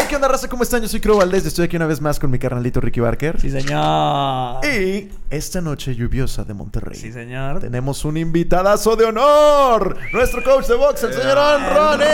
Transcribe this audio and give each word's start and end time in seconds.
Hey, 0.00 0.06
¿qué 0.08 0.16
onda, 0.16 0.28
raza? 0.28 0.48
¿Cómo 0.48 0.62
están? 0.62 0.80
Yo 0.82 0.88
soy 0.88 1.00
Crow 1.00 1.16
Valdés 1.18 1.44
y 1.44 1.48
estoy 1.48 1.64
aquí 1.64 1.76
una 1.76 1.86
vez 1.86 2.00
más 2.00 2.18
con 2.20 2.30
mi 2.30 2.38
carnalito 2.38 2.80
Ricky 2.80 3.00
Barker. 3.00 3.40
Sí, 3.40 3.50
señor. 3.50 4.64
Y 4.64 5.08
esta 5.30 5.60
noche 5.60 5.94
lluviosa 5.94 6.44
de 6.44 6.54
Monterrey. 6.54 6.98
Sí, 6.98 7.10
señor. 7.12 7.60
Tenemos 7.60 8.04
un 8.04 8.16
invitadazo 8.16 8.94
de 8.96 9.06
honor. 9.06 9.96
Nuestro 10.12 10.42
coach 10.44 10.66
de 10.66 10.74
box, 10.76 11.02
el 11.04 11.12
señor 11.14 11.36
Ronnie. 11.36 12.06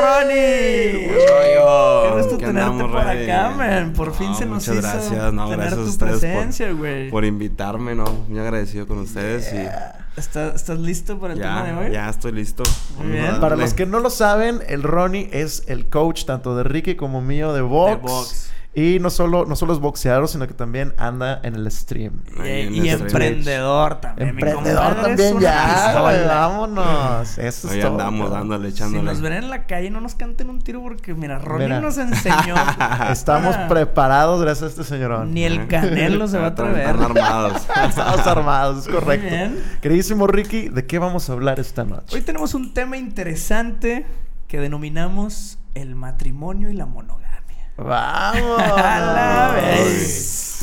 Ronnie. 0.00 1.08
Qué 1.08 2.10
gusto 2.16 2.38
¿Qué 2.38 2.46
tenerte 2.46 2.60
andamos, 2.70 2.82
por 2.92 3.04
Ronnie? 3.04 3.30
acá, 3.32 3.50
man. 3.50 3.92
Por 3.92 4.08
No, 4.08 4.14
fin 4.14 4.34
se 4.34 4.46
nos 4.46 4.62
hizo 4.64 4.74
gracias. 4.74 5.32
No, 5.32 5.44
tener 5.48 5.58
gracias 5.58 5.72
a 5.72 5.76
tu 5.84 5.88
ustedes 5.90 6.12
por- 6.12 6.20
presencia, 6.20 6.72
güey. 6.72 7.10
Por 7.10 7.24
invitarme, 7.24 7.94
¿no? 7.94 8.04
Muy 8.28 8.38
agradecido 8.40 8.86
con 8.86 8.98
ustedes 8.98 9.52
¿Está- 9.52 10.07
¿Estás 10.18 10.78
listo 10.78 11.18
para 11.18 11.34
el 11.34 11.40
tema 11.40 11.62
de 11.62 11.72
hoy? 11.74 11.92
ya 11.92 12.08
estoy 12.08 12.32
listo. 12.32 12.64
Muy 12.98 13.12
bien. 13.12 13.40
Para 13.40 13.56
los 13.56 13.72
que 13.72 13.86
no 13.86 14.00
lo 14.00 14.10
saben, 14.10 14.60
el 14.66 14.82
Ronnie 14.82 15.30
es 15.32 15.62
el 15.68 15.86
coach 15.86 16.24
tanto 16.24 16.56
de 16.56 16.64
Ricky 16.64 16.96
como 16.96 17.20
mío 17.20 17.52
de 17.52 17.60
box. 17.62 17.90
De 17.90 17.96
box. 17.96 18.50
Y 18.80 19.00
no 19.00 19.10
solo, 19.10 19.44
no 19.44 19.56
solo 19.56 19.72
es 19.72 19.80
boxeador, 19.80 20.28
sino 20.28 20.46
que 20.46 20.54
también 20.54 20.94
anda 20.98 21.40
en 21.42 21.54
el 21.56 21.68
stream. 21.70 22.22
Y, 22.36 22.40
Ahí 22.40 22.60
en 22.66 22.74
y 22.74 22.88
el 22.90 23.00
emprendedor 23.00 24.00
también. 24.00 24.28
Emprendedor 24.28 24.92
es 24.96 25.02
también 25.02 25.40
ya, 25.40 25.64
pistola. 25.92 26.26
vámonos. 26.28 27.38
Eso 27.38 27.66
es 27.68 27.74
Ahí 27.74 27.80
todo, 27.80 27.90
andamos 27.92 28.30
dándole, 28.30 28.68
Si 28.70 28.76
echándole. 28.76 29.02
nos 29.04 29.20
ven 29.20 29.32
en 29.32 29.50
la 29.50 29.66
calle, 29.66 29.90
no 29.90 30.00
nos 30.00 30.14
canten 30.14 30.48
un 30.50 30.60
tiro 30.60 30.80
porque, 30.80 31.12
mira, 31.14 31.38
Ronnie 31.40 31.66
Mira. 31.66 31.80
nos 31.80 31.98
enseñó. 31.98 32.54
Estamos 33.10 33.56
Ah, 33.56 33.66
preparados 33.68 34.40
gracias 34.42 34.62
a 34.62 34.66
este 34.68 34.84
señorón. 34.84 35.34
Ni 35.34 35.42
el 35.44 35.66
Canelo 35.66 36.28
se 36.28 36.38
va 36.38 36.44
a 36.44 36.48
atrever. 36.50 36.78
Están 36.86 37.02
armados. 37.02 37.66
Estamos 37.88 38.26
armados, 38.26 38.86
es 38.86 38.92
correcto. 38.94 39.26
bien. 39.28 39.60
Queridísimo 39.80 40.26
Ricky, 40.28 40.68
¿de 40.68 40.86
qué 40.86 40.98
vamos 41.00 41.28
a 41.28 41.32
hablar 41.32 41.58
esta 41.58 41.84
noche? 41.84 42.14
Hoy 42.14 42.22
tenemos 42.22 42.54
un 42.54 42.72
tema 42.74 42.96
interesante 42.96 44.06
que 44.46 44.60
denominamos 44.60 45.58
el 45.74 45.94
matrimonio 45.96 46.70
y 46.70 46.74
la 46.74 46.86
monogamia. 46.86 47.27
¡Vamos! 47.78 48.60
A 48.76 49.00
la 49.00 49.52
vez. 49.54 50.58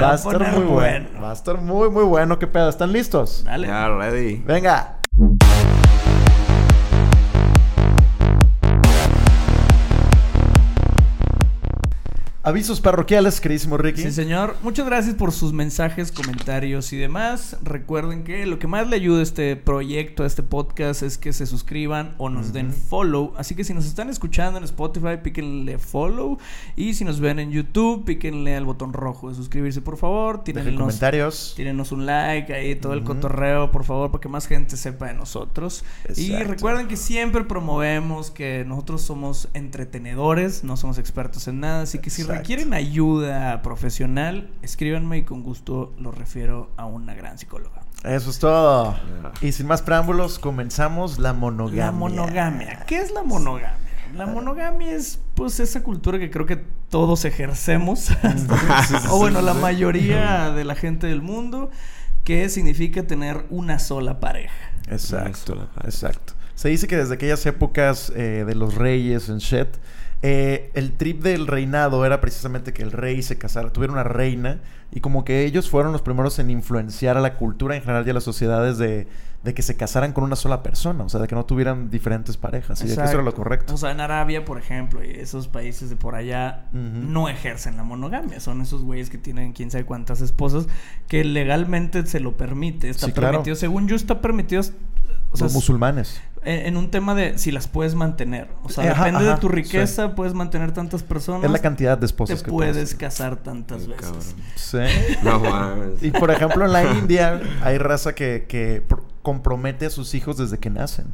Va 0.00 0.12
a 0.12 0.14
estar 0.14 0.38
muy 0.54 0.64
bueno. 0.64 0.70
bueno. 0.72 1.08
Va 1.20 1.30
a 1.30 1.32
estar 1.32 1.60
muy, 1.60 1.90
muy 1.90 2.04
bueno. 2.04 2.38
¿Qué 2.38 2.46
pedo? 2.46 2.68
¿Están 2.68 2.92
listos? 2.92 3.42
Dale. 3.44 3.66
ya, 3.66 3.88
ready. 3.88 4.36
Venga. 4.46 5.00
Avisos 12.50 12.80
parroquiales, 12.80 13.40
queridísimo 13.40 13.76
Ricky. 13.76 14.02
Sí, 14.02 14.10
señor. 14.10 14.56
Muchas 14.64 14.84
gracias 14.84 15.14
por 15.14 15.30
sus 15.30 15.52
mensajes, 15.52 16.10
comentarios 16.10 16.92
y 16.92 16.96
demás. 16.96 17.56
Recuerden 17.62 18.24
que 18.24 18.44
lo 18.44 18.58
que 18.58 18.66
más 18.66 18.88
le 18.88 18.96
ayuda 18.96 19.20
a 19.20 19.22
este 19.22 19.54
proyecto, 19.54 20.24
a 20.24 20.26
este 20.26 20.42
podcast, 20.42 21.04
es 21.04 21.16
que 21.16 21.32
se 21.32 21.46
suscriban 21.46 22.12
o 22.18 22.28
nos 22.28 22.52
den 22.52 22.72
follow. 22.72 23.34
Así 23.36 23.54
que 23.54 23.62
si 23.62 23.72
nos 23.72 23.86
están 23.86 24.10
escuchando 24.10 24.58
en 24.58 24.64
Spotify, 24.64 25.18
píquenle 25.22 25.78
follow. 25.78 26.38
Y 26.74 26.94
si 26.94 27.04
nos 27.04 27.20
ven 27.20 27.38
en 27.38 27.52
YouTube, 27.52 28.04
píquenle 28.04 28.56
al 28.56 28.64
botón 28.64 28.94
rojo 28.94 29.28
de 29.28 29.36
suscribirse, 29.36 29.80
por 29.80 29.96
favor. 29.96 30.42
Dejen 30.42 30.64
Tírennos, 30.64 30.80
comentarios. 30.80 31.52
tírenos 31.54 31.92
un 31.92 32.04
like 32.04 32.52
ahí, 32.52 32.74
todo 32.74 32.94
el 32.94 33.04
cotorreo, 33.04 33.70
por 33.70 33.84
favor, 33.84 34.10
para 34.10 34.22
que 34.22 34.28
más 34.28 34.48
gente 34.48 34.76
sepa 34.76 35.06
de 35.06 35.14
nosotros. 35.14 35.84
Y 36.16 36.34
recuerden 36.34 36.88
que 36.88 36.96
siempre 36.96 37.44
promovemos 37.44 38.32
que 38.32 38.64
nosotros 38.66 39.02
somos 39.02 39.46
entretenedores, 39.54 40.64
no 40.64 40.76
somos 40.76 40.98
expertos 40.98 41.46
en 41.46 41.60
nada. 41.60 41.82
Así 41.82 42.00
que 42.00 42.10
si. 42.10 42.24
Requieren 42.40 42.72
ayuda 42.74 43.60
profesional, 43.62 44.50
escríbanme 44.62 45.18
y 45.18 45.22
con 45.24 45.42
gusto 45.42 45.92
los 45.98 46.16
refiero 46.16 46.70
a 46.76 46.86
una 46.86 47.14
gran 47.14 47.38
psicóloga. 47.38 47.82
Eso 48.02 48.30
es 48.30 48.38
todo. 48.38 48.96
Y 49.42 49.52
sin 49.52 49.66
más 49.66 49.82
preámbulos, 49.82 50.38
comenzamos 50.38 51.18
la 51.18 51.34
monogamia. 51.34 51.86
La 51.86 51.92
monogamia. 51.92 52.84
¿Qué 52.86 52.98
es 52.98 53.12
la 53.12 53.22
monogamia? 53.22 53.76
La 54.16 54.26
monogamia 54.26 54.92
es 54.94 55.20
pues 55.34 55.60
esa 55.60 55.82
cultura 55.82 56.18
que 56.18 56.30
creo 56.30 56.46
que 56.46 56.64
todos 56.88 57.24
ejercemos. 57.26 58.08
o 59.10 59.18
bueno, 59.18 59.42
la 59.42 59.54
mayoría 59.54 60.50
de 60.50 60.64
la 60.64 60.74
gente 60.74 61.06
del 61.06 61.20
mundo 61.20 61.70
que 62.24 62.48
significa 62.48 63.02
tener 63.06 63.44
una 63.50 63.78
sola 63.78 64.18
pareja. 64.18 64.72
Exacto, 64.88 65.68
exacto. 65.84 66.32
Se 66.54 66.68
dice 66.68 66.88
que 66.88 66.96
desde 66.96 67.14
aquellas 67.14 67.44
épocas 67.46 68.12
eh, 68.16 68.44
de 68.46 68.54
los 68.54 68.74
reyes 68.74 69.28
en 69.28 69.38
Shet, 69.38 69.78
eh, 70.22 70.70
el 70.74 70.92
trip 70.92 71.22
del 71.22 71.46
reinado 71.46 72.04
era 72.04 72.20
precisamente 72.20 72.72
que 72.72 72.82
el 72.82 72.92
rey 72.92 73.22
se 73.22 73.38
casara, 73.38 73.70
tuviera 73.72 73.92
una 73.92 74.04
reina, 74.04 74.60
y 74.92 75.00
como 75.00 75.24
que 75.24 75.44
ellos 75.44 75.70
fueron 75.70 75.92
los 75.92 76.02
primeros 76.02 76.38
en 76.38 76.50
influenciar 76.50 77.16
a 77.16 77.20
la 77.20 77.36
cultura 77.36 77.74
en 77.76 77.82
general 77.82 78.06
y 78.06 78.10
a 78.10 78.14
las 78.14 78.24
sociedades 78.24 78.76
de, 78.76 79.06
de 79.44 79.54
que 79.54 79.62
se 79.62 79.76
casaran 79.76 80.12
con 80.12 80.24
una 80.24 80.36
sola 80.36 80.62
persona, 80.62 81.04
o 81.04 81.08
sea, 81.08 81.20
de 81.20 81.28
que 81.28 81.34
no 81.34 81.46
tuvieran 81.46 81.88
diferentes 81.90 82.36
parejas, 82.36 82.80
y 82.82 82.88
de 82.88 82.96
que 82.96 83.02
eso 83.02 83.12
era 83.14 83.22
lo 83.22 83.32
correcto. 83.34 83.72
O 83.74 83.76
sea, 83.78 83.92
en 83.92 84.00
Arabia, 84.00 84.44
por 84.44 84.58
ejemplo, 84.58 85.02
y 85.02 85.08
esos 85.10 85.48
países 85.48 85.88
de 85.90 85.96
por 85.96 86.14
allá 86.16 86.66
no 86.72 87.28
ejercen 87.30 87.76
la 87.78 87.84
monogamia. 87.84 88.40
Son 88.40 88.60
esos 88.60 88.82
güeyes 88.82 89.08
que 89.08 89.16
tienen 89.16 89.52
quién 89.52 89.70
sabe 89.70 89.84
cuántas 89.86 90.20
esposas 90.20 90.66
que 91.08 91.24
legalmente 91.24 92.04
se 92.04 92.20
lo 92.20 92.36
permite. 92.36 92.90
Está 92.90 93.06
Sí, 93.06 93.12
claro. 93.12 93.30
permitido. 93.34 93.56
Según 93.56 93.88
yo, 93.88 93.96
está 93.96 94.20
permitido. 94.20 94.60
O 95.32 95.36
sea, 95.36 95.44
los 95.46 95.54
musulmanes. 95.54 96.20
En, 96.44 96.76
un 96.76 96.90
tema 96.90 97.14
de 97.14 97.36
si 97.38 97.50
las 97.50 97.68
puedes 97.68 97.94
mantener. 97.94 98.48
O 98.62 98.68
sea, 98.68 98.92
Ajá, 98.92 99.06
depende 99.06 99.30
de 99.30 99.36
tu 99.36 99.48
riqueza, 99.48 100.14
puedes 100.14 100.34
mantener 100.34 100.72
tantas 100.72 101.02
personas. 101.02 101.44
Es 101.44 101.50
la 101.50 101.58
cantidad 101.58 101.96
de 101.96 102.00
Te 102.00 102.06
esposas 102.06 102.42
que 102.42 102.50
puedes 102.50 102.94
casar 102.94 103.36
tantas 103.36 103.82
Ay, 103.82 103.88
veces. 103.88 104.00
cabrón. 104.06 104.22
Sí. 104.56 104.78
No 105.22 105.38
mames. 105.40 106.02
Y 106.02 106.10
por 106.10 106.30
ejemplo, 106.30 106.64
en 106.64 106.72
la 106.72 106.84
India 106.94 107.40
hay 107.62 107.78
raza 107.78 108.14
que, 108.14 108.46
que 108.48 108.82
pr- 108.88 109.02
compromete 109.22 109.86
a 109.86 109.90
sus 109.90 110.14
hijos 110.14 110.38
desde 110.38 110.58
que 110.58 110.70
nacen. 110.70 111.06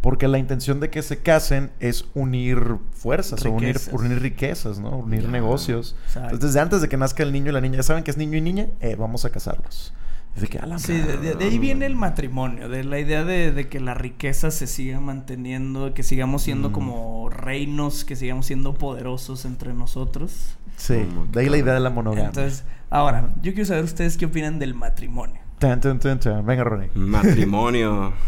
Porque 0.00 0.26
la 0.26 0.38
intención 0.38 0.80
de 0.80 0.90
que 0.90 1.00
se 1.00 1.18
casen 1.22 1.70
es 1.78 2.06
unir 2.14 2.58
fuerzas 2.90 3.44
o 3.46 3.50
unir, 3.52 3.68
Riquezas. 3.74 3.94
unir 3.94 4.20
riquezas, 4.20 4.78
¿no? 4.80 4.96
Unir 4.98 5.28
negocios. 5.28 5.94
Exacto. 6.06 6.30
Entonces, 6.34 6.48
desde 6.54 6.60
antes 6.60 6.80
de 6.82 6.88
que 6.88 6.96
nazca 6.96 7.22
el 7.22 7.30
niño 7.32 7.50
y 7.50 7.52
la 7.52 7.60
niña, 7.60 7.76
ya 7.76 7.82
saben 7.84 8.02
que 8.02 8.10
es 8.10 8.16
niño 8.16 8.36
y 8.36 8.40
niña, 8.40 8.66
eh, 8.80 8.96
vamos 8.98 9.24
a 9.24 9.30
casarlos. 9.30 9.92
De 10.40 10.48
que, 10.48 10.58
a 10.58 10.66
la 10.66 10.78
Sí, 10.78 10.94
de, 10.94 11.18
de- 11.18 11.34
de 11.34 11.44
ahí 11.44 11.58
viene 11.58 11.84
el 11.86 11.94
matrimonio, 11.94 12.68
de 12.68 12.84
la 12.84 12.98
idea 12.98 13.22
de, 13.24 13.52
de 13.52 13.68
que 13.68 13.80
la 13.80 13.92
riqueza 13.94 14.50
se 14.50 14.66
siga 14.66 14.98
manteniendo, 15.00 15.92
que 15.94 16.02
sigamos 16.02 16.42
siendo 16.42 16.70
Mm. 16.70 16.72
como 16.72 17.28
reinos, 17.30 18.04
que 18.04 18.16
sigamos 18.16 18.46
siendo 18.46 18.74
poderosos 18.74 19.44
entre 19.44 19.74
nosotros. 19.74 20.56
Sí, 20.76 21.04
Como 21.06 21.26
de 21.26 21.40
ahí 21.40 21.48
la 21.50 21.58
idea 21.58 21.74
de 21.74 21.80
la 21.80 21.90
monogamia. 21.90 22.28
Entonces, 22.28 22.64
ahora, 22.88 23.28
yo 23.42 23.52
quiero 23.52 23.66
saber 23.66 23.84
ustedes 23.84 24.16
qué 24.16 24.24
opinan 24.26 24.58
del 24.58 24.74
matrimonio. 24.74 25.40
Tan, 25.58 25.80
tan, 25.80 26.00
tan, 26.00 26.18
tan. 26.18 26.44
Venga, 26.46 26.64
Ronnie. 26.64 26.90
Matrimonio. 26.94 28.12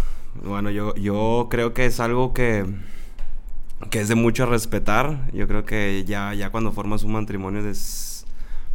Bueno, 0.44 0.68
yo, 0.70 0.96
yo 0.96 1.46
creo 1.48 1.74
que 1.74 1.86
es 1.86 2.00
algo 2.00 2.34
que, 2.34 2.66
que 3.90 4.00
es 4.00 4.08
de 4.08 4.14
mucho 4.16 4.46
respetar. 4.46 5.30
Yo 5.32 5.46
creo 5.46 5.64
que 5.64 6.04
ya, 6.06 6.34
ya 6.34 6.50
cuando 6.50 6.72
formas 6.72 7.04
un 7.04 7.12
matrimonio 7.12 7.66
es 7.68 8.13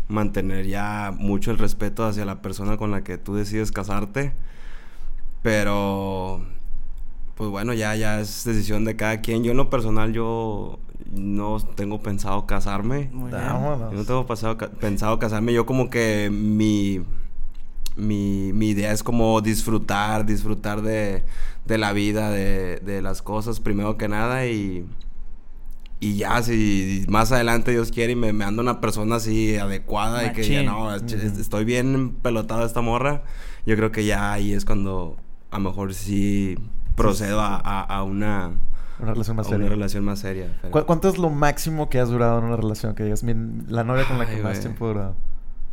mantener 0.10 0.68
ya 0.68 1.14
mucho 1.18 1.52
el 1.52 1.58
respeto 1.58 2.06
hacia 2.06 2.26
la 2.26 2.42
persona 2.42 2.76
con 2.76 2.92
la 2.92 3.04
que 3.04 3.18
tú 3.18 3.36
decides 3.36 3.72
casarte. 3.72 4.34
Pero, 5.42 6.44
pues 7.36 7.50
bueno, 7.50 7.74
ya, 7.74 7.96
ya 7.96 8.20
es 8.20 8.44
decisión 8.44 8.84
de 8.84 8.98
cada 8.98 9.22
quien. 9.22 9.44
Yo 9.44 9.52
en 9.52 9.58
lo 9.58 9.70
personal, 9.70 10.12
yo 10.12 10.80
no 11.12 11.60
tengo 11.76 12.02
pensado 12.02 12.46
casarme. 12.46 13.10
Muy 13.14 13.32
bien. 13.32 13.42
Yo 13.42 13.92
no 13.92 14.04
tengo 14.04 14.26
pasado 14.26 14.58
pensado 14.58 15.18
casarme. 15.20 15.54
Yo 15.54 15.66
como 15.66 15.90
que 15.90 16.30
mi, 16.30 17.02
mi, 17.96 18.52
mi 18.54 18.70
idea 18.70 18.92
es 18.92 19.04
como 19.04 19.40
disfrutar, 19.42 20.26
disfrutar 20.26 20.82
de, 20.82 21.24
de 21.66 21.78
la 21.78 21.94
vida, 21.94 22.32
de, 22.32 22.78
de 22.78 23.02
las 23.02 23.22
cosas 23.22 23.60
primero 23.60 23.98
que 23.98 24.08
nada 24.10 24.46
y... 24.48 24.86
Y 26.02 26.16
ya, 26.16 26.42
si 26.42 27.06
más 27.10 27.32
adelante 27.34 27.72
Dios 27.72 27.92
quiere 27.92 28.14
y 28.14 28.16
me, 28.16 28.32
me 28.32 28.46
anda 28.46 28.62
una 28.62 28.80
persona 28.80 29.18
así 29.18 29.58
adecuada 29.58 30.26
y 30.26 30.32
que 30.32 30.44
ya 30.48 30.64
Machín. 30.64 30.66
no, 30.66 30.96
estoy 31.40 31.66
bien 31.66 32.16
pelotado 32.22 32.66
esta 32.66 32.80
morra, 32.82 33.24
yo 33.66 33.76
creo 33.76 33.92
que 33.92 34.06
ya 34.06 34.32
ahí 34.32 34.54
es 34.54 34.64
cuando 34.64 35.18
a 35.52 35.58
lo 35.60 35.70
mejor 35.70 35.94
sí 35.94 36.58
procedo 36.96 37.42
a, 37.42 37.56
a- 37.58 37.82
a 37.82 38.04
una, 38.04 38.52
Una 39.00 39.12
relación 39.12 39.36
más 39.36 39.48
una 39.48 39.58
seria. 39.58 39.70
relación 39.70 40.06
más 40.06 40.20
seria. 40.20 40.58
pero- 40.62 40.72
¿Cu- 40.72 40.86
¿Cuánto 40.86 41.10
es 41.10 41.18
lo 41.18 41.30
máximo 41.30 41.90
que 41.90 42.00
has 42.00 42.10
durado 42.10 42.40
en 42.40 42.46
una 42.46 42.56
relación? 42.56 42.96
Que 42.96 43.04
digas, 43.04 43.24
"Mi- 43.24 43.64
la 43.68 43.84
novia 43.84 44.06
con 44.08 44.18
la 44.18 44.26
que 44.26 44.36
Ay, 44.36 44.42
más 44.44 44.60
tiempo 44.62 44.86
he 44.86 44.88
durado. 44.90 45.16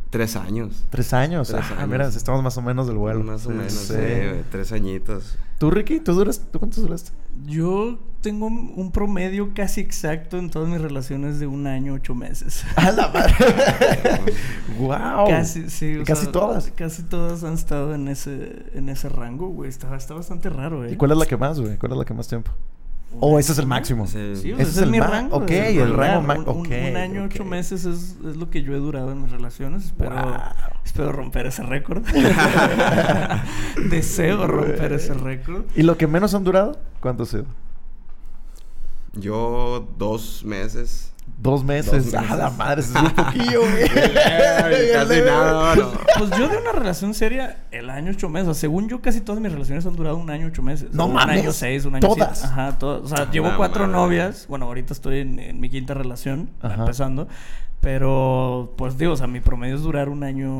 Tres 0.09 0.35
años. 0.35 0.85
Tres 0.89 1.13
años. 1.13 1.49
Tres 1.49 1.65
ah, 1.69 1.75
años. 1.79 1.89
mira, 1.89 2.07
estamos 2.07 2.41
más 2.41 2.57
o 2.57 2.61
menos 2.61 2.87
del 2.87 2.97
vuelo. 2.97 3.23
Más 3.23 3.45
o 3.45 3.49
menos, 3.49 3.73
sí. 3.73 3.93
güey, 3.93 4.43
tres 4.49 4.71
añitos. 4.71 5.37
¿Tú, 5.57 5.69
Ricky? 5.71 5.99
¿Tú, 5.99 6.13
duras, 6.13 6.41
¿Tú 6.51 6.59
cuántos 6.59 6.81
duraste? 6.81 7.11
Yo 7.45 7.99
tengo 8.21 8.47
un 8.47 8.67
un 8.75 8.91
promedio 8.91 9.53
casi 9.53 9.81
exacto 9.81 10.37
en 10.37 10.49
todas 10.49 10.69
mis 10.69 10.79
relaciones 10.79 11.39
de 11.39 11.47
un 11.47 11.67
año, 11.67 11.93
ocho 11.93 12.15
meses. 12.15 12.63
¡A 12.75 12.91
la 12.91 13.09
madre! 13.09 13.33
¡Wow! 14.79 15.27
Casi, 15.27 15.69
sí. 15.69 15.97
o 15.97 16.03
Casi 16.05 16.23
sea, 16.23 16.31
todas. 16.31 16.71
Casi 16.75 17.03
todas 17.03 17.43
han 17.43 17.53
estado 17.53 17.93
en 17.93 18.07
ese, 18.07 18.65
en 18.73 18.89
ese 18.89 19.09
rango, 19.09 19.49
güey. 19.49 19.69
Está, 19.69 19.95
está 19.95 20.13
bastante 20.13 20.49
raro, 20.49 20.85
¿eh? 20.85 20.93
¿Y 20.93 20.95
cuál 20.95 21.11
es 21.11 21.17
la 21.17 21.25
que 21.25 21.37
más, 21.37 21.59
güey? 21.59 21.77
¿Cuál 21.77 21.91
es 21.91 21.97
la 21.97 22.05
que 22.05 22.13
más 22.13 22.27
tiempo? 22.27 22.51
¿O 23.19 23.39
ese 23.39 23.51
es 23.53 23.57
el 23.57 23.65
máximo? 23.65 24.05
Sí. 24.05 24.35
Sí, 24.35 24.51
Ese 24.51 24.53
o 24.53 24.55
sea, 24.57 24.61
ese 24.61 24.61
es 24.63 24.77
es, 24.77 24.83
el 24.83 24.91
mi 24.91 24.99
rango. 24.99 25.37
ok, 25.37 25.49
el 25.49 25.93
rango 25.93 26.21
ma- 26.21 26.35
Un, 26.51 26.71
año, 26.97 27.23
ocho 27.23 27.43
meses 27.45 27.85
es, 27.85 28.15
es 28.25 28.35
lo 28.37 28.49
que 28.49 28.61
yo 28.63 28.73
he 28.73 28.77
durado 28.77 29.11
en 29.11 29.21
mis 29.23 29.31
relaciones. 29.31 29.85
Espero, 29.85 30.15
Wow. 30.15 30.33
espero 30.85 31.11
romper 31.11 31.47
ese 31.47 31.63
récord. 31.63 32.03
Deseo 33.89 34.45
romper 34.47 34.93
ese 34.93 35.13
récord. 35.13 35.63
¿Y 35.75 35.83
lo 35.83 35.97
que 35.97 36.05
menos 36.07 36.33
han 36.35 36.43
durado? 36.43 36.77
¿Cuánto 36.99 37.23
ha 37.23 37.25
sido? 37.25 37.45
Yo 39.13 39.87
dos 39.97 40.43
meses. 40.45 41.11
Dos 41.39 41.63
meses. 41.63 42.11
Dos 42.11 42.13
meses. 42.13 42.31
Ah, 42.31 42.35
la 42.35 42.49
madre, 42.49 42.81
se 42.81 42.97
un 42.97 43.11
poquillo, 43.11 43.61
güey. 43.61 43.87
Casi 44.93 45.21
nada, 45.21 45.75
no. 45.75 45.91
Pues 46.17 46.31
yo 46.31 46.47
de 46.47 46.57
una 46.57 46.71
relación 46.71 47.13
seria, 47.13 47.57
el 47.71 47.89
año 47.91 48.11
ocho 48.11 48.27
meses. 48.27 48.47
O 48.49 48.53
sea, 48.53 48.61
según 48.61 48.89
yo, 48.89 49.01
casi 49.01 49.21
todas 49.21 49.39
mis 49.39 49.51
relaciones 49.51 49.85
han 49.85 49.95
durado 49.95 50.17
un 50.17 50.29
año 50.31 50.47
ocho 50.47 50.63
meses. 50.63 50.89
No 50.93 51.05
un 51.05 51.13
mames. 51.13 51.41
año 51.41 51.51
seis, 51.51 51.85
un 51.85 51.95
año 51.95 52.07
¿Todas? 52.07 52.39
siete. 52.39 52.53
Ajá, 52.53 52.77
todas. 52.79 53.03
O 53.11 53.15
sea, 53.15 53.29
llevo 53.29 53.49
No 53.51 53.57
cuatro 53.57 53.81
mames. 53.81 53.95
novias. 53.95 54.45
Bueno, 54.49 54.65
ahorita 54.65 54.93
estoy 54.93 55.19
en, 55.19 55.37
en 55.39 55.59
mi 55.59 55.69
quinta 55.69 55.93
relación, 55.93 56.49
Ajá. 56.61 56.75
empezando. 56.75 57.27
Pero, 57.79 58.73
pues 58.75 58.97
digo, 58.97 59.13
o 59.13 59.15
sea, 59.15 59.27
mi 59.27 59.39
promedio 59.39 59.75
es 59.75 59.81
durar 59.81 60.09
un 60.09 60.23
año, 60.23 60.51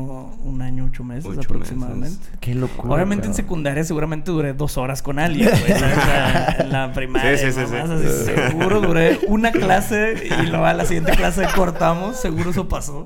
un 0.44 0.62
año 0.62 0.84
ocho 0.86 1.02
meses 1.04 1.26
Ocho 1.26 1.40
aproximadamente. 1.40 2.10
meses. 2.16 2.30
Qué 2.40 2.54
locura. 2.54 2.94
Obviamente 2.94 3.26
en 3.26 3.34
secundaria 3.34 3.82
seguramente 3.84 4.30
duré 4.30 4.54
dos 4.54 4.78
horas 4.78 5.02
con 5.02 5.18
alguien, 5.18 5.50
güey. 5.50 5.78
¿sabes? 5.78 5.98
O 5.98 6.00
sea, 6.00 6.56
en 6.60 6.72
la 6.72 6.92
primaria. 6.94 7.36
Sí, 7.36 7.46
sí, 7.52 7.60
sí, 7.66 7.72
mamás 7.72 8.00
sí. 8.00 8.06
así, 8.06 8.24
seguro 8.48 8.80
duré 8.80 9.18
una 9.26 9.50
clase 9.50 10.14
y 10.40 10.46
luego 10.46 10.64
a 10.64 10.72
la 10.74 10.84
siguiente 10.84 11.12
clase 11.12 11.44
cortamos. 11.54 12.16
Seguro 12.16 12.50
eso 12.50 12.68
pasó. 12.68 13.02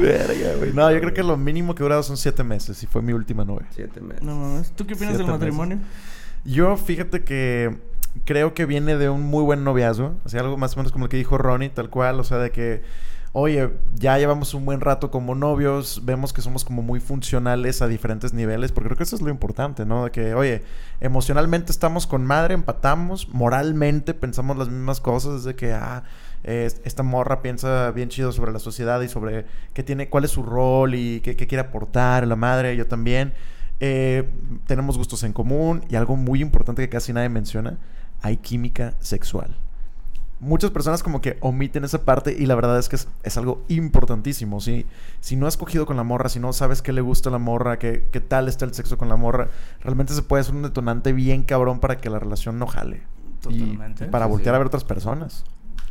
Verga, 0.00 0.56
güey. 0.58 0.72
No, 0.74 0.92
yo 0.92 1.00
creo 1.00 1.14
que 1.14 1.22
lo 1.22 1.36
mínimo 1.36 1.74
que 1.74 1.82
he 1.82 1.84
durado 1.84 2.02
son 2.02 2.16
siete 2.18 2.44
meses 2.44 2.80
y 2.82 2.86
fue 2.86 3.00
mi 3.02 3.12
última 3.14 3.44
novia. 3.44 3.66
Siete 3.70 4.00
meses. 4.00 4.22
No 4.22 4.36
mames. 4.36 4.70
¿Tú 4.72 4.86
qué 4.86 4.92
opinas 4.94 5.16
Siete 5.16 5.24
del 5.24 5.26
meses. 5.26 5.40
matrimonio? 5.40 5.78
Yo, 6.44 6.76
fíjate 6.76 7.24
que 7.24 7.78
creo 8.24 8.52
que 8.54 8.66
viene 8.66 8.96
de 8.98 9.08
un 9.08 9.22
muy 9.22 9.42
buen 9.42 9.64
noviazgo. 9.64 10.14
O 10.24 10.28
sea, 10.28 10.40
algo 10.42 10.56
más 10.58 10.74
o 10.74 10.76
menos 10.76 10.92
como 10.92 11.06
lo 11.06 11.08
que 11.08 11.16
dijo 11.16 11.38
Ronnie, 11.38 11.70
tal 11.70 11.90
cual. 11.90 12.20
O 12.20 12.24
sea, 12.24 12.38
de 12.38 12.50
que, 12.52 12.82
oye, 13.38 13.70
ya 13.94 14.18
llevamos 14.18 14.52
un 14.54 14.64
buen 14.64 14.80
rato 14.80 15.10
como 15.10 15.34
novios. 15.34 16.02
Vemos 16.04 16.32
que 16.32 16.42
somos 16.42 16.64
como 16.64 16.82
muy 16.82 17.00
funcionales 17.00 17.82
a 17.82 17.88
diferentes 17.88 18.32
niveles. 18.32 18.72
Porque 18.72 18.88
creo 18.88 18.96
que 18.96 19.04
eso 19.04 19.16
es 19.16 19.22
lo 19.22 19.30
importante, 19.30 19.86
¿no? 19.86 20.04
De 20.04 20.10
que, 20.10 20.34
oye, 20.34 20.62
emocionalmente 21.00 21.72
estamos 21.72 22.06
con 22.06 22.24
madre, 22.24 22.54
empatamos. 22.54 23.28
Moralmente 23.28 24.14
pensamos 24.14 24.56
las 24.56 24.68
mismas 24.68 25.00
cosas. 25.00 25.44
De 25.44 25.54
que, 25.54 25.72
ah, 25.72 26.02
esta 26.42 27.02
morra 27.02 27.42
piensa 27.42 27.90
bien 27.92 28.08
chido 28.08 28.32
sobre 28.32 28.52
la 28.52 28.58
sociedad 28.58 29.00
y 29.00 29.08
sobre 29.08 29.46
qué 29.72 29.82
tiene, 29.82 30.08
cuál 30.08 30.24
es 30.24 30.30
su 30.30 30.42
rol 30.42 30.94
y 30.94 31.20
qué, 31.20 31.36
qué 31.36 31.46
quiere 31.46 31.62
aportar 31.62 32.26
la 32.26 32.36
madre. 32.36 32.76
Yo 32.76 32.86
también. 32.86 33.32
Eh, 33.80 34.28
tenemos 34.66 34.98
gustos 34.98 35.22
en 35.22 35.32
común 35.32 35.84
y 35.88 35.94
algo 35.94 36.16
muy 36.16 36.40
importante 36.42 36.82
que 36.82 36.88
casi 36.88 37.12
nadie 37.12 37.28
menciona, 37.28 37.78
hay 38.20 38.38
química 38.38 38.94
sexual. 38.98 39.56
Muchas 40.40 40.70
personas 40.70 41.02
como 41.02 41.20
que 41.20 41.36
omiten 41.40 41.84
esa 41.84 42.02
parte 42.04 42.32
y 42.38 42.46
la 42.46 42.54
verdad 42.54 42.78
es 42.78 42.88
que 42.88 42.94
es, 42.96 43.08
es 43.24 43.36
algo 43.36 43.62
importantísimo. 43.68 44.60
Si, 44.60 44.86
si 45.20 45.34
no 45.34 45.46
has 45.48 45.56
cogido 45.56 45.84
con 45.84 45.96
la 45.96 46.04
morra, 46.04 46.28
si 46.28 46.38
no 46.38 46.52
sabes 46.52 46.80
qué 46.80 46.92
le 46.92 47.00
gusta 47.00 47.28
a 47.28 47.32
la 47.32 47.38
morra, 47.38 47.78
qué, 47.78 48.06
qué 48.12 48.20
tal 48.20 48.48
está 48.48 48.64
el 48.64 48.72
sexo 48.72 48.96
con 48.98 49.08
la 49.08 49.16
morra, 49.16 49.48
realmente 49.80 50.14
se 50.14 50.22
puede 50.22 50.42
hacer 50.42 50.54
un 50.54 50.62
detonante 50.62 51.12
bien 51.12 51.42
cabrón 51.42 51.80
para 51.80 51.96
que 51.98 52.08
la 52.08 52.20
relación 52.20 52.58
no 52.58 52.66
jale. 52.68 52.98
Y- 52.98 53.40
Totalmente. 53.42 54.04
Y, 54.04 54.08
para 54.08 54.26
Sí, 54.26 54.30
voltear 54.30 54.52
sí. 54.52 54.56
a 54.56 54.58
ver 54.58 54.66
otras 54.68 54.84
personas. 54.84 55.44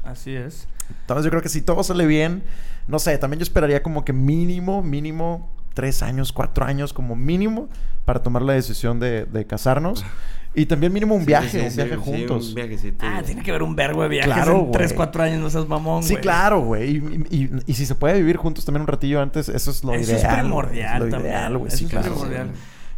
Así 0.06 0.34
es. 0.36 0.68
Entonces 1.02 1.26
yo 1.26 1.30
creo 1.32 1.42
que 1.42 1.50
si 1.50 1.62
todo 1.62 1.84
sale 1.84 2.06
bien, 2.06 2.44
no 2.88 3.00
sé, 3.00 3.18
también 3.18 3.40
yo 3.40 3.44
esperaría 3.44 3.84
como 3.84 4.06
que 4.06 4.14
mínimo, 4.14 4.82
mínimo 4.82 5.50
tres 5.74 6.02
años, 6.04 6.32
cuatro 6.32 6.64
años 6.66 6.94
como 6.94 7.16
mínimo 7.18 7.68
para 8.08 8.24
tomar 8.24 8.42
la 8.42 8.54
decisión 8.54 9.00
de, 9.02 9.26
de 9.26 9.46
casarnos. 9.46 10.06
Y 10.56 10.66
también 10.66 10.92
mínimo 10.94 11.14
un 11.14 11.22
Sí, 11.22 11.28
viaje, 11.28 11.50
sí, 11.50 11.58
un 11.66 11.70
sí, 11.72 11.76
viaje 11.76 11.96
sí, 11.96 12.00
juntos. 12.04 12.48
un 12.50 12.56
viajecito. 12.56 13.06
Ah, 13.06 13.22
tiene 13.24 13.44
que 13.44 13.52
haber 13.52 13.62
un 13.64 13.76
vergo 13.76 14.02
de 14.02 14.10
viajes 14.10 14.34
Claro, 14.34 14.62
en 14.62 14.72
3, 14.72 14.90
güey. 14.92 14.96
4 14.96 15.24
años, 15.24 15.40
no 15.42 15.50
seas 15.52 15.68
mamón, 15.68 16.02
Sí, 16.04 16.14
güey. 16.14 16.22
claro, 16.24 16.62
güey. 16.62 16.90
Y, 16.90 17.26
y- 17.30 17.44
y- 17.44 17.50
y 17.68 17.74
si 17.74 17.86
se 17.86 17.94
puede 17.94 18.16
vivir 18.18 18.38
juntos 18.38 18.66
también 18.66 18.82
un 18.82 18.88
ratillo 18.88 19.22
antes, 19.22 19.50
eso 19.50 19.70
es 19.70 19.84
lo 19.84 19.94
Eso 19.94 20.14
ideal. 20.14 20.18
es 20.18 20.24
güey. 20.24 20.40
primordial 20.40 20.94
Es 20.96 21.06
lo 21.06 21.10
también. 21.12 21.34
ideal, 21.36 21.58
güey. 21.60 21.68
Eso 21.68 21.78
Sí, 21.78 21.84
es 21.86 21.92
claro. 21.92 22.10
primordial. 22.12 22.50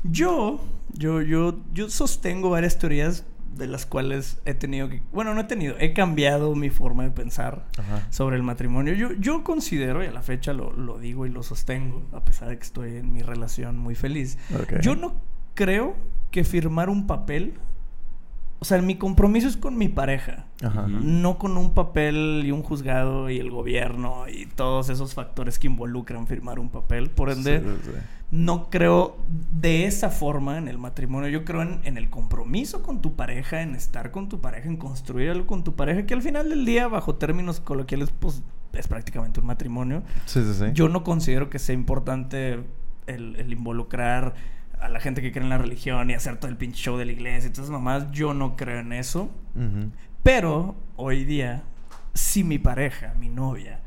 Yo, 0.03 0.61
yo, 0.93 1.21
yo, 1.21 1.57
yo 1.73 1.89
sostengo 1.89 2.51
varias 2.51 2.77
teorías 2.77 3.25
de 3.55 3.67
las 3.67 3.85
cuales 3.85 4.41
he 4.45 4.53
tenido 4.53 4.89
que... 4.89 5.01
Bueno, 5.11 5.33
no 5.33 5.41
he 5.41 5.45
tenido, 5.45 5.75
he 5.79 5.93
cambiado 5.93 6.55
mi 6.55 6.69
forma 6.69 7.03
de 7.03 7.11
pensar 7.11 7.65
Ajá. 7.77 8.07
sobre 8.09 8.37
el 8.37 8.43
matrimonio. 8.43 8.93
Yo, 8.93 9.11
yo 9.13 9.43
considero, 9.43 10.03
y 10.03 10.07
a 10.07 10.11
la 10.11 10.21
fecha 10.21 10.53
lo, 10.53 10.71
lo 10.73 10.97
digo 10.99 11.25
y 11.25 11.29
lo 11.29 11.43
sostengo, 11.43 12.03
a 12.13 12.23
pesar 12.23 12.49
de 12.49 12.57
que 12.57 12.63
estoy 12.63 12.95
en 12.97 13.11
mi 13.11 13.21
relación 13.21 13.77
muy 13.77 13.95
feliz, 13.95 14.37
yo 14.81 14.95
no 14.95 15.15
creo 15.53 15.95
que 16.31 16.43
firmar 16.43 16.89
un 16.89 17.07
papel... 17.07 17.53
O 18.61 18.65
sea, 18.65 18.81
mi 18.81 18.97
compromiso 18.97 19.47
es 19.47 19.55
con 19.55 19.77
mi 19.77 19.87
pareja. 19.87 20.45
Ajá. 20.61 20.85
No 20.85 21.37
con 21.37 21.55
un 21.55 21.73
papel 21.73 22.43
y 22.43 22.51
un 22.51 22.61
juzgado 22.61 23.29
y 23.29 23.37
el 23.39 23.51
gobierno 23.51 24.27
y 24.27 24.47
todos 24.47 24.89
esos 24.89 25.13
factores 25.13 25.57
que 25.59 25.67
involucran 25.67 26.27
firmar 26.27 26.59
un 26.59 26.69
papel. 26.69 27.09
Por 27.09 27.29
ende, 27.29 27.59
Sí, 27.61 27.65
sí, 27.65 27.91
sí. 27.93 27.97
No 28.31 28.69
creo 28.69 29.17
de 29.51 29.85
esa 29.85 30.09
forma 30.09 30.57
en 30.57 30.67
el 30.67 30.77
matrimonio. 30.77 31.29
Yo 31.29 31.45
creo 31.45 31.61
en, 31.61 31.79
en 31.83 31.97
el 31.97 32.09
compromiso 32.09 32.83
con 32.83 33.01
tu 33.01 33.15
pareja, 33.15 33.61
en 33.61 33.75
estar 33.75 34.11
con 34.11 34.29
tu 34.29 34.39
pareja, 34.39 34.67
en 34.67 34.77
construir 34.77 35.29
algo 35.29 35.47
con 35.47 35.63
tu 35.63 35.75
pareja, 35.75 36.05
que 36.05 36.13
al 36.13 36.21
final 36.21 36.49
del 36.49 36.65
día, 36.65 36.87
bajo 36.87 37.15
términos 37.15 37.59
coloquiales, 37.59 38.11
pues 38.11 38.43
es 38.73 38.87
prácticamente 38.87 39.39
un 39.39 39.47
matrimonio. 39.47 40.03
Sí, 40.25 40.43
sí, 40.43 40.53
sí. 40.53 40.65
Yo 40.73 40.89
no 40.89 41.03
considero 41.03 41.49
que 41.49 41.59
sea 41.59 41.73
importante 41.73 42.59
el, 43.07 43.35
el 43.35 43.51
involucrar 43.51 44.35
a 44.79 44.89
la 44.89 44.99
gente 44.99 45.21
que 45.21 45.31
cree 45.31 45.43
en 45.43 45.49
la 45.49 45.57
religión 45.57 46.09
y 46.09 46.13
hacer 46.13 46.37
todo 46.37 46.49
el 46.49 46.57
pinche 46.57 46.77
show 46.77 46.97
de 46.97 47.05
la 47.05 47.11
iglesia 47.11 47.49
y 47.49 47.51
todas 47.51 47.65
esas 47.65 47.71
mamás. 47.71 48.11
Yo 48.11 48.33
no 48.33 48.55
creo 48.55 48.79
en 48.79 48.93
eso. 48.93 49.29
Pero 50.23 50.75
hoy 50.95 51.25
día, 51.25 51.63
si 52.13 52.43
mi 52.43 52.59
pareja, 52.59 53.13
mi 53.19 53.29
novia, 53.29 53.81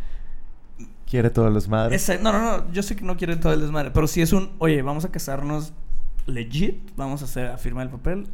Quiere 1.12 1.28
todas 1.28 1.52
las 1.52 1.68
madres. 1.68 2.02
esa- 2.02 2.16
no, 2.22 2.32
no, 2.32 2.40
no, 2.40 2.72
yo 2.72 2.82
sé 2.82 2.96
que 2.96 3.04
no 3.04 3.18
quiere 3.18 3.36
todo 3.36 3.52
el 3.52 3.60
desmadre, 3.60 3.90
pero 3.90 4.06
si 4.06 4.22
es 4.22 4.32
un, 4.32 4.50
oye, 4.58 4.80
vamos 4.80 5.04
a 5.04 5.10
casarnos 5.12 5.74
legit, 6.26 6.90
vamos 6.96 7.20
a 7.20 7.26
hacer 7.26 7.48
a 7.48 7.58
firmar 7.58 7.84
el 7.84 7.90
papel, 7.92 8.26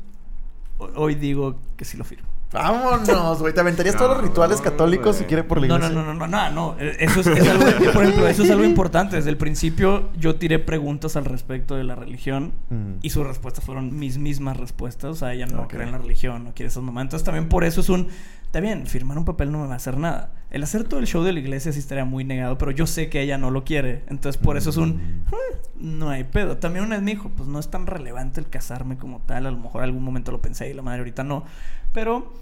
ho- 0.79 0.91
hoy 0.95 1.17
digo 1.17 1.57
que 1.77 1.85
sí 1.85 1.97
lo 1.97 2.05
firmo. 2.05 2.29
Vámonos, 2.53 3.41
güey. 3.41 3.53
¿Te 3.53 3.61
aventarías 3.61 3.95
todos 3.97 4.17
los 4.17 4.23
rituales 4.27 4.61
católicos 4.63 5.17
si 5.17 5.25
quiere 5.25 5.43
por 5.45 5.61
la 5.61 5.67
No, 5.67 5.75
iglesia? 5.77 5.95
no, 5.97 6.03
no, 6.05 6.15
no, 6.15 6.27
no, 6.27 6.51
no, 6.51 6.51
no, 6.75 6.77
eh, 6.81 6.97
eso 7.01 7.21
es, 7.21 7.27
es 7.27 7.47
algo, 7.49 7.65
por 7.93 8.03
ejemplo, 8.05 8.27
eso 8.29 8.43
es 8.45 8.51
algo 8.51 8.65
importante. 8.65 9.17
Desde 9.17 9.29
el 9.29 9.37
principio 9.37 10.09
yo 10.19 10.37
tiré 10.37 10.59
preguntas 10.59 11.17
al 11.17 11.27
respecto 11.27 11.75
de 11.77 11.85
la 11.85 11.95
religión 11.95 12.53
Ujú. 12.71 13.01
y 13.03 13.11
sus 13.11 13.27
respuestas 13.27 13.65
fueron 13.65 13.99
mis 13.99 14.17
mismas 14.17 14.57
respuestas. 14.57 15.11
O 15.11 15.15
sea, 15.15 15.35
ella 15.35 15.45
no 15.47 15.69
cree 15.69 15.83
en 15.83 15.93
la 15.93 15.99
religión, 15.99 16.45
no 16.45 16.55
quiere 16.55 16.69
esos 16.69 16.83
momentos. 16.83 17.23
También 17.23 17.51
por 17.51 17.65
eso 17.65 17.83
es 17.83 17.91
un, 17.91 18.09
está 18.49 18.61
bien, 18.61 18.87
firmar 18.87 19.19
un 19.19 19.25
papel 19.27 19.53
no 19.53 19.61
me 19.61 19.67
va 19.67 19.75
a 19.75 19.77
hacer 19.77 19.99
nada. 19.99 20.33
El 20.51 20.63
hacer 20.63 20.85
todo 20.85 20.99
el 21.01 21.07
show 21.07 21.23
de 21.23 21.35
la 21.35 21.39
iglesia 21.41 21.71
sí 21.71 21.79
estaría 21.79 22.07
muy 22.07 22.25
negado, 22.25 22.57
pero 22.57 22.71
yo 22.71 22.87
sé 22.87 23.11
que 23.11 23.21
ella 23.21 23.37
no 23.37 23.51
lo 23.51 23.63
quiere. 23.65 24.05
Entonces 24.09 24.41
por 24.41 24.57
eso 24.57 24.71
es 24.71 24.79
un, 24.79 25.23
"Hmm, 25.31 25.59
no 25.99 26.09
hay 26.09 26.25
pedo. 26.25 26.57
También 26.57 26.87
una 26.87 26.97
vez 26.97 27.05
me 27.05 27.11
dijo, 27.11 27.29
pues 27.37 27.47
no 27.49 27.59
es 27.59 27.71
tan 27.71 27.87
relevante 27.87 28.41
el 28.41 28.49
casarme 28.49 28.97
como 28.97 29.21
tal. 29.21 29.45
A 29.47 29.51
lo 29.51 29.59
mejor 29.59 29.83
algún 29.83 30.03
momento 30.03 30.33
lo 30.33 30.41
pensé 30.41 30.71
y 30.71 30.73
la 30.73 30.81
madre 30.81 31.01
ahorita 31.01 31.25
no. 31.25 31.45
Pero 31.93 32.33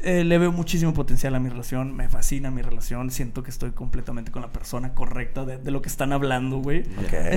eh, 0.00 0.24
le 0.24 0.36
veo 0.38 0.50
muchísimo 0.50 0.92
potencial 0.92 1.32
a 1.36 1.38
mi 1.38 1.48
relación. 1.48 1.94
Me 1.94 2.08
fascina 2.08 2.50
mi 2.50 2.62
relación. 2.62 3.12
Siento 3.12 3.44
que 3.44 3.50
estoy 3.50 3.70
completamente 3.70 4.32
con 4.32 4.42
la 4.42 4.50
persona 4.52 4.94
correcta 4.94 5.44
de, 5.44 5.58
de 5.58 5.70
lo 5.70 5.80
que 5.80 5.88
están 5.88 6.12
hablando, 6.12 6.58
güey. 6.58 6.82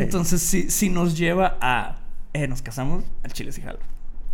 Entonces, 0.02 0.42
si, 0.42 0.72
si 0.72 0.90
nos 0.90 1.16
lleva 1.16 1.58
a, 1.62 1.98
eh, 2.34 2.48
nos 2.48 2.64
casamos, 2.64 3.04
al 3.24 3.32
chile 3.34 3.52
sí 3.52 3.62
jalo. 3.62 3.78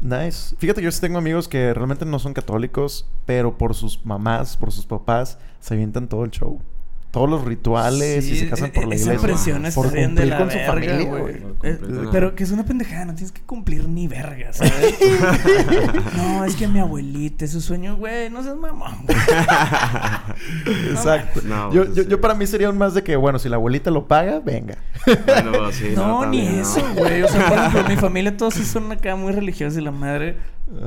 Nice. 0.02 0.56
Fíjate 0.58 0.82
yo 0.82 0.92
sí 0.92 1.00
tengo 1.00 1.20
amigos 1.20 1.48
que 1.48 1.74
realmente 1.76 2.06
no 2.06 2.18
son 2.18 2.34
católicos, 2.34 3.08
pero 3.28 3.58
por 3.58 3.76
sus 3.76 4.04
mamás, 4.04 4.58
por 4.58 4.72
sus 4.72 4.88
papás, 4.88 5.38
se 5.60 5.76
avientan 5.76 6.10
todo 6.10 6.26
el 6.26 6.32
show. 6.32 6.60
Todos 7.12 7.30
los 7.30 7.44
rituales 7.44 8.26
y 8.26 8.38
se 8.38 8.50
casan 8.50 8.68
e- 8.68 8.72
por 8.72 8.88
la 8.88 8.96
esa 8.96 9.14
iglesia. 9.14 9.72
por 9.76 9.92
bien 9.92 10.16
de 10.16 10.22
cumplir 10.22 10.28
la 10.30 10.38
con 10.38 10.50
su 10.50 10.58
verga, 10.58 10.74
familia, 10.74 11.04
güey. 11.10 11.36
Eh, 11.64 11.78
cumplir 11.78 12.10
pero 12.12 12.36
que 12.36 12.44
es 12.44 12.52
una 12.52 12.64
pendejada, 12.64 13.06
no 13.06 13.16
tienes 13.16 13.34
que 13.34 13.42
cumplir 13.42 13.88
ni 13.90 14.08
verga, 14.08 14.54
¿sabes? 14.54 14.98
no, 16.18 16.46
es 16.46 16.56
que 16.56 16.68
mi 16.70 16.80
abuelita, 16.80 17.44
es 17.46 17.52
su 17.52 17.60
sueño, 17.60 17.98
güey, 17.98 18.30
no 18.30 18.42
seas 18.44 18.56
mamón. 18.56 19.06
güey. 19.06 19.18
Exacto. 20.92 21.42
No, 21.44 21.72
yo, 21.74 21.84
pues 21.86 21.96
yo, 21.96 22.04
sí. 22.04 22.10
yo 22.10 22.22
para 22.22 22.34
mí 22.34 22.48
sería 22.48 22.70
un 22.70 22.78
más 22.78 22.94
de 22.94 23.04
que, 23.04 23.16
bueno, 23.16 23.40
si 23.40 23.50
la 23.50 23.58
abuelita 23.58 23.92
lo 23.92 24.08
paga, 24.08 24.40
venga. 24.40 24.78
Bueno, 25.26 25.72
sí, 25.72 25.92
no, 25.96 26.26
ni 26.26 26.48
eso, 26.48 26.82
güey. 26.96 27.24
O 27.24 27.28
sea, 27.28 27.48
por 27.50 27.58
ejemplo, 27.58 27.84
mi 27.90 27.96
familia 28.02 28.36
todos 28.38 28.54
sí 28.54 28.64
son 28.64 28.92
acá 28.92 29.16
muy 29.16 29.32
religiosos 29.34 29.78
y 29.78 29.82
la 29.82 29.92
madre, 29.92 30.38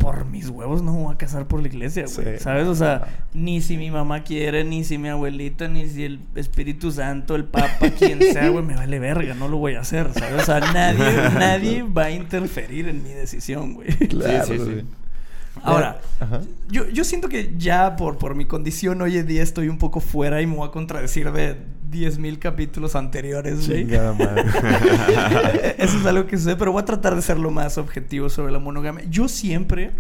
por 0.01 0.25
mis 0.25 0.49
huevos 0.49 0.83
no 0.83 0.93
me 0.93 1.03
voy 1.03 1.15
a 1.15 1.19
casar 1.19 1.47
por 1.47 1.61
la 1.61 1.69
iglesia, 1.69 2.05
güey. 2.15 2.39
Sí. 2.39 2.43
¿Sabes? 2.43 2.67
O 2.67 2.75
sea, 2.75 3.07
ni 3.35 3.61
si 3.61 3.77
mi 3.77 3.91
mamá 3.91 4.23
quiere, 4.23 4.65
ni 4.65 4.83
si 4.85 4.97
mi 4.97 5.09
abuelita, 5.09 5.69
ni 5.69 5.89
si 5.89 6.05
el 6.05 6.21
Espíritu 6.35 6.91
Santo, 6.91 7.35
el 7.35 7.45
Papa, 7.45 7.91
quien 7.91 8.21
sea, 8.33 8.49
güey, 8.49 8.65
me 8.65 8.75
vale 8.75 8.99
verga, 8.99 9.35
no 9.35 9.49
lo 9.49 9.59
voy 9.59 9.75
a 9.75 9.81
hacer, 9.81 10.13
¿sabes? 10.15 10.43
O 10.43 10.45
sea, 10.47 10.61
nadie, 10.61 11.05
nadie 11.39 11.83
va 11.83 12.05
a 12.05 12.11
interferir 12.11 12.89
en 12.89 13.03
mi 13.03 13.11
decisión, 13.11 13.75
güey. 13.75 13.89
Claro, 14.09 14.47
sí, 14.47 14.59
sí. 14.59 14.85
Ahora, 15.63 16.01
Ajá. 16.19 16.41
yo, 16.69 16.89
yo 16.89 17.05
siento 17.05 17.29
que 17.29 17.55
ya 17.57 17.97
por, 17.97 18.19
por 18.19 18.35
mi 18.35 18.45
condición 18.45 19.01
hoy 19.03 19.19
en 19.19 19.27
día 19.27 19.43
estoy 19.43 19.69
un 19.69 19.79
poco 19.79 20.01
fuera 20.01 20.43
y 20.43 20.47
me 20.47 20.57
voy 20.57 20.69
a 20.69 20.73
contradecir 20.73 21.31
de 21.31 21.57
10.000 21.91 22.39
capítulos 22.39 22.97
anteriores, 22.97 23.69
güey. 23.69 23.83
Eso 25.79 25.99
es 25.99 26.07
algo 26.07 26.27
que 26.27 26.39
sé, 26.39 26.57
pero 26.57 26.73
voy 26.73 26.83
a 26.83 26.85
tratar 26.85 27.15
de 27.15 27.23
ser 27.23 27.39
lo 27.39 27.51
más 27.51 27.79
objetivo 27.79 28.29
sobre 28.29 28.53
la 28.53 28.59
monogamia. 28.59 29.05
Yo 29.09 29.29
siempre 29.29 29.93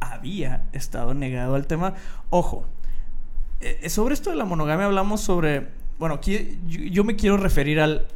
había 0.00 0.66
estado 0.72 1.14
negado 1.14 1.54
al 1.54 1.66
tema. 1.66 1.94
Ojo, 2.30 2.66
eh, 3.60 3.88
sobre 3.88 4.14
esto 4.14 4.30
de 4.30 4.36
la 4.36 4.44
monogamia 4.44 4.86
hablamos 4.86 5.20
sobre. 5.20 5.68
Bueno, 5.98 6.16
aquí 6.16 6.58
yo, 6.66 6.80
yo 6.80 7.04
me 7.04 7.16
quiero 7.16 7.36
referir 7.36 7.80
al. 7.80 8.06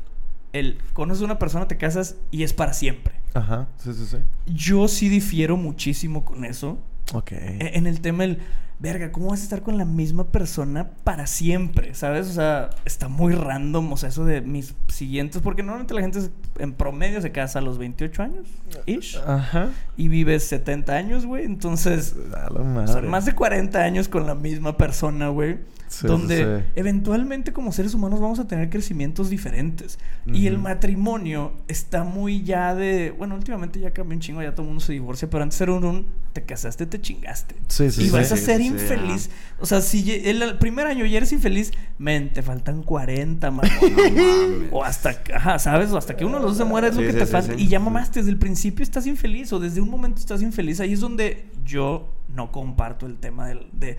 El 0.53 0.79
conoces 0.95 1.23
a 1.23 1.27
una 1.27 1.39
persona, 1.39 1.69
te 1.69 1.77
casas 1.77 2.17
y 2.33 2.43
es 2.43 2.53
para 2.53 2.73
siempre. 2.73 3.15
Ajá, 3.35 3.69
sí, 3.77 3.95
sí, 3.95 4.05
sí. 4.05 4.17
Yo 4.47 4.89
sí 4.89 5.09
difiero 5.09 5.57
muchísimo 5.57 6.25
con 6.25 6.45
eso. 6.45 6.79
Ok. 7.13 7.33
E- 7.33 7.73
En 7.75 7.87
el 7.87 8.01
tema 8.01 8.23
del, 8.25 8.39
verga, 8.79 9.13
¿cómo 9.13 9.31
vas 9.31 9.41
a 9.41 9.43
estar 9.45 9.63
con 9.63 9.77
la 9.77 9.85
misma 9.85 10.29
persona 10.33 10.91
para 11.05 11.27
siempre? 11.27 11.95
¿Sabes? 11.95 12.29
O 12.29 12.33
sea, 12.33 12.71
está 12.85 13.09
muy 13.09 13.35
random, 13.35 13.93
o 13.93 13.97
sea, 13.97 14.09
eso 14.09 14.25
de 14.25 14.41
mis 14.41 14.75
siguientes, 14.89 15.43
porque 15.43 15.63
normalmente 15.63 15.95
la 15.95 16.01
gente 16.01 16.21
en 16.59 16.73
promedio 16.73 17.21
se 17.21 17.31
casa 17.33 17.59
a 17.59 17.63
los 17.63 17.79
28 17.79 18.23
años, 18.23 18.47
ish, 18.87 19.19
Ajá. 19.27 19.69
y 19.97 20.09
vives 20.09 20.45
70 20.45 20.93
años, 20.95 21.27
güey. 21.27 21.45
Entonces, 21.45 22.15
o 22.55 22.87
sea, 22.87 23.03
más 23.03 23.25
de 23.27 23.35
40 23.35 23.79
años 23.81 24.09
con 24.09 24.27
la 24.27 24.35
misma 24.35 24.77
persona, 24.77 25.29
güey. 25.29 25.59
Sí, 25.89 26.07
donde 26.07 26.61
sí, 26.61 26.65
eventualmente 26.77 27.53
como 27.53 27.73
seres 27.73 27.95
humanos 27.95 28.21
vamos 28.21 28.39
a 28.39 28.47
tener 28.47 28.71
crecimientos 28.71 29.29
diferentes. 29.29 29.99
Y 30.25 30.47
el 30.47 30.57
matrimonio 30.59 31.53
está 31.67 32.05
muy 32.05 32.45
ya 32.45 32.77
de... 32.77 33.11
Bueno, 33.11 33.35
últimamente 33.35 33.81
ya 33.81 33.91
cambió 33.91 34.15
un 34.15 34.21
chingo, 34.21 34.41
ya 34.41 34.53
todo 34.53 34.63
el 34.63 34.69
mundo 34.69 34.85
se 34.85 34.93
divorcia, 34.93 35.29
pero 35.29 35.43
antes 35.43 35.61
era 35.61 35.73
un... 35.73 35.85
un, 35.85 36.07
te 36.33 36.43
casaste, 36.45 36.87
te 36.87 37.01
chingaste. 37.01 37.57
Sí, 37.69 37.91
sí, 37.91 38.03
y 38.03 38.05
sí. 38.07 38.11
vas 38.11 38.31
a 38.33 38.37
ser 38.37 38.61
infeliz. 38.61 39.31
O 39.59 39.67
sea, 39.67 39.81
si 39.81 40.11
el, 40.13 40.41
el 40.43 40.59
primer 40.59 40.87
año 40.87 41.05
ya 41.05 41.17
eres 41.17 41.33
infeliz, 41.33 41.73
men, 41.99 42.33
te 42.33 42.43
faltan 42.43 42.83
40, 42.83 43.51
man. 43.51 43.69
No 43.83 43.99
mames. 44.49 44.69
O 44.73 44.85
hasta, 44.85 45.21
ajá, 45.35 45.59
¿sabes? 45.59 45.91
O 45.91 45.99
hasta 45.99 46.17
que 46.17 46.25
uno 46.25 46.37
de 46.37 46.43
los 46.43 46.53
dos 46.53 46.59
se 46.59 46.65
muera 46.65 46.89
es 46.89 46.95
lo 46.95 47.03
que 47.03 47.13
te 47.13 47.27
falta. 47.27 47.55
Y 47.55 47.67
ya 47.69 47.81
mamaste, 47.81 48.21
desde 48.21 48.31
el 48.31 48.39
principio 48.39 48.83
estás 48.83 49.07
infeliz 49.07 49.53
o 49.53 49.59
desde 49.59 49.81
un 49.81 49.91
momento 49.91 50.21
estás 50.21 50.41
infeliz. 50.43 50.81
Ahí 50.81 50.93
es 50.93 51.01
donde 51.01 51.47
yo 51.65 52.13
no 52.35 52.53
comparto 52.53 53.07
el 53.07 53.17
tema 53.19 53.49
del- 53.49 53.67
de, 53.73 53.97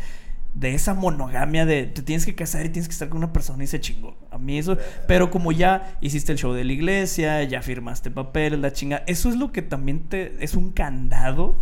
de 0.54 0.74
esa 0.74 0.94
monogamia 0.94 1.66
de 1.66 1.86
te 1.86 2.02
tienes 2.02 2.26
que 2.26 2.36
casar 2.36 2.66
y 2.66 2.70
tienes 2.70 2.88
que 2.88 2.94
estar 2.94 3.10
con 3.10 3.20
una 3.20 3.32
persona 3.32 3.64
y 3.64 3.68
se 3.68 3.80
chingó. 3.80 4.18
A 4.32 4.38
mí 4.38 4.58
eso... 4.58 4.78
Pero 5.08 5.32
como 5.32 5.52
ya 5.52 5.98
hiciste 6.02 6.34
el 6.34 6.38
show 6.38 6.54
de 6.54 6.64
la 6.64 6.74
iglesia, 6.74 7.44
ya 7.44 7.62
firmaste 7.62 8.12
papeles, 8.12 8.60
la 8.60 8.74
chinga... 8.74 9.04
Eso 9.08 9.30
es 9.30 9.38
lo 9.38 9.52
que 9.52 9.62
también 9.62 10.02
te... 10.02 10.44
Es 10.44 10.56
un 10.56 10.72
candado 10.72 11.56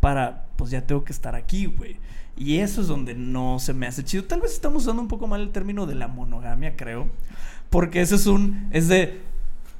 para, 0.00 0.46
pues 0.56 0.70
ya 0.70 0.86
tengo 0.86 1.04
que 1.04 1.12
estar 1.12 1.34
aquí, 1.34 1.66
güey. 1.66 1.96
Y 2.36 2.58
eso 2.58 2.80
es 2.80 2.88
donde 2.88 3.14
no 3.14 3.58
se 3.58 3.74
me 3.74 3.86
hace 3.86 4.04
chido. 4.04 4.24
Tal 4.24 4.40
vez 4.40 4.52
estamos 4.52 4.84
usando 4.84 5.02
un 5.02 5.08
poco 5.08 5.26
mal 5.26 5.40
el 5.40 5.50
término 5.50 5.86
de 5.86 5.94
la 5.94 6.08
monogamia, 6.08 6.76
creo. 6.76 7.08
Porque 7.70 8.00
eso 8.00 8.14
es 8.16 8.26
un, 8.26 8.68
es 8.70 8.88
de, 8.88 9.20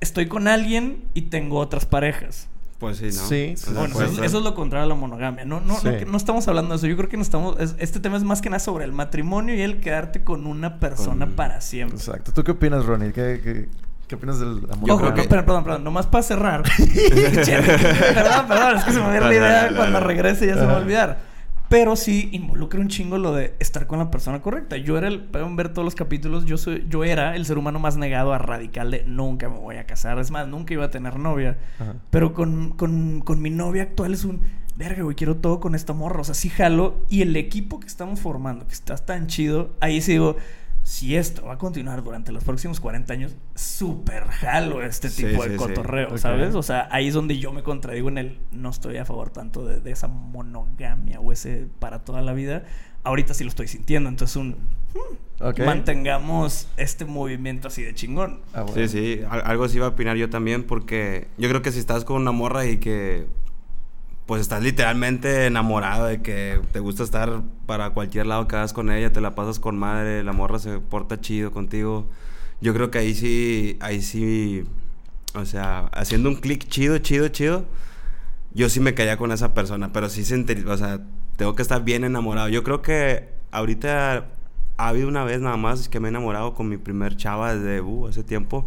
estoy 0.00 0.26
con 0.26 0.49
alguien 0.49 1.05
y 1.14 1.23
tengo 1.23 1.59
otras 1.59 1.87
parejas. 1.87 2.49
Pues 2.87 2.99
sí, 2.99 3.05
¿no? 3.07 3.29
Sí, 3.29 3.55
O 3.55 3.57
sea, 3.57 3.73
Bueno, 3.75 4.00
eso, 4.25 4.38
es 4.38 4.45
lo 4.45 4.55
contrario 4.55 4.85
a 4.85 4.88
la 4.88 4.95
monogamia. 4.95 5.45
No, 5.45 5.61
no, 5.61 5.76
Sí. 5.81 5.88
no, 6.05 6.12
no 6.12 6.17
estamos 6.17 6.47
hablando 6.49 6.71
de 6.71 6.76
eso. 6.76 6.87
Yo 6.87 6.97
creo 6.97 7.09
que 7.09 7.17
no 7.17 7.23
estamos, 7.23 7.59
es- 7.61 7.75
este 7.79 8.00
tema 8.00 8.17
es 8.17 8.25
más 8.25 8.41
que 8.43 8.50
nada 8.50 8.61
sobre 8.61 8.85
el 8.85 8.93
matrimonio 8.93 9.55
y 9.55 9.62
el 9.62 9.81
quedarte 9.81 10.25
con 10.25 10.47
una 10.47 10.79
persona 10.81 11.26
Con- 11.26 11.35
para 11.37 11.61
siempre. 11.61 11.97
Exacto. 11.99 12.33
¿Tú 12.33 12.45
qué 12.45 12.53
opinas, 12.53 12.85
Ronnie? 12.87 13.12
¿Qué, 13.12 13.41
qué, 13.43 13.69
qué 14.09 14.14
opinas 14.14 14.38
del 14.41 14.61
amor? 14.71 14.88
Yo 14.88 14.97
creo 14.99 15.14
que- 15.14 15.23
perdón, 15.25 15.45
perdón, 15.47 15.64
perdón. 15.64 15.85
Nomás 15.85 16.07
para 16.07 16.23
cerrar. 16.23 16.62
perdón, 17.25 18.47
perdón. 18.49 18.76
Es 18.79 18.85
que 18.85 18.93
se 18.93 18.99
me 19.00 19.07
olvidó 19.07 19.25
la 19.29 19.35
idea. 19.35 19.71
Cuando 19.76 20.00
regrese 20.00 20.47
ya 20.47 20.55
se 20.55 20.61
me 20.61 20.67
va 20.67 20.75
a 20.75 20.79
olvidar. 20.79 21.34
Pero 21.68 21.97
sí 21.97 22.28
involucra 22.33 22.78
un 22.78 22.88
chingo 22.88 23.18
lo 23.18 23.33
de 23.33 23.54
estar 23.59 23.87
con 23.87 23.99
la 23.99 24.11
persona 24.11 24.42
correcta. 24.42 24.76
Yo 24.76 24.99
era 24.99 25.09
el... 25.09 25.23
Pueden 25.25 25.56
ver 25.56 25.71
todos 25.71 25.85
los 25.85 25.94
capítulos. 25.94 26.44
Yo, 26.44 26.56
soy, 26.56 26.87
yo 26.88 27.04
era 27.04 27.35
el 27.37 27.47
ser 27.47 27.59
humano 27.59 27.78
más 27.78 27.97
negado 27.97 28.33
a 28.33 28.38
radical 28.38 28.90
de 28.90 29.04
nunca 29.06 29.49
me 29.49 29.59
voy 29.59 29.76
a 29.76 29.87
casar. 29.87 30.18
Es 30.18 30.30
más, 30.30 30.47
nunca 30.47 30.75
iba 30.75 30.85
a 30.85 30.90
tener 30.90 31.18
novia. 31.18 31.59
Ajá. 31.78 31.97
Pero 32.11 32.33
con, 32.35 32.71
con, 32.73 33.21
con 33.23 33.42
mi 33.42 33.50
novia 33.50 33.83
actual 33.83 34.12
es 34.12 34.25
un... 34.25 34.40
Verga, 34.76 35.02
güey, 35.02 35.16
quiero 35.16 35.37
todo 35.37 35.61
con 35.61 35.75
esta 35.75 35.92
morra. 35.92 36.21
O 36.21 36.25
sea, 36.25 36.35
sí 36.35 36.49
jalo. 36.49 37.04
Y 37.09 37.23
el 37.23 37.35
equipo 37.37 37.80
que 37.80 37.87
estamos 37.87 38.21
formando, 38.21 38.66
que 38.66 38.75
está 38.75 38.97
tan 38.97 39.26
chido, 39.26 39.75
ahí 39.80 40.00
sí 40.00 40.12
digo... 40.12 40.37
Si 40.85 41.17
esto 41.17 41.47
va 41.47 41.55
a 41.55 41.59
continuar 41.59 42.05
durante 42.05 42.31
los 42.31 42.45
próximos 42.45 42.79
40 42.79 43.12
años, 43.12 43.37
súper 43.55 44.25
jalo 44.26 44.83
este 44.83 45.09
tipo 45.09 45.43
sí, 45.43 45.49
de 45.49 45.50
sí. 45.50 45.57
cotorreo. 45.57 46.17
¿sabes? 46.19 46.55
O 46.55 46.62
sea, 46.62 46.88
ahí 46.91 47.09
es 47.09 47.14
donde 47.14 47.38
yo 47.38 47.53
me 47.53 47.62
contradigo 47.62 48.09
en 48.11 48.19
el... 48.19 48.38
No 48.53 48.69
estoy 48.69 48.99
a 48.99 49.05
favor 49.07 49.31
tanto 49.31 49.64
de, 49.64 49.81
de 49.81 49.91
esa 49.91 50.09
monogamia 50.09 51.21
o 51.21 51.33
ese 51.33 51.69
para 51.79 52.05
toda 52.05 52.21
la 52.21 52.35
vida. 52.35 52.64
Ahorita 53.03 53.33
sí 53.35 53.45
lo 53.45 53.49
estoy 53.49 53.67
sintiendo. 53.67 54.09
Entonces 54.11 54.37
un... 54.37 54.57
Ok. 55.41 55.61
Mantengamos 55.61 56.69
este 56.76 57.05
movimiento 57.07 57.69
así 57.69 57.83
de 57.83 57.95
chingón. 57.95 58.41
Ah, 58.53 58.62
bueno. 58.62 58.87
Sí, 58.87 58.88
sí, 58.88 59.21
al- 59.29 59.43
algo 59.47 59.67
sí 59.69 59.79
iba 59.79 59.87
a 59.87 59.91
opinar 59.91 60.17
yo 60.19 60.29
también 60.31 60.64
porque 60.64 61.29
yo 61.38 61.49
creo 61.49 61.62
que 61.62 61.73
si 61.73 61.79
estás 61.79 62.05
con 62.05 62.21
una 62.21 62.31
morra 62.33 62.67
y 62.67 62.76
que 62.76 63.26
pues 64.26 64.40
estás 64.40 64.62
literalmente 64.62 65.47
enamorado 65.47 66.07
de 66.07 66.23
que 66.23 66.61
te 66.73 66.81
gusta 66.81 67.02
estar 67.02 67.43
para 67.66 67.90
cualquier 67.90 68.26
lado 68.26 68.49
que 68.49 68.57
hagas 68.57 68.73
con 68.73 68.90
ella, 68.90 69.12
te 69.12 69.21
la 69.21 69.35
pasas 69.35 69.61
con 69.61 69.78
madre, 69.78 70.25
la 70.25 70.33
morra 70.33 70.59
se 70.59 70.78
porta 70.81 71.21
chido 71.21 71.50
contigo. 71.50 72.09
Yo 72.61 72.73
creo 72.73 72.90
que 72.90 72.99
ahí 72.99 73.14
sí, 73.14 73.76
ahí 73.81 74.00
sí, 74.00 74.64
o 75.35 75.45
sea, 75.45 75.87
haciendo 75.93 76.31
un 76.31 76.37
clic 76.37 76.66
chido, 76.69 76.99
chido, 76.99 77.28
chido, 77.28 77.66
yo 78.54 78.69
sí 78.71 78.81
me 78.81 78.95
caía 78.95 79.16
con 79.19 79.33
esa 79.33 79.52
persona, 79.52 79.93
pero 79.93 80.09
sí 80.09 80.25
sentí, 80.25 80.54
o 80.66 80.76
sea, 80.76 81.00
tengo 81.37 81.54
que 81.54 81.62
estar 81.62 81.85
bien 81.85 82.04
enamorado. 82.04 82.49
Yo 82.49 82.62
creo 82.62 82.81
que 82.83 83.28
ahorita 83.50 84.26
ha 84.76 84.88
habido 84.88 85.09
una 85.09 85.25
vez 85.25 85.40
nada 85.40 85.57
más 85.57 85.88
que 85.88 86.00
me 86.00 86.09
he 86.09 86.11
enamorado 86.11 86.54
con 86.54 86.69
mi 86.69 86.76
primer 86.78 87.16
chava 87.16 87.54
desde 87.54 87.81
uh, 87.81 88.07
hace 88.07 88.25
tiempo. 88.25 88.66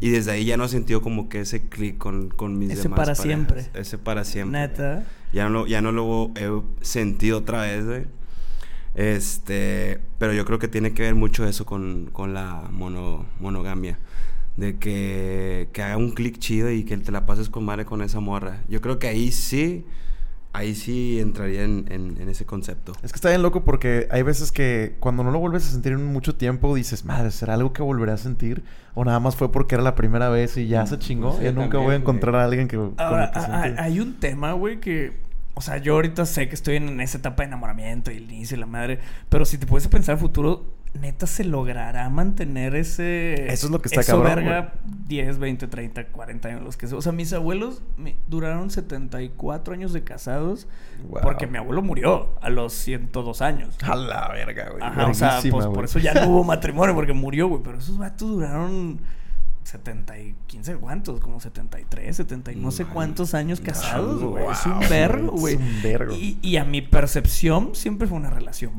Y 0.00 0.10
desde 0.10 0.32
ahí 0.32 0.44
ya 0.44 0.56
no 0.56 0.64
he 0.64 0.68
sentido 0.68 1.00
como 1.00 1.28
que 1.28 1.40
ese 1.40 1.68
clic 1.68 1.96
con, 1.98 2.28
con 2.30 2.58
mis 2.58 2.70
Ese 2.70 2.82
demás 2.84 2.96
para 2.98 3.14
parejas. 3.14 3.24
siempre. 3.24 3.66
Ese 3.74 3.98
para 3.98 4.24
siempre. 4.24 4.60
Neta. 4.60 5.04
Ya 5.32 5.44
no, 5.44 5.50
lo- 5.50 5.66
ya 5.66 5.80
no 5.80 5.92
lo 5.92 6.30
he 6.36 6.50
sentido 6.84 7.38
otra 7.38 7.62
vez, 7.62 7.84
güey. 7.86 8.04
Este, 8.94 10.00
pero 10.18 10.32
yo 10.32 10.44
creo 10.44 10.58
que 10.58 10.68
tiene 10.68 10.92
que 10.92 11.02
ver 11.02 11.14
mucho 11.14 11.46
eso 11.46 11.64
con, 11.64 12.10
con 12.12 12.34
la 12.34 12.68
mono, 12.70 13.26
monogamia. 13.40 13.98
De 14.56 14.76
que, 14.76 15.68
que 15.72 15.82
haga 15.82 15.96
un 15.96 16.10
clic 16.10 16.38
chido 16.38 16.70
y 16.70 16.84
que 16.84 16.96
te 16.98 17.10
la 17.10 17.24
pases 17.24 17.48
con 17.48 17.64
madre 17.64 17.86
con 17.86 18.02
esa 18.02 18.20
morra. 18.20 18.60
Yo 18.68 18.82
creo 18.82 18.98
que 18.98 19.08
ahí 19.08 19.32
sí, 19.32 19.86
ahí 20.54 20.74
sí 20.74 21.18
entraría 21.18 21.62
en, 21.64 21.86
en- 21.90 22.20
en 22.20 22.28
ese 22.28 22.44
concepto. 22.44 22.92
Es 23.02 23.12
que 23.12 23.16
está 23.16 23.30
bien 23.30 23.42
loco 23.42 23.64
porque 23.64 24.06
hay 24.10 24.22
veces 24.22 24.52
que 24.52 24.96
cuando 25.00 25.24
no 25.24 25.30
lo 25.30 25.38
vuelves 25.38 25.66
a 25.66 25.70
sentir 25.70 25.92
en 25.92 26.04
mucho 26.04 26.34
tiempo 26.34 26.74
dices, 26.74 27.04
madre, 27.04 27.30
¿será 27.30 27.54
algo 27.54 27.72
que 27.72 27.82
volveré 27.82 28.12
a 28.12 28.18
sentir? 28.18 28.62
O 28.94 29.04
nada 29.04 29.18
más 29.20 29.34
fue 29.36 29.50
porque 29.50 29.74
era 29.76 29.82
la 29.84 29.94
primera 29.94 30.28
vez 30.28 30.56
y 30.58 30.66
ya 30.68 30.86
se 30.86 30.98
chingó. 30.98 31.36
Sí, 31.38 31.44
ya 31.44 31.52
nunca 31.52 31.62
también, 31.62 31.70
voy 31.70 31.80
a 31.80 31.84
güey. 31.86 31.96
encontrar 32.00 32.34
a 32.36 32.44
alguien 32.44 32.68
que... 32.68 32.76
Ahora, 32.76 33.30
que 33.30 33.38
a- 33.38 33.42
a- 33.42 33.62
sentir. 33.62 33.80
hay 33.80 34.00
un 34.00 34.20
tema, 34.20 34.52
güey, 34.52 34.78
que... 34.80 35.20
O 35.54 35.60
sea, 35.60 35.76
yo 35.78 35.94
ahorita 35.94 36.24
sé 36.26 36.48
que 36.48 36.54
estoy 36.54 36.76
en 36.76 36.98
esa 37.00 37.18
etapa 37.18 37.42
de 37.42 37.48
enamoramiento 37.48 38.10
y 38.10 38.16
el 38.16 38.24
inicio 38.32 38.56
y 38.56 38.60
la 38.60 38.66
madre. 38.66 39.00
Pero 39.28 39.44
si 39.44 39.58
te 39.58 39.66
puedes 39.66 39.86
pensar 39.88 40.16
futuro, 40.18 40.64
neta 41.00 41.26
se 41.26 41.42
logrará 41.44 42.08
mantener 42.10 42.74
ese... 42.76 43.50
Eso 43.52 43.66
es 43.66 43.72
lo 43.72 43.80
que 43.80 43.88
está 43.88 44.02
eso, 44.02 44.12
cabrón, 44.22 44.44
verga, 44.44 44.74
10, 45.08 45.38
20, 45.38 45.66
30, 45.66 46.06
40 46.08 46.48
años, 46.48 46.62
los 46.62 46.76
que 46.76 46.86
sea. 46.86 46.98
O 46.98 47.02
sea, 47.02 47.12
mis 47.12 47.32
abuelos 47.32 47.82
me- 47.96 48.16
duraron 48.28 48.70
74 48.70 49.74
años 49.74 49.92
de 49.92 50.04
casados 50.04 50.68
Wow. 51.08 51.22
porque 51.22 51.46
mi 51.46 51.58
abuelo 51.58 51.82
murió 51.82 52.38
a 52.40 52.50
los 52.50 52.72
102 52.74 53.42
años. 53.42 53.76
A 53.82 53.96
la 53.96 54.28
verga, 54.28 54.70
güey. 54.70 54.82
Ajá, 54.82 55.06
o 55.08 55.14
sea, 55.14 55.40
pues 55.50 55.64
por 55.66 55.74
güey. 55.74 55.84
eso 55.86 55.98
ya 55.98 56.14
no 56.14 56.28
hubo 56.28 56.44
matrimonio 56.44 56.94
porque 56.94 57.12
murió, 57.12 57.48
güey. 57.48 57.62
Pero 57.62 57.78
esos 57.78 57.98
vatos 57.98 58.28
duraron 58.28 59.00
70 59.64 60.18
y 60.18 60.34
15 60.46 60.76
cuántos, 60.76 61.20
como 61.20 61.40
73, 61.40 62.14
70 62.16 62.52
y 62.52 62.56
no 62.56 62.70
sé 62.70 62.84
cuántos 62.84 63.32
años 63.34 63.60
casados, 63.60 64.20
Wow, 64.20 64.30
güey. 64.32 64.44
es 64.50 64.66
un 64.66 64.76
güey, 64.76 64.88
vergo, 64.90 65.34
es 65.34 65.40
güey. 65.40 65.56
un 65.56 65.82
vergo. 65.82 66.14
Y, 66.14 66.38
y 66.42 66.56
a 66.58 66.64
mi 66.64 66.82
percepción 66.82 67.74
siempre 67.74 68.06
fue 68.06 68.18
una 68.18 68.30
relación 68.30 68.72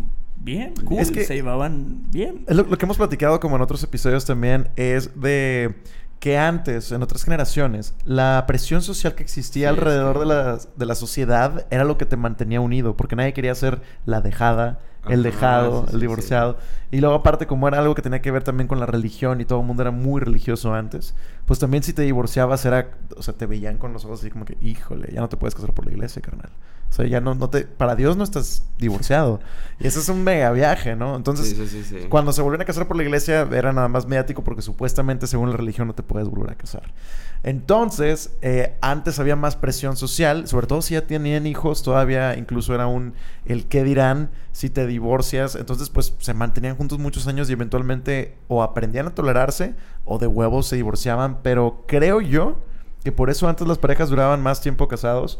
bien, 0.43 0.73
cool. 0.85 0.99
Es 0.99 1.11
que- 1.11 1.25
se 1.25 1.35
llevaban 1.35 2.11
bien. 2.11 2.43
Lo, 2.47 2.63
lo 2.63 2.77
que 2.77 2.85
hemos 2.85 2.97
platicado 2.97 3.39
como 3.39 3.55
en 3.55 3.61
otros 3.61 3.83
episodios 3.83 4.25
también 4.25 4.69
es 4.75 5.19
de 5.19 5.75
que 6.19 6.37
antes, 6.37 6.91
en 6.93 7.03
otras 7.03 7.23
generaciones, 7.23 7.95
la 8.05 8.45
presión 8.47 8.81
social 8.81 9.13
que 9.13 9.23
existía 9.23 9.69
Sí, 9.69 9.75
alrededor 9.75 10.15
sí. 10.15 10.19
de 10.21 10.25
la, 10.25 10.57
de 10.77 10.85
la 10.85 10.95
sociedad 10.95 11.65
era 11.69 11.83
lo 11.83 11.97
que 11.97 12.05
te 12.05 12.15
mantenía 12.15 12.61
unido, 12.61 12.95
porque 12.95 13.15
nadie 13.17 13.33
quería 13.33 13.53
ser 13.55 13.81
la 14.05 14.21
dejada, 14.21 14.79
el 15.09 15.19
Ajá, 15.19 15.21
dejado, 15.21 15.81
sí, 15.81 15.87
sí, 15.89 15.93
el 15.95 15.99
divorciado. 15.99 16.57
Y 16.91 17.01
luego 17.01 17.15
aparte, 17.15 17.45
como 17.45 17.67
era 17.67 17.79
algo 17.79 17.93
que 17.93 18.01
tenía 18.01 18.21
que 18.21 18.31
ver 18.31 18.43
también 18.43 18.69
con 18.69 18.79
la 18.79 18.85
religión 18.85 19.41
y 19.41 19.45
todo 19.45 19.59
el 19.59 19.65
mundo 19.65 19.81
era 19.83 19.91
muy 19.91 20.21
religioso 20.21 20.73
antes, 20.73 21.13
pues 21.45 21.59
también 21.59 21.83
si 21.83 21.93
te 21.93 22.01
divorciabas 22.03 22.65
era, 22.65 22.91
o 23.17 23.23
sea, 23.23 23.33
te 23.33 23.45
veían 23.45 23.77
con 23.77 23.93
los 23.93 24.05
ojos 24.05 24.21
así 24.21 24.29
como 24.29 24.45
que, 24.45 24.57
híjole, 24.61 25.11
ya 25.13 25.19
no 25.21 25.29
te 25.29 25.37
puedes 25.37 25.55
casar 25.55 25.73
por 25.73 25.85
la 25.85 25.91
iglesia, 25.91 26.21
carnal. 26.21 26.51
O 26.89 26.95
sea, 26.95 27.07
ya 27.07 27.19
no, 27.21 27.33
no 27.33 27.49
te, 27.49 27.61
para 27.65 27.95
Dios 27.95 28.17
no 28.17 28.23
estás 28.23 28.65
divorciado. 28.77 29.39
Y 29.79 29.87
eso 29.87 29.99
es 29.99 30.07
un 30.07 30.23
mega 30.23 30.51
viaje, 30.51 30.95
¿no? 30.95 31.15
Entonces, 31.15 31.49
Sí, 31.49 31.55
sí, 31.55 31.67
sí, 31.67 31.83
sí. 31.83 32.07
cuando 32.07 32.31
se 32.31 32.41
volvieron 32.41 32.61
a 32.61 32.65
casar 32.65 32.87
por 32.87 32.95
la 32.95 33.03
iglesia 33.03 33.41
era 33.51 33.73
nada 33.73 33.87
más 33.89 34.05
mediático 34.05 34.43
porque 34.43 34.61
supuestamente 34.61 35.27
según 35.27 35.49
la 35.49 35.57
religión 35.57 35.87
no 35.87 35.95
te 35.95 36.03
puedes 36.03 36.29
volver 36.29 36.51
a 36.51 36.55
casar. 36.55 36.93
Entonces, 37.41 38.31
eh, 38.41 38.77
antes 38.79 39.19
había 39.19 39.35
más 39.35 39.57
presión 39.57 39.97
social, 39.97 40.47
sobre 40.47 40.67
todo 40.67 40.81
si 40.81 40.93
ya 40.93 41.05
tenían 41.05 41.45
hijos, 41.45 41.83
todavía 41.83 42.37
incluso 42.37 42.73
era 42.73 42.87
un 42.87 43.15
el 43.45 43.65
qué 43.65 43.83
dirán 43.83 44.29
si 44.53 44.69
te 44.69 44.87
divorcias. 44.87 45.55
Entonces, 45.55 45.89
pues 45.89 46.13
se 46.19 46.33
mantenían 46.33 46.77
juntos 46.77 46.99
muchos 46.99 47.27
años 47.27 47.49
y 47.49 47.53
eventualmente 47.53 48.37
o 48.47 48.63
aprendían 48.63 49.07
a 49.07 49.15
tolerarse 49.15 49.75
o 50.05 50.17
de 50.17 50.27
huevos 50.27 50.67
se 50.67 50.75
divorciaban. 50.75 51.39
Pero 51.43 51.83
creo 51.87 52.21
yo 52.21 52.57
que 53.03 53.11
por 53.11 53.29
eso 53.29 53.47
antes 53.47 53.67
las 53.67 53.77
parejas 53.77 54.09
duraban 54.09 54.41
más 54.41 54.61
tiempo 54.61 54.87
casados 54.87 55.39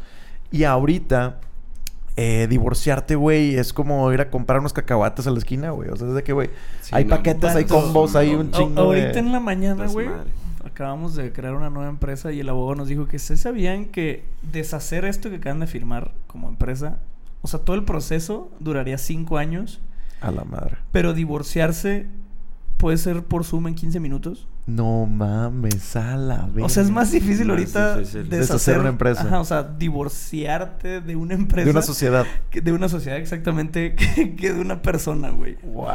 y 0.52 0.66
ahorita 0.66 1.40
eh, 2.16 2.48
divorciarte, 2.50 3.16
güey, 3.16 3.56
es 3.56 3.74
como 3.74 4.12
ir 4.14 4.22
a 4.22 4.30
comprar 4.30 4.60
unos 4.60 4.74
cacahuates 4.74 5.26
a 5.26 5.32
la 5.32 5.40
esquina, 5.40 5.72
güey. 5.72 5.90
O 5.90 5.96
sea, 5.96 6.08
es 6.10 6.14
de 6.14 6.24
que, 6.24 6.34
güey, 6.34 6.50
Sí, 6.82 6.92
hay 6.94 7.06
no, 7.06 7.16
paquetes, 7.16 7.56
hay 7.56 7.66
combos, 7.66 8.16
hay 8.16 8.36
un 8.36 8.52
no. 8.52 8.58
chingo 8.58 8.92
de... 8.92 9.02
Ahorita 9.02 9.20
en 9.20 9.32
la 9.32 9.40
mañana, 9.40 9.88
güey, 9.88 10.10
acabamos 10.64 11.16
de 11.16 11.32
crear 11.34 11.56
una 11.56 11.70
nueva 11.70 11.90
empresa 11.90 12.32
y 12.32 12.40
el 12.40 12.50
abogado 12.50 12.76
nos 12.76 12.88
dijo 12.88 13.08
que 13.08 13.18
se 13.18 13.36
sabían 13.38 13.86
que 13.86 14.26
deshacer 14.44 15.06
esto 15.06 15.30
que 15.30 15.38
acaban 15.38 15.60
de 15.60 15.68
firmar 15.68 16.12
como 16.28 16.50
empresa 16.50 17.00
O 17.42 17.48
sea, 17.48 17.60
todo 17.60 17.76
el 17.76 17.84
proceso 17.84 18.52
duraría 18.60 18.98
cinco 18.98 19.38
años. 19.38 19.82
A 20.22 20.32
la 20.32 20.44
madre. 20.44 20.78
Pero 20.92 21.14
divorciarse 21.14 22.08
puede 22.78 22.98
ser 22.98 23.24
por 23.24 23.44
Zoom 23.44 23.68
en 23.68 23.76
15 23.76 24.00
minutos. 24.00 24.48
No 24.66 25.06
mames, 25.06 25.94
a 25.98 26.16
la 26.16 26.48
O 26.62 26.70
sea, 26.70 26.84
es 26.84 26.90
más 26.90 27.12
difícil 27.12 27.48
Más 27.48 27.58
ahorita 27.58 27.98
difícil. 27.98 28.30
deshacer 28.30 28.40
Deshacer 28.48 28.80
una 28.80 28.90
empresa. 28.90 29.22
Ajá, 29.24 29.42
o 29.42 29.44
sea, 29.46 29.64
divorciarte 29.64 31.02
de 31.02 31.16
una 31.18 31.34
empresa. 31.34 31.66
De 31.66 31.72
una 31.72 31.82
sociedad. 31.82 32.26
que- 32.50 32.62
De 32.62 32.72
una 32.72 32.88
sociedad, 32.88 33.18
exactamente, 33.20 33.94
que, 34.16 34.36
que 34.38 34.54
de 34.54 34.62
una 34.62 34.82
persona, 34.82 35.32
güey. 35.32 35.58
Wow. 35.64 35.88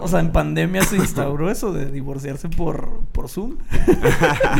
O 0.00 0.08
sea, 0.08 0.20
en 0.20 0.32
pandemia 0.32 0.82
se 0.84 0.96
instauró 0.96 1.50
eso 1.50 1.74
de 1.74 1.90
divorciarse 1.90 2.48
por, 2.48 3.00
por 3.12 3.28
Zoom. 3.28 3.56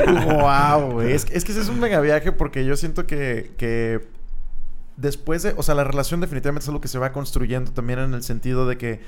wow, 0.07 0.93
güey. 0.93 1.13
Es, 1.13 1.25
que- 1.25 1.37
es 1.37 1.45
que 1.45 1.53
ese 1.53 1.63
es 1.63 1.69
un 1.69 1.81
mega 1.81 2.01
viaje 2.01 2.33
porque 2.33 2.65
yo 2.65 2.77
siento 2.77 3.07
que, 3.07 3.53
que 3.57 4.07
después 4.97 5.43
de. 5.43 5.55
O 5.57 5.63
sea, 5.63 5.75
la 5.75 5.85
relación 5.85 6.21
definitivamente 6.21 6.65
es 6.65 6.69
algo 6.69 6.81
que 6.81 6.89
se 6.89 6.99
va 6.99 7.13
construyendo 7.13 7.73
también 7.73 7.99
en 7.99 8.15
el 8.15 8.23
sentido 8.23 8.67
de 8.69 8.77
que. 8.77 9.01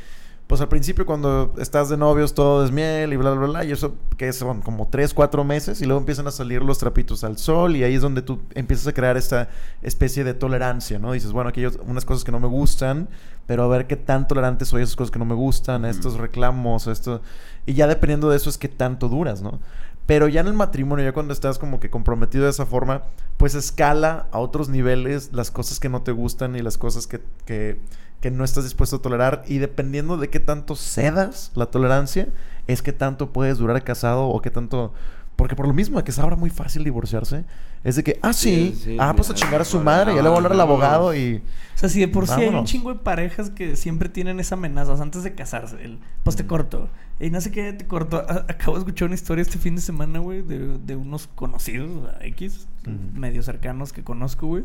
Pues 0.49 0.63
al 0.63 0.69
principio 0.69 1.05
cuando 1.05 1.53
estás 1.59 1.91
de 1.91 1.99
novios 1.99 2.33
todo 2.33 2.65
es 2.65 2.73
miel 2.73 3.13
y 3.13 3.17
bla, 3.17 3.33
bla, 3.33 3.47
bla. 3.47 3.65
Y 3.67 3.71
eso 3.71 3.95
que 4.17 4.33
son 4.33 4.63
como 4.63 4.89
tres, 4.89 5.13
cuatro 5.13 5.45
meses. 5.45 5.83
Y 5.83 5.85
luego 5.85 6.01
empiezan 6.01 6.27
a 6.27 6.31
salir 6.31 6.63
los 6.63 6.79
trapitos 6.79 7.23
al 7.23 7.37
sol. 7.37 7.77
Y 7.77 7.85
ahí 7.85 7.95
es 7.95 8.01
donde 8.01 8.23
tú 8.23 8.41
empiezas 8.55 8.87
a 8.87 8.95
crear 8.95 9.19
esta 9.19 9.51
especie 9.83 10.25
de 10.25 10.33
tolerancia, 10.33 10.99
¿no? 10.99 11.13
Dices, 11.13 11.33
bueno, 11.33 11.51
aquí 11.51 11.63
hay 11.63 11.71
unas 11.87 12.07
cosas 12.07 12.25
que 12.25 12.33
no 12.33 12.41
me 12.41 12.49
gustan. 12.49 13.11
Pero 13.47 13.63
a 13.63 13.69
ver 13.69 13.87
qué 13.87 13.97
tan 13.97 14.27
tolerante 14.27 14.65
soy 14.65 14.81
a 14.81 14.85
esas 14.85 14.97
cosas 14.97 15.11
que 15.11 15.19
no 15.19 15.27
me 15.27 15.35
gustan. 15.35 15.85
A 15.85 15.91
estos 15.91 16.15
reclamos, 16.17 16.89
a 16.89 16.93
esto... 16.93 17.21
Y 17.67 17.75
ya 17.75 17.87
dependiendo 17.87 18.31
de 18.31 18.39
eso 18.39 18.49
es 18.49 18.57
que 18.57 18.69
tanto 18.69 19.11
duras, 19.11 19.43
¿no? 19.43 19.61
Pero 20.09 20.27
ya 20.27 20.41
en 20.41 20.47
el 20.47 20.55
matrimonio, 20.55 21.05
ya 21.05 21.13
cuando 21.13 21.35
estás 21.35 21.59
como 21.59 21.81
que 21.81 21.91
comprometido 21.91 22.45
de 22.45 22.51
esa 22.51 22.65
forma, 22.65 23.03
pues 23.37 23.55
escala 23.55 24.27
a 24.33 24.39
otros 24.39 24.71
niveles 24.71 25.35
las 25.35 25.51
cosas 25.51 25.81
que 25.81 25.91
no 25.91 26.01
te 26.01 26.13
gustan 26.13 26.57
y 26.57 26.63
las 26.63 26.79
cosas 26.79 27.07
que, 27.07 27.21
que, 27.45 27.79
que 28.23 28.31
no 28.31 28.43
estás 28.43 28.65
dispuesto 28.65 28.97
a 28.97 29.03
tolerar. 29.03 29.45
Y 29.47 29.59
dependiendo 29.59 30.17
de 30.17 30.31
qué 30.31 30.41
tanto 30.41 30.77
cedas 30.77 31.53
la 31.55 31.67
tolerancia, 31.67 32.29
es 32.67 32.81
que 32.81 32.95
tanto 32.95 33.35
puedes 33.35 33.59
durar 33.59 33.85
casado 33.85 34.29
o 34.29 34.41
qué 34.41 34.51
tanto... 34.51 34.95
Porque 35.39 35.55
por 35.55 35.69
lo 35.69 35.73
mismo 35.73 35.99
de 35.99 36.03
que 36.05 36.11
es 36.11 36.19
ahora 36.19 36.35
muy 36.35 36.51
fácil 36.51 36.83
divorciarse, 36.83 37.45
es 37.85 37.95
de 37.95 38.03
que, 38.03 38.19
ah, 38.23 38.33
sí, 38.33 38.73
Sí, 38.75 38.81
sí, 38.85 38.97
ah, 38.99 39.13
pues 39.15 39.31
a 39.31 39.35
chingar 39.35 39.61
a 39.61 39.65
su 39.65 39.79
madre, 39.79 40.13
ya 40.13 40.21
le 40.21 40.29
voy 40.29 40.35
a 40.35 40.37
hablar 40.39 40.53
al 40.53 40.61
abogado 40.61 41.15
y... 41.15 41.37
O 41.77 41.79
sea, 41.79 41.89
si 41.89 42.01
de 42.01 42.09
por 42.09 42.27
sí 42.27 42.33
hay 42.41 42.49
un 42.49 42.65
chingo 42.65 42.93
de 42.93 42.99
parejas 42.99 43.49
que 43.51 43.77
siempre 43.77 44.09
tienen 44.09 44.41
esa 44.41 44.57
amenaza 44.57 44.91
o 44.91 44.97
sea, 44.97 45.05
antes 45.05 45.23
de 45.23 45.35
casarse. 45.37 45.77
El, 45.81 46.01
pues 46.25 46.35
te 46.35 46.45
corto. 46.45 46.89
Y 47.21 47.31
no 47.31 47.41
sé 47.41 47.53
qué 47.53 47.73
te 47.73 47.87
corto. 47.87 48.17
A- 48.29 48.47
acabo 48.49 48.73
de 48.75 48.81
escuchar 48.81 49.07
una 49.07 49.15
historia 49.15 49.43
este 49.43 49.59
fin 49.59 49.77
de 49.77 49.81
semana, 49.81 50.19
güey, 50.19 50.43
de, 50.43 50.77
de 50.77 50.97
unos 50.97 51.29
conocidos, 51.37 51.89
o 51.89 52.03
sea, 52.11 52.19
X, 52.27 52.67
Ujú. 52.85 52.97
medio 53.21 53.41
cercanos 53.45 53.93
que 53.93 54.03
conozco, 54.03 54.49
güey. 54.49 54.65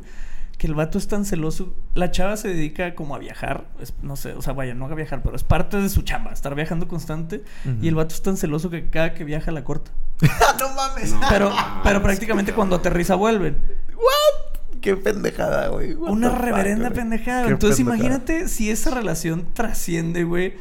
Que 0.58 0.68
el 0.68 0.76
vato 0.76 0.98
es 0.98 1.08
tan 1.08 1.26
celoso. 1.26 1.76
La 1.94 2.12
chava 2.12 2.38
se 2.38 2.48
dedica 2.48 2.96
como 2.96 3.16
a 3.16 3.20
viajar. 3.20 3.66
es- 3.80 3.94
no 4.02 4.16
sé, 4.16 4.34
o 4.34 4.42
sea, 4.42 4.54
vaya, 4.54 4.74
no 4.74 4.86
a 4.86 4.96
viajar, 4.96 5.22
pero 5.24 5.36
es 5.36 5.44
parte 5.44 5.78
de 5.78 5.90
su 5.90 6.04
chamba, 6.04 6.32
estar 6.32 6.56
viajando 6.56 6.88
constante. 6.88 7.44
Y 7.82 7.88
el 7.88 7.96
vato 7.96 8.14
es 8.16 8.22
tan 8.22 8.38
celoso 8.38 8.70
que 8.70 8.90
cada 8.90 9.14
que 9.14 9.24
viaja 9.24 9.52
la 9.52 9.64
corta. 9.64 9.92
¡No 10.60 10.74
mames! 10.76 11.12
No. 11.14 11.20
Pero, 11.30 11.52
pero 11.84 12.02
prácticamente 12.02 12.54
cuando 12.54 12.76
aterriza 12.78 13.16
vuelven. 13.16 13.58
¿What? 13.96 14.80
¡Qué 14.80 14.96
pendejada, 14.96 15.68
güey! 15.70 15.94
Una 15.94 16.30
fuck, 16.30 16.40
reverenda 16.40 16.92
pendejada. 16.92 17.48
Entonces 17.48 17.78
pendejada. 17.78 17.98
imagínate 18.06 18.48
si 18.48 18.70
esa 18.70 18.92
relación 18.92 19.48
trasciende, 19.54 20.24
güey. 20.24 20.54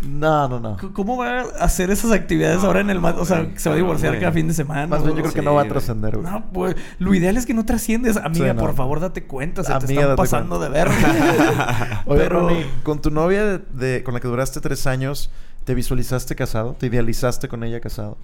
No, 0.00 0.48
no, 0.48 0.60
no. 0.60 0.76
¿Cómo 0.92 1.16
va 1.16 1.40
a 1.40 1.42
hacer 1.64 1.90
esas 1.90 2.12
actividades 2.12 2.60
No, 2.60 2.66
ahora 2.68 2.80
en 2.80 2.90
el 2.90 3.00
mat? 3.00 3.16
O 3.18 3.24
sea, 3.24 3.40
güey, 3.42 3.58
se 3.58 3.68
va 3.68 3.74
a 3.74 3.76
divorciar 3.78 4.12
güey. 4.12 4.20
cada 4.20 4.32
fin 4.32 4.46
de 4.46 4.54
semana. 4.54 4.86
Más 4.86 5.02
bien 5.02 5.16
yo 5.16 5.22
creo 5.22 5.34
que 5.34 5.42
no 5.42 5.54
va 5.54 5.62
a 5.62 5.68
trascender, 5.68 6.16
güey. 6.18 6.30
No, 6.30 6.44
pues 6.52 6.76
lo 7.00 7.12
ideal 7.14 7.36
es 7.36 7.46
que 7.46 7.54
no 7.54 7.64
trasciendes. 7.64 8.16
Amiga, 8.16 8.50
Sí, 8.50 8.54
no. 8.54 8.60
por 8.60 8.74
favor, 8.76 9.00
date 9.00 9.24
cuenta. 9.26 9.64
Se 9.64 9.70
te 9.70 9.74
Amiga, 9.74 9.92
están 10.02 10.08
date 10.10 10.16
pasando 10.16 10.58
cuenta. 10.58 10.78
de 10.78 10.84
verga. 10.84 12.02
Oye, 12.06 12.20
Pero- 12.20 12.40
Ronnie, 12.40 12.64
con 12.84 13.02
tu 13.02 13.10
novia 13.10 13.44
de, 13.44 13.58
de- 13.58 14.02
con 14.04 14.14
la 14.14 14.20
que 14.20 14.28
duraste 14.28 14.60
tres 14.60 14.86
años, 14.86 15.30
¿te 15.64 15.74
visualizaste 15.74 16.36
casado? 16.36 16.76
¿Te 16.78 16.86
idealizaste 16.86 17.48
con 17.48 17.64
ella 17.64 17.80
casado? 17.80 18.18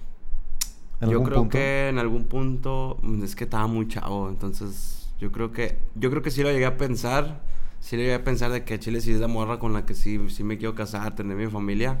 ¿En 1.01 1.09
Yo 1.09 1.13
algún 1.17 1.25
creo 1.27 1.39
punto? 1.39 1.51
que 1.57 1.89
en 1.89 1.99
algún 1.99 2.23
punto 2.23 2.99
mm, 3.01 3.21
es 3.25 3.35
que 3.35 3.43
estaba 3.43 3.67
muy 3.67 3.85
chavo, 3.89 4.29
entonces 4.29 5.09
yo 5.19 5.29
creo 5.29 5.51
que 5.51 5.77
yo 5.95 6.09
creo 6.09 6.21
que 6.21 6.31
sí 6.31 6.41
lo 6.41 6.49
llegué 6.49 6.65
a 6.65 6.77
pensar, 6.77 7.41
sí 7.85 7.97
lo 7.97 8.01
llegué 8.01 8.15
a 8.15 8.23
pensar 8.23 8.51
de 8.51 8.63
que 8.63 8.79
Chile 8.79 8.99
sí 8.99 9.11
es 9.11 9.19
la 9.19 9.27
morra 9.27 9.59
con 9.59 9.71
la 9.71 9.85
que 9.85 9.93
sí, 9.93 10.19
sí 10.29 10.43
me 10.43 10.57
quiero 10.57 10.73
casar, 10.73 11.15
tener 11.15 11.37
mi 11.37 11.45
familia. 11.45 11.99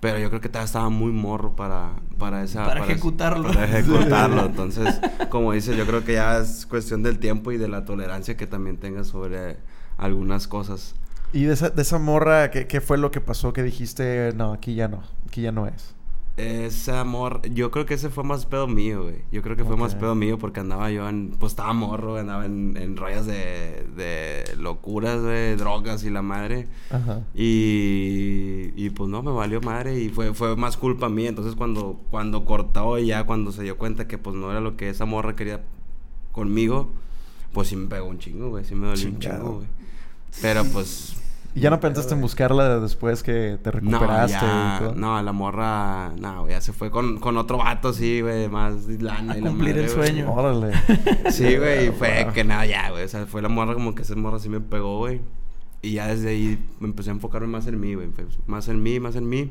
Pero 0.00 0.18
yo 0.18 0.28
creo 0.30 0.40
que 0.40 0.48
todavía 0.48 0.64
estaba 0.64 0.88
muy 0.88 1.12
morro 1.12 1.54
para, 1.54 1.90
para 2.18 2.42
esa... 2.42 2.64
Para 2.64 2.84
ejecutarlo. 2.84 3.48
Para 3.48 3.64
ejecutarlo. 3.78 4.46
Entonces, 4.46 4.98
como 5.28 5.52
dices, 5.52 5.76
yo 5.76 5.86
creo 5.86 6.02
que 6.02 6.14
ya 6.14 6.38
es 6.38 6.64
cuestión 6.64 7.02
del 7.02 7.18
tiempo 7.18 7.52
y 7.52 7.58
de 7.58 7.68
la 7.68 7.84
tolerancia 7.84 8.38
que 8.38 8.46
también 8.46 8.78
tengas 8.78 9.08
sobre 9.08 9.58
algunas 9.98 10.48
cosas. 10.48 10.94
¿Y 11.32 11.44
de 11.44 11.52
esa, 11.52 11.68
de 11.68 11.82
esa 11.82 11.98
morra, 11.98 12.50
¿qué, 12.50 12.66
qué 12.66 12.80
fue 12.80 12.96
lo 12.96 13.10
que 13.10 13.20
pasó 13.20 13.52
que 13.52 13.62
dijiste, 13.62 14.32
no, 14.34 14.54
aquí 14.54 14.74
ya 14.74 14.88
no, 14.88 15.02
aquí 15.26 15.42
ya 15.42 15.52
no 15.52 15.66
es? 15.66 15.95
Ese 16.36 16.92
amor, 16.92 17.40
yo 17.48 17.70
creo 17.70 17.86
que 17.86 17.94
ese 17.94 18.10
fue 18.10 18.22
más 18.22 18.44
pedo 18.44 18.66
mío, 18.66 19.04
güey. 19.04 19.22
Yo 19.32 19.40
creo 19.40 19.56
que 19.56 19.64
fue 19.64 19.78
más 19.78 19.94
pedo 19.94 20.14
mío 20.14 20.38
porque 20.38 20.60
andaba 20.60 20.90
yo 20.90 21.08
en, 21.08 21.30
pues 21.30 21.52
estaba 21.52 21.72
morro, 21.72 22.18
andaba 22.18 22.44
en, 22.44 22.76
en 22.76 22.94
de, 22.94 23.86
de 23.96 24.44
locuras, 24.58 25.22
güey, 25.22 25.56
drogas 25.56 26.04
y 26.04 26.10
la 26.10 26.20
madre. 26.20 26.68
Ajá. 26.90 27.22
Y, 27.34 28.70
y 28.76 28.90
pues 28.90 29.08
no, 29.08 29.22
me 29.22 29.30
valió 29.30 29.62
madre 29.62 29.98
y 29.98 30.10
fue, 30.10 30.34
fue 30.34 30.56
más 30.56 30.76
culpa 30.76 31.08
mía. 31.08 31.30
Entonces 31.30 31.54
cuando, 31.54 31.98
cuando 32.10 32.44
cortó 32.44 32.98
y 32.98 33.06
ya 33.06 33.24
cuando 33.24 33.50
se 33.50 33.62
dio 33.62 33.78
cuenta 33.78 34.06
que 34.06 34.18
pues 34.18 34.36
no 34.36 34.50
era 34.50 34.60
lo 34.60 34.76
que 34.76 34.90
esa 34.90 35.06
morra 35.06 35.36
quería 35.36 35.64
conmigo, 36.32 36.90
pues 37.54 37.68
sí 37.68 37.76
me 37.76 37.86
pegó 37.86 38.08
un 38.08 38.18
chingo, 38.18 38.50
güey. 38.50 38.62
Sí 38.66 38.74
me 38.74 38.88
dolió 38.88 39.08
un 39.08 39.18
chingo, 39.18 39.52
güey. 39.54 39.68
Pero 40.42 40.64
pues... 40.66 41.16
¿Y 41.56 41.60
ya 41.60 41.70
no 41.70 41.80
pensaste 41.80 42.12
en 42.14 42.20
buscarla 42.20 42.78
después 42.80 43.22
que 43.22 43.58
te 43.62 43.72
No, 43.72 43.98
recuperaste 43.98 44.32
ya, 44.46 44.76
y 44.76 44.84
todo? 44.84 44.94
no, 44.94 45.20
la 45.22 45.32
morra, 45.32 46.12
no, 46.20 46.42
güey, 46.42 46.52
ya 46.52 46.60
se 46.60 46.72
fue 46.74 46.90
con, 46.90 47.18
con 47.18 47.36
otro 47.38 47.56
vato, 47.58 47.92
sí, 47.94 48.20
güey, 48.20 48.48
más 48.48 48.86
lana 48.86 49.32
A 49.32 49.38
y 49.38 49.40
la 49.40 49.48
cumplir 49.48 49.78
el 49.78 49.84
madre, 49.86 49.94
güey. 49.96 50.06
sueño. 50.08 50.32
Órale. 50.32 50.72
Sí, 51.30 51.56
güey, 51.56 51.88
y 51.88 51.90
fue 51.92 52.28
que 52.34 52.44
nada, 52.44 52.66
ya, 52.66 52.90
güey, 52.90 53.04
o 53.04 53.08
sea, 53.08 53.26
fue 53.26 53.40
la 53.42 53.48
morra 53.48 53.72
como 53.74 53.94
que 53.94 54.02
esa 54.02 54.14
morra 54.14 54.38
sí 54.38 54.48
me 54.50 54.60
pegó, 54.60 54.98
güey. 54.98 55.22
Y 55.82 55.92
ya 55.94 56.06
desde 56.08 56.28
ahí 56.28 56.62
me 56.78 56.88
empecé 56.88 57.10
a 57.10 57.14
enfocarme 57.14 57.46
más 57.48 57.66
en 57.66 57.80
mí, 57.80 57.94
güey, 57.94 58.08
pues, 58.08 58.38
más 58.46 58.68
en 58.68 58.82
mí, 58.82 59.00
más 59.00 59.16
en 59.16 59.28
mí. 59.28 59.50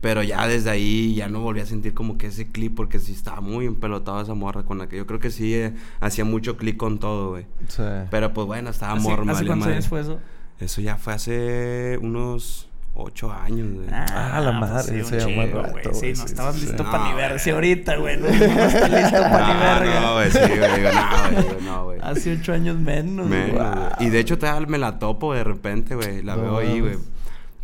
Pero 0.00 0.22
ya 0.22 0.46
desde 0.46 0.70
ahí 0.70 1.14
ya 1.16 1.28
no 1.28 1.40
volví 1.40 1.60
a 1.60 1.66
sentir 1.66 1.92
como 1.92 2.18
que 2.18 2.28
ese 2.28 2.52
clip 2.52 2.74
porque 2.76 3.00
sí 3.00 3.10
estaba 3.12 3.40
muy 3.40 3.66
empelotado 3.66 4.20
esa 4.20 4.34
morra 4.34 4.62
con 4.62 4.78
la 4.78 4.88
que 4.88 4.96
yo 4.96 5.06
creo 5.06 5.18
que 5.18 5.30
sí 5.32 5.54
eh, 5.54 5.74
hacía 5.98 6.24
mucho 6.24 6.56
clic 6.56 6.76
con 6.76 6.98
todo, 7.00 7.30
güey. 7.30 7.46
Sí. 7.66 7.82
Pero 8.10 8.32
pues 8.32 8.46
bueno, 8.46 8.70
estaba 8.70 8.92
¿Hace, 8.92 9.08
morra, 9.08 9.32
¿hace 9.32 9.44
cuántos 9.46 9.66
años 9.68 9.88
fue 9.88 10.00
eso? 10.00 10.18
Eso 10.60 10.80
ya 10.80 10.96
fue 10.96 11.12
hace 11.14 11.98
unos 12.02 12.68
ocho 12.94 13.32
años, 13.32 13.68
güey. 13.74 13.86
Ah, 13.92 14.40
la 14.42 14.50
madre, 14.50 15.04
sí, 15.04 15.14
un 15.14 15.20
llama 15.20 15.44
chingo, 15.44 15.62
rato, 15.62 15.72
güey. 15.72 15.84
Sí, 15.94 16.08
no 16.10 16.16
sí, 16.16 16.24
estabas 16.26 16.54
sí, 16.56 16.60
listo 16.66 16.82
sí. 16.84 16.88
para 16.90 16.98
No, 17.04 17.08
ni 17.10 17.14
ver. 17.16 17.28
güey. 17.28 17.38
Si 17.38 17.50
ahorita, 17.50 17.96
güey, 17.96 18.16
no, 18.16 18.26
no 18.28 18.32
está 18.34 18.88
listo 18.88 19.20
para 19.22 19.54
ni 19.54 19.60
verga. 19.60 20.00
No, 20.00 20.14
güey, 20.14 20.30
sí, 20.32 20.38
güey, 20.38 20.76
digo, 20.76 20.90
no, 20.92 21.42
güey, 21.42 21.62
no, 21.64 21.84
güey. 21.84 21.98
Hace 22.02 22.32
ocho 22.32 22.52
años 22.52 22.76
menos, 22.76 23.26
Menos, 23.28 23.50
güey. 23.52 23.70
güey. 23.70 23.88
Y 24.00 24.10
de 24.10 24.18
hecho 24.18 24.36
todavía 24.36 24.66
me 24.66 24.78
la 24.78 24.98
topo 24.98 25.32
de 25.32 25.44
repente, 25.44 25.94
güey. 25.94 26.22
La 26.22 26.34
No 26.36 26.42
veo 26.42 26.58
ahí, 26.58 26.80
güey. 26.80 26.96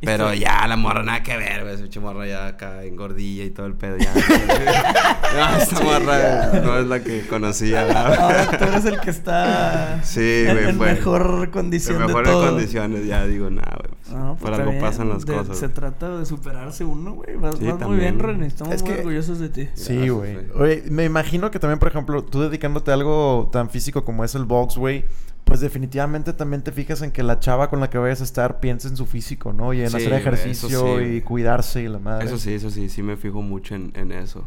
Pero 0.05 0.35
ya 0.35 0.67
la 0.67 0.77
morra 0.77 1.03
nada 1.03 1.23
que 1.23 1.37
ver, 1.37 1.63
güey. 1.65 1.91
Su 1.93 2.01
morra 2.01 2.27
ya 2.27 2.47
acá 2.49 2.83
en 2.85 2.97
gordilla 2.97 3.45
y 3.45 3.51
todo 3.51 3.67
el 3.67 3.75
pedo. 3.75 3.97
Ya. 3.99 4.13
no, 5.37 5.57
esta 5.59 5.81
morra 5.81 6.53
no 6.63 6.79
es 6.79 6.87
la 6.87 7.03
que 7.03 7.27
conocía. 7.27 7.83
Ahora 7.83 8.59
tú 8.59 8.65
eres 8.65 8.85
el 8.87 9.01
que 9.01 9.11
está 9.15 10.01
Sí, 10.03 10.45
en, 10.47 10.55
güey, 10.57 10.69
en 10.71 10.77
fue- 10.77 10.93
mejor 10.95 11.51
condición 11.51 11.95
En 11.97 12.01
de 12.03 12.07
mejores 12.09 12.33
todo. 12.33 12.51
condiciones, 12.51 13.07
ya 13.07 13.27
digo, 13.27 13.51
nada, 13.51 13.77
güey. 13.79 13.94
No, 14.15 14.37
pues 14.37 14.51
por 14.51 14.55
algo 14.61 14.71
bien. 14.71 14.83
pasan 14.83 15.09
las 15.09 15.25
De- 15.27 15.35
cosas. 15.35 15.57
Se 15.59 15.67
güey. 15.67 15.75
trata 15.75 16.19
de 16.19 16.25
superarse 16.27 16.85
uno, 16.85 17.15
güey. 17.15 17.37
Vas, 17.37 17.57
Sí, 17.59 17.67
vas 17.67 17.81
muy 17.87 17.97
bien, 17.97 18.19
René. 18.19 18.47
Estamos 18.47 18.75
Es 18.75 18.83
muy 18.83 18.93
que- 18.93 18.99
orgullosos 19.01 19.39
de 19.39 19.49
ti. 19.49 19.69
Sí, 19.75 19.95
Gracias, 19.97 20.11
güey. 20.15 20.35
güey. 20.35 20.47
Oye, 20.63 20.85
me 20.91 21.05
imagino 21.05 21.51
que 21.51 21.59
también, 21.59 21.79
por 21.79 21.89
ejemplo, 21.89 22.25
tú 22.25 22.41
dedicándote 22.43 22.91
a 22.91 22.95
algo 22.95 23.49
tan 23.53 23.69
físico 23.71 24.05
como 24.05 24.25
es 24.25 24.35
el 24.35 24.45
box, 24.45 24.77
güey, 24.77 25.05
pues 25.45 25.61
definitivamente 25.61 26.33
también 26.33 26.63
te 26.63 26.73
fijas 26.73 27.03
en 27.03 27.11
que 27.11 27.23
la 27.23 27.39
chava 27.39 27.69
con 27.69 27.79
la 27.81 27.91
que 27.91 27.99
vayas 27.99 28.21
a 28.23 28.25
estar 28.25 28.61
piense 28.61 28.89
en 28.89 28.97
su 28.97 29.05
físico, 29.05 29.53
¿no? 29.53 29.75
Y 29.75 29.83
en 29.83 29.91
Sí, 29.91 29.97
hacer 29.99 30.13
ejercicio 30.15 30.99
sí, 30.99 31.05
y 31.05 31.21
cuidarse 31.21 31.83
y 31.83 31.89
la 31.89 31.99
madre. 31.99 32.25
Eso 32.27 32.39
sí, 32.39 32.55
eso 32.55 32.71
sí, 32.71 32.89
sí 32.89 33.03
me 33.03 33.17
fijo 33.19 33.43
mucho 33.43 33.75
en, 33.75 33.93
en 33.95 34.11
eso. 34.13 34.47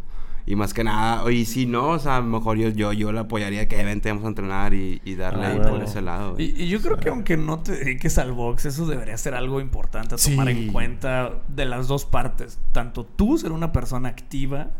Y 0.49 0.55
más 0.55 0.73
que 0.73 0.83
nada, 0.83 1.29
y 1.29 1.43
si 1.45 1.65
no, 1.65 1.89
o 1.89 1.99
sea, 1.99 2.15
a 2.17 2.19
lo 2.21 2.27
mejor 2.27 2.57
yo, 2.57 2.69
yo, 2.69 2.93
yo 2.93 3.11
la 3.11 3.21
apoyaría 3.21 3.67
que 3.67 3.83
vente, 3.83 4.09
vamos 4.09 4.23
a 4.23 4.29
entrenar 4.29 4.73
y, 4.73 5.01
y 5.03 5.15
darle 5.15 5.45
Ah, 5.45 5.49
ahí 5.49 5.57
bueno. 5.57 5.71
por 5.73 5.83
ese 5.83 6.01
lado. 6.01 6.35
Y, 6.39 6.45
y 6.63 6.69
yo 6.69 6.81
creo 6.81 6.95
que 6.97 7.09
aunque 7.09 7.35
no 7.35 7.59
te 7.59 7.73
dediques 7.73 8.17
al 8.17 8.31
box, 8.31 8.63
eso 8.65 8.85
debería 8.87 9.17
ser 9.17 9.33
algo 9.35 9.59
importante 9.59 10.15
a 10.15 10.17
tomar 10.17 10.47
Sí. 10.47 10.53
en 10.67 10.71
cuenta 10.71 11.33
de 11.49 11.65
las 11.65 11.87
dos 11.89 12.05
partes. 12.05 12.59
Tanto 12.71 13.03
tú 13.05 13.37
ser 13.37 13.51
una 13.51 13.73
persona 13.73 14.07
activa 14.09 14.71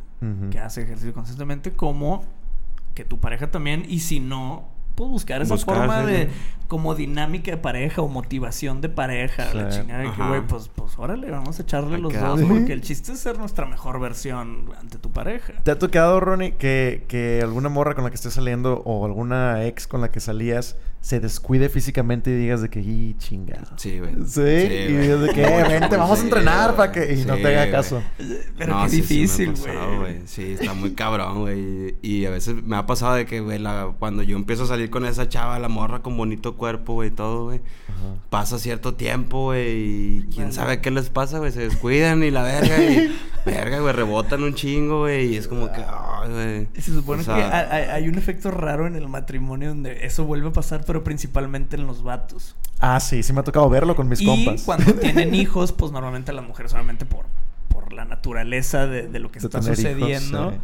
que 0.50 0.58
hace 0.58 0.82
ejercicio 0.84 1.14
constantemente, 1.14 1.74
como 1.74 2.24
que 2.96 3.04
tu 3.06 3.20
pareja 3.20 3.52
también. 3.52 3.84
Y 3.90 4.00
si 4.00 4.20
no, 4.22 4.70
pues 4.98 5.12
buscar 5.12 5.44
esa 5.44 5.54
Buscar, 5.54 5.76
forma 5.78 6.02
sí, 6.02 6.12
de 6.12 6.24
sí. 6.26 6.32
como 6.68 6.96
dinámica 6.96 7.52
de 7.52 7.58
pareja 7.58 8.02
o 8.02 8.08
motivación 8.08 8.82
de 8.82 8.90
pareja. 8.90 9.54
La 9.54 9.70
chingada 9.70 10.02
de 10.02 10.12
que, 10.12 10.28
güey, 10.28 10.42
pues, 10.42 10.72
pues 10.74 10.98
órale, 10.98 11.30
vamos 11.30 11.60
a 11.60 11.62
echarle 11.62 11.98
Hay 11.98 12.02
los 12.02 12.14
dos. 12.14 12.42
Porque 12.42 12.74
el 12.74 12.82
chiste 12.82 13.12
es 13.12 13.20
ser 13.20 13.38
nuestra 13.38 13.68
mejor 13.68 14.00
versión 14.00 14.72
ante 14.80 14.98
tu 14.98 15.12
pareja. 15.12 15.54
¿Te 15.62 15.70
ha 15.70 15.78
tocado, 15.78 16.20
Ronnie, 16.20 16.56
que, 16.56 17.06
que 17.08 17.42
alguna 17.44 17.70
morra 17.70 17.94
con 17.94 18.06
la 18.06 18.10
que 18.10 18.16
estés 18.16 18.34
saliendo 18.34 18.82
o 18.86 19.06
alguna 19.06 19.66
ex 19.66 19.86
con 19.86 20.02
la 20.02 20.10
que 20.10 20.20
salías 20.20 20.78
se 21.08 21.22
descuide 21.22 21.70
físicamente 21.70 22.32
y 22.32 22.34
digas 22.36 22.62
de 22.62 22.70
que, 22.70 22.82
y 22.82 23.16
chingado. 23.18 23.78
Sí, 23.78 23.98
güey. 24.00 24.14
Sí, 24.26 24.42
y 24.42 24.92
digas 24.92 25.22
de 25.22 25.30
que, 25.34 25.42
eh, 25.42 25.64
vente, 25.80 25.96
vamos 25.96 26.20
a 26.20 26.24
entrenar 26.24 26.76
para 26.76 26.92
que... 26.92 27.14
Y 27.14 27.24
no 27.24 27.36
te 27.38 27.48
haga 27.48 27.72
caso. 27.72 28.04
Pero 28.58 28.74
No, 28.76 28.84
qué 28.84 28.92
difícil, 28.92 29.54
güey. 29.54 30.22
Sí, 30.26 30.58
está 30.60 30.74
muy 30.74 30.92
cabrón, 30.96 31.40
güey. 31.44 31.96
Y 32.02 32.26
a 32.26 32.30
veces 32.30 32.62
me 32.62 32.76
ha 32.76 32.86
pasado 32.86 33.16
de 33.16 33.26
que, 33.26 33.40
güey, 33.40 33.58
la- 33.58 33.94
cuando 34.00 34.22
yo 34.22 34.36
empiezo 34.36 34.66
a 34.66 34.68
salir 34.68 34.90
con 34.90 35.06
esa 35.06 35.30
chava, 35.30 35.58
la 35.60 35.70
morra 35.70 36.00
con 36.02 36.18
bonito 36.18 36.58
cuerpo, 36.58 36.96
güey, 36.96 37.10
todo, 37.10 37.46
güey. 37.46 37.62
Pasa 38.30 38.60
cierto 38.60 38.96
tiempo, 38.96 39.46
güey, 39.46 40.18
y 40.18 40.26
quién 40.36 40.52
sabe 40.52 40.82
qué 40.82 40.92
les 40.92 41.10
pasa, 41.10 41.38
güey. 41.40 41.54
Se 41.54 41.62
descuidan 41.62 42.22
y 42.24 42.32
la 42.32 42.44
verga, 42.44 42.84
y 42.84 43.16
verga, 43.46 43.80
güey, 43.80 43.94
rebotan 43.94 44.44
un 44.44 44.54
chingo, 44.56 45.00
güey. 45.00 45.34
Y 45.34 45.38
es 45.38 45.48
como 45.48 45.72
que, 45.72 45.82
ay, 45.88 46.30
güey. 46.30 46.68
Y 46.76 46.82
se 46.82 46.92
supone 46.94 47.22
O 47.22 47.26
sea, 47.26 47.36
que 47.36 47.42
ha- 47.44 47.74
hay, 47.74 47.84
hay 48.04 48.10
un 48.10 48.16
efecto 48.16 48.52
raro 48.52 48.86
en 48.88 48.98
el 48.98 49.08
matrimonio 49.08 49.70
donde 49.70 50.06
eso 50.06 50.26
vuelve 50.26 50.50
a 50.50 50.52
pasar, 50.54 50.84
pero 50.86 50.97
principalmente 51.04 51.76
en 51.76 51.88
los 51.88 52.04
vatos. 52.04 52.56
Ah, 52.80 53.00
sí, 53.00 53.24
sí 53.24 53.34
me 53.34 53.40
ha 53.40 53.44
tocado 53.44 53.70
verlo 53.70 53.96
con 53.96 54.08
mis 54.08 54.22
y 54.22 54.26
compas. 54.26 54.64
cuando 54.64 54.94
tienen 55.00 55.34
hijos, 55.36 55.72
pues 55.72 55.92
normalmente 55.92 56.32
las 56.34 56.46
mujeres 56.46 56.72
solamente 56.72 57.06
por, 57.06 57.26
por 57.70 57.92
la 57.94 58.06
naturaleza 58.06 58.86
de, 58.88 59.08
de 59.08 59.20
lo 59.20 59.32
que 59.32 59.40
De 59.40 59.46
está 59.48 59.62
hijos, 59.62 59.78
sucediendo. 59.78 60.52
sí. 60.52 60.58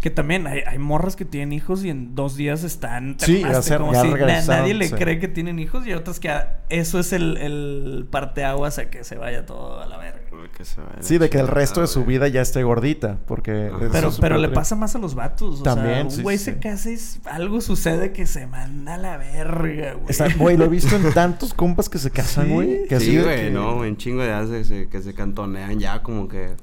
Que 0.00 0.10
también 0.10 0.46
hay, 0.46 0.60
hay 0.60 0.78
morras 0.78 1.16
que 1.16 1.24
tienen 1.24 1.52
hijos 1.52 1.84
y 1.84 1.90
en 1.90 2.14
dos 2.14 2.36
días 2.36 2.62
están... 2.62 3.16
Sí, 3.18 3.42
se- 3.62 3.76
como 3.78 3.92
ya 3.92 4.02
si 4.02 4.08
na- 4.10 4.42
nadie 4.46 4.72
le 4.74 4.86
sí. 4.88 4.94
cree 4.94 5.18
que 5.18 5.26
tienen 5.26 5.58
hijos 5.58 5.84
y 5.88 5.92
otras 5.92 6.20
que 6.20 6.30
ah, 6.30 6.60
eso 6.68 7.00
es 7.00 7.12
el, 7.12 7.36
el 7.36 8.06
parteaguas 8.08 8.78
a 8.78 8.90
que 8.90 9.02
se 9.02 9.16
vaya 9.16 9.44
todo 9.44 9.80
a 9.80 9.86
la 9.86 9.96
verga. 9.98 10.20
güey, 10.30 10.48
que 10.56 10.64
se 10.64 10.80
vaya 10.80 10.94
la 10.98 11.02
Sí, 11.02 11.18
de 11.18 11.28
que 11.28 11.38
el 11.40 11.48
resto 11.48 11.80
de 11.80 11.88
su 11.88 12.04
vida 12.04 12.28
ya 12.28 12.42
esté 12.42 12.62
gordita, 12.62 13.18
porque... 13.26 13.70
Ajá. 13.74 13.88
Pero, 13.90 14.08
es 14.10 14.18
pero 14.20 14.38
le 14.38 14.48
pasa 14.50 14.76
más 14.76 14.94
a 14.94 14.98
los 15.00 15.16
vatos. 15.16 15.60
O 15.60 15.62
También, 15.64 15.94
sea, 15.96 16.04
un 16.04 16.10
sí, 16.12 16.22
güey 16.22 16.38
sí. 16.38 16.44
se 16.44 16.58
casa 16.60 16.90
y 16.90 16.96
algo 17.24 17.60
sucede 17.60 18.12
que 18.12 18.26
se 18.26 18.46
manda 18.46 18.94
a 18.94 18.98
la 18.98 19.16
verga, 19.16 19.94
güey. 19.94 20.06
Está- 20.10 20.28
Güey, 20.38 20.56
lo 20.56 20.66
he 20.66 20.68
visto 20.68 20.94
en 20.94 21.12
tantos 21.12 21.52
compas 21.54 21.88
que 21.88 21.98
se 21.98 22.12
casan, 22.12 22.46
Sí. 22.48 22.52
güey. 22.52 22.86
Que 22.86 22.94
así 22.94 23.06
Sí, 23.06 23.18
güey, 23.20 23.46
que- 23.46 23.50
no, 23.50 23.78
un 23.78 23.96
chingo 23.96 24.22
de 24.22 24.32
hace 24.32 24.62
se- 24.64 24.88
que 24.88 25.02
se 25.02 25.12
cantonean 25.12 25.80
ya 25.80 26.02
como 26.04 26.28
que 26.28 26.54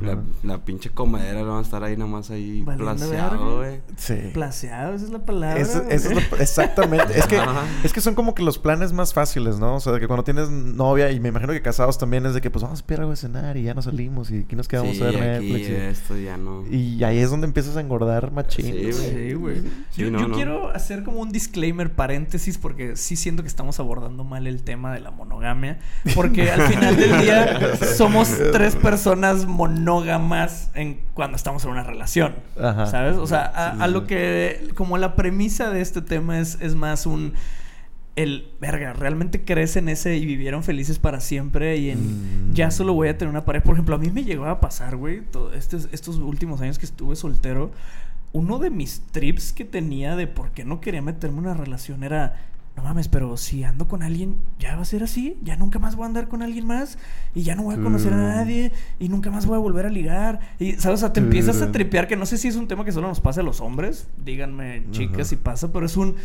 la, 0.00 0.18
la 0.42 0.64
pinche 0.64 0.90
comedera 0.90 1.42
no 1.42 1.52
va 1.52 1.58
a 1.58 1.62
estar 1.62 1.84
ahí 1.84 1.96
nomás 1.96 2.30
ahí 2.30 2.62
Valiendo 2.62 3.10
verga. 3.10 3.36
güey. 3.36 3.80
Sí. 3.96 4.14
Placeado, 4.32 4.94
esa 4.94 5.04
es 5.04 5.10
la 5.10 5.24
palabra. 5.26 5.60
Eso- 5.60 5.82
es 5.90 6.10
lo- 6.10 6.20
exactamente. 6.40 7.18
es, 7.18 7.26
que, 7.26 7.36
Ajá. 7.38 7.62
es 7.82 7.92
que 7.92 8.00
son 8.00 8.14
como 8.14 8.34
que 8.34 8.42
los 8.42 8.58
planes 8.58 8.92
más 8.92 9.12
fáciles, 9.12 9.58
¿no? 9.58 9.76
O 9.76 9.80
sea, 9.80 9.92
de 9.92 10.00
que 10.00 10.06
cuando 10.06 10.24
tienes 10.24 10.48
novia, 10.50 11.10
y 11.10 11.20
me 11.20 11.28
imagino 11.28 11.52
que 11.52 11.60
casados 11.62 11.98
también 11.98 12.24
es 12.26 12.32
de 12.34 12.40
que, 12.40 12.50
pues 12.50 12.62
vamos 12.62 12.78
a 12.78 12.80
esperar 12.80 13.02
algo 13.02 13.12
a 13.12 13.16
cenar 13.16 13.56
y 13.56 13.64
ya 13.64 13.74
nos 13.74 13.84
salimos 13.84 14.30
y 14.30 14.40
aquí 14.40 14.56
nos 14.56 14.68
quedamos 14.68 14.96
sí, 14.96 15.02
a 15.02 15.06
ver 15.06 15.36
aquí 15.36 15.50
Netflix. 15.52 15.68
y- 15.68 15.72
esto 15.74 16.16
ya 16.16 16.36
no. 16.36 16.64
Y 16.70 17.04
ahí 17.04 17.18
es 17.18 17.30
donde 17.30 17.46
empiezas 17.46 17.76
a 17.76 17.80
engordar 17.80 18.32
machín. 18.32 18.64
Sí, 18.66 18.72
güey. 18.80 18.92
Sí, 18.92 19.32
güey. 19.34 19.60
Sí, 19.90 20.02
yo 20.02 20.10
no, 20.10 20.18
yo 20.20 20.28
no. 20.28 20.34
quiero 20.34 20.68
hacer 20.70 21.04
como 21.04 21.20
un 21.20 21.30
disclaimer, 21.30 21.92
paréntesis, 21.92 22.56
porque 22.58 22.96
sí 22.96 23.16
siento 23.16 23.42
que 23.42 23.48
estamos 23.48 23.78
abordando 23.80 24.24
mal 24.24 24.46
el 24.46 24.62
tema 24.62 24.92
de 24.94 25.00
la 25.00 25.10
monogamia. 25.10 25.78
Porque 26.14 26.50
al 26.50 26.62
final 26.62 26.96
del 26.96 27.20
día 27.20 27.60
somos 27.96 28.30
tres 28.52 28.76
personas 28.76 29.46
monógamas 29.74 30.70
en 30.74 31.00
cuando 31.14 31.36
estamos 31.36 31.64
en 31.64 31.70
una 31.70 31.82
relación. 31.82 32.34
Ajá. 32.60 32.86
¿Sabes? 32.86 33.16
O 33.16 33.26
sea, 33.26 33.44
a, 33.44 33.86
lo 33.88 34.06
que. 34.06 34.68
Como 34.74 34.98
la 34.98 35.16
premisa 35.16 35.70
de 35.70 35.80
este 35.80 36.02
tema 36.02 36.38
es, 36.38 36.58
es 36.60 36.74
más 36.74 37.06
un. 37.06 37.34
El, 38.16 38.48
verga, 38.60 38.92
realmente 38.92 39.44
crees 39.44 39.74
en 39.74 39.88
ese 39.88 40.16
y 40.16 40.24
vivieron 40.24 40.62
felices 40.62 41.00
para 41.00 41.18
siempre 41.18 41.78
y 41.78 41.90
en 41.90 42.50
Mm. 42.50 42.54
ya 42.54 42.70
solo 42.70 42.94
voy 42.94 43.08
a 43.08 43.18
tener 43.18 43.30
una 43.30 43.44
pareja. 43.44 43.64
Por 43.64 43.74
ejemplo, 43.74 43.96
a 43.96 43.98
mí 43.98 44.10
me 44.10 44.22
llegó 44.22 44.46
a 44.46 44.60
pasar, 44.60 44.96
güey, 44.96 45.22
estos, 45.56 45.88
estos 45.90 46.16
últimos 46.18 46.60
años 46.60 46.78
que 46.78 46.86
estuve 46.86 47.16
soltero, 47.16 47.72
uno 48.32 48.58
de 48.58 48.70
mis 48.70 49.02
trips 49.10 49.52
que 49.52 49.64
tenía 49.64 50.14
de 50.16 50.26
por 50.26 50.50
qué 50.52 50.64
no 50.64 50.80
quería 50.80 51.02
meterme 51.02 51.38
en 51.38 51.44
una 51.46 51.54
relación 51.54 52.04
era, 52.04 52.36
no 52.76 52.82
mames, 52.82 53.06
pero 53.08 53.36
si 53.36 53.62
ando 53.64 53.86
con 53.86 54.02
alguien, 54.02 54.36
ya 54.58 54.74
va 54.76 54.82
a 54.82 54.84
ser 54.84 55.02
así, 55.04 55.38
ya 55.42 55.56
nunca 55.56 55.78
más 55.78 55.94
voy 55.94 56.04
a 56.04 56.06
andar 56.06 56.26
con 56.28 56.42
alguien 56.42 56.66
más 56.66 56.98
y 57.34 57.42
ya 57.42 57.54
no 57.54 57.62
voy 57.62 57.76
a 57.76 57.78
conocer 57.80 58.12
a 58.12 58.16
Mm. 58.16 58.20
nadie 58.20 58.72
y 58.98 59.08
nunca 59.08 59.30
más 59.30 59.46
voy 59.46 59.54
a 59.56 59.58
volver 59.60 59.86
a 59.86 59.90
ligar. 59.90 60.40
Y, 60.58 60.72
¿sabes? 60.72 60.98
O 60.98 61.00
sea, 61.00 61.12
te 61.12 61.20
empiezas 61.20 61.62
a 61.62 61.66
Mm. 61.66 61.72
tripear, 61.72 62.08
que 62.08 62.16
no 62.16 62.26
sé 62.26 62.36
si 62.36 62.48
es 62.48 62.56
un 62.56 62.66
tema 62.66 62.84
que 62.84 62.90
solo 62.92 63.06
nos 63.08 63.20
pasa 63.20 63.42
a 63.42 63.44
los 63.44 63.60
hombres, 63.60 64.08
díganme, 64.24 64.84
chicas, 64.90 65.28
si 65.28 65.36
pasa, 65.36 65.72
pero 65.72 65.86
es 65.86 65.96
un, 65.96 66.16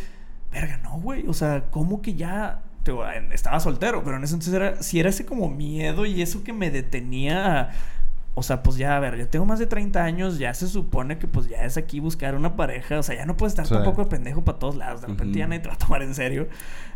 verga, 0.52 0.78
no, 0.82 0.98
güey, 1.00 1.26
o 1.28 1.32
sea, 1.34 1.66
¿cómo 1.70 2.02
que 2.02 2.14
ya... 2.14 2.62
te 2.82 2.92
estaba 3.34 3.60
soltero, 3.60 4.02
pero 4.02 4.16
en 4.16 4.24
ese 4.24 4.34
entonces 4.34 4.54
era, 4.54 4.82
si 4.82 4.98
era 4.98 5.10
ese 5.10 5.24
como 5.26 5.48
miedo 5.50 6.06
y 6.06 6.22
eso 6.22 6.42
que 6.42 6.52
me 6.54 6.70
detenía 6.70 7.60
a, 7.60 7.70
o 8.40 8.42
sea, 8.42 8.62
pues 8.62 8.76
ya, 8.76 8.96
a 8.96 9.00
ver, 9.00 9.16
yo 9.16 9.28
tengo 9.28 9.44
más 9.44 9.58
de 9.58 9.66
30 9.66 10.02
años, 10.02 10.38
ya 10.38 10.52
se 10.54 10.66
supone 10.66 11.18
que 11.18 11.28
pues 11.28 11.46
ya 11.48 11.62
es 11.64 11.76
aquí 11.76 12.00
buscar 12.00 12.34
una 12.34 12.56
pareja, 12.56 12.98
o 12.98 13.02
sea, 13.02 13.14
ya 13.14 13.26
no 13.26 13.36
puedes 13.36 13.52
estar 13.52 13.66
Sí. 13.66 13.74
tampoco 13.74 14.02
de 14.04 14.10
pendejo 14.10 14.42
para 14.42 14.58
todos 14.58 14.76
lados, 14.76 15.02
de 15.02 15.08
repente 15.08 15.38
ya 15.38 15.46
nadie 15.46 15.60
te 15.60 15.68
va 15.68 15.74
a 15.74 15.78
tomar 15.78 16.02
en 16.02 16.14
serio. 16.14 16.48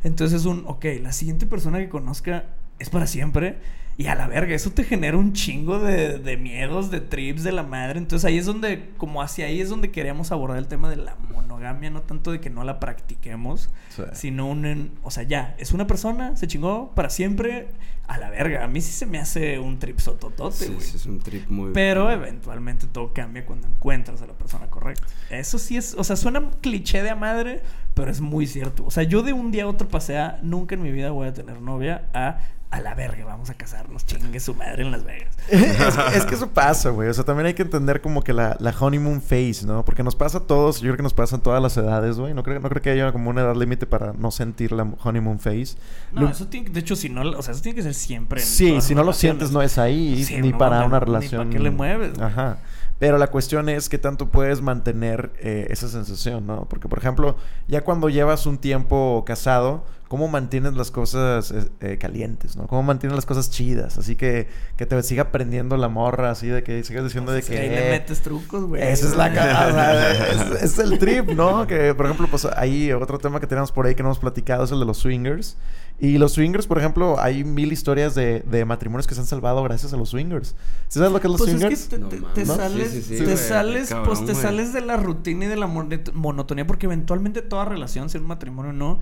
Entonces 0.03 0.41
es 0.41 0.47
un, 0.47 0.65
ok, 0.67 0.85
la 1.03 1.13
siguiente 1.13 1.47
persona 1.47 1.79
que 1.79 1.89
conozca 1.89 2.45
es 2.79 2.91
para 2.91 3.07
siempre. 3.07 3.59
Y 3.97 4.07
a 4.07 4.15
la 4.17 4.27
verga, 4.27 4.55
eso 4.55 4.71
te 4.71 4.83
genera 4.85 5.17
un 5.17 5.33
chingo 5.35 5.79
de, 5.79 6.19
de 6.19 6.37
miedos, 6.37 6.91
de 6.91 7.01
trips 7.01 7.45
de 7.45 7.53
la 7.53 7.63
madre. 7.63 7.99
Entonces 7.99 8.25
ahí 8.25 8.39
es 8.39 8.47
donde, 8.47 8.91
como 8.97 9.23
hacia 9.23 9.47
ahí 9.47 9.61
es 9.61 9.69
donde 9.69 9.91
queríamos 9.93 10.33
abordar 10.33 10.59
el 10.59 10.67
tema 10.67 10.91
de 10.91 10.97
la 10.97 11.15
monogamia, 11.33 11.91
no 11.91 12.03
tanto 12.03 12.33
de 12.33 12.41
que 12.41 12.51
no 12.51 12.65
la 12.65 12.81
practiquemos, 12.81 13.71
Sí. 13.91 14.03
sino 14.13 14.49
un, 14.49 14.91
o 15.05 15.11
sea, 15.13 15.23
ya, 15.23 15.55
es 15.59 15.71
una 15.73 15.87
persona, 15.87 16.37
se 16.37 16.49
chingó 16.49 16.91
para 16.97 17.09
siempre, 17.09 17.69
a 18.09 18.19
la 18.19 18.29
verga. 18.31 18.65
A 18.65 18.69
mí 18.69 18.81
sí 18.81 18.91
se 18.93 19.07
me 19.07 19.19
hace 19.19 19.59
un 19.61 19.79
trip 19.79 19.99
sototote, 20.01 20.57
Sí, 20.57 20.73
güey. 20.73 20.81
sí, 20.85 20.97
es 20.97 21.07
un 21.07 21.21
trip 21.21 21.49
muy... 21.49 21.73
Pero 21.73 22.11
eventualmente 22.11 22.87
todo 22.89 23.13
cambia 23.15 23.47
cuando 23.47 23.69
encuentras 23.69 24.21
a 24.23 24.27
la 24.27 24.33
persona 24.35 24.67
correcta. 24.67 25.07
Eso 25.31 25.59
sí 25.61 25.77
es, 25.77 25.95
o 25.97 26.03
sea, 26.03 26.17
suena 26.17 26.51
cliché 26.61 27.03
de 27.03 27.11
a 27.11 27.15
madre, 27.17 27.63
pero 27.95 28.11
es 28.11 28.21
muy 28.21 28.47
cierto. 28.49 28.85
O 28.85 28.91
sea, 28.91 29.05
yo 29.05 29.23
de 29.23 29.33
un 29.33 29.53
día 29.53 29.65
a 29.65 29.69
otro 29.69 29.87
pasé 29.89 30.19
a 30.19 30.41
nunca 30.43 30.75
en 30.75 30.83
mi 30.83 30.91
vida 30.91 31.13
voy 31.13 31.29
a 31.29 31.33
tener 31.33 31.61
novia 31.63 32.09
a 32.13 32.41
a 32.75 32.81
la 32.81 32.95
verga, 32.95 33.25
vamos 33.25 33.51
a 33.51 33.55
casarnos, 33.55 34.05
chingue 34.05 34.41
su 34.41 34.55
madre 34.55 34.83
en 34.83 34.91
Las 34.91 35.05
Vegas. 35.05 35.37
es, 35.49 36.17
es 36.17 36.25
que 36.27 36.35
eso 36.35 36.49
pasa, 36.51 36.91
güey. 36.91 37.09
O 37.09 37.15
sea, 37.15 37.25
también 37.25 37.47
hay 37.47 37.55
que 37.55 37.63
entender 37.63 38.01
como 38.01 38.23
que 38.23 38.33
la, 38.33 38.57
la 38.61 38.75
honeymoon 38.79 39.21
phase, 39.23 39.65
¿no? 39.65 39.85
Porque 39.85 40.03
nos 40.03 40.17
pasa 40.17 40.39
a 40.39 40.41
todos, 40.43 40.77
yo 40.81 40.87
creo 40.89 40.97
que 40.97 41.03
nos 41.03 41.15
pasa 41.15 41.37
en 41.37 41.43
todas 41.43 41.63
las 41.63 41.77
edades, 41.77 42.17
güey. 42.19 42.35
No 42.35 42.43
creo, 42.43 42.61
no 42.61 42.69
creo 42.69 42.83
que 42.83 42.91
haya 42.91 43.13
como 43.13 43.31
una 43.31 43.43
edad 43.43 43.55
límite 43.55 43.87
para 43.87 44.13
no 44.13 44.31
sentir 44.31 44.73
la 44.73 44.87
honeymoon 45.03 45.39
phase. 45.39 45.77
No, 46.13 46.23
Lo- 46.23 46.29
eso 46.31 46.47
tiene, 46.49 46.71
de 46.71 46.81
hecho, 46.81 46.97
si 46.97 47.09
no, 47.09 47.23
o 47.23 47.43
sea, 47.43 47.53
eso 47.55 47.63
tiene 47.63 47.77
que 47.77 47.83
ser 47.83 47.95
siempre. 47.95 48.41
en 48.41 48.47
Sí, 48.47 48.81
si 48.81 48.95
no 48.95 49.05
lo 49.05 49.13
sientes, 49.13 49.51
no 49.53 49.63
es 49.63 49.79
ahí, 49.79 50.25
Sí, 50.25 50.41
ni 50.41 50.51
no, 50.51 50.59
para 50.59 50.85
una 50.85 50.99
ni 50.99 51.05
relación. 51.07 51.47
pa' 51.47 51.51
qué 51.53 51.59
le 51.61 51.71
mueves, 51.71 52.15
güey. 52.15 52.27
Ajá. 52.27 52.59
Pero 52.99 53.19
la 53.19 53.27
cuestión 53.27 53.69
es 53.69 53.89
qué 53.89 53.99
tanto 53.99 54.29
puedes 54.31 54.63
mantener 54.63 55.33
eh, 55.41 55.67
esa 55.71 55.89
sensación, 55.89 56.47
¿no? 56.47 56.65
Porque, 56.69 56.89
por 56.89 56.99
ejemplo, 56.99 57.37
ya 57.67 57.83
cuando 57.83 58.09
llevas 58.09 58.47
un 58.47 58.57
tiempo 58.57 59.25
casado, 59.27 59.85
¿cómo 60.15 60.29
mantienes 60.29 60.75
las 60.75 60.93
cosas 60.93 61.51
eh, 61.51 61.65
eh, 61.81 61.99
calientes, 61.99 62.55
¿no? 62.57 62.69
¿Cómo 62.69 62.85
mantienes 62.85 63.17
las 63.17 63.27
cosas 63.27 63.51
chidas? 63.51 63.99
Así 63.99 64.15
que 64.15 64.47
que 64.77 64.87
te 64.87 65.03
siga 65.03 65.33
prendiendo 65.33 65.77
la 65.77 65.89
morra, 65.89 66.31
así 66.31 66.47
de 66.47 66.63
que 66.63 66.85
sigas 66.85 67.03
diciendo 67.03 67.33
de 67.33 67.41
Pues 67.41 67.51
que... 67.51 67.59
ahí 67.59 67.69
le 67.69 67.91
metes 67.91 68.21
trucos, 68.23 68.63
güey. 68.65 68.81
Esa 68.81 69.09
es 69.09 69.17
la 69.17 69.33
ca- 69.33 69.67
o 69.69 69.73
sea, 69.73 70.13
es, 70.55 70.63
es 70.63 70.79
el 70.79 70.99
trip, 70.99 71.31
¿no? 71.31 71.67
Que, 71.67 71.95
por 71.95 72.07
ejemplo, 72.07 72.29
pues 72.31 72.45
ahí 72.57 72.93
otro 72.93 73.19
tema 73.19 73.41
que 73.41 73.49
tenemos 73.49 73.73
por 73.73 73.87
ahí 73.87 73.97
que 73.97 74.05
no 74.05 74.11
hemos 74.11 74.21
platicado 74.21 74.63
es 74.63 74.71
el 74.71 74.79
de 74.79 74.85
los 74.85 74.99
swingers. 74.99 75.57
Y 75.99 76.19
los 76.19 76.33
swingers, 76.33 76.67
por 76.69 76.79
ejemplo, 76.79 77.21
hay 77.21 77.43
mil 77.45 77.73
historias 77.73 78.15
de, 78.15 78.41
de 78.41 78.65
matrimonios 78.65 79.07
que 79.09 79.15
se 79.15 79.21
han 79.21 79.27
salvado 79.27 79.63
gracias 79.65 79.93
a 79.93 79.97
los 79.97 80.11
swingers. 80.11 80.49
¿Sí 80.89 80.99
¿Sabes 81.01 81.11
lo 81.13 81.21
que 81.21 81.27
es 81.27 81.31
los 81.33 81.41
Pues 81.41 81.53
es 81.55 81.61
swingers? 81.61 81.83
que 81.87 81.97
te, 81.97 81.99
No 82.03 82.09
te- 82.09 82.17
mames. 82.21 82.35
te 82.35 82.45
¿No? 82.45 82.55
sales, 82.57 82.91
Sí, 82.93 83.03
sí, 83.03 83.19
sí, 83.19 83.25
te 83.25 83.37
sales, 83.37 83.89
cabrón, 83.89 84.07
pues 84.07 84.27
te 84.27 84.35
sales 84.35 84.73
de 84.73 84.81
la 84.81 84.97
rutina 84.97 85.45
y 85.45 85.49
de 85.49 85.57
la 85.57 85.67
monotonía, 85.69 86.67
porque 86.67 86.87
eventualmente 86.87 87.43
toda 87.43 87.65
relación, 87.65 88.11
sea 88.11 88.21
un 88.21 88.27
matrimonio 88.29 88.71
o 88.71 88.75
no, 88.75 89.01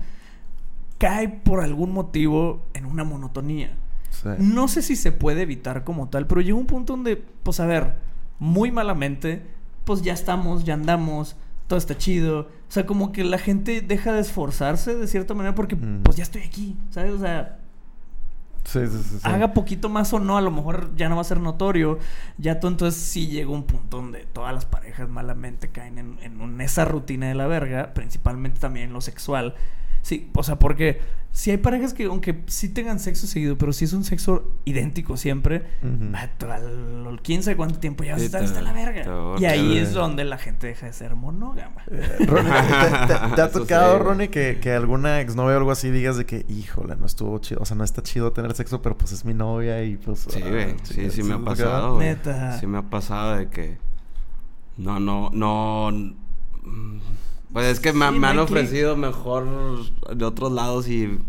cae 0.97 1.27
por 1.29 1.61
algún 1.61 1.91
motivo 1.91 2.65
en 2.73 2.85
una 2.85 3.03
monotonía. 3.03 3.75
Sí. 4.09 4.29
No 4.37 4.67
sé 4.67 4.81
si 4.81 4.95
se 4.95 5.11
puede 5.11 5.41
evitar 5.41 5.83
como 5.83 6.09
tal, 6.09 6.27
pero 6.27 6.41
llega 6.41 6.57
un 6.57 6.67
punto 6.67 6.93
donde, 6.93 7.17
pues 7.17 7.59
a 7.59 7.65
ver, 7.65 7.95
muy 8.39 8.71
malamente, 8.71 9.45
pues 9.85 10.01
ya 10.01 10.13
estamos, 10.13 10.63
ya 10.63 10.75
andamos, 10.75 11.35
todo 11.67 11.77
está 11.77 11.97
chido. 11.97 12.41
O 12.41 12.71
sea, 12.73 12.85
como 12.85 13.11
que 13.11 13.23
la 13.23 13.37
gente 13.37 13.81
deja 13.81 14.11
de 14.13 14.21
esforzarse 14.21 14.95
de 14.95 15.07
cierta 15.07 15.33
manera 15.33 15.55
porque, 15.55 15.75
pues 15.75 16.15
ya 16.15 16.23
estoy 16.23 16.43
aquí, 16.43 16.77
¿sabes? 16.89 17.11
O 17.13 17.19
sea, 17.19 17.59
Sí, 18.65 18.79
sí, 18.87 18.97
sí, 19.03 19.19
sí. 19.19 19.19
haga 19.23 19.53
poquito 19.53 19.89
más 19.89 20.13
o 20.13 20.19
no, 20.19 20.37
a 20.37 20.41
lo 20.41 20.49
mejor 20.49 20.95
ya 20.95 21.09
no 21.09 21.15
va 21.15 21.21
a 21.21 21.25
ser 21.25 21.41
notorio. 21.41 21.99
Ya 22.37 22.61
tú 22.61 22.67
entonces 22.67 23.01
sí 23.01 23.27
llega 23.27 23.49
un 23.49 23.63
punto 23.63 23.97
donde 23.97 24.25
todas 24.25 24.53
las 24.53 24.65
parejas 24.65 25.09
malamente 25.09 25.67
caen 25.69 25.97
en, 25.97 26.17
en 26.21 26.61
esa 26.61 26.85
rutina 26.85 27.27
de 27.27 27.35
la 27.35 27.45
verga, 27.47 27.93
principalmente 27.93 28.61
también 28.61 28.87
en 28.87 28.93
lo 28.93 29.01
sexual. 29.01 29.55
Sí, 30.03 30.29
o 30.35 30.43
sea, 30.43 30.59
porque 30.59 30.99
si 31.31 31.49
hay 31.49 31.57
parejas 31.57 31.93
que 31.95 32.03
aunque 32.03 32.43
sí 32.47 32.69
tengan 32.69 32.99
sexo 32.99 33.25
seguido, 33.25 33.57
pero 33.57 33.71
si 33.73 33.85
es 33.85 33.93
un 33.93 34.03
sexo 34.03 34.51
idéntico 34.65 35.15
siempre, 35.17 35.63
Ujú. 35.81 36.11
vato, 36.11 36.51
al 36.51 37.19
quién 37.23 37.41
sabe 37.41 37.55
cuánto 37.55 37.79
tiempo 37.79 38.03
ya 38.03 38.11
vas 38.13 38.21
a 38.21 38.25
estar 38.25 38.43
hasta 38.43 38.61
la 38.61 38.73
verga. 38.73 39.05
Y 39.39 39.45
ahí 39.45 39.77
es 39.77 39.93
donde 39.93 40.25
la 40.25 40.37
gente 40.37 40.67
deja 40.67 40.85
de 40.87 40.93
ser 40.93 41.15
monógama. 41.15 41.83
Eh, 41.89 42.15
¿te, 42.19 42.25
te- 42.25 43.35
te 43.35 43.41
ha 43.41 43.49
tocado, 43.49 43.97
sí. 43.97 44.03
Ronnie, 44.03 44.29
que, 44.29 44.59
que 44.61 44.73
alguna 44.73 45.21
exnovia 45.21 45.55
o 45.55 45.57
algo 45.59 45.71
así 45.71 45.89
digas 45.89 46.17
de 46.17 46.25
que, 46.25 46.45
híjole, 46.49 46.95
no 46.97 47.05
estuvo 47.05 47.39
chido? 47.39 47.61
O 47.61 47.65
sea, 47.65 47.77
no 47.77 47.85
está 47.85 48.03
chido 48.03 48.33
tener 48.33 48.53
sexo, 48.53 48.81
pero 48.81 48.97
pues 48.97 49.13
es 49.13 49.23
mi 49.25 49.33
novia 49.33 49.81
y 49.83 49.95
pues... 49.95 50.27
Sí, 50.29 50.41
ah. 50.43 50.75
Sí, 50.83 51.09
sí 51.11 51.23
me 51.23 51.33
ha 51.35 51.37
¿te 51.37 51.43
pasado. 51.45 51.97
Neta. 51.97 52.59
Sí 52.59 52.67
me 52.67 52.77
ha 52.77 52.81
pasado 52.83 53.37
de 53.37 53.47
que... 53.47 53.77
No, 54.75 54.99
no, 54.99 55.29
no... 55.31 55.89
mm, 56.63 56.97
Pues 57.53 57.67
es 57.67 57.79
que 57.79 57.93
me, 57.93 58.07
Sí, 58.09 58.19
me 58.19 58.19
no 58.19 58.27
han 58.27 58.39
ofrecido 58.39 58.97
mejor 58.97 59.47
de 60.15 60.25
otros 60.25 60.51
lados 60.51 60.87
y. 60.89 61.19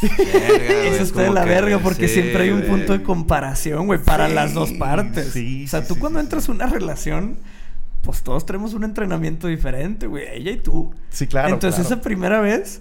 Verga, 0.02 0.76
güey, 0.78 0.88
Eso 0.88 1.02
es 1.02 1.08
está 1.08 1.22
de 1.22 1.30
la 1.30 1.44
que, 1.44 1.50
verga 1.50 1.78
porque 1.80 2.08
sí, 2.08 2.14
siempre 2.14 2.44
hay 2.44 2.50
un 2.50 2.60
güey. 2.60 2.70
punto 2.70 2.92
de 2.94 3.02
comparación, 3.02 3.86
güey, 3.86 3.98
para 4.02 4.28
Sí, 4.28 4.34
las 4.34 4.54
dos 4.54 4.72
partes. 4.72 5.32
sí, 5.32 5.64
o 5.64 5.68
sea, 5.68 5.82
sí, 5.82 5.88
tú 5.88 5.94
sí, 5.94 6.00
cuando 6.00 6.20
sí, 6.20 6.24
entras 6.24 6.48
a 6.48 6.52
una 6.52 6.66
relación, 6.66 7.38
pues 8.02 8.22
todos 8.22 8.46
tenemos 8.46 8.72
un 8.74 8.84
entrenamiento 8.84 9.46
diferente, 9.48 10.06
güey, 10.06 10.24
ella 10.32 10.52
y 10.52 10.56
tú. 10.58 10.94
Sí, 11.10 11.26
claro. 11.26 11.48
Entonces 11.54 11.80
claro. 11.80 11.94
esa 11.96 12.02
primera 12.02 12.40
vez 12.40 12.80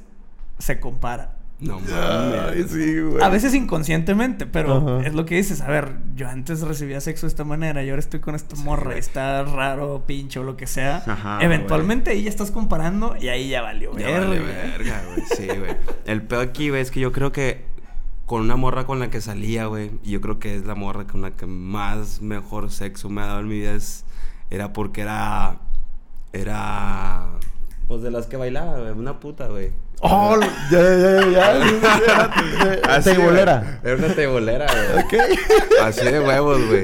se 0.60 0.79
compara. 0.79 1.36
No 1.62 1.78
mames. 1.80 2.72
sí, 2.72 3.00
güey. 3.02 3.22
A 3.22 3.28
veces 3.28 3.54
inconscientemente, 3.54 4.45
pero 4.45 4.78
Ajá. 4.98 5.08
es 5.08 5.13
lo 5.13 5.26
que 5.26 5.36
dices. 5.36 5.60
A 5.62 5.67
ver, 5.67 5.98
yo 6.15 6.30
antes 6.30 6.62
recibía 6.62 7.02
sexo 7.02 7.26
de 7.26 7.32
esta 7.32 7.43
manera 7.43 7.84
y 7.84 7.89
ahora 7.89 8.00
estoy 8.00 8.22
con 8.22 8.34
esta 8.36 8.56
morra 8.56 8.86
güey. 8.86 8.95
y 8.98 9.00
está 9.00 9.43
raro, 9.43 10.04
pinche 10.08 10.39
o 10.39 10.43
lo 10.43 10.56
que 10.56 10.67
sea. 10.67 11.04
Ajá, 11.06 11.39
Eventualmente 11.41 12.12
ahí 12.12 12.24
ya 12.24 12.30
estás 12.30 12.52
comparando 12.52 13.15
y 13.19 13.28
ahí 13.28 13.50
ya 13.50 13.62
valió 13.62 13.91
Ya 13.98 14.06
verga. 14.08 14.19
vale 14.28 14.39
verga, 14.39 15.04
güey. 15.13 15.26
Sí, 15.36 15.48
güey. 15.48 15.76
El 16.06 16.22
peor 16.22 16.43
aquí, 16.48 16.69
güey, 16.69 16.82
es 16.82 16.91
que 16.91 17.02
yo 17.02 17.12
creo 17.12 17.32
que 17.34 17.65
con 18.26 18.41
una 18.41 18.56
morra 18.56 18.86
con 18.86 19.00
la 19.00 19.10
que 19.10 19.19
salía, 19.19 19.65
güey, 19.65 19.91
y 20.04 20.12
yo 20.12 20.22
creo 20.22 20.39
que 20.39 20.56
es 20.56 20.65
la 20.65 20.76
morra 20.76 21.08
con 21.08 21.22
la 21.22 21.32
que 21.32 21.45
más 21.45 22.22
mejor 22.22 22.72
sexo 22.72 23.10
me 23.10 23.22
ha 23.22 23.26
dado 23.26 23.39
en 23.41 23.48
mi 23.50 23.56
vida, 23.60 23.74
es, 23.74 24.06
era 24.50 24.72
porque 24.72 25.02
era. 25.02 25.58
Era. 26.32 27.28
Pues 27.88 28.02
de 28.02 28.12
las 28.12 28.28
que 28.28 28.38
bailaba, 28.38 28.80
güey. 28.80 28.91
Una 28.91 29.19
puta, 29.19 29.48
güey. 29.48 29.72
Oh, 30.01 30.39
ya, 30.71 30.79
ya, 30.79 31.29
ya, 31.29 31.51
era- 31.51 32.33
güey. 33.15 33.91
Era 33.91 33.95
una 33.95 34.15
teibolera, 34.15 34.65
güey. 34.65 35.03
Ok. 35.03 35.13
Así 35.83 36.05
de 36.05 36.19
huevos, 36.21 36.65
güey. 36.67 36.83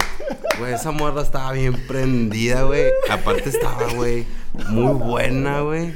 Güey, 0.59 0.73
esa 0.73 0.91
morra 0.91 1.21
estaba 1.21 1.51
bien 1.53 1.73
prendida, 1.87 2.63
güey. 2.63 2.87
Aparte 3.09 3.49
estaba, 3.49 3.87
güey, 3.93 4.25
muy 4.69 4.93
buena, 4.93 5.61
güey. 5.61 5.93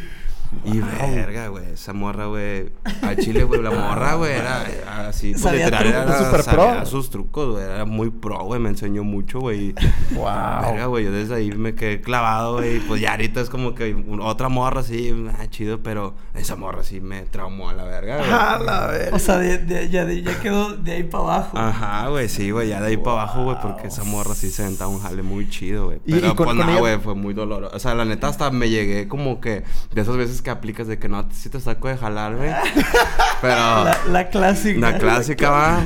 Y 0.65 0.79
verga, 0.79 1.47
güey. 1.49 1.71
Esa 1.73 1.93
morra, 1.93 2.25
güey. 2.25 2.71
Al 3.01 3.17
chile, 3.17 3.43
güey. 3.43 3.61
La 3.61 3.69
morra, 3.71 4.15
güey, 4.15 4.31
era 4.33 4.65
era 4.67 5.07
así. 5.09 5.31
Pues, 5.31 5.41
Sabía 5.43 5.65
literal, 5.65 5.87
era 5.87 6.25
Súper 6.25 6.43
sabía 6.43 6.75
pro. 6.77 6.85
sus 6.85 7.09
trucos, 7.09 7.51
güey. 7.51 7.63
Era 7.63 7.85
muy 7.85 8.09
pro, 8.09 8.39
güey. 8.45 8.59
Me 8.59 8.69
enseñó 8.69 9.03
mucho, 9.03 9.39
güey. 9.39 9.75
Wow. 10.15 10.61
Verga, 10.61 10.85
güey. 10.87 11.05
Yo 11.05 11.11
desde 11.11 11.35
ahí 11.35 11.51
me 11.51 11.75
quedé 11.75 12.01
clavado, 12.01 12.57
güey. 12.57 12.77
y 12.77 12.79
Pues 12.79 12.99
ya 13.01 13.11
ahorita 13.11 13.41
es 13.41 13.49
como 13.49 13.75
que 13.75 13.93
un- 13.93 14.21
otra 14.21 14.49
morra, 14.49 14.81
sí, 14.83 15.13
ah, 15.37 15.45
chido. 15.49 15.81
Pero 15.83 16.15
esa 16.33 16.55
morra 16.55 16.83
sí 16.83 16.99
me 16.99 17.21
traumó 17.23 17.69
a 17.69 17.73
la 17.73 17.83
verga, 17.83 18.17
güey. 18.17 18.29
A 18.31 18.59
la 18.59 18.87
verga. 18.87 19.15
O 19.15 19.19
sea, 19.19 19.37
de, 19.37 19.59
de- 19.59 19.89
ya, 19.89 20.05
de- 20.05 20.23
ya 20.23 20.39
quedó 20.39 20.75
de 20.75 20.91
ahí 20.93 21.03
para 21.03 21.23
abajo. 21.23 21.57
Ajá, 21.57 22.07
güey, 22.09 22.27
sí, 22.27 22.49
güey, 22.51 22.69
ya 22.69 22.81
de 22.81 22.87
ahí 22.87 22.97
para 22.97 23.21
abajo, 23.23 23.43
güey, 23.43 23.57
porque 23.61 23.87
esa 23.87 24.03
morra 24.03 24.33
sí 24.35 24.49
se 24.49 24.63
aventaba 24.63 24.89
un 24.89 24.99
jale 24.99 25.21
muy 25.21 25.47
chido, 25.49 25.85
güey. 25.85 25.99
Y- 26.05 26.13
Pero 26.13 26.27
y 26.27 26.29
con- 26.35 26.35
pues 26.37 26.47
con 26.47 26.57
no, 26.57 26.63
ella- 26.71 26.79
güey, 26.79 26.97
fue 26.99 27.13
muy 27.15 27.33
doloroso. 27.33 27.75
O 27.75 27.79
sea, 27.79 27.93
la 27.93 28.05
neta 28.05 28.27
hasta 28.27 28.49
me 28.51 28.69
llegué 28.69 29.07
como 29.07 29.39
que 29.39 29.63
de 29.93 30.01
esas 30.01 30.17
veces 30.17 30.38
que 30.41 30.49
aplicas 30.49 30.87
de 30.87 30.97
que 30.99 31.07
no, 31.09 31.27
sí 31.31 31.49
te 31.49 31.59
saco 31.59 31.87
de 31.87 31.97
jalar, 31.97 32.35
güey. 32.35 32.49
Pero 33.41 33.55
La, 33.55 33.97
la 34.09 34.29
clásica. 34.29 34.79
la 34.79 34.97
clásica 34.97 35.49
va. 35.49 35.79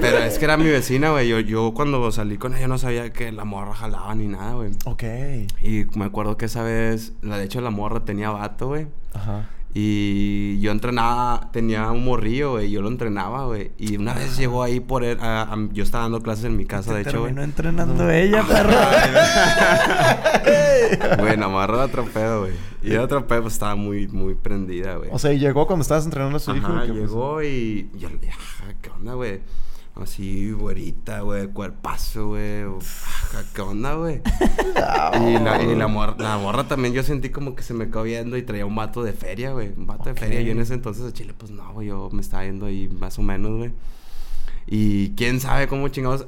Pero 0.00 0.18
es 0.18 0.38
que 0.38 0.44
era 0.44 0.56
mi 0.56 0.66
vecina, 0.68 1.10
güey. 1.10 1.28
Yo, 1.28 1.40
yo 1.40 1.72
cuando 1.74 2.10
salí 2.12 2.36
con 2.38 2.54
ella 2.54 2.68
no 2.68 2.78
sabía 2.78 3.12
que 3.12 3.32
la 3.32 3.44
morra 3.44 3.74
jalaba 3.74 4.14
ni 4.14 4.26
nada, 4.28 4.52
güey. 4.54 4.70
Ok. 4.84 5.02
Y 5.62 5.86
me 5.96 6.04
acuerdo 6.06 6.36
que 6.36 6.46
esa 6.46 6.62
vez, 6.62 7.12
la 7.22 7.38
de 7.38 7.44
hecho 7.44 7.60
la 7.60 7.70
morra 7.70 8.04
tenía 8.04 8.30
vato, 8.30 8.68
güey. 8.68 8.86
Ajá. 9.14 9.48
Y 9.74 10.60
yo 10.60 10.70
entrenaba, 10.70 11.48
tenía 11.50 11.90
un 11.90 12.04
morrillo, 12.04 12.52
güey, 12.52 12.70
yo 12.70 12.82
lo 12.82 12.88
entrenaba, 12.88 13.46
güey. 13.46 13.72
Y 13.78 13.96
una 13.96 14.12
vez 14.12 14.36
llegó 14.36 14.62
ahí 14.62 14.80
por 14.80 15.02
él, 15.02 15.16
a- 15.20 15.42
a- 15.50 15.68
yo 15.72 15.82
estaba 15.82 16.02
dando 16.04 16.20
clases 16.20 16.44
en 16.44 16.58
mi 16.58 16.66
casa, 16.66 16.90
Te 16.90 16.96
de 16.96 17.00
hecho, 17.02 17.12
güey. 17.20 17.32
terminó 17.32 17.42
entrenando 17.42 18.10
ella, 18.10 18.42
perro. 18.42 18.70
Güey, 21.18 21.36
la 21.36 21.48
morra 21.48 21.74
era 21.74 21.84
otro 21.86 22.04
pedo, 22.04 22.40
güey. 22.42 22.52
Y 22.82 22.92
era 22.92 23.02
otro 23.04 23.26
pedo, 23.26 23.42
pues 23.42 23.54
estaba 23.54 23.74
muy, 23.76 24.08
muy 24.08 24.34
prendida, 24.34 24.96
güey. 24.96 25.08
O 25.12 25.18
sea, 25.18 25.32
y 25.32 25.38
llegó 25.38 25.66
cuando 25.66 25.82
estabas 25.82 26.04
entrenando 26.04 26.36
a 26.36 26.40
su 26.40 26.54
hijo. 26.54 26.66
Ajá, 26.66 26.84
pues, 26.86 26.98
llegó 26.98 27.42
y, 27.42 27.90
y 27.94 27.98
yo 27.98 28.08
le 28.10 28.18
dije, 28.18 28.32
"Ajá, 28.32 28.74
¿qué 28.82 28.90
onda, 28.90 29.14
güey? 29.14 29.40
Así, 29.94 30.50
güerita, 30.52 31.20
güey, 31.20 31.48
cuerpazo, 31.48 32.28
güey. 32.28 32.62
Ajá, 32.62 33.44
¿Qué 33.54 33.60
onda, 33.60 33.94
güey? 33.94 34.22
y 35.28 35.38
la, 35.38 35.62
y 35.62 35.74
la, 35.76 35.86
mor- 35.86 36.18
la 36.18 36.38
morra 36.38 36.66
también 36.66 36.94
yo 36.94 37.02
sentí 37.02 37.28
como 37.28 37.54
que 37.54 37.62
se 37.62 37.74
me 37.74 37.88
quedó 37.90 38.02
viendo 38.04 38.36
y 38.38 38.42
traía 38.42 38.64
un 38.64 38.74
vato 38.74 39.02
de 39.02 39.12
feria, 39.12 39.52
güey. 39.52 39.72
Un 39.76 39.86
vato 39.86 40.04
de 40.08 40.14
feria. 40.14 40.40
Yo 40.40 40.52
en 40.52 40.60
ese 40.60 40.72
entonces 40.74 41.04
de 41.04 41.12
Chile, 41.12 41.34
pues 41.36 41.50
no, 41.52 41.72
güey, 41.74 41.88
yo 41.88 42.08
me 42.10 42.22
estaba 42.22 42.42
yendo 42.44 42.66
ahí 42.66 42.88
más 42.88 43.18
o 43.18 43.22
menos, 43.22 43.52
güey. 43.58 43.70
Y 44.66 45.10
quién 45.10 45.40
sabe 45.40 45.68
cómo 45.68 45.88
chingados. 45.88 46.26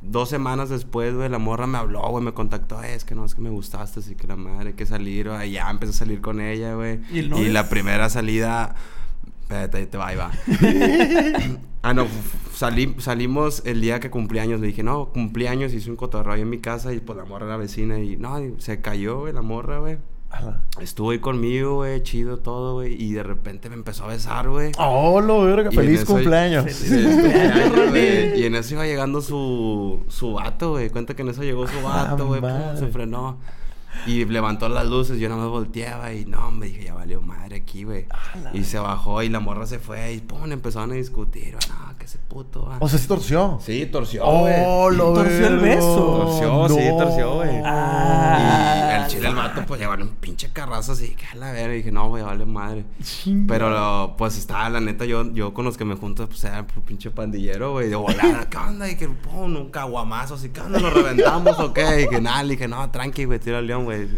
Dos 0.00 0.28
semanas 0.30 0.68
después, 0.68 1.14
güey, 1.14 1.28
la 1.28 1.38
morra 1.38 1.66
me 1.68 1.78
habló, 1.78 2.02
güey, 2.08 2.24
me 2.24 2.32
contactó, 2.32 2.82
"Eh, 2.82 2.94
es 2.94 3.04
que 3.04 3.14
no, 3.14 3.24
es 3.24 3.36
que 3.36 3.40
me 3.40 3.50
gustaste, 3.50 4.00
así 4.00 4.16
que 4.16 4.26
la 4.26 4.34
madre, 4.34 4.70
hay 4.70 4.74
que 4.74 4.84
salir, 4.86 5.28
güey. 5.28 5.52
Ya 5.52 5.70
empecé 5.70 5.90
a 5.92 5.96
salir 5.96 6.20
con 6.20 6.40
ella, 6.40 6.74
güey. 6.74 6.98
¿Y 7.12 7.18
el 7.20 7.52
la 7.52 7.68
primera 7.68 8.08
salida, 8.10 8.74
espérate, 9.52 9.78
ahí 9.78 9.86
te 9.86 9.98
va, 9.98 10.06
ahí 10.08 10.16
va. 10.16 10.30
ah, 11.82 11.94
no, 11.94 12.06
salí, 12.54 12.94
salimos 12.98 13.62
el 13.66 13.80
día 13.80 14.00
que 14.00 14.10
cumplí 14.10 14.38
años, 14.38 14.60
le 14.60 14.68
dije, 14.68 14.82
no, 14.82 15.10
cumplí 15.12 15.46
años, 15.46 15.72
hice 15.72 15.90
un 15.90 15.96
cotorreo 15.96 16.34
en 16.36 16.48
mi 16.48 16.58
casa 16.58 16.92
y 16.92 17.00
pues 17.00 17.16
la 17.18 17.24
morra 17.24 17.46
era 17.46 17.56
vecina 17.56 17.98
y 17.98 18.16
no, 18.16 18.42
y 18.42 18.54
se 18.58 18.80
cayó, 18.80 19.20
güey, 19.20 19.32
la 19.32 19.42
morra, 19.42 19.78
güey. 19.78 19.98
Estuvo 20.80 21.10
ahí 21.10 21.18
conmigo, 21.18 21.74
güey, 21.74 22.02
chido 22.02 22.38
todo, 22.38 22.72
güey, 22.74 22.94
y 23.00 23.12
de 23.12 23.22
repente 23.22 23.68
me 23.68 23.74
empezó 23.74 24.04
a 24.04 24.08
besar, 24.08 24.48
güey. 24.48 24.72
Oh, 24.78 25.20
lo 25.20 25.42
verga. 25.42 25.70
Feliz 25.70 26.06
cumpleaños. 26.06 26.64
Feliz 26.64 27.06
cumpleaños. 27.06 27.92
Y 28.38 28.44
en 28.46 28.54
eso 28.54 28.72
iba 28.74 28.86
llegando 28.86 29.20
su, 29.20 30.02
su 30.08 30.32
vato, 30.32 30.70
güey. 30.70 30.88
Cuenta 30.88 31.14
que 31.14 31.20
en 31.20 31.28
eso 31.28 31.42
llegó 31.42 31.66
su 31.66 31.76
Ah, 31.86 32.08
vato, 32.08 32.26
güey. 32.28 32.40
Se 32.78 32.86
frenó. 32.86 33.38
Y 34.06 34.24
levantó 34.24 34.68
las 34.68 34.86
luces. 34.86 35.18
Yo 35.18 35.28
nada 35.28 35.40
más 35.42 35.50
volteaba 35.50 36.12
y 36.12 36.24
no, 36.24 36.50
me 36.50 36.66
dije, 36.66 36.84
ya 36.84 36.94
valió 36.94 37.20
madre 37.20 37.56
aquí, 37.56 37.84
güey. 37.84 38.06
Y 38.52 38.64
se 38.64 38.78
bajó 38.78 39.22
y 39.22 39.28
la 39.28 39.40
morra 39.40 39.66
se 39.66 39.78
fue 39.78 40.12
y 40.14 40.20
pum, 40.20 40.50
empezaron 40.50 40.90
a 40.92 40.94
discutir. 40.94 41.56
No, 41.68 41.96
que 41.98 42.04
ese 42.06 42.18
puto, 42.18 42.64
va. 42.66 42.78
O 42.80 42.88
sea, 42.88 42.98
sí 42.98 43.06
torció. 43.06 43.58
Sí, 43.62 43.86
torció, 43.86 44.24
güey. 44.24 44.54
Oh, 44.66 44.90
lo 44.90 45.12
Torció 45.12 45.46
el 45.46 45.58
beso. 45.58 45.96
Torció, 45.96 46.68
sí, 46.68 46.88
torció, 46.98 47.34
güey. 47.36 47.50
Ah, 47.64 48.98
y 48.98 49.02
el 49.02 49.08
chile 49.08 49.28
el 49.28 49.34
vato, 49.34 49.62
pues 49.66 49.80
llevaron 49.80 50.08
un 50.08 50.14
pinche 50.16 50.50
carrazo 50.52 50.92
así, 50.92 51.10
que 51.14 51.26
a 51.26 51.34
la 51.34 51.52
verga. 51.52 51.74
Y 51.74 51.78
dije, 51.78 51.92
no, 51.92 52.08
güey, 52.08 52.22
vale 52.22 52.44
madre. 52.46 52.84
Chinga. 53.02 53.52
Pero 53.52 53.70
lo- 53.70 54.16
pues 54.16 54.36
estaba, 54.36 54.68
la 54.70 54.80
neta, 54.80 55.04
yo, 55.04 55.32
yo 55.32 55.52
con 55.54 55.64
los 55.64 55.76
que 55.76 55.84
me 55.84 55.94
junto, 55.96 56.26
pues 56.28 56.42
era 56.44 56.60
un 56.76 56.82
pinche 56.82 57.10
pandillero, 57.10 57.72
güey, 57.72 57.88
de 57.88 57.96
volada, 57.96 58.46
¿qué 58.50 58.56
onda? 58.56 58.90
Y 58.90 58.96
que 58.96 59.08
pum, 59.08 59.54
un 59.56 59.70
caguamazo, 59.70 60.34
así, 60.34 60.48
¿qué 60.50 60.60
onda? 60.60 60.78
¿Nos 60.80 60.92
reventamos 60.92 61.58
o 61.58 61.72
qué? 61.72 62.02
Y 62.02 62.08
que 62.08 62.20
nada, 62.20 62.42
le 62.42 62.54
dije, 62.54 62.68
no, 62.68 62.90
tranqui, 62.90 63.24
güey, 63.24 63.38
tira 63.38 63.58
el 63.58 63.66
león, 63.66 63.81
güey. 63.84 64.08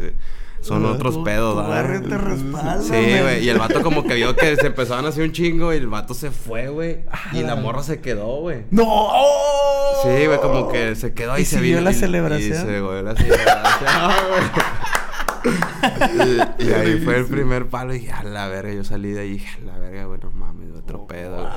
Son 0.61 0.83
otros 0.87 1.16
tu- 1.16 1.24
pedos, 1.24 1.62
tu 1.62 1.68
barrio 1.68 2.00
te 2.03 2.16
respalda, 2.16 2.81
Sí, 2.83 2.90
güey, 3.20 3.44
y 3.44 3.50
el 3.50 3.59
vato 3.59 3.83
como 3.83 4.03
que 4.03 4.14
vio 4.14 4.35
que 4.35 4.57
se 4.57 4.68
empezaban 4.68 5.05
a 5.05 5.09
hacer 5.11 5.24
un 5.24 5.33
chingo 5.33 5.74
y 5.74 5.77
el 5.77 5.88
vato 5.88 6.14
se 6.14 6.31
fue, 6.31 6.68
güey. 6.68 7.00
Y 7.33 7.42
la 7.42 7.53
Ah. 7.53 7.57
morra 7.57 7.83
se 7.83 8.00
quedó, 8.00 8.40
güey. 8.40 8.62
¡No! 8.70 9.11
Sí, 10.03 10.24
güey, 10.27 10.40
como 10.40 10.68
que 10.72 10.94
se 10.96 11.12
quedó 11.12 11.33
ahí 11.35 11.42
¿Y 11.42 11.44
se 11.44 11.61
vino. 11.61 11.83
la 11.83 11.90
y- 11.90 11.94
celebración? 11.94 12.50
Y 12.50 12.55
se 12.55 12.61
siguió 12.62 13.03
la 13.03 13.14
celebración, 13.14 14.12
güey. 14.31 14.42
y, 16.59 16.64
y 16.64 16.72
ahí 16.72 17.00
fue 17.05 17.18
el 17.18 17.27
primer 17.27 17.66
palo 17.68 17.94
y 17.94 17.98
dije, 17.98 18.12
a 18.12 18.22
la 18.22 18.48
verga, 18.48 18.72
yo 18.72 18.85
salí 18.85 19.11
de 19.12 19.20
ahí, 19.20 19.31
dije, 19.33 19.59
a 19.61 19.64
la 19.66 19.79
verga, 19.79 20.05
güey, 20.07 20.20
no 20.22 20.31
mames, 20.31 20.70
otro 20.74 21.07
pedo, 21.07 21.37
güey. 21.37 21.48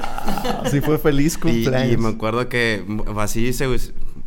Así 0.65 0.81
fue 0.81 0.97
feliz 0.97 1.35
Y, 1.37 1.39
cumpleaños. 1.39 1.93
y 1.93 1.97
me 1.97 2.09
acuerdo 2.09 2.49
que 2.49 2.83
así 3.17 3.53
se 3.53 3.67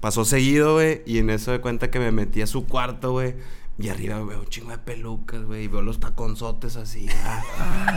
pasó 0.00 0.24
seguido, 0.24 0.74
güey. 0.74 1.02
Y 1.04 1.18
en 1.18 1.28
eso 1.28 1.52
de 1.52 1.60
cuenta 1.60 1.90
que 1.90 1.98
me 1.98 2.10
metí 2.12 2.40
a 2.40 2.46
su 2.46 2.66
cuarto, 2.66 3.12
güey. 3.12 3.34
Y 3.80 3.88
arriba 3.88 4.22
veo 4.22 4.40
un 4.40 4.46
chingo 4.46 4.70
de 4.72 4.78
pelucas, 4.78 5.42
güey. 5.42 5.64
Y 5.64 5.68
veo 5.68 5.80
los 5.80 5.98
taconzotes 6.00 6.76
así. 6.76 7.06
ah. 7.24 7.42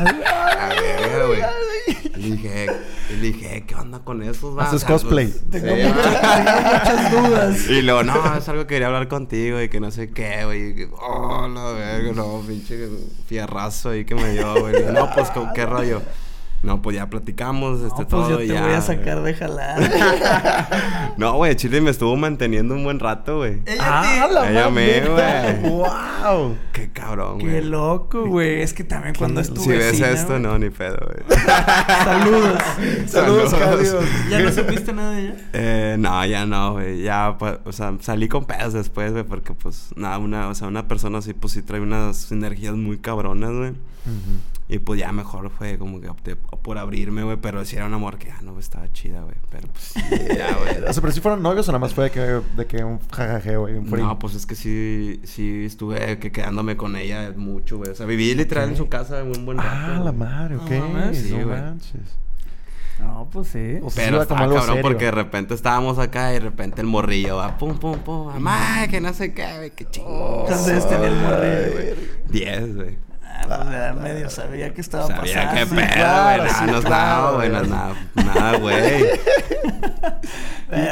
A 0.59 0.69
ver, 0.69 1.27
güey. 1.27 1.41
Y 2.15 2.19
le 2.19 2.35
dije, 2.35 2.67
le 3.09 3.19
dije, 3.19 3.65
¿qué 3.67 3.75
onda 3.75 3.99
con 3.99 4.21
esos, 4.21 4.55
va? 4.57 4.65
Haces 4.65 4.85
cosplay. 4.85 5.33
Tengo, 5.51 5.75
sí, 5.75 5.83
muchas, 5.83 6.23
va. 6.23 6.35
tengo 6.35 6.61
muchas 6.61 7.11
dudas. 7.11 7.69
Y 7.69 7.81
luego, 7.81 8.03
no, 8.03 8.37
es 8.37 8.47
algo 8.47 8.61
que 8.63 8.67
quería 8.75 8.87
hablar 8.87 9.07
contigo 9.07 9.59
y 9.59 9.67
que 9.67 9.79
no 9.79 9.89
sé 9.91 10.11
qué, 10.11 10.45
güey. 10.45 10.87
Oh, 11.01 11.47
la 11.47 11.71
verga, 11.71 12.11
no, 12.13 12.39
pinche 12.47 12.87
fierrazo 13.27 13.89
ahí 13.89 14.05
que 14.05 14.13
me 14.15 14.31
dio, 14.33 14.59
güey. 14.61 14.85
No, 14.93 15.09
pues, 15.13 15.31
¿con 15.31 15.51
¿qué 15.53 15.65
rollo? 15.65 16.01
No, 16.63 16.81
pues 16.81 16.95
ya 16.95 17.09
platicamos, 17.09 17.81
este 17.81 17.89
pues 17.95 18.07
todo 18.07 18.29
yo 18.29 18.37
te 18.37 18.47
ya. 18.47 18.63
voy 18.63 18.71
a 18.73 18.81
sacar 18.81 19.21
de 19.21 19.33
jalar. 19.33 19.79
No, 21.17 21.33
güey, 21.35 21.55
Chile 21.55 21.79
me 21.79 21.91
estuvo 21.91 22.15
manteniendo 22.15 22.73
un 22.73 22.83
buen 22.83 22.99
rato, 22.99 23.37
güey. 23.37 23.61
¡Ah, 23.79 24.27
la 24.31 24.49
Ella 24.49 24.69
me, 24.69 25.01
güey. 25.01 25.69
¡Wow! 25.69 26.57
Qué 26.71 26.89
cabrón, 26.91 27.39
güey. 27.39 27.51
Qué 27.53 27.61
loco, 27.61 28.25
güey. 28.25 28.61
Es 28.61 28.73
que 28.73 28.83
también 28.83 29.13
cuando 29.13 29.39
es 29.41 29.53
tu 29.53 29.61
Si 29.61 29.69
ves 29.69 29.99
esto, 29.99 30.29
güey. 30.29 30.39
no, 30.41 30.57
ni 30.57 30.69
pedo, 30.71 30.97
güey. 31.05 31.39
Saludos. 32.03 32.61
Saludos, 33.05 33.51
Saludos. 33.51 34.05
¿Ya 34.29 34.39
no 34.39 34.51
supiste 34.51 34.91
nada 34.93 35.11
de 35.11 35.21
ella? 35.21 35.35
Eh, 35.53 35.95
no, 35.99 36.25
ya 36.25 36.45
no, 36.47 36.73
güey. 36.73 37.03
Ya, 37.03 37.35
pues, 37.37 37.57
o 37.65 37.71
sea, 37.71 37.93
salí 37.99 38.27
con 38.27 38.45
pedos 38.45 38.73
después, 38.73 39.11
güey, 39.11 39.23
porque, 39.23 39.53
pues, 39.53 39.89
nada, 39.95 40.17
una, 40.17 40.47
o 40.47 40.55
sea, 40.55 40.67
una 40.67 40.87
persona 40.87 41.19
así, 41.19 41.33
pues, 41.33 41.53
sí 41.53 41.61
trae 41.61 41.81
unas 41.81 42.31
energías 42.31 42.73
muy 42.73 42.97
cabronas, 42.97 43.51
güey. 43.51 43.73
Y 44.52 44.52
Y 44.73 44.79
pues 44.79 44.99
ya 44.99 45.11
mejor 45.11 45.51
fue 45.51 45.77
como 45.77 46.01
que 46.01 46.09
opté 46.09 46.35
por 46.35 46.79
abrirme, 46.79 47.21
güey. 47.21 47.37
Pero 47.37 47.63
sí 47.63 47.75
era 47.75 47.85
un 47.85 47.93
amor 47.93 48.17
que 48.17 48.29
ya 48.29 48.41
no 48.41 48.57
estaba 48.57 48.91
chida, 48.91 49.21
güey. 49.21 49.35
Pero 49.51 49.67
pues 49.67 49.93
ya, 50.35 50.51
güey. 50.57 50.83
O 50.89 50.91
sea, 50.91 50.99
pero 50.99 51.13
si 51.13 51.21
fueron 51.21 51.43
novios 51.43 51.69
o 51.69 51.71
nada 51.71 51.79
más 51.79 51.93
fue 51.93 52.05
de 52.05 52.09
que, 52.09 52.19
de 52.19 52.65
que 52.65 52.83
un 52.83 52.99
jajaje, 53.11 53.55
güey. 53.55 53.79
No, 53.79 54.17
pues 54.17 54.33
es 54.33 54.47
que 54.47 54.55
sí, 54.55 55.21
sí 55.25 55.65
estuve 55.65 56.17
que 56.17 56.31
quedándome 56.31 56.75
con 56.75 56.95
ella 56.95 57.31
mucho, 57.37 57.77
güey. 57.77 57.91
O 57.91 57.95
sea, 57.95 58.07
viví 58.07 58.33
literal 58.33 58.69
en 58.69 58.75
su 58.75 58.89
casa 58.89 59.21
un 59.23 59.45
buen 59.45 59.59
rato. 59.59 59.69
Ah, 59.71 60.01
la 60.03 60.11
madre, 60.11 60.55
ok. 60.55 60.71
No 60.71 60.89
mames. 60.89 61.19
Sí, 61.19 61.29
no 61.29 61.45
güey. 61.45 61.61
manches. 61.61 62.17
No, 62.99 63.29
pues 63.31 63.49
sí. 63.49 63.77
O 63.83 63.91
sea, 63.91 64.05
Pero 64.05 64.23
estaba 64.23 64.39
cabrón 64.39 64.65
serio. 64.65 64.81
porque 64.81 65.05
de 65.05 65.11
repente 65.11 65.53
estábamos 65.53 65.99
acá 65.99 66.31
y 66.31 66.33
de 66.35 66.39
repente 66.39 66.81
el 66.81 66.87
morrillo 66.87 67.37
va 67.37 67.59
pum, 67.59 67.77
pum, 67.77 67.99
pum. 67.99 68.33
Mamá, 68.33 68.87
que 68.89 68.99
no 68.99 69.13
sé 69.13 69.35
qué, 69.35 69.45
güey, 69.55 69.69
qué 69.69 69.85
chingo. 69.87 70.45
¿Cuántos 70.47 70.67
años 70.67 70.89
tenía 70.89 71.07
el 71.09 71.15
morrillo, 71.15 71.73
güey? 71.73 71.93
Diez, 72.29 72.75
güey. 72.75 73.12
Ah, 73.35 73.93
pues 73.93 74.01
medio 74.03 74.29
sabía 74.29 74.73
que 74.73 74.81
estaba 74.81 75.07
Sabía 75.07 75.49
pasando. 75.49 75.53
qué 75.53 75.65
sí, 75.65 75.75
pedo, 75.75 75.81
güey. 75.85 75.93
claro, 75.93 76.43
sí, 76.47 76.53
no 76.59 76.65
claro, 76.65 76.77
estaba, 76.79 77.31
güey. 77.35 77.49
No, 77.49 77.57
güey. 77.59 77.69
nada, 77.69 77.95
nada, 78.15 78.57
güey. 78.57 79.03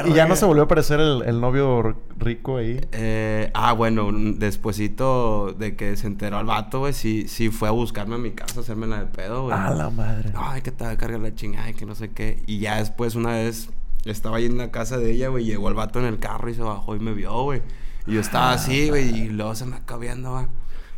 Y, 0.06 0.12
y 0.12 0.14
ya 0.14 0.28
no 0.28 0.36
se 0.36 0.46
volvió 0.46 0.62
a 0.62 0.66
aparecer 0.66 1.00
el, 1.00 1.24
el 1.26 1.42
novio 1.42 1.96
rico 2.18 2.58
ahí. 2.58 2.80
Eh, 2.92 3.50
ah, 3.56 3.74
bueno, 3.74 4.10
despuesito 4.14 5.54
de 5.54 5.76
que 5.76 5.98
se 5.98 6.06
enteró 6.06 6.38
al 6.38 6.46
vato, 6.46 6.80
güey, 6.80 6.94
sí, 6.94 7.28
sí 7.28 7.50
fue 7.50 7.68
a 7.68 7.72
buscarme 7.72 8.14
a 8.16 8.18
mi 8.20 8.30
casa, 8.32 8.60
a 8.60 8.62
hacerme 8.64 8.86
la 8.86 9.00
de 9.00 9.06
pedo, 9.08 9.44
güey. 9.46 9.58
A 9.58 9.72
la 9.72 9.90
madre. 9.90 10.32
Ay, 10.36 10.62
que 10.62 10.72
te 10.72 10.84
va 10.84 10.92
a 10.92 10.98
cargar 10.98 11.20
la 11.20 11.34
chingada 11.34 11.68
y 11.70 11.74
que 11.74 11.88
no 11.88 11.96
sé 11.96 12.12
qué. 12.12 12.44
Y 12.46 12.60
ya 12.60 12.78
después, 12.78 13.16
una 13.16 13.32
vez, 13.32 13.70
estaba 14.06 14.38
ahí 14.38 14.46
en 14.46 14.58
la 14.60 14.70
casa 14.70 14.98
de 14.98 15.12
ella, 15.12 15.30
güey. 15.30 15.46
Llegó 15.46 15.68
el 15.70 15.74
vato 15.76 15.98
en 16.00 16.06
el 16.06 16.20
carro 16.20 16.48
y 16.50 16.54
se 16.54 16.62
bajó 16.62 16.96
y 16.96 17.00
me 17.00 17.14
vio, 17.14 17.42
güey. 17.44 17.64
Y 18.06 18.12
yo 18.14 18.20
Ah, 18.20 18.22
estaba 18.22 18.52
así, 18.54 18.90
güey. 18.90 19.10
Y 19.10 19.30
luego 19.30 19.56
se 19.56 19.66
me 19.66 19.78
acabó 19.78 20.02
viendo, 20.02 20.32
va. 20.34 20.48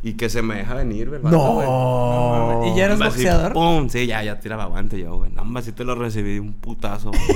Y 0.05 0.15
que 0.15 0.29
se 0.29 0.41
me 0.41 0.55
deja 0.55 0.73
venir, 0.73 1.07
güey. 1.07 1.21
No. 1.23 1.59
mames. 1.61 2.73
¿Y 2.73 2.77
ya 2.77 2.85
eres 2.85 2.99
así, 2.99 3.23
boxeador? 3.23 3.53
¡Pum! 3.53 3.87
Sí, 3.87 4.05
ya, 4.05 4.21
ya 4.21 4.37
tiraba 4.37 4.63
aguante 4.63 4.99
yo, 4.99 5.15
güey. 5.15 5.31
No, 5.31 5.43
hombre, 5.43 5.61
así 5.61 5.71
te 5.71 5.85
lo 5.85 5.95
recibí 5.95 6.33
de 6.33 6.39
un 6.41 6.53
putazo. 6.53 7.09
güey. 7.09 7.21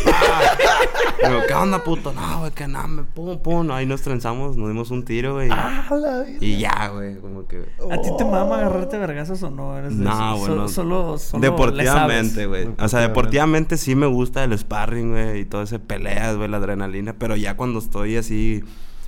Ah. 1.23 1.41
¿qué 1.47 1.53
onda, 1.55 1.83
puto? 1.83 2.13
No, 2.13 2.41
güey, 2.41 2.51
que 2.51 2.67
nada, 2.67 2.85
me 2.87 3.03
pum, 3.03 3.39
pum. 3.39 3.71
Ahí 3.71 3.87
nos 3.87 4.03
trenzamos, 4.03 4.55
nos 4.55 4.69
dimos 4.69 4.91
un 4.91 5.03
tiro, 5.03 5.33
güey. 5.33 5.49
A 5.49 5.87
la 5.89 6.21
vida. 6.21 6.37
Y 6.41 6.59
ya, 6.59 6.89
güey, 6.89 7.17
como 7.17 7.47
que... 7.47 7.65
¿A 7.89 7.99
ti 7.99 8.09
te 8.15 8.23
mama 8.23 8.59
agarrarte 8.59 8.99
vergazos 8.99 9.41
o 9.41 9.49
no? 9.49 9.75
Eres 9.77 9.97
de 9.97 10.03
No, 10.03 10.37
güey, 10.37 10.55
no. 10.55 10.67
Solo, 10.67 11.17
solo 11.17 11.41
Deportivamente, 11.41 12.45
güey. 12.45 12.67
O 12.77 12.87
sea, 12.87 12.99
Deportivamente. 13.01 13.07
deportivamente 13.07 13.77
sí 13.77 13.95
me 13.95 14.05
gusta 14.05 14.43
el 14.43 14.55
sparring, 14.57 15.09
güey, 15.11 15.39
y 15.39 15.45
todo 15.45 15.63
ese 15.63 15.79
peleas, 15.79 16.37
güey, 16.37 16.49
la 16.49 16.57
adrenalina, 16.57 17.15
pero 17.17 17.35
ya 17.35 17.57
cuando 17.57 17.79
estoy 17.79 18.15
así 18.17 18.63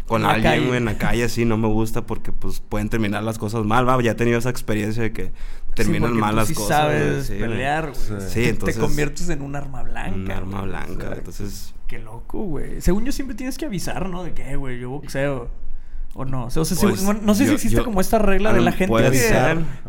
con 0.09 0.23
la 0.23 0.31
alguien, 0.31 0.51
calle. 0.51 0.65
güey, 0.67 0.77
en 0.77 0.85
la 0.85 0.97
calle, 0.97 1.29
sí, 1.29 1.45
no 1.45 1.57
me 1.57 1.67
gusta 1.69 2.05
porque, 2.05 2.31
pues, 2.33 2.59
pueden 2.59 2.89
terminar 2.89 3.23
las 3.23 3.37
cosas 3.37 3.63
mal, 3.65 3.87
va. 3.87 4.01
Ya 4.01 4.11
he 4.11 4.15
tenido 4.15 4.37
esa 4.39 4.49
experiencia 4.49 5.01
de 5.03 5.13
que 5.13 5.31
terminan 5.75 6.13
mal 6.17 6.35
las 6.35 6.47
sí 6.49 6.53
cosas. 6.55 6.67
sabes 6.77 7.25
sí, 7.27 7.35
pelear, 7.39 7.91
güey. 7.93 8.21
Sí, 8.29 8.45
entonces- 8.49 8.75
Te 8.75 8.81
conviertes 8.81 9.29
en 9.29 9.41
un 9.41 9.55
arma 9.55 9.83
blanca. 9.83 10.15
Un 10.17 10.31
arma 10.31 10.61
blanca, 10.63 10.91
Exacto. 10.93 11.15
entonces... 11.19 11.73
Qué 11.87 11.99
loco, 11.99 12.43
güey. 12.43 12.81
Según 12.81 13.05
yo 13.05 13.11
siempre 13.11 13.35
tienes 13.35 13.57
que 13.57 13.65
avisar, 13.65 14.09
¿no? 14.09 14.23
De 14.23 14.33
que, 14.33 14.51
"Eh, 14.51 14.55
güey, 14.57 14.79
yo 14.79 14.89
boxeo. 14.91 15.49
O 16.15 16.25
no. 16.25 16.45
O 16.45 16.49
sea, 16.49 16.65
si- 16.65 16.75
Pues, 16.75 17.03
no, 17.03 17.13
no 17.13 17.35
sé 17.35 17.45
si 17.45 17.53
existe 17.53 17.77
yo- 17.77 17.85
como 17.85 18.01
esta 18.01 18.17
regla 18.19 18.51
de 18.51 18.59
lo- 18.59 18.65
la 18.65 18.71
gente 18.71 18.93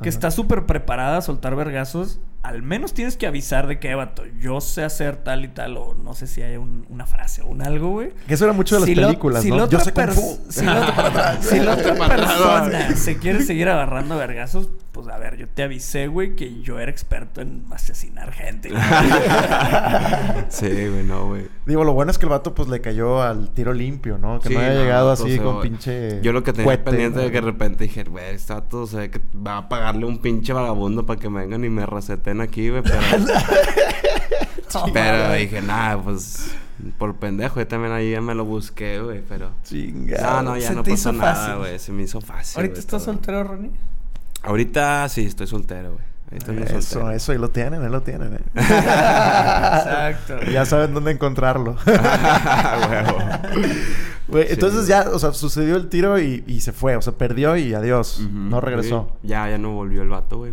que, 0.03 0.09
está 0.09 0.31
súper 0.31 0.67
preparada 0.67 1.17
a 1.19 1.23
soltar 1.23 1.57
vergazos. 1.57 2.21
Al 2.43 2.63
menos 2.63 2.95
tienes 2.95 3.17
que 3.17 3.27
avisar 3.27 3.67
de 3.67 3.79
que, 3.79 3.91
"Eh, 3.91 3.95
vato, 3.95 4.23
yo 4.39 4.61
sé 4.61 4.83
hacer 4.85 5.17
tal 5.17 5.45
y 5.45 5.49
tal. 5.49 5.77
O 5.77 5.95
no 5.95 6.15
sé 6.15 6.27
si 6.27 6.41
hay 6.43 6.57
un- 6.57 6.87
una 6.89 7.07
frase 7.07 7.43
o 7.43 7.47
un 7.47 7.63
algo, 7.63 7.91
güey. 7.91 8.11
Que 8.27 8.35
eso 8.35 8.45
era 8.45 8.53
mucho 8.53 8.77
de 8.77 8.81
las 8.81 8.89
Si 8.89 8.95
películas, 8.95 9.43
si 9.43 9.51
¿no? 9.51 9.57
la 9.57 9.63
Yo 9.63 9.79
otra 9.79 9.81
sé 9.81 9.93
Kung 9.93 10.05
pers- 10.05 10.15
Fu. 10.15 10.39
Si 10.53 10.65
la 10.65 11.73
otra, 11.73 11.95
persona 12.09 12.97
se 12.97 13.19
quiere 13.19 13.43
seguir 13.43 13.69
agarrando 13.69 14.17
vergazos, 14.17 14.69
pues 15.01 15.15
a 15.15 15.19
ver, 15.19 15.37
yo 15.39 15.49
te 15.49 15.63
avisé, 15.63 16.09
güey, 16.09 16.37
que 16.37 16.61
yo 16.61 16.79
era 16.79 16.91
experto 16.91 17.41
en 17.41 17.65
asesinar 17.71 18.33
gente. 18.33 18.69
sí, 20.51 20.69
güey, 20.69 21.05
no, 21.05 21.29
güey. 21.29 21.49
Digo, 21.65 21.85
lo 21.85 21.95
bueno 21.95 22.11
es 22.11 22.19
que 22.19 22.27
el 22.27 22.31
vato 22.31 22.55
pues 22.55 22.69
le 22.69 22.83
cayó 22.83 23.23
al 23.23 23.51
tiro 23.51 23.73
limpio, 23.73 24.19
¿no? 24.19 24.41
Que 24.41 24.49
Sí, 24.49 24.55
no 24.55 24.61
haya 24.61 24.75
no, 24.75 24.81
llegado 24.81 25.15
todo 25.15 25.27
así 25.27 25.39
con 25.39 25.63
pinche. 25.63 26.21
Yo 26.21 26.33
lo 26.33 26.43
que 26.43 26.53
tenía 26.53 26.85
pendiente 26.85 27.19
¿no? 27.19 27.25
de 27.25 27.31
que 27.31 27.41
de 27.41 27.47
repente 27.47 27.85
dije, 27.85 28.05
güey, 28.05 28.35
este 28.35 28.53
vato 28.53 28.87
se 28.87 28.97
ve 28.99 29.11
que 29.11 29.21
va 29.35 29.57
a 29.57 29.69
pagarle 29.69 30.05
un 30.05 30.19
pinche 30.19 30.53
vagabundo 30.53 31.07
para 31.07 31.19
que 31.19 31.31
me 31.31 31.41
vengan 31.41 31.65
y 31.65 31.71
me 31.71 31.87
receten 31.87 32.43
aquí, 32.43 32.69
güey. 32.69 32.83
Pero, 32.83 33.01
pero 34.93 35.33
dije, 35.33 35.63
nada, 35.63 36.03
pues 36.03 36.55
por 36.99 37.17
pendejo. 37.17 37.61
Yo 37.61 37.67
también 37.67 37.93
ahí 37.93 38.11
ya 38.13 38.21
me 38.21 38.35
lo 38.35 38.45
busqué, 38.45 39.01
güey. 39.01 39.23
Pero. 39.27 39.53
Chingado. 39.65 40.43
No, 40.43 40.51
no, 40.51 40.57
ya 40.57 40.69
Se 40.69 40.75
no 40.75 40.83
te 40.83 40.91
pasó 40.91 41.11
hizo 41.11 41.19
nada, 41.19 41.57
güey. 41.57 41.79
Se 41.79 41.93
me 41.93 42.03
hizo 42.03 42.21
fácil. 42.21 42.61
¿Ahorita 42.61 42.81
estás 42.81 43.05
todo. 43.05 43.15
soltero, 43.15 43.45
Ronnie? 43.45 43.71
Ahorita 44.43 45.09
sí, 45.09 45.27
estoy 45.27 45.47
soltero, 45.47 45.93
güey. 45.93 46.05
Eso, 46.31 46.47
soltero. 46.81 47.11
eso, 47.11 47.33
ahí 47.33 47.39
lo 47.39 47.51
tienen, 47.51 47.83
ahí 47.83 47.91
lo 47.91 48.03
tienen, 48.03 48.35
eh. 48.35 48.41
Exacto. 48.55 50.39
ya 50.51 50.65
saben 50.65 50.95
dónde 50.95 51.11
encontrarlo. 51.11 51.77
Huevo. 51.87 53.19
Güey, 54.29 54.47
Sí. 54.47 54.53
entonces 54.53 54.87
ya, 54.87 55.07
o 55.13 55.19
sea, 55.19 55.33
sucedió 55.33 55.75
el 55.77 55.89
tiro 55.89 56.21
y, 56.21 56.45
y 56.47 56.61
se 56.61 56.73
fue, 56.73 56.95
o 56.97 57.03
sea, 57.03 57.15
perdió 57.15 57.57
y 57.57 57.75
adiós. 57.75 58.21
No 58.33 58.61
regresó. 58.61 59.09
sí. 59.23 59.29
Ya, 59.29 59.49
ya 59.51 59.59
no 59.59 59.73
volvió 59.73 60.03
el 60.03 60.09
vato, 60.09 60.39
güey. 60.39 60.53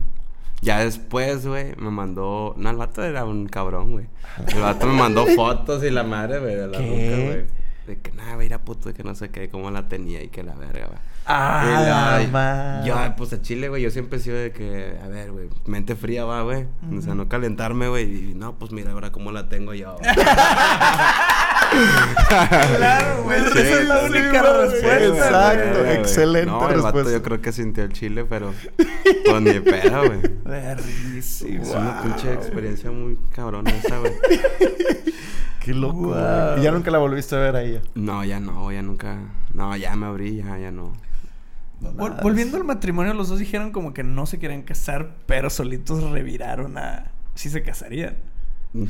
Ya 0.61 0.79
después, 0.79 1.45
güey, 1.45 1.75
me 1.77 1.91
mandó... 1.91 2.55
No, 2.57 2.71
el 2.71 2.77
vato 2.77 3.03
era 3.03 3.23
un 3.25 3.45
cabrón, 3.47 3.91
güey. 3.91 4.07
El 4.47 4.61
vato 4.61 4.87
me 4.87 4.93
mandó 4.93 5.27
fotos 5.35 5.83
y 5.83 5.91
la 5.91 6.01
madre, 6.03 6.39
güey, 6.39 6.55
de 6.55 6.67
la 6.67 6.77
¿Qué? 6.79 6.87
ruca, 7.11 7.23
güey. 7.25 7.45
De 7.85 8.01
que, 8.01 8.11
nada, 8.13 8.33
güey, 8.33 8.47
era 8.47 8.57
puto, 8.59 8.89
de 8.89 8.95
que 8.95 9.03
no 9.03 9.13
sé 9.13 9.29
qué, 9.29 9.49
cómo 9.49 9.69
la 9.69 9.87
tenía 9.87 10.23
y 10.23 10.29
que 10.29 10.41
la 10.41 10.55
verga, 10.55 10.87
güey. 10.87 10.99
Ah, 11.29 12.21
la 12.21 12.27
madre. 12.31 12.87
Yo, 12.87 12.95
pues 13.17 13.33
a 13.33 13.41
Chile, 13.41 13.67
güey, 13.67 13.81
yo 13.81 13.91
siempre 13.91 14.17
he 14.17 14.21
sido 14.21 14.37
de 14.37 14.51
que, 14.51 14.97
a 15.03 15.07
ver, 15.07 15.31
güey, 15.31 15.49
mente 15.65 15.95
fría 15.95 16.23
va, 16.23 16.41
güey. 16.43 16.65
O 16.97 17.01
sea, 17.01 17.15
no 17.15 17.27
calentarme, 17.27 17.89
güey. 17.89 18.31
Y 18.31 18.33
no, 18.33 18.57
pues 18.57 18.71
mira 18.71 18.91
ahora 18.91 19.11
cómo 19.11 19.31
la 19.31 19.49
tengo 19.49 19.73
yo. 19.73 19.97
Claro, 22.29 23.23
güey. 23.23 23.41
Sí, 23.41 23.59
esa 23.59 23.81
es 23.81 23.87
la 23.87 24.03
única 24.03 24.41
respuesta. 24.41 25.05
Exacto, 25.05 25.79
güey. 25.79 25.95
excelente 25.97 26.51
No, 26.51 26.69
el 26.69 26.81
vato 26.81 26.97
respuesta. 26.97 27.11
yo 27.11 27.23
creo 27.23 27.41
que 27.41 27.51
sintió 27.51 27.83
el 27.83 27.93
chile, 27.93 28.25
pero... 28.25 28.53
Ni 29.41 29.51
de 29.51 29.61
pedo, 29.61 30.05
güey. 30.05 30.19
Verguísimo. 30.45 31.61
Es 31.63 31.69
una 31.69 32.01
pinche 32.01 32.33
experiencia 32.33 32.91
muy 32.91 33.17
cabrona 33.33 33.69
esa, 33.71 33.99
güey. 33.99 34.13
Qué 35.59 35.73
loco. 35.73 36.13
Wow. 36.13 36.57
Y 36.57 36.61
ya 36.61 36.71
nunca 36.71 36.91
la 36.91 36.97
volviste 36.97 37.35
a 37.35 37.39
ver 37.39 37.55
a 37.55 37.63
ella. 37.63 37.81
No, 37.95 38.23
ya 38.23 38.39
no, 38.39 38.71
ya 38.71 38.81
nunca... 38.81 39.17
No, 39.53 39.75
ya 39.75 39.95
me 39.95 40.05
abrí, 40.05 40.37
ya, 40.37 40.57
ya 40.57 40.71
no. 40.71 40.93
Vol- 41.81 42.21
volviendo 42.23 42.57
al 42.57 42.63
matrimonio, 42.63 43.13
los 43.13 43.29
dos 43.29 43.39
dijeron 43.39 43.71
como 43.71 43.93
que 43.93 44.03
no 44.03 44.25
se 44.25 44.39
querían 44.39 44.63
casar, 44.63 45.15
pero 45.27 45.49
solitos 45.49 46.03
reviraron 46.11 46.77
a 46.77 47.11
si 47.35 47.49
se 47.49 47.61
casarían. 47.61 48.15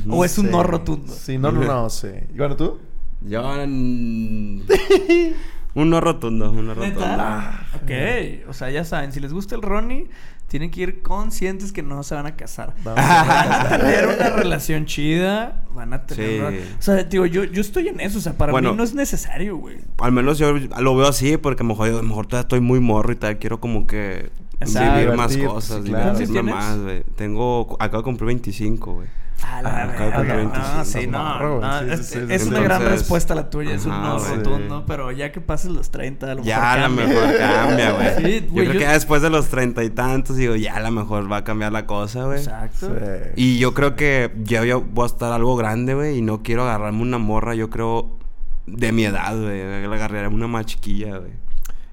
O 0.08 0.24
es 0.24 0.36
un 0.38 0.46
Sí. 0.46 0.50
no 0.52 0.62
rotundo. 0.62 1.12
Sí, 1.12 1.38
no, 1.38 1.52
no, 1.52 1.62
no, 1.64 1.90
sí. 1.90 2.08
¿Y 2.32 2.36
bueno, 2.38 2.56
tú? 2.56 2.78
Yo... 3.22 3.42
mm, 3.42 4.60
un 5.74 5.90
no 5.90 6.00
rotundo, 6.00 6.50
un 6.50 6.66
no 6.66 6.74
rotundo. 6.74 7.00
¿Neta? 7.00 7.66
Ok, 7.76 8.48
o 8.48 8.52
sea, 8.52 8.70
ya 8.70 8.84
saben, 8.84 9.12
si 9.12 9.20
les 9.20 9.32
gusta 9.32 9.54
el 9.54 9.62
Ronnie, 9.62 10.08
tienen 10.48 10.70
que 10.70 10.80
ir 10.80 11.02
conscientes 11.02 11.72
que 11.72 11.82
no 11.82 12.02
se 12.02 12.14
van 12.14 12.26
a 12.26 12.34
casar. 12.34 12.74
No, 12.84 12.94
Van 12.94 13.04
a 13.52 13.68
tener 13.78 14.06
una 14.06 14.30
relación 14.30 14.86
chida, 14.86 15.64
van 15.74 15.92
a 15.92 16.06
tener... 16.06 16.26
Sí. 16.30 16.38
una- 16.38 16.76
O 16.78 16.82
sea, 16.82 16.94
digo, 17.04 17.26
yo, 17.26 17.44
yo 17.44 17.60
estoy 17.60 17.88
en 17.88 18.00
eso, 18.00 18.18
o 18.18 18.20
sea, 18.22 18.32
para 18.36 18.52
Bueno. 18.52 18.70
mí 18.72 18.76
no 18.78 18.82
es 18.82 18.94
necesario, 18.94 19.56
güey. 19.58 19.76
Al 19.98 20.12
menos 20.12 20.38
yo 20.38 20.52
lo 20.54 20.96
veo 20.96 21.06
así 21.06 21.36
porque 21.36 21.62
a 21.62 21.64
lo 21.64 21.68
mejor, 21.74 21.88
yo- 21.90 21.98
a 21.98 22.02
lo 22.02 22.08
mejor 22.08 22.26
todavía 22.26 22.42
estoy 22.46 22.60
muy 22.60 22.80
morro 22.80 23.12
y 23.12 23.16
tal. 23.16 23.38
Quiero 23.38 23.60
como 23.60 23.86
que 23.86 24.30
Exacto. 24.60 24.98
vivir 24.98 25.14
más 25.16 25.36
cosas, 25.36 25.82
sí, 25.84 25.90
claro. 25.90 26.12
divertirme 26.18 26.50
¿Cuántos 26.52 26.76
más, 26.76 26.82
güey. 26.84 27.02
Tengo... 27.16 27.76
Acabo 27.78 27.98
de 27.98 28.04
cumplir 28.04 28.26
25, 28.28 28.92
güey. 28.94 29.08
La 29.40 29.58
Ah, 29.58 29.86
verga, 29.86 29.92
acabo 29.92 30.08
de 30.08 30.14
cumplir 30.14 30.36
no, 30.36 30.50
25. 30.52 30.84
sí, 30.84 31.06
no, 31.06 31.18
Morro, 31.24 31.60
no, 31.60 31.96
sí, 32.02 32.18
es, 32.28 32.46
una 32.46 32.60
gran 32.60 32.82
respuesta 32.84 33.34
la 33.34 33.48
tuya, 33.50 33.74
es 33.74 33.86
un 33.86 33.92
no 33.92 34.18
rotundo, 34.18 34.84
pero 34.86 35.10
ya 35.12 35.30
que 35.32 35.40
pases 35.40 35.70
los 35.70 35.90
30, 35.90 36.26
a 36.26 36.28
lo 36.30 36.34
mejor 36.42 36.46
Ya 36.46 36.72
a 36.72 36.76
lo 36.76 36.82
cambia. 36.82 37.06
mejor 37.06 37.38
cambia, 37.38 37.92
güey. 38.18 38.24
Sí, 38.40 38.46
yo 38.52 38.54
creo 38.64 38.72
que 38.72 38.78
ya 38.80 38.92
después 38.92 39.22
de 39.22 39.30
los 39.30 39.48
treinta 39.48 39.84
y 39.84 39.90
tantos, 39.90 40.36
digo, 40.36 40.54
ya 40.56 40.74
a 40.76 40.80
lo 40.80 40.90
mejor 40.90 41.30
va 41.30 41.38
a 41.38 41.44
cambiar 41.44 41.72
la 41.72 41.86
cosa, 41.86 42.24
güey. 42.24 42.38
Exacto. 42.38 42.88
Sí. 42.98 43.30
Y 43.36 43.58
yo 43.58 43.74
creo 43.74 43.94
que 43.96 44.32
ya 44.42 44.64
yo 44.64 44.80
voy 44.82 45.04
a 45.04 45.06
estar 45.06 45.32
algo 45.32 45.56
grande, 45.56 45.94
güey, 45.94 46.18
y 46.18 46.22
no 46.22 46.42
quiero 46.42 46.64
agarrarme 46.64 47.00
una 47.02 47.18
morra, 47.18 47.54
yo 47.54 47.70
creo, 47.70 48.18
de 48.66 48.92
mi 48.92 49.04
edad, 49.04 49.36
güey. 49.40 49.62
Agarraré 49.84 50.28
una 50.28 50.46
más 50.48 50.66
chiquilla, 50.66 51.18
güey. 51.18 51.32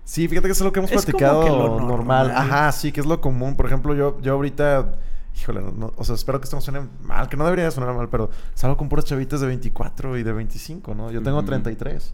Sí, 0.03 0.27
fíjate 0.27 0.47
que 0.47 0.51
eso 0.51 0.63
es 0.63 0.65
lo 0.65 0.71
que 0.71 0.79
hemos 0.79 0.91
Es 0.91 1.05
como 1.05 1.17
platicado 1.17 1.43
que 1.43 1.49
lo 1.49 1.79
normal. 1.79 2.27
normal. 2.27 2.31
Ajá, 2.35 2.71
sí, 2.71 2.91
que 2.91 2.99
es 3.01 3.05
lo 3.07 3.21
común. 3.21 3.55
Por 3.55 3.65
ejemplo, 3.65 3.95
yo, 3.95 4.19
yo 4.21 4.33
ahorita, 4.33 4.91
híjole, 5.37 5.61
no- 5.61 5.93
o 5.97 6.03
sea, 6.05 6.15
espero 6.15 6.39
que 6.39 6.45
esto 6.45 6.55
no 6.55 6.61
suene 6.61 6.87
mal, 7.03 7.27
que 7.27 7.35
no 7.37 7.43
debería 7.43 7.69
sonar 7.69 7.93
mal, 7.93 8.07
pero 8.09 8.29
salgo 8.53 8.77
con 8.77 8.87
puras 8.89 9.05
chavitas 9.05 9.41
de 9.41 9.47
24 9.47 10.17
y 10.17 10.23
de 10.23 10.31
25, 10.31 10.95
¿no? 10.95 11.11
Yo 11.11 11.21
tengo 11.21 11.37
Ujú. 11.39 11.47
33. 11.47 12.13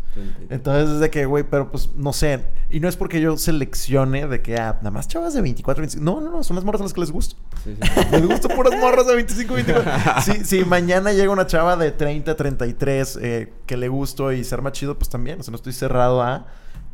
Entonces 0.49 0.89
es 0.89 0.99
de 0.99 1.09
que, 1.11 1.25
güey, 1.25 1.43
pero 1.43 1.69
pues 1.71 1.91
no 1.95 2.13
sé. 2.13 2.43
Y 2.69 2.79
no 2.79 2.87
es 2.89 2.97
porque 2.97 3.21
yo 3.21 3.37
seleccione 3.37 4.27
de 4.27 4.41
que, 4.41 4.57
ah, 4.57 4.77
nada 4.81 4.91
más 4.91 5.07
chavas 5.07 5.33
de 5.33 5.41
24, 5.41 5.81
25. 5.81 6.03
No, 6.03 6.19
no, 6.19 6.31
no, 6.31 6.43
son 6.43 6.55
las 6.55 6.65
morras 6.65 6.81
a 6.81 6.85
las 6.85 6.93
que 6.93 7.01
les 7.01 7.11
gusto. 7.11 7.35
Sí, 7.63 7.75
sí. 7.79 7.89
Les 8.11 8.25
gustan 8.27 8.55
puras 8.55 8.73
morras 8.79 9.05
de 9.07 9.15
25, 9.15 9.53
24. 9.53 9.91
Si, 10.21 10.45
si 10.45 10.65
mañana 10.65 11.13
llega 11.13 11.31
una 11.31 11.45
chava 11.47 11.75
de 11.77 11.91
30, 11.91 12.35
33 12.35 13.19
eh, 13.21 13.53
que 13.67 13.77
le 13.77 13.87
gusto 13.87 14.31
y 14.31 14.43
ser 14.43 14.61
más 14.61 14.73
chido, 14.73 14.97
pues 14.97 15.09
también. 15.09 15.39
O 15.39 15.43
sea, 15.43 15.51
no 15.51 15.57
estoy 15.57 15.73
cerrado 15.73 16.21
a. 16.23 16.47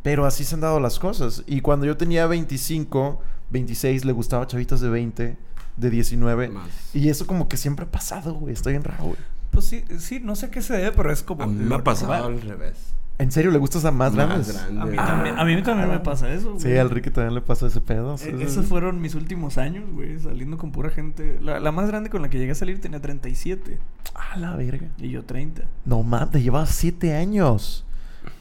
Pero 0.03 0.25
así 0.25 0.43
se 0.43 0.55
han 0.55 0.61
dado 0.61 0.79
las 0.79 0.99
cosas. 0.99 1.43
Y 1.47 1.61
cuando 1.61 1.85
yo 1.85 1.97
tenía 1.97 2.27
25, 2.27 3.21
26, 3.49 4.05
le 4.05 4.11
gustaba 4.13 4.45
chavitas 4.47 4.79
de 4.81 4.89
20. 4.89 5.37
De 5.77 5.89
19. 5.89 6.49
Más. 6.49 6.67
Y 6.93 7.09
eso 7.09 7.25
como 7.27 7.47
que 7.47 7.57
siempre 7.57 7.85
ha 7.85 7.91
pasado, 7.91 8.33
güey. 8.33 8.53
Está 8.53 8.69
bien 8.71 8.83
raro, 8.83 9.03
güey. 9.05 9.17
Pues 9.51 9.65
sí, 9.65 9.83
sí, 9.99 10.19
no 10.19 10.35
sé 10.35 10.47
a 10.47 10.51
qué 10.51 10.61
se 10.61 10.73
debe, 10.75 10.91
pero 10.91 11.11
es 11.11 11.23
como. 11.23 11.43
A 11.43 11.47
mí 11.47 11.63
me 11.63 11.75
ha 11.75 11.83
pasado 11.83 12.13
normal. 12.13 12.33
al 12.33 12.41
revés. 12.41 12.75
¿En 13.19 13.31
serio 13.31 13.49
le 13.49 13.57
gustas 13.57 13.83
a 13.85 13.89
más, 13.89 14.13
grandes? 14.13 14.53
grande. 14.53 14.79
A 14.79 14.85
mí, 14.85 14.95
Ah. 14.99 15.05
también, 15.07 15.39
a 15.39 15.43
mí 15.45 15.63
también 15.63 15.89
me 15.89 15.99
pasa 15.99 16.31
eso, 16.31 16.51
güey. 16.51 16.61
Sí, 16.61 16.77
al 16.77 16.91
Ricky 16.91 17.09
también 17.09 17.33
le 17.33 17.41
pasa 17.41 17.65
ese 17.65 17.81
pedo. 17.81 18.15
sí, 18.15 18.29
Eh, 18.29 18.35
sí, 18.37 18.43
Esos 18.43 18.67
fueron 18.67 19.01
mis 19.01 19.15
últimos 19.15 19.57
años, 19.57 19.85
güey, 19.91 20.19
saliendo 20.19 20.57
con 20.59 20.71
pura 20.71 20.91
gente. 20.91 21.39
La, 21.41 21.59
la 21.59 21.71
más 21.71 21.87
grande 21.87 22.11
con 22.11 22.21
la 22.21 22.29
que 22.29 22.37
llegué 22.37 22.51
a 22.51 22.55
salir 22.55 22.79
tenía 22.79 23.01
37 23.01 23.79
Ah, 24.13 24.37
la 24.37 24.55
verga. 24.55 24.89
y 24.99 25.09
yo 25.09 25.23
30. 25.23 25.63
No 25.85 26.03
mames, 26.03 26.29
te 26.29 26.43
llevas 26.43 26.69
7 26.69 27.15
años. 27.15 27.83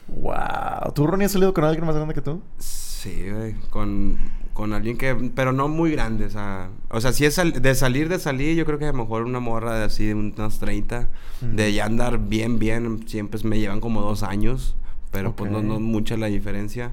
Wow. 0.07 0.91
¿Tú, 0.93 1.07
Ronnie, 1.07 1.25
has 1.25 1.31
salido 1.31 1.53
con 1.55 1.63
alguien 1.63 1.85
más 1.85 1.95
grande 1.95 2.13
que 2.13 2.21
tú? 2.21 2.41
Sí, 2.59 3.29
güey. 3.31 3.53
Con, 3.71 4.17
con 4.57 4.73
alguien 4.73 4.97
que... 4.97 5.13
Pero 5.35 5.51
no 5.53 5.67
muy 5.67 5.91
grande, 5.91 6.25
o 6.25 6.29
sea... 6.31 6.69
O 6.89 6.99
sea, 6.99 7.13
si 7.13 7.25
es 7.25 7.35
sal- 7.35 7.61
de 7.61 7.75
salir, 7.75 8.09
de 8.09 8.17
salir, 8.17 8.55
yo 8.57 8.65
creo 8.65 8.79
que 8.79 8.85
a 8.85 8.91
lo 8.91 8.97
mejor 8.97 9.21
una 9.23 9.39
morra 9.39 9.77
de 9.77 9.85
así, 9.85 10.07
de 10.07 10.15
unos 10.15 10.57
30. 10.57 11.07
De 11.41 11.71
ya 11.73 11.85
andar 11.85 12.17
bien, 12.27 12.57
bien, 12.57 13.07
siempre 13.07 13.39
me 13.43 13.59
llevan 13.59 13.79
como 13.81 14.01
dos 14.01 14.23
años. 14.23 14.75
Pero 15.11 15.35
pues 15.35 15.51
no, 15.51 15.61
no 15.61 15.79
mucha 15.79 16.17
la 16.17 16.25
diferencia. 16.25 16.91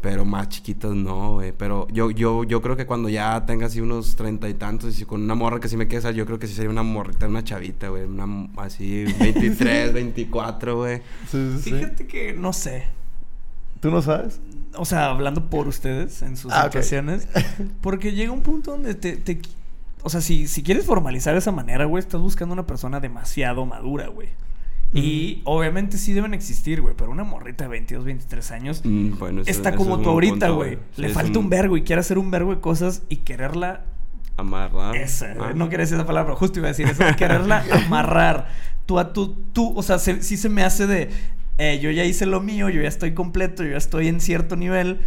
Pero 0.00 0.24
más 0.24 0.48
chiquitos 0.48 0.94
no, 0.94 1.32
güey. 1.34 1.52
Pero 1.56 1.88
yo, 1.92 2.10
yo, 2.12 2.44
yo 2.44 2.62
creo 2.62 2.76
que 2.76 2.86
cuando 2.86 3.08
ya 3.08 3.44
tenga 3.46 3.66
así 3.66 3.80
unos 3.80 4.14
treinta 4.14 4.48
y 4.48 4.54
tantos 4.54 5.00
y 5.00 5.04
con 5.04 5.22
una 5.22 5.34
morra 5.34 5.58
que 5.58 5.68
sí 5.68 5.76
me 5.76 5.88
queda, 5.88 6.12
yo 6.12 6.24
creo 6.24 6.38
que 6.38 6.46
sí 6.46 6.54
sería 6.54 6.70
una 6.70 6.84
morrita, 6.84 7.26
una 7.26 7.42
chavita, 7.42 7.88
güey. 7.88 8.04
Una 8.04 8.48
así 8.58 9.04
23, 9.20 9.92
24, 9.92 10.76
güey. 10.82 10.98
Sí, 11.30 11.52
sí, 11.56 11.62
sí. 11.62 11.70
Fíjate 11.72 12.06
que 12.06 12.32
no 12.32 12.52
sé. 12.52 12.84
¿Tú 13.80 13.90
no 13.90 14.02
sabes? 14.02 14.40
O 14.76 14.84
sea, 14.84 15.06
hablando 15.10 15.48
por 15.50 15.66
ustedes 15.68 16.22
en 16.22 16.36
sus 16.36 16.52
Ah. 16.52 16.68
Porque 17.80 18.12
llega 18.12 18.32
un 18.32 18.42
punto 18.42 18.72
donde 18.72 18.94
te. 18.94 19.16
te- 19.16 19.40
o 20.02 20.10
sea, 20.10 20.20
si, 20.20 20.46
si 20.46 20.62
quieres 20.62 20.84
formalizar 20.86 21.32
de 21.34 21.40
esa 21.40 21.50
manera, 21.52 21.84
güey, 21.84 22.00
estás 22.00 22.20
buscando 22.20 22.52
una 22.52 22.66
persona 22.66 23.00
demasiado 23.00 23.66
madura, 23.66 24.08
güey. 24.08 24.28
Y 24.94 25.42
obviamente 25.44 25.98
sí 25.98 26.14
deben 26.14 26.32
existir, 26.32 26.80
güey, 26.80 26.94
pero 26.96 27.10
una 27.10 27.22
morrita 27.24 27.64
de 27.64 27.68
22, 27.70 28.04
23 28.06 28.50
años 28.52 28.80
Mm, 28.84 29.18
bueno, 29.18 29.42
eso- 29.42 29.50
está 29.50 29.68
eso 29.70 29.76
como 29.78 29.96
es 29.96 30.02
tú 30.02 30.08
un 30.08 30.14
ahorita, 30.14 30.48
güey. 30.48 30.78
Sí, 30.96 31.02
Le 31.02 31.08
falta 31.10 31.38
un 31.38 31.50
vergo 31.50 31.76
y 31.76 31.82
quiere 31.82 32.00
hacer 32.00 32.16
un 32.16 32.30
vergo 32.30 32.54
de 32.54 32.60
cosas 32.60 33.02
y 33.10 33.16
quererla 33.16 33.82
Amarrar. 34.38 34.94
Esa, 34.96 35.34
Ah. 35.38 35.52
no 35.54 35.68
quería 35.68 35.82
decir 35.82 35.96
esa 35.96 36.06
palabra, 36.06 36.28
pero 36.32 36.38
justo 36.38 36.60
iba 36.60 36.68
a 36.68 36.70
decir 36.70 36.86
eso. 36.86 37.02
Quererla 37.18 37.64
amarrar. 37.86 38.46
Tú 38.86 38.98
a 39.00 39.12
tú, 39.12 39.36
tú, 39.52 39.76
o 39.76 39.82
sea, 39.82 39.98
se- 39.98 40.22
sí 40.22 40.36
se 40.38 40.48
me 40.48 40.62
hace 40.62 40.86
de. 40.86 41.10
Eh, 41.58 41.78
yo 41.80 41.90
ya 41.90 42.04
hice 42.04 42.26
lo 42.26 42.40
mío, 42.40 42.68
yo 42.70 42.80
ya 42.80 42.88
estoy 42.88 43.14
completo, 43.14 43.64
yo 43.64 43.70
ya 43.72 43.76
estoy 43.76 44.08
en 44.08 44.20
cierto 44.20 44.56
nivel. 44.56 45.00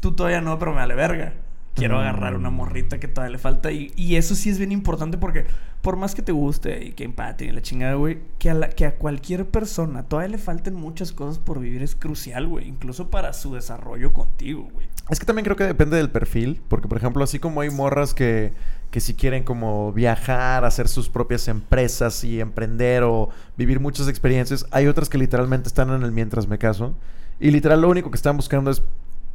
Tú 0.00 0.12
todavía 0.12 0.40
no, 0.40 0.58
pero 0.58 0.72
me 0.72 0.78
vale 0.78 0.94
verga. 0.94 1.34
Quiero 1.74 1.96
Mm. 1.96 2.00
agarrar 2.00 2.36
una 2.36 2.50
morrita 2.50 3.00
que 3.00 3.08
todavía 3.08 3.32
le 3.32 3.38
falta. 3.38 3.72
Y, 3.72 3.92
y 3.96 4.16
eso 4.16 4.34
sí 4.34 4.50
es 4.50 4.58
bien 4.58 4.72
importante 4.72 5.16
porque, 5.18 5.46
por 5.80 5.96
más 5.96 6.14
que 6.14 6.20
te 6.22 6.30
guste 6.32 6.84
y 6.84 6.92
que 6.92 7.04
empate 7.04 7.46
y 7.46 7.50
la 7.50 7.62
chingada, 7.62 7.94
güey, 7.94 8.18
que 8.38 8.50
a, 8.50 8.54
la- 8.54 8.68
que 8.68 8.84
a 8.84 8.96
cualquier 8.96 9.46
persona 9.48 10.02
todavía 10.02 10.28
le 10.32 10.38
falten 10.38 10.74
muchas 10.74 11.12
cosas 11.12 11.38
por 11.38 11.60
vivir 11.60 11.82
es 11.82 11.94
crucial, 11.94 12.46
güey. 12.46 12.68
Incluso 12.68 13.10
para 13.10 13.32
su 13.32 13.54
desarrollo 13.54 14.12
contigo, 14.12 14.68
güey. 14.72 14.86
Es 15.10 15.18
que 15.18 15.26
también 15.26 15.44
creo 15.44 15.56
que 15.56 15.64
depende 15.64 15.96
del 15.96 16.10
perfil, 16.10 16.60
porque 16.68 16.88
por 16.88 16.98
ejemplo, 16.98 17.24
así 17.24 17.38
como 17.38 17.60
hay 17.62 17.70
morras 17.70 18.14
que, 18.14 18.52
que 18.90 19.00
si 19.00 19.14
quieren 19.14 19.42
como 19.42 19.92
viajar, 19.92 20.64
hacer 20.64 20.86
sus 20.88 21.08
propias 21.08 21.48
empresas 21.48 22.22
y 22.22 22.40
emprender 22.40 23.02
o 23.02 23.30
vivir 23.56 23.80
muchas 23.80 24.08
experiencias, 24.08 24.66
hay 24.70 24.86
otras 24.86 25.08
que 25.08 25.18
literalmente 25.18 25.68
están 25.68 25.90
en 25.90 26.02
el 26.02 26.12
mientras 26.12 26.46
me 26.46 26.58
caso 26.58 26.94
y 27.40 27.50
literal 27.50 27.80
lo 27.80 27.88
único 27.88 28.10
que 28.10 28.16
están 28.16 28.36
buscando 28.36 28.70
es 28.70 28.82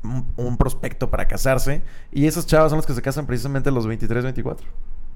un, 0.04 0.26
un 0.38 0.58
prospecto 0.58 1.10
para 1.10 1.28
casarse 1.28 1.82
y 2.12 2.28
esas 2.28 2.46
chavas 2.46 2.70
son 2.72 2.78
las 2.78 2.86
que 2.86 2.94
se 2.94 3.02
casan 3.02 3.26
precisamente 3.26 3.70
a 3.70 3.72
los 3.72 3.88
23, 3.88 4.24
24. 4.24 4.68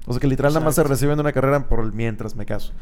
O 0.04 0.12
sea 0.12 0.18
que 0.20 0.26
literal 0.26 0.52
nada 0.52 0.64
más 0.64 0.74
se 0.74 0.80
Exacto. 0.80 0.94
reciben 0.94 1.16
de 1.16 1.20
una 1.20 1.32
carrera 1.32 1.68
por 1.68 1.78
el 1.80 1.92
mientras 1.92 2.34
me 2.34 2.44
caso. 2.44 2.72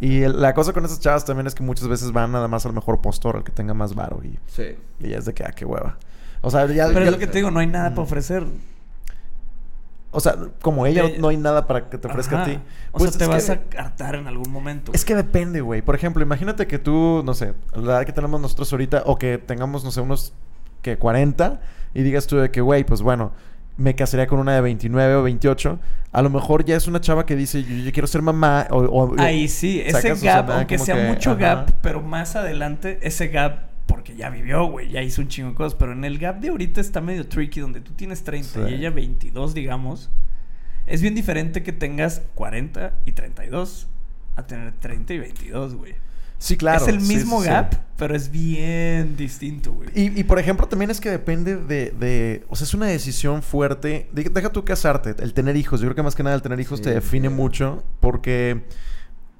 Y 0.00 0.22
el- 0.22 0.40
la 0.40 0.54
cosa 0.54 0.72
con 0.72 0.84
esas 0.84 1.00
chavas 1.00 1.24
también 1.24 1.46
es 1.48 1.54
que 1.56 1.64
muchas 1.64 1.88
veces 1.88 2.12
van 2.12 2.30
nada 2.30 2.46
más 2.46 2.64
al 2.66 2.72
mejor 2.72 3.00
postor, 3.00 3.36
al 3.36 3.42
que 3.44 3.50
tenga 3.50 3.74
más 3.74 3.94
varo 3.96 4.20
y, 4.22 4.38
Sí. 4.46 4.76
y 5.00 5.08
ya 5.08 5.18
es 5.18 5.24
de 5.24 5.34
que, 5.34 5.42
ah, 5.42 5.50
qué 5.50 5.64
hueva. 5.64 5.98
O 6.40 6.50
sea, 6.52 6.66
ya, 6.66 6.86
Pero 6.86 7.00
ya- 7.00 7.06
es 7.06 7.10
lo 7.12 7.18
que 7.18 7.26
te 7.26 7.38
digo, 7.38 7.50
no 7.50 7.58
hay 7.58 7.66
nada 7.66 7.90
para 7.90 8.02
ofrecer. 8.02 8.46
O 10.10 10.20
sea, 10.20 10.36
como 10.62 10.86
ella 10.86 11.02
no 11.18 11.28
hay 11.28 11.36
nada 11.36 11.66
para 11.66 11.90
que 11.90 11.98
te 11.98 12.08
ofrezca 12.08 12.42
a 12.42 12.44
ti. 12.46 12.58
O 12.92 12.98
Pues 12.98 13.10
sea, 13.10 13.18
te 13.18 13.26
vas 13.26 13.44
que- 13.44 13.76
a 13.76 13.82
hartar 13.82 14.14
en 14.14 14.26
algún 14.26 14.50
momento. 14.50 14.90
Es 14.94 15.04
que 15.04 15.14
depende, 15.14 15.60
güey. 15.60 15.82
Por 15.82 15.94
ejemplo, 15.94 16.22
imagínate 16.22 16.66
que 16.66 16.78
tú, 16.78 17.22
no 17.26 17.34
sé, 17.34 17.54
la 17.74 17.92
edad 17.98 18.06
que 18.06 18.12
tenemos 18.12 18.40
nosotros 18.40 18.72
ahorita, 18.72 19.02
o 19.04 19.18
que 19.18 19.36
tengamos, 19.36 19.84
no 19.84 19.90
sé, 19.90 20.00
unos 20.00 20.32
que 20.82 20.96
40, 20.98 21.60
y 21.94 22.02
digas 22.02 22.26
tú 22.26 22.36
de 22.36 22.50
que, 22.50 22.60
güey, 22.60 22.84
pues 22.84 23.02
bueno, 23.02 23.32
me 23.76 23.94
casaría 23.94 24.26
con 24.26 24.38
una 24.40 24.54
de 24.54 24.60
29 24.60 25.14
o 25.16 25.22
28. 25.22 25.78
A 26.12 26.22
lo 26.22 26.30
mejor 26.30 26.64
ya 26.64 26.76
es 26.76 26.86
una 26.88 27.00
chava 27.00 27.26
que 27.26 27.36
dice, 27.36 27.62
yo, 27.62 27.74
yo 27.76 27.92
quiero 27.92 28.06
ser 28.06 28.22
mamá. 28.22 28.66
O, 28.70 28.78
o- 28.78 29.20
Ahí 29.20 29.46
sí, 29.48 29.80
ese 29.84 30.14
gap, 30.16 30.50
aunque 30.50 30.78
sea 30.78 30.96
que, 30.96 31.08
mucho 31.08 31.30
ajá. 31.32 31.38
gap, 31.40 31.70
pero 31.80 32.00
más 32.02 32.34
adelante, 32.36 32.98
ese 33.02 33.28
gap, 33.28 33.68
porque 33.86 34.16
ya 34.16 34.30
vivió, 34.30 34.66
güey, 34.66 34.90
ya 34.90 35.02
hizo 35.02 35.22
un 35.22 35.28
chingo 35.28 35.50
de 35.50 35.54
cosas, 35.54 35.74
pero 35.74 35.92
en 35.92 36.04
el 36.04 36.18
gap 36.18 36.40
de 36.40 36.48
ahorita 36.48 36.80
está 36.80 37.00
medio 37.00 37.26
tricky, 37.28 37.60
donde 37.60 37.80
tú 37.80 37.92
tienes 37.92 38.24
30 38.24 38.48
Sí. 38.66 38.72
y 38.72 38.74
ella 38.74 38.90
22, 38.90 39.54
digamos. 39.54 40.10
Es 40.86 41.00
bien 41.02 41.14
diferente 41.14 41.62
que 41.62 41.72
tengas 41.72 42.22
40 42.34 42.94
y 43.04 43.12
32 43.12 43.88
a 44.36 44.46
tener 44.46 44.72
30 44.72 45.14
y 45.14 45.18
22, 45.18 45.74
güey. 45.74 45.94
Sí, 46.38 46.56
claro. 46.56 46.82
es 46.82 46.88
el 46.88 47.00
mismo 47.00 47.38
sí, 47.40 47.44
sí. 47.46 47.50
gap, 47.50 47.74
pero 47.98 48.14
es 48.16 48.30
bien 48.30 49.16
distinto, 49.16 49.72
güey. 49.72 49.90
Y, 49.94 50.20
y, 50.20 50.24
por 50.24 50.38
ejemplo, 50.38 50.66
también 50.68 50.90
es 50.90 51.00
que 51.00 51.10
depende 51.10 51.56
de, 51.56 51.90
de- 51.90 52.44
O 52.48 52.56
sea, 52.56 52.64
es 52.64 52.72
una 52.72 52.86
decisión 52.86 53.42
fuerte. 53.42 54.08
De- 54.12 54.22
deja 54.24 54.50
tú 54.52 54.64
casarte, 54.64 55.14
el 55.22 55.34
tener 55.34 55.56
hijos. 55.56 55.80
Yo 55.80 55.86
creo 55.88 55.96
que 55.96 56.02
más 56.04 56.14
que 56.14 56.22
nada 56.22 56.36
el 56.36 56.42
tener 56.42 56.60
hijos 56.60 56.78
Sí, 56.78 56.84
te 56.84 56.94
define 56.94 57.28
sí. 57.28 57.34
mucho 57.34 57.82
porque 58.00 58.62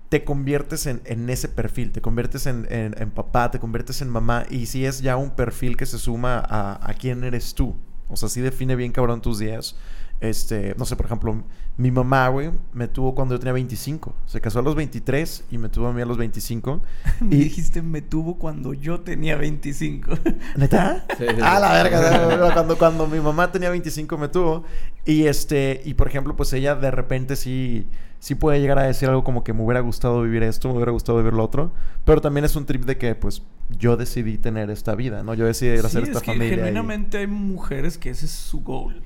te 0.08 0.24
conviertes 0.24 0.86
en, 0.86 1.00
en 1.04 1.30
ese 1.30 1.48
perfil. 1.48 1.92
Te 1.92 2.00
conviertes 2.00 2.46
en, 2.46 2.66
en- 2.70 2.94
en 3.00 3.10
papá, 3.10 3.50
te 3.50 3.58
conviertes 3.60 4.02
en 4.02 4.08
mamá. 4.08 4.44
Y 4.50 4.66
si 4.66 4.84
es 4.84 5.00
ya 5.02 5.16
un 5.16 5.30
perfil 5.30 5.76
que 5.76 5.86
se 5.86 5.98
suma 5.98 6.38
a, 6.38 6.80
a 6.90 6.94
quién 6.94 7.24
eres 7.24 7.54
tú. 7.54 7.76
O 8.08 8.16
sea, 8.16 8.28
sí 8.28 8.40
define 8.40 8.74
bien 8.74 8.90
cabrón 8.92 9.20
tus 9.22 9.38
días. 9.38 9.76
Este, 10.20 10.74
no 10.76 10.84
sé, 10.84 10.96
por 10.96 11.06
ejemplo, 11.06 11.44
mi 11.76 11.92
mamá, 11.92 12.26
güey, 12.28 12.50
me 12.72 12.88
tuvo 12.88 13.14
cuando 13.14 13.36
yo 13.36 13.38
tenía 13.38 13.52
25. 13.52 14.12
Se 14.26 14.40
casó 14.40 14.58
a 14.58 14.62
los 14.62 14.74
23 14.74 15.44
y 15.50 15.58
me 15.58 15.68
tuvo 15.68 15.86
a 15.86 15.92
mí 15.92 16.02
a 16.02 16.06
los 16.06 16.16
25. 16.18 16.82
Me 17.20 17.36
Y- 17.36 17.38
dijiste, 17.44 17.82
me 17.82 18.02
tuvo 18.02 18.36
cuando 18.36 18.74
yo 18.74 19.00
tenía 19.00 19.36
25. 19.36 20.10
¿Neta? 20.56 21.04
Sí, 21.16 21.24
sí, 21.28 21.36
ah, 21.40 21.54
sí. 21.56 21.60
la 21.62 21.72
verga. 21.82 22.50
cuando, 22.54 22.76
cuando 22.78 23.06
mi 23.06 23.20
mamá 23.20 23.52
tenía 23.52 23.70
25 23.70 24.18
me 24.18 24.26
tuvo. 24.28 24.64
Y 25.04 25.26
este, 25.26 25.80
y 25.84 25.94
por 25.94 26.08
ejemplo, 26.08 26.34
pues 26.34 26.52
ella 26.52 26.74
de 26.74 26.90
repente 26.90 27.36
sí, 27.36 27.86
sí 28.18 28.34
puede 28.34 28.60
llegar 28.60 28.80
a 28.80 28.82
decir 28.82 29.08
algo 29.08 29.22
como 29.22 29.44
que 29.44 29.52
me 29.52 29.62
hubiera 29.62 29.78
gustado 29.80 30.20
vivir 30.22 30.42
esto, 30.42 30.68
me 30.68 30.74
hubiera 30.74 30.90
gustado 30.90 31.18
vivir 31.18 31.32
lo 31.32 31.44
otro. 31.44 31.72
Pero 32.04 32.20
también 32.20 32.44
es 32.44 32.56
un 32.56 32.66
trip 32.66 32.84
de 32.86 32.98
que, 32.98 33.14
pues, 33.14 33.42
yo 33.78 33.96
decidí 33.96 34.36
tener 34.36 34.68
esta 34.70 34.96
vida, 34.96 35.22
¿no? 35.22 35.34
Yo 35.34 35.46
decidí 35.46 35.70
ir 35.78 35.84
a 35.84 35.86
hacer 35.86 36.02
Sí, 36.02 36.08
esta 36.08 36.18
es 36.18 36.24
que 36.24 36.32
familia. 36.32 36.54
y- 36.54 36.56
genuinamente 36.56 37.18
hay 37.18 37.28
mujeres 37.28 37.96
que 37.98 38.10
ese 38.10 38.26
es 38.26 38.32
su 38.32 38.62
goal. 38.62 39.00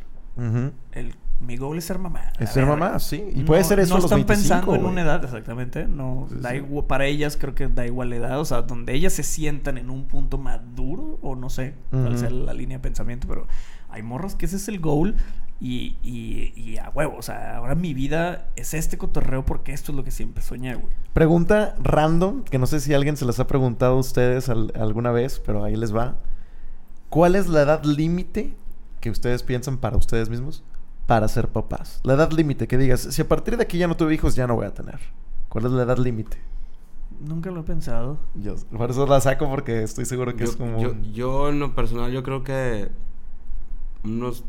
El, 0.92 1.14
mi 1.40 1.56
goal 1.56 1.78
es 1.78 1.84
ser 1.84 1.98
mamá. 1.98 2.32
Es 2.38 2.50
ser 2.50 2.64
ver, 2.66 2.78
mamá, 2.78 2.98
sí. 3.00 3.22
Y 3.34 3.42
puede 3.42 3.64
ser 3.64 3.80
eso 3.80 3.90
No 3.90 3.94
a 3.96 3.98
los 3.98 4.04
están 4.12 4.24
25, 4.26 4.54
pensando 4.60 4.74
en 4.76 4.84
una 4.92 5.02
edad, 5.02 5.24
exactamente. 5.24 5.86
No, 5.88 6.26
Sí, 6.30 6.36
da 6.40 6.50
sí. 6.50 6.56
igua- 6.58 6.86
para 6.86 7.06
ellas 7.06 7.36
creo 7.36 7.54
que 7.54 7.66
da 7.68 7.84
igual 7.86 8.10
la 8.10 8.16
edad. 8.16 8.40
O 8.40 8.44
sea, 8.44 8.62
donde 8.62 8.94
ellas 8.94 9.12
se 9.12 9.22
sientan 9.24 9.76
en 9.78 9.90
un 9.90 10.04
punto 10.04 10.38
maduro, 10.38 11.18
o 11.22 11.34
no 11.34 11.50
sé 11.50 11.74
cuál 11.90 12.08
Ujú. 12.08 12.18
sea 12.18 12.30
la 12.30 12.54
línea 12.54 12.78
de 12.78 12.82
pensamiento, 12.82 13.26
pero 13.28 13.46
hay 13.88 14.02
morras 14.02 14.34
que 14.36 14.46
ese 14.46 14.56
es 14.56 14.68
el 14.68 14.78
goal. 14.80 15.16
Y, 15.64 15.96
y, 16.02 16.52
y 16.56 16.78
a 16.78 16.90
huevo, 16.90 17.14
o 17.18 17.22
sea, 17.22 17.56
ahora 17.56 17.76
mi 17.76 17.94
vida 17.94 18.48
es 18.56 18.74
este 18.74 18.98
cotorreo 18.98 19.44
porque 19.44 19.72
esto 19.72 19.92
es 19.92 19.96
lo 19.96 20.02
que 20.02 20.10
siempre 20.10 20.42
soñé, 20.42 20.74
güey. 20.74 20.88
Pregunta 21.12 21.76
random, 21.80 22.42
que 22.42 22.58
no 22.58 22.66
sé 22.66 22.80
si 22.80 22.94
alguien 22.94 23.16
se 23.16 23.24
las 23.24 23.38
ha 23.38 23.46
preguntado 23.46 23.94
a 23.94 23.98
ustedes 24.00 24.48
al- 24.48 24.72
alguna 24.74 25.12
vez, 25.12 25.40
pero 25.44 25.62
ahí 25.62 25.76
les 25.76 25.94
va. 25.94 26.16
¿Cuál 27.10 27.36
es 27.36 27.46
la 27.48 27.62
edad 27.62 27.84
límite 27.84 28.56
que 29.02 29.10
ustedes 29.10 29.42
piensan 29.42 29.78
para 29.78 29.96
ustedes 29.96 30.30
mismos 30.30 30.62
para 31.06 31.26
ser 31.26 31.48
papás? 31.48 32.00
La 32.04 32.14
edad 32.14 32.30
límite, 32.30 32.68
que 32.68 32.78
digas, 32.78 33.00
si 33.00 33.20
a 33.20 33.28
partir 33.28 33.56
de 33.56 33.64
aquí 33.64 33.76
ya 33.76 33.88
no 33.88 33.96
tuve 33.96 34.14
hijos, 34.14 34.36
ya 34.36 34.46
no 34.46 34.54
voy 34.54 34.64
a 34.64 34.72
tener. 34.72 35.00
¿Cuál 35.48 35.66
es 35.66 35.72
la 35.72 35.82
edad 35.82 35.98
límite? 35.98 36.38
Nunca 37.20 37.50
lo 37.50 37.60
he 37.60 37.64
pensado. 37.64 38.18
Yo 38.34 38.54
por 38.76 38.90
eso 38.90 39.04
la 39.06 39.20
saco 39.20 39.48
porque 39.50 39.82
estoy 39.82 40.06
seguro 40.06 40.34
que 40.34 40.44
yo, 40.44 40.50
es 40.50 40.56
como... 40.56 40.80
yo, 40.80 40.94
yo, 41.12 41.48
en 41.48 41.58
lo 41.58 41.74
personal, 41.74 42.12
yo 42.12 42.22
creo 42.22 42.44
que 42.44 42.90
unos 44.04 44.44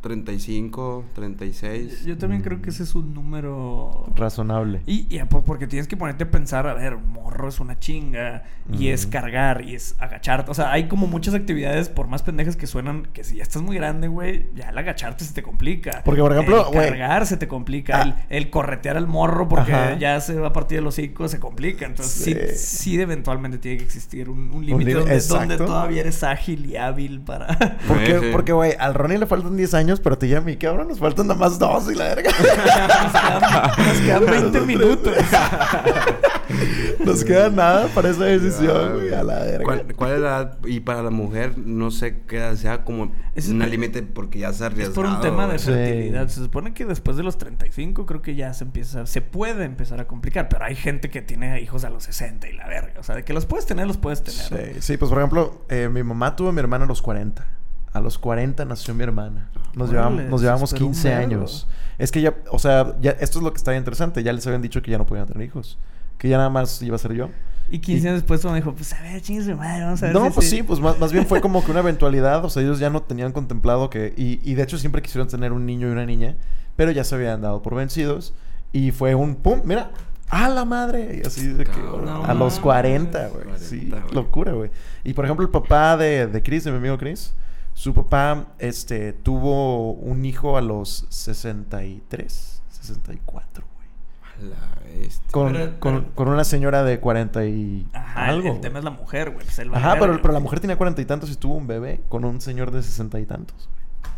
35, 0.00 1.04
36. 1.14 2.04
Yo 2.04 2.16
también 2.16 2.42
creo 2.42 2.60
que 2.62 2.70
ese 2.70 2.82
es 2.82 2.94
un 2.94 3.12
número 3.14 4.06
razonable. 4.16 4.80
Y, 4.86 5.06
y 5.14 5.18
a 5.18 5.28
po- 5.28 5.42
porque 5.44 5.66
tienes 5.66 5.88
que 5.88 5.96
ponerte 5.96 6.24
a 6.24 6.30
pensar, 6.30 6.66
a 6.66 6.74
ver, 6.74 6.96
morro 6.96 7.48
es 7.48 7.60
una 7.60 7.78
chinga, 7.78 8.42
y 8.72 8.88
es 8.88 9.06
cargar, 9.06 9.62
y 9.64 9.74
es 9.74 9.96
agacharte. 9.98 10.50
O 10.50 10.54
sea, 10.54 10.72
hay 10.72 10.88
como 10.88 11.06
muchas 11.06 11.34
actividades, 11.34 11.88
por 11.88 12.06
más 12.06 12.22
pendejas 12.22 12.56
que 12.56 12.66
suenan, 12.66 13.08
que 13.12 13.24
si 13.24 13.36
ya 13.36 13.42
estás 13.42 13.62
muy 13.62 13.76
grande, 13.76 14.08
güey, 14.08 14.46
ya 14.54 14.70
el 14.70 14.78
agacharte 14.78 15.24
se 15.24 15.34
te 15.34 15.42
complica. 15.42 16.02
Porque, 16.04 16.20
por 16.20 16.32
ejemplo, 16.32 16.68
el 16.70 16.74
güey- 16.78 16.88
cargar 16.88 17.26
se 17.26 17.36
te 17.36 17.48
complica. 17.48 18.00
Ah. 18.00 18.02
El, 18.30 18.36
el 18.44 18.50
corretear 18.50 18.96
al 18.96 19.06
morro 19.06 19.48
porque 19.48 19.72
Ajá. 19.72 19.98
ya 19.98 20.20
se 20.20 20.34
va 20.34 20.48
a 20.48 20.52
partir 20.52 20.78
el 20.78 20.86
hocico, 20.86 21.28
se 21.28 21.38
complica. 21.40 21.86
Entonces, 21.86 22.12
sí, 22.12 22.34
Sí. 22.34 22.56
sí, 22.56 23.00
eventualmente 23.00 23.58
tiene 23.58 23.78
que 23.78 23.84
existir 23.84 24.28
un, 24.30 24.50
un 24.52 24.64
límite 24.64 24.94
donde, 24.94 25.56
todavía 25.56 26.00
eres 26.00 26.22
ágil 26.22 26.66
y 26.66 26.76
hábil 26.76 27.20
para. 27.20 27.48
Porque, 27.88 28.06
Sí, 28.06 28.12
sí. 28.20 28.28
porque, 28.32 28.52
güey, 28.52 28.72
al 28.78 28.94
Ronnie 28.94 29.18
le 29.18 29.26
faltan 29.26 29.56
10 29.56 29.74
años 29.74 29.89
años, 29.90 30.00
pero 30.00 30.16
te 30.18 30.28
ya 30.28 30.40
mi 30.40 30.56
cabrón, 30.56 30.88
nos 30.88 30.98
faltan 30.98 31.26
nada 31.26 31.38
más 31.38 31.58
dos 31.58 31.90
y 31.90 31.94
la 31.94 32.14
verga. 32.14 32.30
Nos 32.40 32.46
quedan, 32.48 33.86
nos 33.86 34.00
quedan 34.00 34.26
20 34.26 34.60
minutos. 34.62 35.14
Nos 37.04 37.24
queda 37.24 37.48
nada 37.48 37.86
para 37.94 38.10
esa 38.10 38.24
decisión, 38.24 38.94
güey, 38.94 39.14
a 39.14 39.22
la 39.22 39.38
verga. 39.40 39.64
¿Cuál, 39.64 39.86
cuál 39.96 40.12
es 40.14 40.20
la 40.20 40.28
edad? 40.28 40.58
Y 40.66 40.80
para 40.80 41.02
la 41.02 41.10
mujer, 41.10 41.56
no 41.56 41.90
sé 41.90 42.22
qué 42.26 42.36
edad 42.38 42.54
sea 42.56 42.84
como 42.84 43.12
Es- 43.34 43.48
una 43.48 43.66
límite 43.66 44.02
porque 44.02 44.38
ya 44.40 44.52
se 44.52 44.64
ha 44.64 44.68
Es 44.68 44.90
por 44.90 45.06
un 45.06 45.20
tema 45.20 45.46
de. 45.46 45.58
Sí. 45.58 45.66
fertilidad. 45.66 46.28
Se 46.28 46.40
supone 46.40 46.74
que 46.74 46.84
después 46.84 47.16
de 47.16 47.22
los 47.22 47.38
35 47.38 48.04
creo 48.04 48.20
que 48.20 48.34
ya 48.34 48.52
se 48.52 48.64
empieza, 48.64 49.06
se 49.06 49.22
puede 49.22 49.64
empezar 49.64 50.00
a 50.00 50.06
complicar, 50.06 50.48
pero 50.48 50.64
hay 50.64 50.74
gente 50.74 51.08
que 51.08 51.22
tiene 51.22 51.60
hijos 51.60 51.84
a 51.84 51.90
los 51.90 52.02
60 52.04 52.48
y 52.48 52.52
la 52.52 52.66
verga. 52.66 52.94
O 52.98 53.02
sea, 53.02 53.14
de 53.14 53.24
que 53.24 53.32
los 53.32 53.46
puedes 53.46 53.64
tener, 53.66 53.86
los 53.86 53.96
puedes 53.96 54.22
tener. 54.22 54.74
Sí, 54.74 54.80
sí, 54.80 54.96
pues 54.96 55.08
por 55.08 55.18
ejemplo, 55.18 55.64
eh, 55.68 55.88
mi 55.90 56.02
mamá 56.02 56.36
tuvo 56.36 56.50
a 56.50 56.52
mi 56.52 56.58
hermana 56.60 56.84
a 56.84 56.88
los 56.88 57.00
40. 57.00 57.46
A 57.92 58.00
los 58.00 58.18
40 58.18 58.64
nació 58.66 58.94
mi 58.94 59.02
hermana. 59.02 59.50
Nos 59.74 59.90
llevamos, 59.90 60.22
nos 60.24 60.40
llevamos 60.42 60.72
esperó 60.72 60.86
un 60.86 60.92
15 60.92 61.08
vergo. 61.08 61.22
años. 61.24 61.66
Es 61.98 62.12
que 62.12 62.20
ya, 62.22 62.34
o 62.50 62.58
sea, 62.58 62.96
ya, 63.00 63.10
esto 63.12 63.38
es 63.38 63.44
lo 63.44 63.52
que 63.52 63.56
está 63.58 63.74
interesante. 63.76 64.22
Ya 64.22 64.32
les 64.32 64.46
habían 64.46 64.62
dicho 64.62 64.80
que 64.82 64.90
ya 64.90 64.98
no 64.98 65.06
podían 65.06 65.26
tener 65.26 65.42
hijos. 65.46 65.76
Que 66.18 66.28
ya 66.28 66.36
nada 66.36 66.50
más 66.50 66.80
iba 66.82 66.96
a 66.96 66.98
ser 66.98 67.14
yo. 67.14 67.30
Y 67.68 67.78
15 67.78 68.08
años 68.08 68.20
después 68.22 68.44
uno 68.44 68.54
dijo, 68.54 68.72
pues 68.74 68.92
a 68.92 69.00
ver, 69.02 69.20
chingue 69.22 69.44
su 69.44 69.56
madre, 69.56 69.84
vamos 69.84 70.02
a 70.02 70.06
ver 70.06 70.14
No, 70.14 70.24
si 70.26 70.30
pues 70.30 70.50
sí". 70.50 70.56
sí, 70.58 70.62
pues 70.62 70.80
más, 70.80 70.98
más 70.98 71.12
bien 71.12 71.24
fue 71.26 71.40
como 71.40 71.64
que 71.64 71.70
una 71.70 71.80
eventualidad. 71.80 72.44
O 72.44 72.50
sea, 72.50 72.62
ellos 72.62 72.78
ya 72.78 72.90
no 72.90 73.02
tenían 73.02 73.32
contemplado 73.32 73.90
que. 73.90 74.12
Y, 74.16 74.40
y 74.48 74.54
de 74.54 74.62
hecho 74.62 74.78
siempre 74.78 75.02
quisieron 75.02 75.28
tener 75.28 75.52
un 75.52 75.66
niño 75.66 75.88
y 75.88 75.92
una 75.92 76.06
niña. 76.06 76.36
Pero 76.76 76.90
ya 76.92 77.04
se 77.04 77.14
habían 77.16 77.40
dado 77.42 77.62
por 77.62 77.74
vencidos. 77.74 78.34
Y 78.72 78.92
fue 78.92 79.14
un 79.14 79.34
pum, 79.36 79.60
mira. 79.64 79.90
¡A 80.28 80.48
la 80.48 80.64
madre! 80.64 81.20
Y 81.22 81.26
así 81.26 81.48
de 81.48 81.64
que. 81.64 81.72
Cabrón. 81.72 82.08
a 82.24 82.34
los 82.34 82.56
No 82.56 82.62
40, 82.62 83.18
güey. 83.28 83.42
40, 83.44 83.58
Sí, 83.58 83.88
güey. 83.90 84.02
locura, 84.12 84.52
güey. 84.52 84.70
Y 85.02 85.12
por 85.12 85.24
ejemplo, 85.24 85.44
el 85.44 85.50
papá 85.50 85.96
de, 85.96 86.28
de 86.28 86.42
Chris, 86.42 86.62
de 86.64 86.70
mi 86.70 86.76
amigo 86.76 86.96
Chris. 86.98 87.34
Su 87.80 87.94
papá 87.94 88.48
este, 88.58 89.14
tuvo 89.14 89.92
un 89.92 90.26
hijo 90.26 90.58
a 90.58 90.60
los 90.60 91.06
63, 91.08 92.62
64, 92.68 93.64
güey. 93.74 94.50
A 94.52 94.54
la 94.54 94.74
bestia. 94.84 95.22
Con, 95.30 95.52
Pero- 95.54 95.80
con, 95.80 96.00
pero- 96.02 96.14
con 96.14 96.28
una 96.28 96.44
señora 96.44 96.82
de 96.84 97.00
40 97.00 97.46
y 97.46 97.86
Ajá, 97.94 98.24
el- 98.26 98.30
algo. 98.36 98.54
el, 98.56 98.60
tema 98.60 98.78
es 98.80 98.84
la 98.84 98.90
mujer, 98.90 99.30
güey. 99.30 99.46
Pues 99.46 99.58
Ajá, 99.72 99.96
pero, 99.98 100.20
pero 100.20 100.34
la 100.34 100.40
mujer 100.40 100.60
tenía 100.60 100.76
cuarenta 100.76 101.00
y 101.00 101.06
tantos 101.06 101.30
y 101.30 101.36
tuvo 101.36 101.54
un 101.54 101.66
bebé 101.66 102.02
con 102.10 102.26
un 102.26 102.42
señor 102.42 102.70
de 102.70 102.82
sesenta 102.82 103.18
y 103.18 103.24
tantos. 103.24 103.70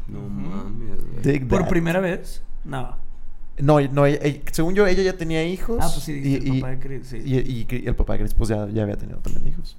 No 0.08 0.18
Ujú. 0.18 0.28
mames, 0.28 1.00
güey. 1.00 1.22
Dig 1.22 1.46
¿Por 1.46 1.68
primera 1.68 2.00
vez? 2.00 2.42
No. 2.64 2.96
No, 3.58 3.80
no, 3.80 4.06
ella- 4.06 4.18
ella- 4.22 4.40
según 4.50 4.74
yo, 4.74 4.88
ella 4.88 5.04
ya 5.04 5.16
tenía 5.16 5.44
hijos. 5.44 5.78
Ah, 5.80 5.88
pues 5.92 6.02
sí, 6.04 6.14
dijiste 6.14 6.48
el 6.50 6.60
papá 6.62 6.70
de 6.70 6.78
Chris, 6.80 7.06
sí. 7.06 7.18
Y, 7.24 7.36
y- 7.38 7.66
y 7.70 7.86
el 7.86 7.94
papá 7.94 8.14
de 8.14 8.18
Chris, 8.20 8.34
pues 8.34 8.48
ya, 8.48 8.66
ya 8.70 8.82
había 8.82 8.96
tenido 8.96 9.18
también 9.20 9.46
hijos. 9.46 9.76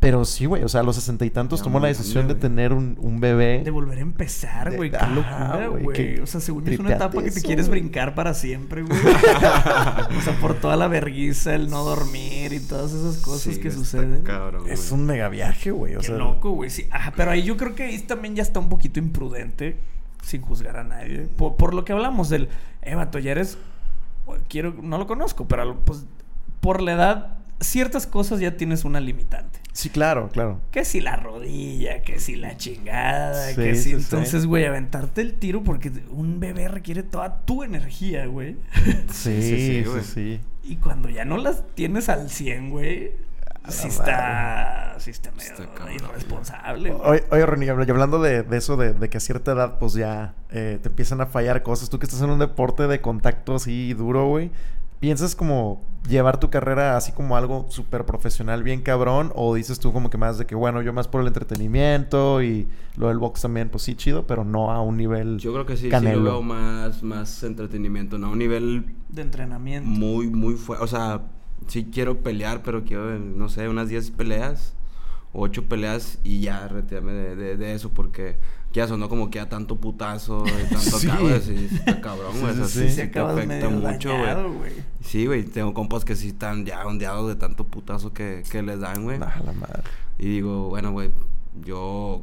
Pero 0.00 0.24
sí, 0.24 0.46
güey, 0.46 0.62
o 0.62 0.68
sea, 0.68 0.80
a 0.80 0.84
los 0.84 0.94
sesenta 0.94 1.24
y 1.24 1.30
tantos 1.30 1.60
tomó 1.60 1.80
la 1.80 1.88
decisión 1.88 2.28
de 2.28 2.36
tener 2.36 2.72
un, 2.72 2.96
un 3.00 3.18
bebé. 3.18 3.62
De 3.64 3.72
volver 3.72 3.98
a 3.98 4.02
empezar, 4.02 4.76
güey. 4.76 4.90
Qué 4.90 4.96
ajá, 4.96 5.08
locura, 5.08 5.66
güey, 5.66 6.20
O 6.20 6.26
sea, 6.26 6.40
según 6.40 6.68
es 6.68 6.78
una 6.78 6.94
etapa 6.94 7.20
que 7.20 7.32
te 7.32 7.40
eso, 7.40 7.46
quieres 7.46 7.68
brincar 7.68 8.14
para 8.14 8.32
siempre, 8.32 8.82
güey. 8.82 8.96
o 10.16 10.20
sea, 10.20 10.38
por 10.40 10.54
toda 10.54 10.76
la 10.76 10.86
verguiza, 10.86 11.52
el 11.56 11.68
no 11.68 11.82
dormir 11.82 12.52
y 12.52 12.60
todas 12.60 12.92
esas 12.92 13.16
cosas 13.16 13.54
Sí, 13.54 13.60
que 13.60 13.72
suceden. 13.72 14.22
Cabrón, 14.22 14.68
Es 14.68 14.92
un 14.92 15.04
mega 15.04 15.28
viaje, 15.28 15.72
güey. 15.72 15.96
O 15.96 16.00
Qué 16.00 16.06
sea, 16.06 16.16
loco, 16.16 16.50
güey. 16.52 16.70
Sí. 16.70 16.86
Ajá, 16.92 17.12
pero 17.16 17.32
ahí 17.32 17.42
yo 17.42 17.56
creo 17.56 17.74
que 17.74 17.82
ahí 17.82 17.98
también 17.98 18.36
ya 18.36 18.42
está 18.42 18.60
un 18.60 18.68
poquito 18.68 19.00
imprudente, 19.00 19.78
sin 20.22 20.42
juzgar 20.42 20.76
a 20.76 20.84
nadie. 20.84 21.22
Por, 21.36 21.56
por 21.56 21.74
lo 21.74 21.84
que 21.84 21.92
hablamos 21.92 22.28
del, 22.28 22.50
eh, 22.82 22.94
vato, 22.94 23.18
ya 23.18 23.32
eres. 23.32 23.58
Quiero, 24.48 24.76
no 24.80 24.96
lo 24.96 25.08
conozco, 25.08 25.48
pero 25.48 25.76
pues 25.80 26.04
por 26.60 26.82
la 26.82 26.92
edad, 26.92 27.37
ciertas 27.60 28.06
cosas 28.06 28.40
ya 28.40 28.56
tienes 28.56 28.84
una 28.84 29.00
limitante. 29.00 29.58
Sí, 29.72 29.90
claro, 29.90 30.28
claro. 30.30 30.60
Que 30.72 30.84
si 30.84 31.00
la 31.00 31.16
rodilla, 31.16 32.02
que 32.02 32.18
si 32.18 32.36
la 32.36 32.56
chingada, 32.56 33.50
Sí, 33.50 33.54
que 33.56 33.74
si. 33.76 33.90
sí. 33.90 33.92
Entonces, 33.92 34.46
güey, 34.46 34.64
aventarte 34.64 35.20
el 35.20 35.34
tiro 35.34 35.62
porque 35.62 35.92
un 36.10 36.40
bebé 36.40 36.68
requiere 36.68 37.02
toda 37.02 37.42
tu 37.44 37.62
energía, 37.62 38.26
güey. 38.26 38.56
Sí, 39.12 39.84
sí, 39.84 39.84
sí, 40.02 40.40
y 40.64 40.76
cuando 40.76 41.08
ya 41.08 41.24
no 41.24 41.36
las 41.38 41.64
tienes 41.74 42.08
al 42.08 42.28
100, 42.28 42.70
güey, 42.70 43.12
sí 43.68 43.88
está. 43.88 44.96
Sí 44.98 45.10
está 45.10 45.30
medio 45.30 45.52
Está 45.52 45.92
irresponsable. 45.92 46.90
güey. 46.90 47.08
Oye, 47.08 47.24
oye 47.30 47.46
Ronnie, 47.46 47.70
hablando 47.70 48.20
de, 48.20 48.42
de 48.42 48.56
eso, 48.56 48.76
de, 48.76 48.92
de 48.94 49.08
que 49.08 49.18
a 49.18 49.20
cierta 49.20 49.52
edad, 49.52 49.78
pues 49.78 49.92
ya 49.94 50.34
eh, 50.50 50.78
te 50.82 50.88
empiezan 50.88 51.20
a 51.20 51.26
fallar 51.26 51.62
cosas. 51.62 51.88
Tú 51.88 51.98
que 52.00 52.06
estás 52.06 52.20
en 52.22 52.30
un 52.30 52.38
deporte 52.40 52.86
de 52.88 53.00
contacto 53.00 53.54
así 53.54 53.94
duro, 53.94 54.26
güey. 54.26 54.50
¿Piensas 55.00 55.36
como 55.36 55.82
llevar 56.08 56.40
tu 56.40 56.50
carrera 56.50 56.96
así 56.96 57.12
como 57.12 57.36
algo 57.36 57.66
súper 57.70 58.04
profesional, 58.04 58.62
bien 58.62 58.82
cabrón? 58.82 59.32
¿O 59.34 59.54
dices 59.54 59.78
tú 59.78 59.92
como 59.92 60.10
que 60.10 60.18
más 60.18 60.38
de 60.38 60.46
que, 60.46 60.54
bueno, 60.56 60.82
yo 60.82 60.92
más 60.92 61.06
por 61.08 61.20
el 61.20 61.28
entretenimiento 61.28 62.42
y 62.42 62.68
lo 62.96 63.08
del 63.08 63.18
box 63.18 63.42
también, 63.42 63.68
pues 63.70 63.84
sí, 63.84 63.94
chido, 63.94 64.26
pero 64.26 64.44
no 64.44 64.70
a 64.72 64.82
un 64.82 64.96
nivel 64.96 65.38
Yo 65.38 65.52
creo 65.52 65.66
que 65.66 65.76
sí, 65.76 65.84
sí 65.84 65.90
canelo? 65.90 66.20
lo 66.22 66.24
veo 66.24 66.42
más, 66.42 67.02
más 67.02 67.42
entretenimiento, 67.44 68.18
¿no? 68.18 68.28
A 68.28 68.30
un 68.30 68.38
nivel 68.38 68.96
De 69.08 69.22
entrenamiento. 69.22 69.88
muy, 69.88 70.28
muy 70.30 70.54
fuerte. 70.54 70.84
O 70.84 70.88
sea, 70.88 71.22
sí 71.68 71.88
quiero 71.92 72.22
pelear, 72.22 72.62
pero 72.62 72.84
quiero, 72.84 73.18
no 73.18 73.48
sé, 73.48 73.68
unas 73.68 73.88
10 73.88 74.10
peleas, 74.12 74.74
8 75.32 75.68
peleas 75.68 76.18
y 76.24 76.40
ya 76.40 76.66
retirarme 76.68 77.12
de, 77.12 77.36
de, 77.36 77.56
de 77.56 77.74
eso 77.74 77.90
porque 77.90 78.36
ya 78.72 78.86
sonó 78.86 79.08
como 79.08 79.30
que 79.30 79.40
a 79.40 79.48
tanto 79.48 79.76
putazo, 79.76 80.42
de 80.44 80.52
tanto 80.70 80.98
Sí. 80.98 81.06
cabrón, 81.06 81.40
sí, 81.42 81.68
está 81.70 82.00
cabrón, 82.00 82.40
güey. 82.40 82.54
Sí, 82.54 82.60
sí, 82.64 82.68
sí, 82.68 82.88
sí. 82.88 82.94
Se 82.94 83.06
te 83.06 83.18
afecta 83.18 83.68
mucho, 83.68 84.10
güey. 84.16 84.72
Sí, 85.02 85.26
güey, 85.26 85.44
tengo 85.44 85.72
compas 85.74 86.04
que 86.04 86.14
sí 86.16 86.28
están 86.28 86.64
ya 86.66 86.86
ondeados 86.86 87.28
de 87.28 87.36
tanto 87.36 87.64
putazo 87.64 88.12
que, 88.12 88.42
que 88.50 88.62
les 88.62 88.80
dan, 88.80 89.04
güey. 89.04 89.18
Ah, 89.22 89.40
la 89.44 89.52
madre. 89.52 89.82
Y 90.18 90.26
digo, 90.26 90.68
bueno, 90.68 90.92
güey, 90.92 91.10
yo 91.64 92.22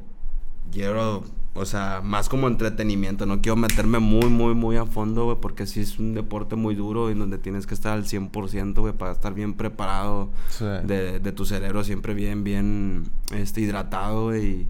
quiero, 0.71 1.23
o 1.53 1.65
sea, 1.65 2.01
más 2.03 2.29
como 2.29 2.47
entretenimiento, 2.47 3.25
no 3.25 3.41
quiero 3.41 3.55
meterme 3.55 3.99
muy, 3.99 4.29
muy, 4.29 4.53
muy 4.53 4.75
a 4.77 4.85
fondo, 4.85 5.25
güey, 5.25 5.37
porque 5.41 5.65
sí 5.65 5.79
es 5.81 5.97
un 5.99 6.13
deporte 6.13 6.55
muy 6.55 6.75
duro 6.75 7.09
y 7.09 7.13
donde 7.15 7.37
tienes 7.37 7.65
que 7.65 7.73
estar 7.73 7.93
al 7.93 8.05
100%, 8.05 8.73
güey, 8.81 8.93
para 8.93 9.11
estar 9.13 9.33
bien 9.33 9.53
preparado 9.53 10.29
Sí. 10.49 10.65
de, 10.83 11.19
de 11.19 11.31
tu 11.31 11.45
cerebro, 11.45 11.83
siempre 11.83 12.13
bien, 12.13 12.43
bien 12.43 13.05
este, 13.33 13.61
hidratado, 13.61 14.25
güey. 14.25 14.67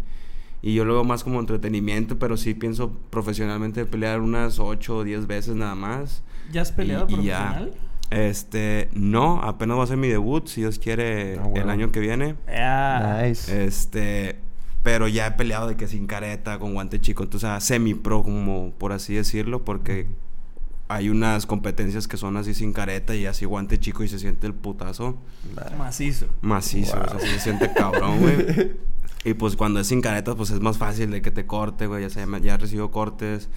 Y, 0.66 0.74
yo 0.74 0.84
lo 0.84 0.94
veo 0.96 1.04
más 1.04 1.24
como 1.24 1.40
entretenimiento, 1.40 2.18
pero 2.18 2.38
sí 2.38 2.54
pienso 2.56 2.92
profesionalmente 3.12 3.86
pelear 3.86 4.20
unas 4.22 4.60
8 4.60 4.98
o 4.98 5.04
10 5.04 5.28
veces 5.28 5.56
nada 5.56 5.76
más. 5.76 6.24
¿Ya 6.52 6.62
has 6.64 6.72
peleado 6.72 7.06
Y- 7.10 7.14
y 7.14 7.24
ya. 7.26 7.38
profesional? 7.54 7.72
Este, 8.12 8.90
no, 8.94 9.42
apenas 9.42 9.78
va 9.78 9.84
a 9.84 9.88
ser 9.88 9.98
mi 9.98 10.08
debut, 10.08 10.48
si 10.48 10.62
Dios 10.62 10.80
quiere, 10.80 11.38
Ah, 11.40 11.50
el 11.56 11.70
año 11.70 11.92
que 11.92 12.00
viene. 12.00 12.36
Ah, 12.48 13.22
Nice. 13.24 13.66
Este, 13.66 14.38
pero 14.84 15.08
ya 15.08 15.28
he 15.28 15.32
peleado 15.32 15.68
de 15.68 15.76
que 15.76 15.88
sin 15.88 16.06
careta, 16.08 16.60
con 16.60 16.74
guante 16.74 17.00
chico, 17.02 17.24
entonces, 17.24 17.48
o 17.48 17.52
sea, 17.52 17.60
semi-pro, 17.60 18.22
como 18.24 18.72
por 18.78 18.92
así 18.92 19.16
decirlo, 19.16 19.66
porque 19.66 20.08
hay 20.88 21.10
unas 21.10 21.46
competencias 21.46 22.08
que 22.08 22.18
son 22.18 22.38
así 22.38 22.54
sin 22.54 22.72
careta 22.74 23.16
y 23.16 23.26
así 23.26 23.46
guante 23.46 23.80
chico 23.80 24.04
y 24.04 24.08
se 24.08 24.20
siente 24.20 24.46
el 24.48 24.54
putazo 24.54 25.18
macizo. 25.78 26.28
macizo, 26.42 26.94
o 26.94 27.04
sea, 27.10 27.18
Wow. 27.18 27.20
se 27.28 27.40
siente 27.40 27.72
cabrón, 27.74 28.20
güey. 28.20 28.72
Y 29.26 29.34
pues 29.34 29.56
cuando 29.56 29.80
es 29.80 29.88
sin 29.88 30.02
careta, 30.02 30.36
pues 30.36 30.52
es 30.52 30.60
más 30.60 30.78
fácil 30.78 31.10
de 31.10 31.24
que 31.24 31.32
te 31.32 31.48
corte, 31.48 31.88
güey, 31.88 32.04
ya, 32.04 32.12
sea, 32.12 32.28
ya 32.44 32.58
recibo 32.58 32.92
cortes, 32.92 33.50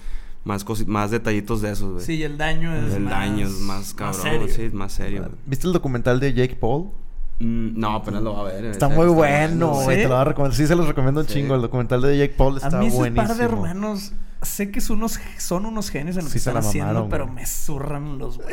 más, 0.43 0.65
más 0.87 1.11
detallitos 1.11 1.61
de 1.61 1.69
esos, 1.71 1.93
güey. 1.93 2.03
Sí, 2.03 2.23
el 2.23 2.39
daño 2.39 2.75
es 2.75 2.95
el 2.95 3.03
más... 3.03 3.11
daño 3.13 3.45
es 3.45 3.59
más 3.59 3.93
cabrón, 3.93 4.19
serio. 4.19 4.47
sí, 4.47 4.63
es 4.63 4.73
más 4.73 4.91
serio. 4.93 5.29
¿Viste 5.45 5.67
el 5.67 5.73
documental 5.73 6.19
de 6.19 6.33
Jake 6.33 6.55
Paul? 6.55 6.89
Mm, 7.37 7.79
no, 7.79 7.91
apenas 7.97 8.23
lo 8.23 8.33
va 8.33 8.39
a 8.41 8.43
ver. 8.45 8.65
Está 8.65 8.87
ese- 8.87 8.95
muy 8.95 9.05
está 9.05 9.15
bueno, 9.15 9.67
güey. 9.75 9.97
¿Sí? 9.97 10.01
Te 10.01 10.07
lo 10.07 10.15
voy 10.15 10.21
a 10.21 10.23
recomendar. 10.23 10.57
Sí, 10.57 10.65
se 10.65 10.75
los 10.75 10.87
recomiendo 10.87 11.21
un 11.21 11.27
Sí. 11.27 11.33
chingo. 11.35 11.53
El 11.53 11.61
documental 11.61 12.01
de 12.01 12.17
Jake 12.17 12.33
Paul 12.35 12.55
A 12.55 12.57
está 12.65 12.79
mí 12.79 12.87
ese 12.87 12.97
buenísimo. 12.97 13.27
par 13.27 13.37
de 13.37 13.43
hermanos, 13.43 14.13
sé 14.41 14.71
que 14.71 14.79
son 14.81 14.97
unos, 14.99 15.19
son 15.37 15.65
unos 15.65 15.89
genios 15.89 16.15
en 16.17 16.23
lo 16.23 16.29
Sí 16.29 16.33
que 16.35 16.39
se 16.39 16.49
están 16.49 16.63
haciendo, 16.63 16.87
mamaron, 16.93 17.09
pero 17.09 17.23
güey. 17.25 17.35
me 17.35 17.45
zurran 17.45 18.17
los 18.17 18.37
güey. 18.41 18.47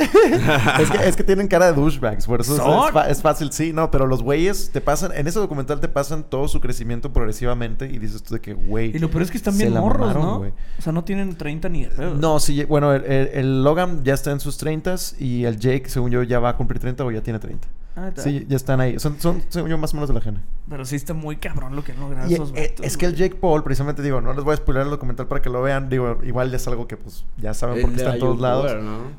es, 0.81 0.91
que, 0.91 1.09
es 1.09 1.17
que 1.17 1.25
tienen 1.25 1.49
cara 1.49 1.67
de 1.67 1.73
douchebags, 1.75 2.27
por 2.27 2.41
eso 2.41 2.53
es, 2.57 2.59
Son. 2.63 2.87
es 2.89 2.93
fa- 2.93 3.09
es 3.11 3.23
fácil, 3.23 3.53
sí, 3.53 3.73
no, 3.73 3.91
pero 3.91 4.07
los 4.07 4.23
güeyes 4.23 4.71
te 4.73 4.81
pasan, 4.81 5.13
en 5.15 5.27
ese 5.27 5.39
documental 5.39 5.81
te 5.81 5.89
pasan 5.89 6.25
todo 6.25 6.49
su 6.49 6.61
crecimiento 6.61 7.13
progresivamente 7.13 7.87
y 7.87 7.99
dices 7.99 8.23
tú 8.23 8.35
de 8.35 8.41
que, 8.41 8.55
güey. 8.55 8.97
Y 8.97 8.99
lo 8.99 9.11
peor 9.11 9.23
es 9.23 9.31
que 9.31 9.37
están 9.37 9.57
bien 9.57 9.73
morros, 9.75 10.01
mamaron, 10.09 10.23
¿no? 10.23 10.39
güey. 10.39 10.53
O 10.79 10.83
sea, 10.83 10.93
no 10.93 11.05
tienen 11.05 11.37
30 11.37 11.69
ni 11.69 11.87
pedo. 11.87 12.15
No, 12.15 12.41
sí, 12.41 12.65
bueno, 12.65 12.93
el, 12.93 13.05
el- 13.05 13.29
el 13.29 13.65
Logan 13.65 14.03
ya 14.05 14.15
está 14.15 14.33
en 14.33 14.41
sus 14.41 14.57
30 14.59 14.95
y 15.19 15.45
el 15.45 15.59
Jake, 15.59 15.89
según 15.89 16.11
yo, 16.11 16.23
ya 16.23 16.39
va 16.41 16.51
a 16.51 16.57
cumplir 16.57 16.81
30 16.81 17.05
o 17.05 17.11
ya 17.11 17.23
tiene 17.23 17.39
30. 17.39 17.67
Ah. 17.99 18.13
Sí, 18.17 18.45
ya 18.47 18.57
están 18.57 18.81
ahí. 18.81 18.99
Son, 18.99 19.19
son 19.19 19.43
yo, 19.53 19.79
más 19.79 19.93
o 19.93 19.97
menos 19.97 20.09
de 20.09 20.15
la 20.15 20.21
gente. 20.21 20.43
Pero 20.69 20.85
sí 20.85 20.97
está 20.97 21.15
muy 21.15 21.37
cabrón 21.39 21.75
lo 21.75 21.83
que 21.83 21.93
han 21.93 22.01
logrado 22.01 22.29
esos 22.31 22.53
eh, 22.55 22.69
vatos, 22.71 22.85
es 22.87 22.97
que 22.99 23.07
el. 23.07 23.15
Jake 23.17 23.37
Paul, 23.37 23.63
precisamente 23.65 24.03
digo, 24.03 24.21
no 24.21 24.35
les 24.35 24.45
voy 24.45 24.53
a 24.53 24.57
spoiler 24.59 24.83
el 24.85 24.91
documental 24.91 25.27
para 25.29 25.41
que 25.41 25.49
lo 25.49 25.63
vean. 25.63 25.89
Digo, 25.89 26.19
igual 26.23 26.51
ya 26.51 26.57
es 26.57 26.69
algo 26.69 26.87
que 26.87 26.97
pues 26.99 27.25
ya 27.39 27.55
saben 27.55 27.77
El 27.77 27.83
porque 27.83 27.97
está 27.97 28.15
en 28.15 28.21
todos 28.21 28.39
lados. 28.41 28.71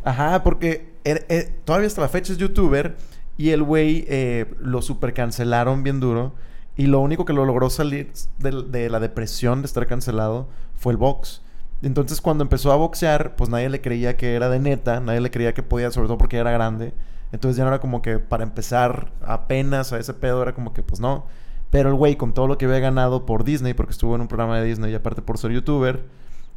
Ajá, 0.03 0.43
porque 0.43 0.93
er- 1.03 1.25
er- 1.27 1.49
todavía 1.65 1.87
hasta 1.87 2.01
la 2.01 2.09
fecha 2.09 2.31
es 2.33 2.37
youtuber 2.37 2.95
y 3.35 3.49
el 3.49 3.63
güey 3.63 4.05
eh, 4.07 4.53
lo 4.59 4.81
super 4.83 5.13
cancelaron 5.13 5.81
bien 5.83 5.99
duro 5.99 6.33
y 6.75 6.85
lo 6.85 6.99
único 6.99 7.25
que 7.25 7.33
lo 7.33 7.45
logró 7.45 7.71
salir 7.71 8.11
de, 8.37 8.51
de 8.63 8.89
la 8.91 8.99
depresión 8.99 9.61
de 9.63 9.65
estar 9.65 9.87
cancelado 9.87 10.49
fue 10.75 10.91
el 10.93 10.97
box. 10.97 11.41
Entonces 11.81 12.21
cuando 12.21 12.43
empezó 12.43 12.71
a 12.71 12.75
boxear, 12.75 13.35
pues 13.35 13.49
nadie 13.49 13.69
le 13.69 13.81
creía 13.81 14.17
que 14.17 14.35
era 14.35 14.49
de 14.49 14.59
neta, 14.59 14.99
nadie 14.99 15.21
le 15.21 15.31
creía 15.31 15.53
que 15.55 15.63
podía, 15.63 15.89
sobre 15.89 16.07
todo 16.07 16.17
porque 16.19 16.37
era 16.37 16.51
grande. 16.51 16.93
Entonces 17.31 17.57
ya 17.57 17.63
no 17.63 17.69
era 17.69 17.79
como 17.79 18.01
que 18.01 18.19
para 18.19 18.43
empezar 18.43 19.11
apenas 19.25 19.91
a 19.93 19.99
ese 19.99 20.13
pedo, 20.13 20.41
era 20.41 20.53
como 20.53 20.73
que 20.73 20.83
pues 20.83 20.99
no. 20.99 21.25
Pero 21.69 21.89
el 21.89 21.95
güey 21.95 22.15
con 22.15 22.33
todo 22.33 22.47
lo 22.47 22.57
que 22.57 22.65
había 22.65 22.79
ganado 22.79 23.25
por 23.25 23.43
Disney, 23.43 23.73
porque 23.73 23.91
estuvo 23.91 24.15
en 24.15 24.21
un 24.21 24.27
programa 24.27 24.57
de 24.59 24.65
Disney 24.65 24.91
y 24.91 24.95
aparte 24.95 25.21
por 25.21 25.37
ser 25.37 25.51
youtuber, 25.51 26.05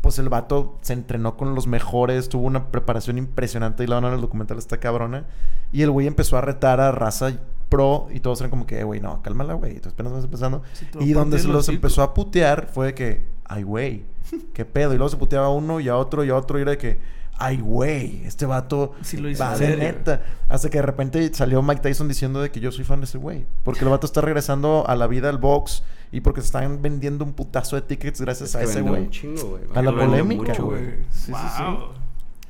pues 0.00 0.18
el 0.18 0.28
vato 0.28 0.78
se 0.82 0.92
entrenó 0.92 1.36
con 1.36 1.54
los 1.54 1.66
mejores, 1.66 2.28
tuvo 2.28 2.46
una 2.46 2.68
preparación 2.68 3.18
impresionante 3.18 3.84
y 3.84 3.86
la 3.86 3.96
van 3.96 4.04
en 4.06 4.12
el 4.14 4.20
documental 4.20 4.58
está 4.58 4.78
cabrona. 4.78 5.24
Y 5.72 5.82
el 5.82 5.90
güey 5.90 6.06
empezó 6.06 6.36
a 6.36 6.40
retar 6.40 6.80
a 6.80 6.92
raza 6.92 7.32
pro 7.68 8.08
y 8.12 8.20
todos 8.20 8.40
eran 8.40 8.50
como 8.50 8.66
que, 8.66 8.80
"Eh, 8.80 8.84
güey, 8.84 9.00
no, 9.00 9.20
cálmala, 9.22 9.54
güey, 9.54 9.78
tú 9.80 9.88
apenas 9.90 10.12
vas 10.12 10.24
empezando. 10.24 10.62
Sí, 10.72 10.86
y 11.00 11.12
donde 11.12 11.38
se 11.38 11.48
los 11.48 11.68
empezó 11.68 12.02
a 12.02 12.14
putear 12.14 12.68
fue 12.72 12.86
de 12.86 12.94
que, 12.94 13.26
ay, 13.44 13.62
güey, 13.62 14.04
qué 14.54 14.64
pedo. 14.64 14.92
Y 14.94 14.96
luego 14.96 15.08
se 15.10 15.16
puteaba 15.16 15.46
a 15.46 15.50
uno 15.50 15.80
y 15.80 15.88
a 15.88 15.96
otro 15.96 16.24
y 16.24 16.30
a 16.30 16.36
otro 16.36 16.58
y 16.58 16.62
era 16.62 16.72
de 16.72 16.78
que, 16.78 16.98
ay, 17.40 17.58
güey, 17.58 18.22
este 18.24 18.46
vato 18.46 18.94
Sí 19.02 19.16
lo 19.16 19.28
hizo 19.28 19.42
va 19.42 19.56
de 19.56 19.76
neta. 19.76 20.22
Hasta 20.48 20.70
que 20.70 20.78
de 20.78 20.82
repente 20.82 21.34
salió 21.34 21.62
Mike 21.62 21.80
Tyson 21.80 22.06
diciendo 22.06 22.40
de 22.40 22.50
que 22.50 22.60
yo 22.60 22.70
soy 22.70 22.84
fan 22.84 23.00
de 23.00 23.06
ese 23.06 23.18
güey. 23.18 23.46
Porque 23.64 23.80
el 23.80 23.88
vato 23.90 24.06
está 24.06 24.20
regresando 24.20 24.84
a 24.86 24.94
la 24.94 25.06
vida 25.06 25.28
al 25.30 25.38
box 25.38 25.82
y 26.12 26.20
porque 26.20 26.40
se 26.42 26.46
están 26.46 26.82
vendiendo 26.82 27.24
un 27.24 27.32
putazo 27.32 27.76
de 27.76 27.82
tickets 27.82 28.20
gracias 28.20 28.50
Es 28.50 28.54
a 28.56 28.62
ese 28.62 28.82
güey. 28.82 29.08
A 29.74 29.82
la 29.82 29.90
polémica, 29.92 30.52
mucho, 30.52 30.66
güey. 30.66 30.84
Sí, 31.10 31.32
sí, 31.32 31.48
sí. 31.56 31.62
Wow. 31.62 32.00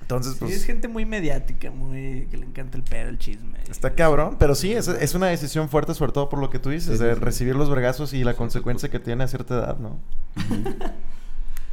Entonces, 0.03 0.33
Sí, 0.33 0.39
pues... 0.41 0.57
es 0.57 0.65
gente 0.65 0.89
muy 0.89 1.07
mediática, 1.07 1.71
muy 1.71 2.27
que 2.33 2.37
le 2.37 2.45
encanta 2.45 2.77
el 2.77 2.83
pedo, 2.83 3.09
el 3.11 3.19
chisme. 3.19 3.59
Está 3.71 3.95
cabrón, 3.95 4.35
pero 4.41 4.57
sí, 4.57 4.73
es, 4.73 4.89
es 4.89 5.15
una 5.15 5.29
decisión 5.29 5.69
fuerte, 5.69 5.95
sobre 5.95 6.11
todo 6.11 6.29
por 6.29 6.41
lo 6.41 6.51
que 6.51 6.59
tú 6.59 6.71
dices, 6.71 6.99
Sí, 6.99 7.05
de 7.05 7.11
sí, 7.11 7.19
sí. 7.19 7.25
recibir 7.25 7.55
los 7.55 7.71
vergazos 7.71 8.13
y 8.13 8.25
la 8.25 8.35
consecuencia 8.35 8.89
que 8.89 8.99
tiene 8.99 9.23
a 9.23 9.29
cierta 9.29 9.55
edad, 9.55 9.79
¿no? 9.79 9.99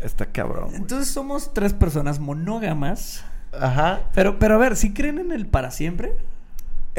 Está 0.04 0.26
cabrón. 0.28 0.66
güey. 0.70 0.76
Entonces 0.78 1.10
somos 1.10 1.54
tres 1.54 1.74
personas 1.74 2.20
monógamas. 2.20 3.24
Ajá. 3.60 4.02
Pero, 4.14 4.38
pero 4.40 4.56
a 4.56 4.58
ver, 4.58 4.76
¿sí 4.76 4.94
creen 4.94 5.18
en 5.20 5.32
el 5.32 5.48
para 5.48 5.72
siempre? 5.72 6.16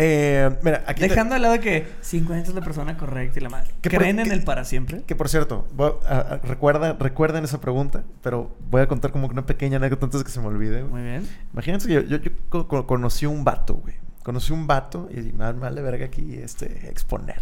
Eh, 0.00 0.48
mira, 0.62 0.84
aquí. 0.86 1.00
te- 1.00 1.08
Dejando 1.08 1.34
de 1.34 1.40
lado 1.40 1.58
que 1.58 1.88
si 2.02 2.18
encuentras 2.18 2.54
la 2.54 2.60
persona 2.60 2.96
correcta 2.96 3.40
y 3.40 3.42
la 3.42 3.48
madre. 3.48 3.70
Por- 3.82 3.92
¿Creen 3.92 4.20
en 4.20 4.26
que- 4.28 4.32
el 4.32 4.44
para 4.44 4.64
siempre? 4.64 5.02
Que 5.02 5.16
por 5.16 5.28
cierto, 5.28 5.66
voy 5.74 5.92
a- 6.08 6.18
a- 6.18 6.36
recuerda, 6.38 6.92
recuerden 6.98 7.42
esa 7.44 7.60
pregunta, 7.60 8.04
pero 8.22 8.54
voy 8.70 8.80
a 8.82 8.86
contar 8.86 9.10
como 9.10 9.26
una 9.26 9.44
pequeña 9.44 9.76
anécdota 9.78 10.06
antes 10.06 10.20
de 10.20 10.24
que 10.24 10.30
se 10.30 10.40
me 10.40 10.46
olvide. 10.46 10.82
güey. 10.82 10.92
Muy 10.92 11.02
bien. 11.02 11.28
Imagínense 11.52 11.88
que 11.88 11.94
yo, 11.94 12.00
yo, 12.02 12.18
yo 12.18 12.30
co- 12.48 12.68
co- 12.68 12.86
conocí 12.86 13.26
un 13.26 13.42
vato, 13.44 13.74
güey. 13.74 13.94
Conocí 14.22 14.52
un 14.52 14.66
vato 14.68 15.08
y 15.10 15.16
me 15.32 15.52
me 15.52 15.60
vale 15.60 15.80
verga 15.82 16.04
aquí 16.06 16.34
este, 16.34 16.88
exponer. 16.88 17.40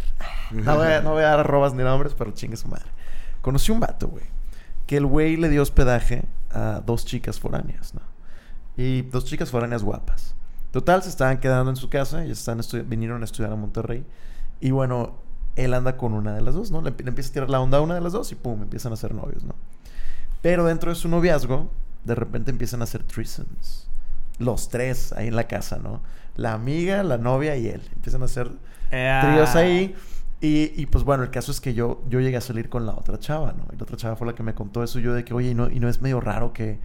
No 0.53 0.77
voy, 0.77 0.87
a, 0.89 1.01
no 1.03 1.11
voy 1.13 1.25
a 1.25 1.29
dar 1.29 1.41
arrobas 1.41 1.75
ni 1.75 1.83
nombres, 1.83 2.15
pero 2.15 2.31
chingue 2.31 2.57
su 2.57 2.69
madre. 2.69 2.87
Conocí 3.43 3.71
un 3.73 3.81
vato, 3.81 4.09
güey. 4.09 4.25
Que 4.87 4.97
el 4.97 5.07
güey 5.07 5.37
le 5.37 5.49
dio 5.49 5.63
hospedaje 5.63 6.25
a 6.51 6.83
dos 6.85 7.05
chicas 7.05 7.41
foráneas, 7.41 7.95
¿no? 7.95 8.03
Y 8.77 9.03
dos 9.03 9.25
chicas 9.25 9.51
foráneas 9.51 9.83
guapas. 9.83 10.35
Total, 10.71 11.03
se 11.03 11.09
estaban 11.09 11.39
quedando 11.39 11.71
en 11.71 11.77
su 11.77 11.89
casa 11.89 12.25
y 12.27 12.31
están 12.31 12.61
vinieron 12.87 13.23
a 13.23 13.25
estudiar 13.25 13.53
a 13.53 13.57
Monterrey. 13.57 14.05
Y 14.61 14.71
bueno, 14.71 15.17
él 15.57 15.73
anda 15.75 15.97
con 15.97 16.13
una 16.13 16.35
de 16.35 16.43
las 16.43 16.55
dos, 16.55 16.71
¿no? 16.71 16.83
Le, 16.83 16.91
le 16.91 17.09
empieza 17.09 17.31
a 17.31 17.33
tirar 17.33 17.51
la 17.51 17.61
onda 17.61 17.79
a 17.79 17.81
una 17.81 17.95
de 17.95 18.01
las 18.01 18.13
dos 18.13 18.31
y 18.33 18.35
pum, 18.35 18.63
empiezan 18.63 18.93
a 18.93 18.97
ser 18.97 19.15
novios, 19.15 19.45
¿no? 19.45 19.55
Pero 20.43 20.65
dentro 20.65 20.91
de 20.91 20.97
su 20.97 21.09
noviazgo, 21.09 21.71
de 22.05 22.15
repente 22.15 22.51
empiezan 22.51 22.81
a 22.83 22.85
hacer 22.85 23.03
threesomes. 23.03 23.89
Los 24.39 24.69
tres 24.69 25.13
ahí 25.15 25.29
en 25.29 25.37
la 25.37 25.49
casa, 25.49 25.79
¿no? 25.83 26.03
La 26.37 26.53
amiga, 26.53 27.03
la 27.03 27.17
novia 27.19 27.57
y 27.57 27.69
él. 27.69 27.83
Empiezan 27.95 28.23
a 28.23 28.27
hacer 28.27 28.51
Eh, 28.91 29.21
tríos 29.23 29.57
ah, 29.57 29.59
ahí. 29.59 29.95
Y, 30.41 30.73
y, 30.81 30.87
pues 30.87 31.03
bueno, 31.05 31.23
el 31.25 31.31
caso 31.31 31.51
es 31.51 31.61
que 31.61 31.73
yo, 31.75 32.03
yo 32.09 32.21
llegué 32.21 32.37
a 32.37 32.41
salir 32.43 32.69
con 32.69 32.85
la 32.85 32.93
otra 32.95 33.19
chava, 33.19 33.53
¿no? 33.53 33.67
Y 33.73 33.77
la 33.77 33.85
otra 33.85 33.97
chava 33.97 34.17
fue 34.17 34.27
la 34.27 34.35
que 34.35 34.43
me 34.43 34.55
contó 34.55 34.83
eso. 34.85 34.99
Yo 34.99 35.15
de 35.15 35.25
que, 35.25 35.33
oye, 35.35 35.51
¿y 35.51 35.55
no, 35.55 35.71
y 35.71 35.81
no 35.81 35.89
es 35.89 36.03
medio 36.03 36.21
raro 36.21 36.53
que, 36.53 36.79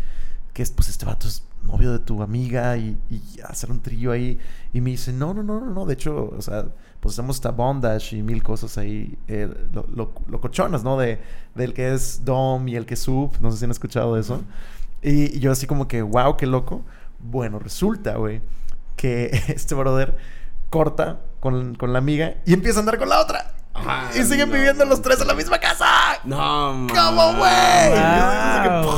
que 0.54 0.64
es, 0.64 0.72
pues 0.72 0.90
este 0.90 1.06
vato 1.06 1.28
es 1.28 1.44
novio 1.64 1.92
de 1.92 2.00
tu 2.00 2.22
amiga 2.24 2.78
y, 2.78 2.98
y 3.10 3.22
hacer 3.48 3.72
un 3.72 3.82
trío 3.82 4.12
ahí. 4.12 4.40
Y 4.74 4.82
me 4.82 4.92
dice, 4.92 5.14
no, 5.14 5.34
no, 5.34 5.44
no, 5.44 5.60
no, 5.60 5.74
no. 5.74 5.86
De 5.86 5.94
hecho, 5.96 6.30
o 6.38 6.42
sea, 6.42 6.66
pues 7.02 7.16
hacemos 7.16 7.38
hasta 7.38 7.52
bondage 7.52 8.16
y 8.18 8.24
mil 8.24 8.44
cosas 8.44 8.78
ahí, 8.78 9.18
eh, 9.28 9.50
lo, 9.74 9.86
lo- 9.94 10.14
locochonas, 10.28 10.84
¿no? 10.84 10.98
De, 10.98 11.20
del 11.56 11.74
que 11.74 11.94
es 11.94 12.24
Dom 12.26 12.68
y 12.70 12.76
el 12.78 12.86
que 12.86 12.94
es 12.96 13.02
Sub. 13.02 13.34
No 13.42 13.52
sé 13.52 13.58
si 13.60 13.66
han 13.66 13.72
escuchado 13.72 14.16
de 14.16 14.22
eso. 14.22 14.42
Y, 15.02 15.38
y 15.38 15.40
yo 15.40 15.52
así 15.52 15.68
como 15.68 15.88
que, 15.88 16.02
wow, 16.02 16.38
qué 16.38 16.46
loco. 16.48 16.84
Bueno, 17.20 17.60
resulta, 17.60 18.16
güey, 18.18 18.42
que 18.96 19.26
este 19.48 19.76
brother 19.76 20.18
corta 20.72 21.20
con, 21.40 21.76
con 21.76 21.94
la 21.94 22.00
amiga 22.00 22.38
y 22.48 22.54
empieza 22.54 22.80
a 22.80 22.82
andar 22.82 22.98
con 22.98 23.10
la 23.10 23.20
otra. 23.20 23.54
Y 24.16 24.24
siguen 24.24 24.50
no, 24.50 24.56
viviendo 24.56 24.84
los 24.86 25.02
tres 25.02 25.22
en 25.22 25.28
la 25.28 25.34
misma 25.36 25.60
casa. 25.60 25.86
No, 26.24 26.88
¿Cómo, 26.94 27.34
güey? 27.38 28.82
Wow. 28.84 28.94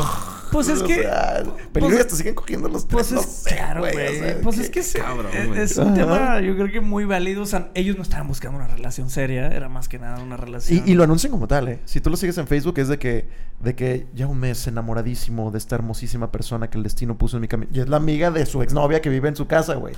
Pues 0.52 0.68
es 0.68 0.82
O 0.84 0.86
que- 0.86 1.02
sea, 1.02 1.42
pues- 1.74 1.94
y 1.94 1.98
hasta 1.98 2.16
siguen 2.16 2.36
cogiendo 2.36 2.70
los 2.70 2.88
tres. 2.88 2.94
Pues 3.10 3.12
no 3.12 3.20
es 3.22 3.26
sé, 3.26 3.56
claro, 3.56 3.80
güey. 3.82 3.96
o 3.96 4.12
sea, 4.24 4.38
pues 4.44 4.56
que- 4.58 4.62
es 4.62 4.70
que 4.70 4.80
es, 4.82 4.94
cabrón, 4.94 5.28
es- 5.58 5.78
un 5.78 5.88
Ajá. 5.88 5.94
tema, 5.96 6.42
yo 6.42 6.56
creo 6.56 6.72
que 6.72 6.80
muy 6.80 7.06
válido. 7.06 7.42
O 7.42 7.46
sea, 7.48 7.72
ellos 7.74 7.96
no 7.98 8.04
estaban 8.04 8.28
buscando 8.28 8.58
una 8.60 8.68
relación 8.68 9.10
seria, 9.10 9.48
era 9.48 9.68
más 9.68 9.90
que 9.90 9.98
nada 9.98 10.22
una 10.22 10.38
relación. 10.38 10.84
Y, 10.86 10.92
y 10.92 10.94
lo 10.94 11.04
anuncian 11.06 11.32
como 11.32 11.48
tal, 11.48 11.70
¿eh? 11.70 11.80
Si 11.86 12.02
tú 12.02 12.12
lo 12.12 12.18
sigues 12.18 12.38
en 12.38 12.46
Facebook 12.48 12.78
es 12.78 12.88
de 12.88 13.00
que, 13.00 13.28
de 13.62 13.76
que 13.76 14.06
ya 14.14 14.28
un 14.28 14.40
mes 14.40 14.68
enamoradísimo 14.68 15.50
de 15.50 15.58
esta 15.58 15.74
hermosísima 15.76 16.32
persona 16.32 16.70
que 16.70 16.78
el 16.78 16.84
destino 16.84 17.18
puso 17.18 17.38
en 17.38 17.42
mi 17.42 17.48
camino. 17.48 17.72
Y 17.74 17.80
es 17.80 17.90
la 17.90 17.98
amiga 17.98 18.30
de 18.30 18.46
su 18.46 18.62
exnovia 18.62 19.02
que 19.02 19.10
vive 19.10 19.30
en 19.30 19.36
su 19.36 19.48
casa, 19.48 19.74
güey. 19.76 19.96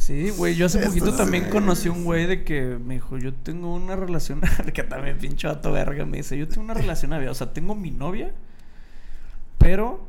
Sí, 0.00 0.30
güey, 0.30 0.54
yo 0.56 0.64
hace 0.64 0.78
Esto 0.78 0.88
poquito 0.88 1.10
es- 1.10 1.16
también 1.18 1.50
conocí 1.50 1.90
un 1.90 2.04
güey 2.04 2.24
de 2.26 2.42
que 2.42 2.62
me 2.82 2.94
dijo, 2.94 3.18
yo 3.18 3.34
tengo 3.34 3.74
una 3.74 3.96
relación, 3.96 4.40
que 4.74 4.82
también 4.82 5.18
pinche 5.18 5.46
vato 5.46 5.72
verga, 5.72 6.06
me 6.06 6.16
dice, 6.16 6.38
yo 6.38 6.48
tengo 6.48 6.62
una 6.62 6.72
relación 6.74 7.12
abierta, 7.12 7.32
o 7.32 7.34
sea, 7.34 7.52
tengo 7.52 7.74
mi 7.74 7.90
novia, 7.90 8.32
pero 9.58 10.08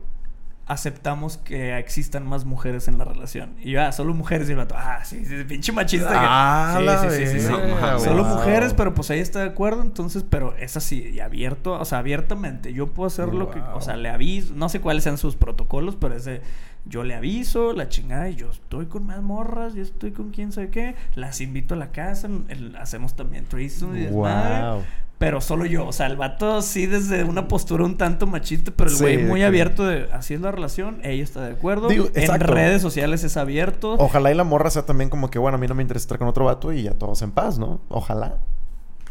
aceptamos 0.72 1.38
que 1.38 1.78
existan 1.78 2.26
más 2.28 2.46
mujeres 2.46 2.88
en 2.88 2.98
la 2.98 3.04
relación. 3.06 3.56
Y 3.62 3.72
yo, 3.72 3.82
ah, 3.82 3.92
solo 3.92 4.14
mujeres, 4.14 4.48
y 4.50 4.52
el 4.52 4.58
vato, 4.58 4.76
ah, 4.78 5.04
sí, 5.04 5.26
sí, 5.26 5.44
pinche 5.48 5.72
machista. 5.72 6.10
que- 6.10 6.16
Ah, 6.18 6.76
sí, 6.80 6.86
la 6.86 6.98
sí, 7.02 7.10
sí, 7.10 7.28
sí, 7.28 7.40
sí. 7.48 7.54
verga, 7.54 8.00
Solo 8.00 8.24
mujeres, 8.24 8.74
pero 8.74 8.94
pues 8.94 9.12
ahí 9.12 9.20
está 9.20 9.40
de 9.40 9.48
acuerdo, 9.48 9.82
entonces, 9.82 10.24
pero 10.30 10.56
es 10.58 10.78
así, 10.78 11.10
y 11.10 11.20
abierto, 11.20 11.74
o 11.74 11.86
sea, 11.86 11.98
abiertamente, 12.00 12.74
yo 12.74 12.88
puedo 12.88 13.08
hacer 13.08 13.34
lo 13.34 13.50
que, 13.52 13.60
o 13.60 13.82
sea, 13.82 13.96
le 13.98 14.10
aviso, 14.10 14.54
no 14.56 14.70
sé 14.70 14.80
cuáles 14.82 15.04
sean 15.04 15.18
sus 15.18 15.36
protocolos, 15.36 15.96
pero 15.98 16.16
ese, 16.16 16.42
yo 16.86 17.04
le 17.04 17.14
aviso, 17.16 17.74
la 17.74 17.90
chingada, 17.90 18.30
y 18.30 18.36
yo 18.36 18.50
estoy 18.50 18.86
con 18.88 19.06
más 19.06 19.22
morras, 19.22 19.74
yo 19.76 19.84
estoy 19.84 20.12
con 20.12 20.32
quién 20.32 20.52
sabe 20.52 20.70
qué, 20.70 20.96
las 21.16 21.42
invito 21.42 21.76
a 21.76 21.78
la 21.78 21.92
casa, 21.92 22.28
el- 22.48 22.76
hacemos 22.78 23.16
también 23.16 23.46
threesome 23.46 24.00
y 24.02 24.08
Wow. 24.08 24.84
Pero 25.22 25.40
solo 25.40 25.66
yo, 25.66 25.88
o 25.88 25.94
sea, 25.94 26.08
el 26.08 26.18
vato 26.18 26.62
sí 26.64 26.88
desde 26.88 27.24
una 27.24 27.48
postura 27.48 27.86
un 27.86 27.96
tanto 27.96 28.26
machista, 28.28 28.72
pero 28.76 28.90
el 28.90 28.98
güey 28.98 29.18
muy 29.20 29.40
que- 29.42 29.46
abierto 29.46 29.86
de, 29.86 30.10
así 30.12 30.34
es 30.34 30.42
la 30.42 30.52
relación, 30.52 31.00
ella 31.04 31.24
está 31.24 31.46
de 31.46 31.54
acuerdo, 31.54 31.88
Digo, 31.88 32.10
en 32.14 32.40
redes 32.40 32.82
sociales 32.82 33.24
es 33.24 33.38
abierto, 33.38 33.94
Ojalá 34.00 34.32
y 34.32 34.36
la 34.36 34.44
morra 34.44 34.70
sea 34.72 34.86
también 34.86 35.10
como 35.12 35.30
que, 35.30 35.38
bueno, 35.40 35.58
a 35.58 35.60
mí 35.62 35.68
no 35.68 35.76
me 35.76 35.84
interesa 35.84 36.04
estar 36.06 36.18
con 36.18 36.28
otro 36.28 36.46
vato 36.46 36.74
y 36.74 36.82
ya 36.84 36.94
todos 36.96 37.22
en 37.22 37.32
paz, 37.32 37.60
¿no? 37.60 37.82
Ojalá. 37.88 38.38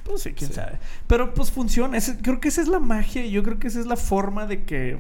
Pues 0.04 0.22
sí, 0.22 0.32
quién 0.32 0.50
Sí. 0.50 0.56
sabe. 0.56 0.78
Pero 1.06 1.32
pues 1.34 1.52
funciona. 1.52 1.96
Creo 2.22 2.40
que 2.40 2.48
esa 2.48 2.60
es 2.60 2.66
la 2.68 2.80
magia 2.80 3.24
y 3.24 3.30
yo 3.30 3.42
creo 3.44 3.58
que 3.60 3.68
esa 3.68 3.78
es 3.78 3.86
la 3.86 3.96
forma 3.96 4.46
de 4.46 4.64
que 4.64 4.98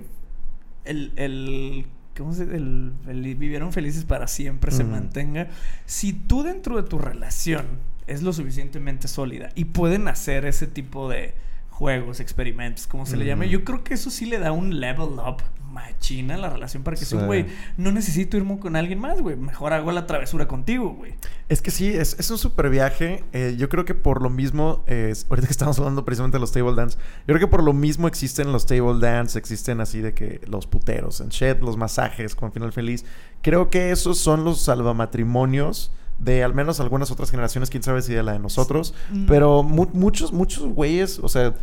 el. 0.84 1.12
el 1.16 1.86
¿Cómo 2.16 2.32
se 2.34 2.42
El, 2.44 2.92
el 3.08 3.34
vivieron 3.34 3.72
felices 3.72 4.04
para 4.04 4.26
siempre 4.28 4.70
se 4.72 4.84
mantenga. 4.84 5.48
Si 5.86 6.12
tú 6.12 6.42
dentro 6.42 6.76
de 6.76 6.82
tu 6.88 6.98
relación 6.98 7.66
es 8.10 8.22
lo 8.22 8.32
suficientemente 8.32 9.08
sólida 9.08 9.50
y 9.54 9.66
pueden 9.66 10.08
hacer 10.08 10.44
ese 10.44 10.66
tipo 10.66 11.08
de 11.08 11.34
juegos, 11.68 12.20
experimentos, 12.20 12.86
como 12.86 13.06
se 13.06 13.16
le 13.16 13.24
llame, 13.24 13.48
yo 13.48 13.64
creo 13.64 13.82
que 13.82 13.94
eso 13.94 14.10
sí 14.10 14.26
le 14.26 14.38
da 14.38 14.52
un 14.52 14.80
level 14.80 15.18
up 15.18 15.42
machina 15.70 16.36
la 16.36 16.50
relación 16.50 16.82
para 16.82 16.96
que 16.96 17.04
sea 17.04 17.18
un 17.18 17.24
Sí. 17.24 17.26
güey, 17.26 17.46
no 17.76 17.92
necesito 17.92 18.36
irme 18.36 18.58
con 18.58 18.76
alguien 18.76 18.98
más, 18.98 19.20
güey. 19.20 19.36
Mejor 19.36 19.72
hago 19.72 19.92
la 19.92 20.06
travesura 20.06 20.48
contigo, 20.48 20.90
güey. 20.90 21.14
Es 21.48 21.62
que 21.62 21.70
sí, 21.70 21.88
es, 21.88 22.16
es 22.18 22.30
un 22.30 22.38
super 22.38 22.70
viaje. 22.70 23.24
Eh, 23.32 23.54
yo 23.56 23.68
creo 23.68 23.84
que 23.84 23.94
por 23.94 24.22
lo 24.22 24.30
mismo, 24.30 24.82
eh, 24.86 25.14
ahorita 25.30 25.46
que 25.46 25.52
estamos 25.52 25.78
hablando 25.78 26.04
precisamente 26.04 26.36
de 26.36 26.40
los 26.40 26.52
table 26.52 26.74
dance, 26.74 26.98
yo 26.98 27.26
creo 27.26 27.40
que 27.40 27.46
por 27.46 27.62
lo 27.62 27.72
mismo 27.72 28.08
existen 28.08 28.52
los 28.52 28.66
table 28.66 28.98
dance, 29.00 29.38
existen 29.38 29.80
así 29.80 30.00
de 30.00 30.12
que 30.12 30.40
los 30.46 30.66
puteros 30.66 31.20
en 31.20 31.28
shed, 31.28 31.60
los 31.60 31.76
masajes 31.76 32.34
con 32.34 32.52
final 32.52 32.72
feliz. 32.72 33.04
Creo 33.42 33.70
que 33.70 33.90
esos 33.90 34.18
son 34.18 34.44
los 34.44 34.60
salvamatrimonios 34.60 35.92
de 36.20 36.44
al 36.44 36.54
menos 36.54 36.78
algunas 36.80 37.10
otras 37.10 37.30
generaciones, 37.30 37.70
quién 37.70 37.82
sabe 37.82 38.02
si 38.02 38.12
de 38.14 38.22
la 38.22 38.32
de 38.32 38.38
nosotros, 38.38 38.94
Mm. 39.10 39.26
pero 39.26 39.62
mu- 39.62 39.88
muchos, 39.92 40.32
muchos 40.32 40.64
güeyes, 40.68 41.18
o 41.18 41.28
sea, 41.28 41.54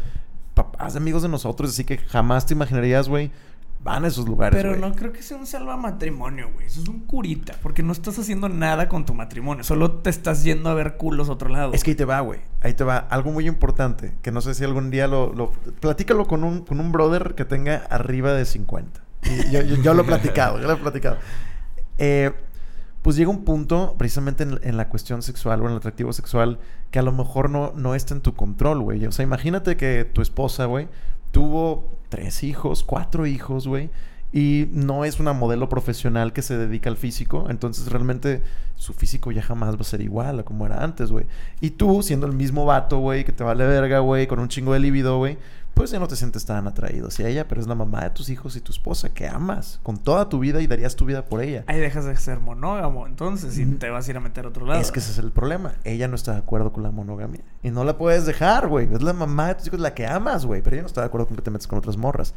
papás 0.54 0.94
de 0.94 1.00
amigos 1.00 1.22
de 1.22 1.30
nosotros, 1.30 1.70
así 1.70 1.84
que 1.84 1.98
jamás 2.00 2.46
te 2.46 2.54
imaginarías, 2.56 3.08
güey, 3.08 3.32
van 3.84 4.04
a 4.04 4.08
esos 4.08 4.28
lugares. 4.28 4.60
Pero 4.60 4.76
no 4.76 4.92
creo 4.96 5.14
que 5.14 5.22
sea 5.22 5.38
un 5.38 5.46
salva 5.46 5.78
matrimonio, 5.78 6.50
güey. 6.54 6.66
Eso 6.66 6.82
es 6.82 6.90
un 6.90 7.02
curita. 7.02 7.54
Porque 7.62 7.84
no 7.84 7.92
estás 7.94 8.18
haciendo 8.20 8.50
nada 8.50 8.90
con 8.90 9.06
tu 9.06 9.14
matrimonio. 9.14 9.64
Solo 9.64 9.92
te 9.92 10.10
estás 10.10 10.44
yendo 10.44 10.70
a 10.70 10.74
ver 10.74 10.98
culos 10.98 11.30
a 11.30 11.34
otro 11.34 11.48
lado. 11.48 11.72
Es 11.74 11.84
que 11.86 11.92
ahí 11.92 11.96
te 11.96 12.04
va, 12.04 12.20
güey. 12.22 12.40
Ahí 12.62 12.74
te 12.74 12.84
va. 12.84 12.98
Algo 12.98 13.32
muy 13.32 13.48
importante. 13.48 14.16
Que 14.24 14.32
no 14.32 14.42
sé 14.42 14.56
si 14.56 14.64
algún 14.66 14.90
día 14.90 15.08
lo... 15.08 15.32
lo 15.34 15.52
platícalo 15.80 16.26
con 16.26 16.44
un, 16.44 16.66
con 16.66 16.80
un 16.82 16.92
brother 16.92 17.36
que 17.36 17.46
tenga 17.46 17.78
arriba 17.90 18.34
de 18.34 18.44
50. 18.46 19.00
Y 19.24 19.52
yo, 19.52 19.62
yo- 19.62 19.76
yo 19.82 19.94
lo 19.94 20.02
he 20.02 20.06
platicado. 20.06 20.60
Yo 20.60 20.68
lo 20.68 20.74
he 20.74 20.78
platicado. 20.78 21.18
Eh, 22.00 22.34
pues 23.08 23.16
llega 23.16 23.30
un 23.30 23.46
punto, 23.46 23.96
precisamente 23.98 24.44
en, 24.44 24.76
la 24.76 24.90
cuestión 24.90 25.22
sexual 25.22 25.62
o 25.62 25.66
en 25.68 25.72
el 25.72 25.78
atractivo 25.78 26.12
sexual, 26.12 26.60
que 26.92 27.00
a 27.00 27.02
lo 27.02 27.14
mejor 27.14 27.50
no, 27.50 27.72
no 27.74 27.96
está 27.96 28.14
en 28.14 28.20
tu 28.20 28.36
control, 28.36 28.82
güey. 28.82 29.06
O 29.06 29.14
sea, 29.14 29.24
imagínate 29.24 29.78
que 29.78 30.04
tu 30.04 30.22
esposa, 30.22 30.66
güey, 30.66 30.90
tuvo 31.32 31.90
tres 32.10 32.44
hijos, 32.44 32.84
cuatro 32.84 33.26
hijos, 33.26 33.66
güey. 33.66 33.92
Y 34.34 34.70
no 34.72 35.06
es 35.06 35.20
una 35.20 35.34
modelo 35.34 35.70
profesional 35.70 36.34
que 36.34 36.42
se 36.42 36.58
dedica 36.58 36.90
al 36.90 36.98
físico. 36.98 37.48
Entonces 37.50 37.90
realmente 37.92 38.42
su 38.76 38.94
físico 38.94 39.32
ya 39.32 39.42
jamás 39.42 39.76
va 39.76 39.82
a 39.82 39.86
ser 39.86 40.02
igual 40.02 40.40
a 40.40 40.44
como 40.44 40.66
era 40.66 40.84
antes, 40.84 41.12
güey. 41.12 41.26
Y 41.62 41.72
tú, 41.72 42.04
siendo 42.04 42.28
el 42.28 42.34
mismo 42.34 42.66
vato, 42.66 43.00
güey, 43.00 43.24
que 43.26 43.32
te 43.32 43.44
vale 43.44 43.66
verga, 43.66 44.00
güey, 44.00 44.28
con 44.28 44.40
un 44.40 44.50
chingo 44.50 44.74
de 44.74 44.80
libido, 44.80 45.18
güey, 45.18 45.38
pues 45.74 45.92
ya 45.92 46.00
no 46.00 46.08
te 46.08 46.16
sientes 46.16 46.44
tan 46.44 46.68
atraído 46.68 47.08
hacia 47.08 47.28
ella, 47.28 47.48
pero 47.48 47.62
es 47.62 47.68
la 47.68 47.76
mamá 47.76 48.02
de 48.04 48.10
tus 48.10 48.30
hijos 48.30 48.56
y 48.56 48.62
tu 48.62 48.72
esposa 48.72 49.14
que 49.14 49.28
amas 49.28 49.80
con 49.84 49.98
toda 49.98 50.28
tu 50.28 50.40
vida 50.40 50.60
y 50.60 50.66
darías 50.66 50.96
tu 50.96 51.06
vida 51.06 51.26
por 51.26 51.42
ella. 51.42 51.64
Ahí 51.68 51.80
dejas 51.80 52.06
de 52.06 52.18
ser 52.18 52.40
monógamo, 52.40 53.06
entonces, 53.06 53.58
y 53.60 53.66
te 53.66 53.90
vas 53.92 54.08
a 54.08 54.12
ir 54.12 54.18
a 54.18 54.20
meter 54.20 54.46
a 54.46 54.50
otro 54.50 54.66
lado. 54.66 54.82
Es 54.82 54.92
que 54.92 55.00
ese 55.00 55.12
es 55.12 55.20
el 55.20 55.32
problema. 55.32 55.74
Ella 55.84 56.08
no 56.08 56.16
está 56.16 56.32
de 56.32 56.40
acuerdo 56.40 56.74
con 56.74 56.82
la 56.82 56.90
monogamia. 56.90 57.42
Y 57.62 57.70
no 57.70 57.84
la 57.84 57.96
puedes 57.96 58.26
dejar, 58.26 58.68
güey. 58.68 58.92
Es 58.92 59.04
la 59.04 59.14
mamá 59.14 59.50
de 59.50 59.56
tus 59.56 59.68
hijos, 59.68 59.80
la 59.80 59.94
que 59.94 60.08
amas, 60.08 60.48
güey. 60.48 60.64
Pero 60.64 60.76
ella 60.78 60.82
no 60.82 60.88
está 60.88 61.02
de 61.02 61.08
acuerdo 61.08 61.28
con 61.28 61.36
que 61.36 61.44
te 61.44 61.52
metes 61.52 61.68
con 61.68 61.78
otras 61.78 61.96
morras. 61.96 62.34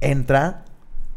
Entra 0.00 0.64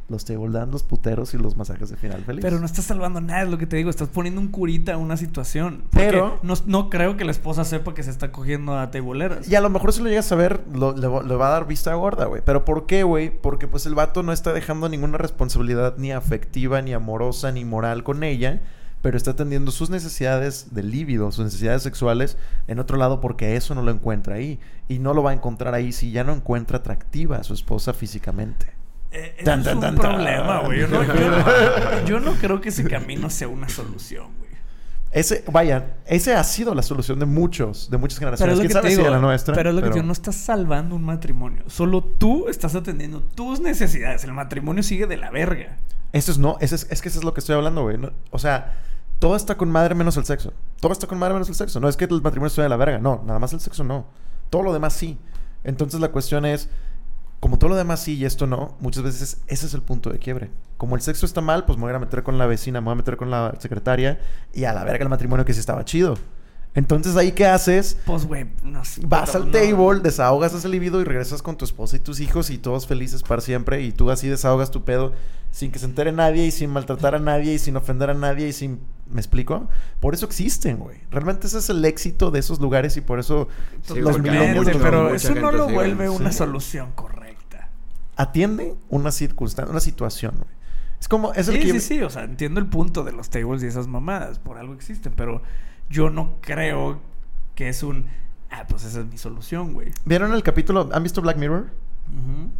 los 0.09 0.25
table 0.25 0.49
dance, 0.51 0.71
los 0.71 0.83
puteros 0.83 1.33
y 1.33 1.37
los 1.37 1.55
masajes 1.55 1.89
de 1.89 1.95
final 1.97 2.23
feliz. 2.23 2.41
Pero 2.43 2.59
no 2.59 2.65
estás 2.65 2.85
salvando 2.85 3.21
nada, 3.21 3.43
es 3.43 3.49
lo 3.49 3.57
que 3.57 3.65
te 3.65 3.77
digo. 3.77 3.89
Estás 3.89 4.09
poniendo 4.09 4.41
un 4.41 4.49
curita 4.49 4.93
a 4.93 4.97
una 4.97 5.17
situación. 5.17 5.83
Pero- 5.91 6.39
No, 6.43 6.53
no 6.65 6.89
creo 6.89 7.15
que 7.17 7.25
la 7.25 7.31
esposa 7.31 7.63
sepa 7.63 7.93
que 7.93 8.03
se 8.03 8.11
está 8.11 8.31
cogiendo 8.31 8.77
a 8.77 8.91
teiboleras. 8.91 9.47
Y 9.49 9.55
a 9.55 9.61
lo 9.61 9.69
mejor 9.69 9.93
si 9.93 10.01
lo 10.01 10.09
llegas 10.09 10.31
a 10.31 10.35
ver, 10.35 10.61
lo- 10.73 10.95
le, 10.95 11.07
va- 11.07 11.23
le 11.23 11.35
va 11.35 11.47
a 11.47 11.51
dar 11.51 11.65
vista 11.67 11.93
gorda, 11.95 12.25
güey. 12.25 12.41
Pero 12.45 12.65
¿por 12.65 12.85
qué, 12.85 13.03
güey? 13.03 13.29
Porque 13.29 13.67
pues 13.67 13.85
el 13.85 13.95
vato 13.95 14.23
no 14.23 14.33
está 14.33 14.53
dejando 14.53 14.89
ninguna 14.89 15.17
responsabilidad 15.17 15.95
ni 15.97 16.11
afectiva, 16.11 16.81
ni 16.81 16.93
amorosa, 16.93 17.51
ni 17.51 17.63
moral 17.65 18.03
con 18.03 18.23
ella. 18.23 18.61
Pero 19.01 19.17
está 19.17 19.31
atendiendo 19.31 19.71
sus 19.71 19.89
necesidades 19.89 20.73
de 20.73 20.81
líbido, 20.83 21.29
sus 21.33 21.43
necesidades 21.45 21.81
sexuales 21.83 22.37
en 22.67 22.79
otro 22.79 22.95
lado 22.97 23.19
porque 23.19 23.57
eso 23.57 23.75
no 23.75 23.81
lo 23.81 23.91
encuentra 23.91 24.35
ahí. 24.35 24.59
Y 24.87 24.99
no 24.99 25.13
lo 25.13 25.23
va 25.23 25.31
a 25.31 25.33
encontrar 25.33 25.73
ahí 25.73 25.91
si 25.91 26.11
ya 26.11 26.23
no 26.23 26.33
encuentra 26.33 26.77
atractiva 26.77 27.37
a 27.37 27.43
su 27.43 27.53
esposa 27.53 27.93
físicamente. 27.93 28.67
Eh, 29.15 29.35
eso 29.37 29.45
Tan, 29.45 29.59
es 29.59 29.65
tan, 29.65 29.75
un 29.75 29.81
tan, 29.81 29.95
problema, 29.95 30.59
güey. 30.61 30.79
Yo 30.79 30.87
no, 30.87 31.03
yo- 31.05 32.05
yo 32.05 32.19
no 32.19 32.33
creo 32.33 32.59
que 32.59 32.69
ese 32.69 32.83
camino 32.85 33.29
sea 33.29 33.47
una 33.47 33.69
solución, 33.69 34.27
güey. 34.39 34.51
Ese, 35.11 35.43
vaya, 35.51 35.93
ese 36.07 36.33
ha 36.33 36.43
sido 36.43 36.73
la 36.73 36.81
solución 36.81 37.19
de 37.19 37.27
muchos, 37.27 37.91
de 37.91 37.97
muchas 37.97 38.17
Pero 38.17 38.35
generaciones. 38.35 38.53
es 38.53 38.57
lo 38.57 38.69
¿Quién 38.69 38.81
que 38.81 38.89
te 38.89 38.95
digo. 39.01 39.09
la 39.11 39.19
nuestra? 39.19 39.53
pero 39.53 39.69
es 39.69 39.75
lo 39.75 39.81
que 39.81 39.85
pero- 39.89 39.93
digo, 39.95 40.07
no 40.07 40.13
estás 40.13 40.35
salvando 40.35 40.95
un 40.95 41.03
matrimonio. 41.03 41.63
Solo 41.67 42.03
tú 42.03 42.47
estás 42.49 42.73
atendiendo 42.73 43.21
tus 43.21 43.59
necesidades. 43.59 44.23
El 44.23 44.33
matrimonio 44.33 44.81
sigue 44.81 45.05
de 45.05 45.17
la 45.17 45.29
verga. 45.29 45.77
Eso 46.13 46.31
es 46.31 46.39
no, 46.39 46.57
ese 46.61 46.73
es, 46.75 46.87
es 46.89 47.01
que 47.03 47.09
eso 47.09 47.19
es 47.19 47.23
lo 47.25 47.33
que 47.35 47.41
estoy 47.41 47.55
hablando, 47.55 47.83
güey. 47.83 47.99
No, 47.99 48.11
o 48.31 48.39
sea, 48.39 48.79
todo 49.19 49.35
está 49.35 49.55
con 49.55 49.69
madre 49.69 49.93
menos 49.93 50.17
el 50.17 50.25
sexo. 50.25 50.51
Todo 50.81 50.91
está 50.91 51.05
con 51.05 51.19
madre 51.19 51.33
menos 51.35 51.47
el 51.49 51.53
sexo. 51.55 51.79
No 51.79 51.87
es 51.87 51.95
que 51.95 52.05
el 52.05 52.21
matrimonio 52.23 52.47
esté 52.47 52.63
de 52.63 52.69
la 52.69 52.77
verga. 52.77 52.97
No, 52.97 53.21
nada 53.23 53.37
más 53.37 53.53
el 53.53 53.59
sexo 53.59 53.83
no. 53.83 54.07
Todo 54.49 54.63
lo 54.63 54.73
demás 54.73 54.93
sí. 54.93 55.19
Entonces 55.63 55.99
la 56.01 56.07
cuestión 56.09 56.43
es, 56.45 56.69
como 57.43 57.57
todo 57.59 57.71
lo 57.71 57.75
demás 57.75 57.99
sí 57.99 58.13
y 58.15 58.23
esto 58.23 58.47
no, 58.47 58.77
muchas 58.79 59.03
veces 59.03 59.41
ese 59.47 59.65
es 59.65 59.73
el 59.73 59.81
punto 59.81 60.09
de 60.09 60.17
quiebre. 60.17 60.49
Como 60.77 60.95
el 60.95 61.01
sexo 61.01 61.25
está 61.25 61.41
mal, 61.41 61.65
pues 61.65 61.77
me 61.77 61.81
voy 61.81 61.89
a 61.89 61.91
ir 61.91 61.95
a 61.97 61.99
meter 61.99 62.23
con 62.23 62.37
la 62.37 62.45
vecina, 62.45 62.79
me 62.79 62.85
voy 62.85 62.93
a 62.93 62.95
meter 62.95 63.17
con 63.17 63.29
la 63.29 63.53
secretaria 63.59 64.17
y 64.53 64.63
a 64.63 64.71
la 64.71 64.85
verga 64.85 65.03
el 65.03 65.09
matrimonio 65.09 65.43
que 65.43 65.53
sí 65.53 65.59
estaba 65.59 65.83
chido. 65.83 66.17
Entonces 66.73 67.17
ahí 67.17 67.33
qué 67.33 67.45
haces? 67.45 67.97
Pues, 68.05 68.25
güey, 68.25 68.47
no 68.63 68.85
sé. 68.85 69.01
Vas 69.05 69.35
al 69.35 69.47
no. 69.47 69.51
table, 69.51 69.99
desahogas 70.01 70.53
ese 70.53 70.69
libido 70.69 71.01
y 71.01 71.03
regresas 71.03 71.41
con 71.41 71.57
tu 71.57 71.65
esposa 71.65 71.97
y 71.97 71.99
tus 71.99 72.21
hijos 72.21 72.49
y 72.49 72.57
todos 72.57 72.87
felices 72.87 73.23
para 73.23 73.41
siempre. 73.41 73.81
Y 73.81 73.91
tú 73.91 74.09
así 74.09 74.29
desahogas 74.29 74.71
tu 74.71 74.85
pedo 74.85 75.11
sin 75.51 75.69
que 75.71 75.77
se 75.79 75.85
entere 75.85 76.11
nadie 76.13 76.45
y 76.45 76.51
sin 76.51 76.69
maltratar 76.71 77.13
a 77.13 77.19
nadie 77.19 77.53
y 77.53 77.59
sin 77.59 77.75
ofender 77.75 78.09
a 78.09 78.13
nadie 78.13 78.47
y 78.47 78.53
sin... 78.53 78.79
¿Me 79.07 79.19
explico? 79.21 79.67
Por 79.99 80.15
eso 80.15 80.25
existen, 80.25 80.77
güey. 80.77 80.97
Realmente 81.11 81.45
ese 81.45 81.59
es 81.59 81.69
el 81.69 81.85
éxito 81.85 82.31
de 82.31 82.39
esos 82.39 82.59
lugares 82.59 82.97
y 82.97 83.01
por 83.01 83.19
eso 83.19 83.47
Sí, 83.83 83.99
los 83.99 84.17
mucha- 84.17 84.31
pero 84.81 85.03
mucha 85.03 85.15
eso 85.15 85.35
no 85.35 85.51
lo 85.51 85.69
vuelve 85.69 86.09
una 86.09 86.31
Sí. 86.31 86.39
solución 86.39 86.93
correcta. 86.95 87.12
Atiende 88.15 88.75
una 88.89 89.11
circunstancia, 89.11 89.71
una 89.71 89.79
situación, 89.79 90.35
güey. 90.37 90.49
Es 90.99 91.07
como... 91.07 91.33
Es 91.33 91.47
el 91.49 91.55
Sí, 91.55 91.59
que 91.61 91.71
sí, 91.73 91.79
sí. 91.79 92.01
O 92.01 92.09
sea, 92.09 92.23
entiendo 92.23 92.59
el 92.59 92.67
punto 92.67 93.03
de 93.03 93.11
los 93.11 93.29
tables 93.29 93.61
y 93.63 93.67
esas 93.67 93.87
mamadas. 93.87 94.39
Por 94.39 94.57
algo 94.57 94.73
existen. 94.73 95.13
Pero 95.15 95.41
yo 95.89 96.09
no 96.09 96.35
creo 96.41 96.99
que 97.55 97.69
es 97.69 97.83
un... 97.83 98.05
Ah, 98.49 98.65
pues 98.69 98.85
esa 98.85 99.01
es 99.01 99.05
mi 99.07 99.17
solución, 99.17 99.73
güey. 99.73 99.91
¿Vieron 100.05 100.33
el 100.33 100.43
capítulo? 100.43 100.89
¿Han 100.93 101.03
visto 101.03 101.21
Black 101.21 101.37
Mirror? 101.37 101.71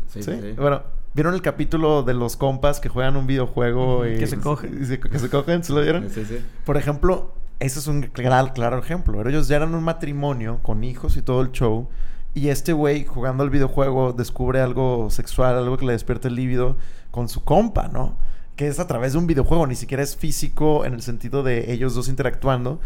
Sí, 0.10 0.24
sí, 0.24 0.32
sí. 0.42 0.52
Bueno, 0.58 0.82
¿vieron 1.14 1.34
el 1.36 1.42
capítulo 1.42 2.02
de 2.04 2.14
los 2.16 2.36
compas 2.36 2.80
que 2.80 2.90
juegan 2.90 3.16
un 3.16 3.28
videojuego 3.28 4.06
y... 4.08 4.18
que 4.18 4.26
se 4.28 4.38
cogen. 4.40 4.82
y 4.82 4.86
se- 4.86 5.00
que 5.00 5.20
se 5.20 5.30
cogen, 5.30 5.64
¿se 5.64 5.72
lo 5.74 5.82
vieron? 5.82 6.10
Sí, 6.10 6.26
sí. 6.26 6.40
Por 6.66 6.78
ejemplo, 6.78 7.34
ese 7.60 7.80
es 7.80 7.88
un 7.88 8.02
claro, 8.02 8.52
claro 8.54 8.80
ejemplo. 8.80 9.18
Pero 9.18 9.30
ellos 9.30 9.48
ya 9.48 9.58
eran 9.58 9.76
un 9.76 9.84
matrimonio 9.84 10.60
con 10.64 10.84
hijos 10.84 11.16
y 11.18 11.22
todo 11.22 11.42
el 11.42 11.52
show. 11.52 11.88
Y 12.36 12.50
este 12.50 12.74
güey 12.74 13.06
jugando 13.06 13.44
al 13.44 13.50
videojuego 13.52 14.12
descubre 14.14 14.60
algo 14.60 15.10
sexual, 15.12 15.56
algo 15.56 15.78
que 15.78 15.86
le 15.86 15.92
despierta 15.94 16.28
el 16.28 16.36
líbido 16.36 16.78
con 17.12 17.30
su 17.30 17.44
compa, 17.44 17.90
¿no? 17.90 18.18
Que 18.56 18.68
es 18.68 18.80
a 18.80 18.88
través 18.88 19.14
de 19.14 19.20
un 19.20 19.28
videojuego, 19.28 19.68
ni 19.68 19.76
siquiera 19.76 20.02
es 20.04 20.16
físico 20.16 20.84
en 20.86 20.94
el 20.94 21.02
sentido 21.02 21.44
de 21.44 21.72
ellos 21.74 21.94
dos 21.94 22.08
interactuando. 22.10 22.80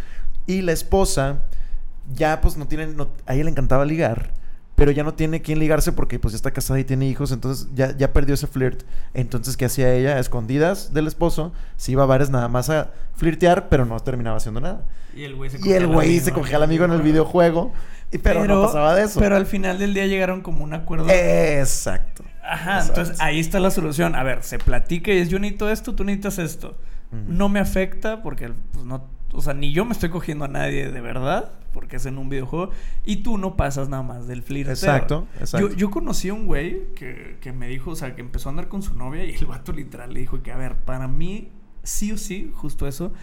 Y 0.47 0.61
la 0.63 0.73
esposa 0.73 1.43
ya 2.13 2.41
pues 2.41 2.57
no 2.57 2.67
tiene, 2.67 2.87
no- 2.87 3.07
a 3.25 3.33
ella 3.35 3.45
le 3.45 3.51
encantaba 3.51 3.85
ligar, 3.85 4.31
pero 4.75 4.91
ya 4.91 5.03
no 5.03 5.13
tiene 5.13 5.41
quien 5.41 5.59
ligarse 5.59 5.91
porque 5.91 6.19
pues 6.19 6.33
ya 6.33 6.35
está 6.37 6.51
casada 6.51 6.79
y 6.79 6.83
tiene 6.83 7.07
hijos, 7.07 7.31
entonces 7.31 7.67
ya, 7.73 7.95
ya 7.97 8.13
perdió 8.13 8.35
ese 8.35 8.47
flirt. 8.47 8.83
Entonces, 9.13 9.57
¿qué 9.57 9.65
hacía 9.65 9.93
ella? 9.93 10.15
A 10.15 10.19
escondidas 10.19 10.93
del 10.93 11.07
esposo, 11.07 11.51
se 11.77 11.93
iba 11.93 12.03
a 12.03 12.05
bares 12.05 12.29
nada 12.29 12.47
más 12.47 12.69
a 12.69 12.91
flirtear, 13.15 13.69
pero 13.69 13.85
no 13.85 13.99
terminaba 14.01 14.37
haciendo 14.37 14.59
nada. 14.61 14.83
Y 15.15 15.23
el 15.23 15.35
güey 15.35 15.49
se 15.49 15.57
Y 15.67 15.73
el 15.73 15.87
güey 15.87 16.19
se 16.19 16.31
cogía 16.31 16.57
al 16.57 16.63
amigo 16.63 16.85
en 16.85 16.91
el 16.91 17.01
videojuego, 17.01 17.73
y, 18.11 18.17
pero, 18.19 18.45
no 18.45 18.63
pasaba 18.63 18.95
de 18.95 19.03
eso. 19.03 19.19
Pero 19.19 19.35
al 19.35 19.45
final 19.45 19.79
del 19.79 19.93
día 19.93 20.07
llegaron 20.07 20.41
como 20.41 20.63
un 20.63 20.73
acuerdo. 20.73 21.07
Exacto. 21.09 22.23
Ajá, 22.43 22.79
Exacto. 22.79 23.01
entonces 23.01 23.21
ahí 23.21 23.39
está 23.39 23.59
la 23.59 23.71
solución. 23.71 24.15
A 24.15 24.23
ver, 24.23 24.43
se 24.43 24.57
platica 24.59 25.11
y 25.11 25.17
es 25.17 25.29
yo 25.29 25.39
necesito 25.39 25.69
esto, 25.69 25.95
tú 25.95 26.03
necesitas 26.03 26.39
esto. 26.39 26.77
No 27.11 27.47
me 27.47 27.59
afecta 27.61 28.21
porque, 28.21 28.51
pues 28.73 28.83
no, 28.83 29.05
o 29.31 29.41
sea, 29.41 29.53
ni 29.53 29.71
yo 29.71 29.85
me 29.85 29.93
estoy 29.93 30.09
cogiendo 30.09 30.43
a 30.43 30.49
nadie 30.49 30.91
de 30.91 30.99
verdad 30.99 31.51
porque 31.71 31.97
es 31.97 32.05
en 32.05 32.17
un 32.17 32.27
videojuego 32.27 32.71
y 33.05 33.17
tú 33.17 33.37
no 33.37 33.55
pasas 33.55 33.87
nada 33.87 34.03
más 34.03 34.27
del 34.27 34.41
flirteo. 34.41 34.73
Exacto, 34.73 35.27
exacto. 35.39 35.69
Yo, 35.69 35.75
yo 35.75 35.91
conocí 35.91 36.29
a 36.29 36.33
un 36.33 36.47
güey 36.47 36.93
que, 36.95 37.37
que 37.39 37.53
me 37.53 37.67
dijo, 37.67 37.91
o 37.91 37.95
sea, 37.95 38.15
que 38.15 38.21
empezó 38.21 38.49
a 38.49 38.51
andar 38.51 38.67
con 38.67 38.81
su 38.81 38.95
novia 38.95 39.23
y 39.25 39.35
el 39.35 39.45
vato 39.45 39.71
literal 39.71 40.13
le 40.13 40.21
dijo 40.21 40.41
que, 40.41 40.51
a 40.51 40.57
ver, 40.57 40.77
para 40.77 41.07
mí, 41.07 41.51
sí 41.83 42.11
o 42.11 42.17
sí, 42.17 42.51
justo 42.53 42.87
eso, 42.87 43.13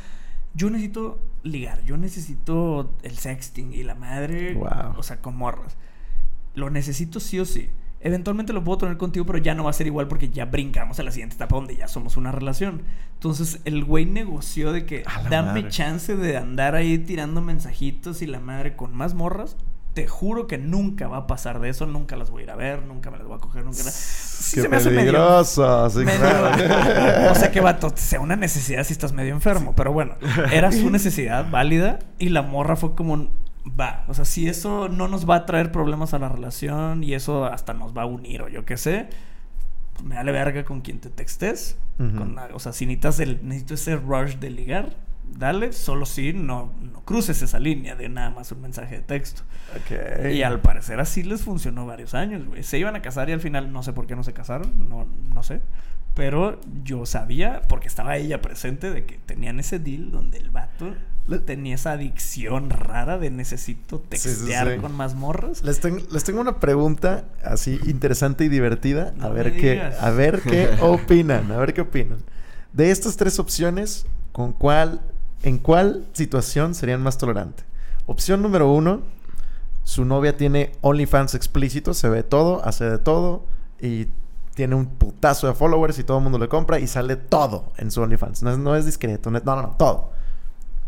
yo 0.55 0.71
necesito 0.71 1.19
ligar, 1.45 1.85
yo 1.85 1.97
necesito 1.97 2.93
el 3.03 3.17
sexting 3.19 3.73
y 3.73 3.85
la 3.85 3.95
madre, 3.95 4.55
Wow. 4.55 4.95
o 4.97 5.03
sea, 5.03 5.21
con 5.21 5.37
morras. 5.37 5.77
Lo 6.55 6.71
necesito 6.71 7.21
sí 7.21 7.39
o 7.39 7.45
sí. 7.45 7.69
Eventualmente 8.01 8.53
lo 8.53 8.63
puedo 8.63 8.79
tener 8.79 8.97
contigo, 8.99 9.25
pero 9.25 9.39
ya 9.39 9.55
no 9.55 9.65
va 9.65 9.71
a 9.71 9.73
ser 9.73 9.87
igual 9.87 10.09
porque 10.09 10.29
ya 10.29 10.45
brincamos 10.45 10.99
a 11.01 11.03
la 11.03 11.11
siguiente 11.11 11.37
etapa 11.37 11.57
donde 11.57 11.75
ya 11.77 11.89
somos 11.89 12.17
una 12.19 12.33
relación. 12.33 12.83
Entonces 13.15 13.61
el 13.65 13.83
güey 13.85 14.05
negoció 14.05 14.73
de 14.73 14.85
que 14.85 15.05
dame 15.31 15.61
madre. 15.61 15.69
chance 15.71 16.15
de 16.17 16.37
andar 16.37 16.75
ahí 16.75 16.99
tirando 16.99 17.41
mensajitos 17.41 18.21
y 18.21 18.27
la 18.27 18.41
madre 18.41 18.77
con 18.77 18.95
más 18.95 19.15
morras. 19.15 19.57
Te 19.95 20.07
juro 20.09 20.47
que 20.47 20.59
nunca 20.59 21.09
va 21.09 21.19
a 21.19 21.27
pasar 21.27 21.61
de 21.61 21.69
eso, 21.71 21.87
nunca 21.87 22.17
las 22.17 22.31
voy 22.31 22.43
a 22.43 22.45
ir 22.45 22.51
a 22.51 22.57
ver, 22.57 22.85
nunca 22.85 23.11
me 23.11 23.17
las 23.17 23.27
voy 23.27 23.37
a 23.37 23.41
coger, 23.41 23.65
nunca. 23.65 23.79
Sí 24.39 24.61
se 24.61 24.69
me 24.69 24.77
hace 24.77 24.91
medio- 24.91 25.13
peligroso. 25.13 25.91
sí, 25.91 25.99
medio- 26.01 26.19
claro. 26.21 27.31
o 27.33 27.35
sea 27.35 27.51
que 27.51 27.61
vato, 27.61 27.91
sea 27.97 28.21
una 28.21 28.37
necesidad 28.37 28.85
si 28.85 28.93
estás 28.93 29.13
medio 29.13 29.33
enfermo. 29.33 29.75
Pero 29.77 29.93
bueno, 29.93 30.17
era 30.53 30.71
su 30.73 30.91
necesidad 30.93 31.51
válida 31.51 31.99
y 32.19 32.29
la 32.31 32.43
morra 32.43 32.77
fue 32.77 32.95
como 32.95 33.29
va. 33.81 34.05
O 34.09 34.15
sea, 34.15 34.25
si 34.25 34.49
eso 34.49 34.89
no 34.89 35.09
nos 35.09 35.29
va 35.29 35.37
a 35.37 35.47
traer 35.47 35.73
problemas 35.73 36.13
a 36.15 36.19
la 36.19 36.29
relación 36.29 37.03
y 37.05 37.15
eso 37.15 37.45
hasta 37.47 37.73
nos 37.75 37.97
va 37.97 38.03
a 38.03 38.07
unir 38.07 38.43
o 38.43 38.49
yo 38.49 38.65
qué 38.65 38.77
sé, 38.77 39.09
pues 39.95 40.05
me 40.05 40.17
vale 40.17 40.33
verga 40.33 40.65
con 40.65 40.81
quien 40.83 40.99
te 41.01 41.09
textes. 41.11 41.77
Ujú. 41.99 42.17
Con 42.19 42.35
la- 42.35 42.49
o 42.53 42.59
sea, 42.59 42.73
si 42.73 42.87
necesitas 42.87 43.21
el, 43.21 43.41
necesito 43.47 43.75
ese 43.75 43.97
rush 43.97 44.35
de 44.37 44.51
ligar, 44.51 44.91
dale, 45.37 45.73
solo 45.73 46.07
si 46.07 46.33
no, 46.33 46.73
no 46.81 47.01
cruces 47.05 47.43
esa 47.43 47.59
línea 47.59 47.95
de 47.97 48.09
nada 48.09 48.31
más 48.31 48.51
un 48.53 48.61
mensaje 48.63 48.97
de 48.97 49.03
texto. 49.03 49.43
Ok. 49.77 50.31
Y 50.33 50.43
al 50.43 50.61
parecer 50.61 51.01
así 51.01 51.23
les 51.23 51.43
funcionó 51.43 51.87
varios 51.87 52.15
años, 52.15 52.47
güey. 52.47 52.63
Se 52.63 52.79
iban 52.79 52.97
a 52.97 53.03
casar 53.03 53.29
y 53.29 53.33
al 53.33 53.41
final 53.41 53.73
no 53.73 53.83
sé 53.83 53.93
por 53.93 54.07
qué 54.07 54.15
no 54.17 54.23
se 54.23 54.33
casaron, 54.33 54.89
no, 54.89 55.07
no 55.35 55.43
sé. 55.43 55.61
Pero 56.15 56.61
yo 56.85 57.07
sabía, 57.07 57.63
porque 57.69 57.89
estaba 57.89 58.17
ella 58.17 58.41
presente, 58.41 58.91
de 58.93 59.05
que 59.05 59.19
tenían 59.27 59.59
ese 59.59 59.81
deal 59.81 60.13
donde 60.13 60.39
el 60.39 60.51
vato 60.51 60.95
Le- 61.27 61.41
tenía 61.41 61.75
esa 61.75 61.91
adicción 61.93 62.71
rara 62.71 63.19
de 63.19 63.31
necesito 63.31 63.97
Sí, 64.13 64.19
sí, 64.19 64.29
textear 64.29 64.75
sí. 64.75 64.79
con 64.79 64.93
más 64.95 65.17
morras. 65.17 65.65
Les, 65.65 65.81
ten- 65.81 66.05
les 66.13 66.23
tengo 66.23 66.41
una 66.41 66.61
pregunta 66.61 67.25
así 67.43 67.81
interesante 67.87 68.45
y 68.45 68.49
divertida. 68.49 69.09
A 69.19 69.23
No 69.29 69.33
ver 69.33 69.57
qué, 69.57 69.81
a 69.83 70.11
ver 70.11 70.41
qué 70.43 70.71
opinan, 70.83 71.51
a 71.51 71.57
ver 71.57 71.75
qué 71.75 71.81
opinan. 71.81 72.19
De 72.73 72.93
estas 72.93 73.17
tres 73.17 73.41
opciones, 73.41 74.07
¿con 74.31 74.53
cuál, 74.53 75.01
en 75.45 75.59
cuál 75.59 76.07
situación 76.13 76.75
serían 76.75 77.03
más 77.03 77.19
tolerantes? 77.19 77.67
Opción 78.07 78.43
número 78.43 78.71
uno, 78.73 79.03
su 79.85 80.05
novia 80.05 80.37
tiene 80.37 80.73
OnlyFans 80.81 81.35
explícito, 81.35 81.93
se 81.93 82.09
ve 82.09 82.23
todo, 82.23 82.65
hace 82.65 82.85
de 82.85 82.99
todo 82.99 83.45
y 83.81 84.09
tiene 84.55 84.75
un 84.75 84.87
putazo 84.87 85.47
de 85.47 85.55
followers 85.55 85.99
y 85.99 86.05
todo 86.05 86.19
el 86.19 86.23
mundo 86.23 86.39
le 86.39 86.49
compra 86.49 86.79
y 86.79 86.87
sale 86.87 87.17
todo 87.17 87.73
en 87.77 87.91
su 87.91 88.01
OnlyFans. 88.01 88.43
No 88.43 88.51
es, 88.51 88.59
no 88.59 88.75
es 88.75 88.87
discreto, 88.87 89.31
no, 89.31 89.39
no, 89.41 89.57
no, 89.57 89.63
no, 89.63 89.77
todo. 89.77 90.13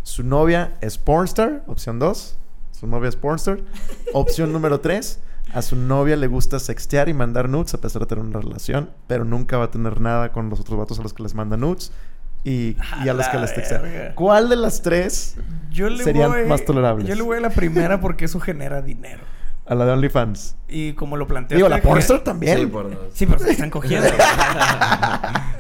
Su 0.03 0.23
novia 0.23 0.79
es 0.81 0.97
pornstar, 0.97 1.63
opción 1.67 1.99
2. 1.99 2.39
Su 2.73 2.87
novia 2.87 3.09
es 3.09 3.17
pornstar. 3.17 3.61
Opción 4.13 4.53
número 4.53 4.81
3. 4.81 5.21
A 5.55 5.63
su 5.63 5.77
novia 5.77 6.17
le 6.17 6.27
gusta 6.27 6.59
sextear 6.59 7.09
y 7.09 7.15
mandar 7.15 7.49
nudes 7.49 7.75
a 7.75 7.81
pesar 7.81 8.03
de 8.03 8.07
tener 8.07 8.25
una 8.25 8.41
relación, 8.41 8.91
pero 9.07 9.25
nunca 9.25 9.57
va 9.57 9.65
a 9.65 9.71
tener 9.71 10.01
nada 10.01 10.33
con 10.33 10.51
los 10.51 10.61
otros 10.61 10.79
vatos 10.79 10.99
a 10.99 11.03
los 11.03 11.13
que 11.13 11.23
les 11.23 11.35
manda 11.35 11.57
nudes 11.57 11.93
y, 12.45 12.77
y 13.05 13.09
a 13.09 13.15
los 13.15 13.27
A 13.27 13.31
que 13.31 13.37
la 13.37 13.43
les 13.43 13.55
textea. 13.55 13.79
verga. 13.79 14.15
¿Cuál 14.15 14.49
de 14.49 14.57
las 14.57 14.83
tres 14.83 15.37
Yo 15.71 15.89
le 15.91 16.05
serían 16.05 16.31
voy- 16.31 16.45
más 16.47 16.65
tolerables? 16.65 17.07
Yo 17.09 17.15
le 17.15 17.23
voy 17.23 17.39
a 17.39 17.41
la 17.41 17.51
primera 17.51 18.01
porque 18.01 18.25
eso 18.27 18.39
genera 18.41 18.83
dinero. 18.83 19.23
A 19.69 19.75
la 19.75 19.85
de 19.85 19.91
OnlyFans. 19.93 20.55
Y 20.69 20.93
como 20.93 21.17
lo 21.17 21.27
planteaste... 21.27 21.57
Digo, 21.57 21.69
la 21.69 21.81
que- 21.81 21.89
Pornstar 21.89 22.21
también. 22.21 22.57
Sí, 22.59 22.67
por 22.67 22.89
dos. 22.89 22.99
Sí, 23.15 23.27
pero 23.27 23.41
se 23.41 23.51
están 23.51 23.71
cogiendo. 23.71 24.09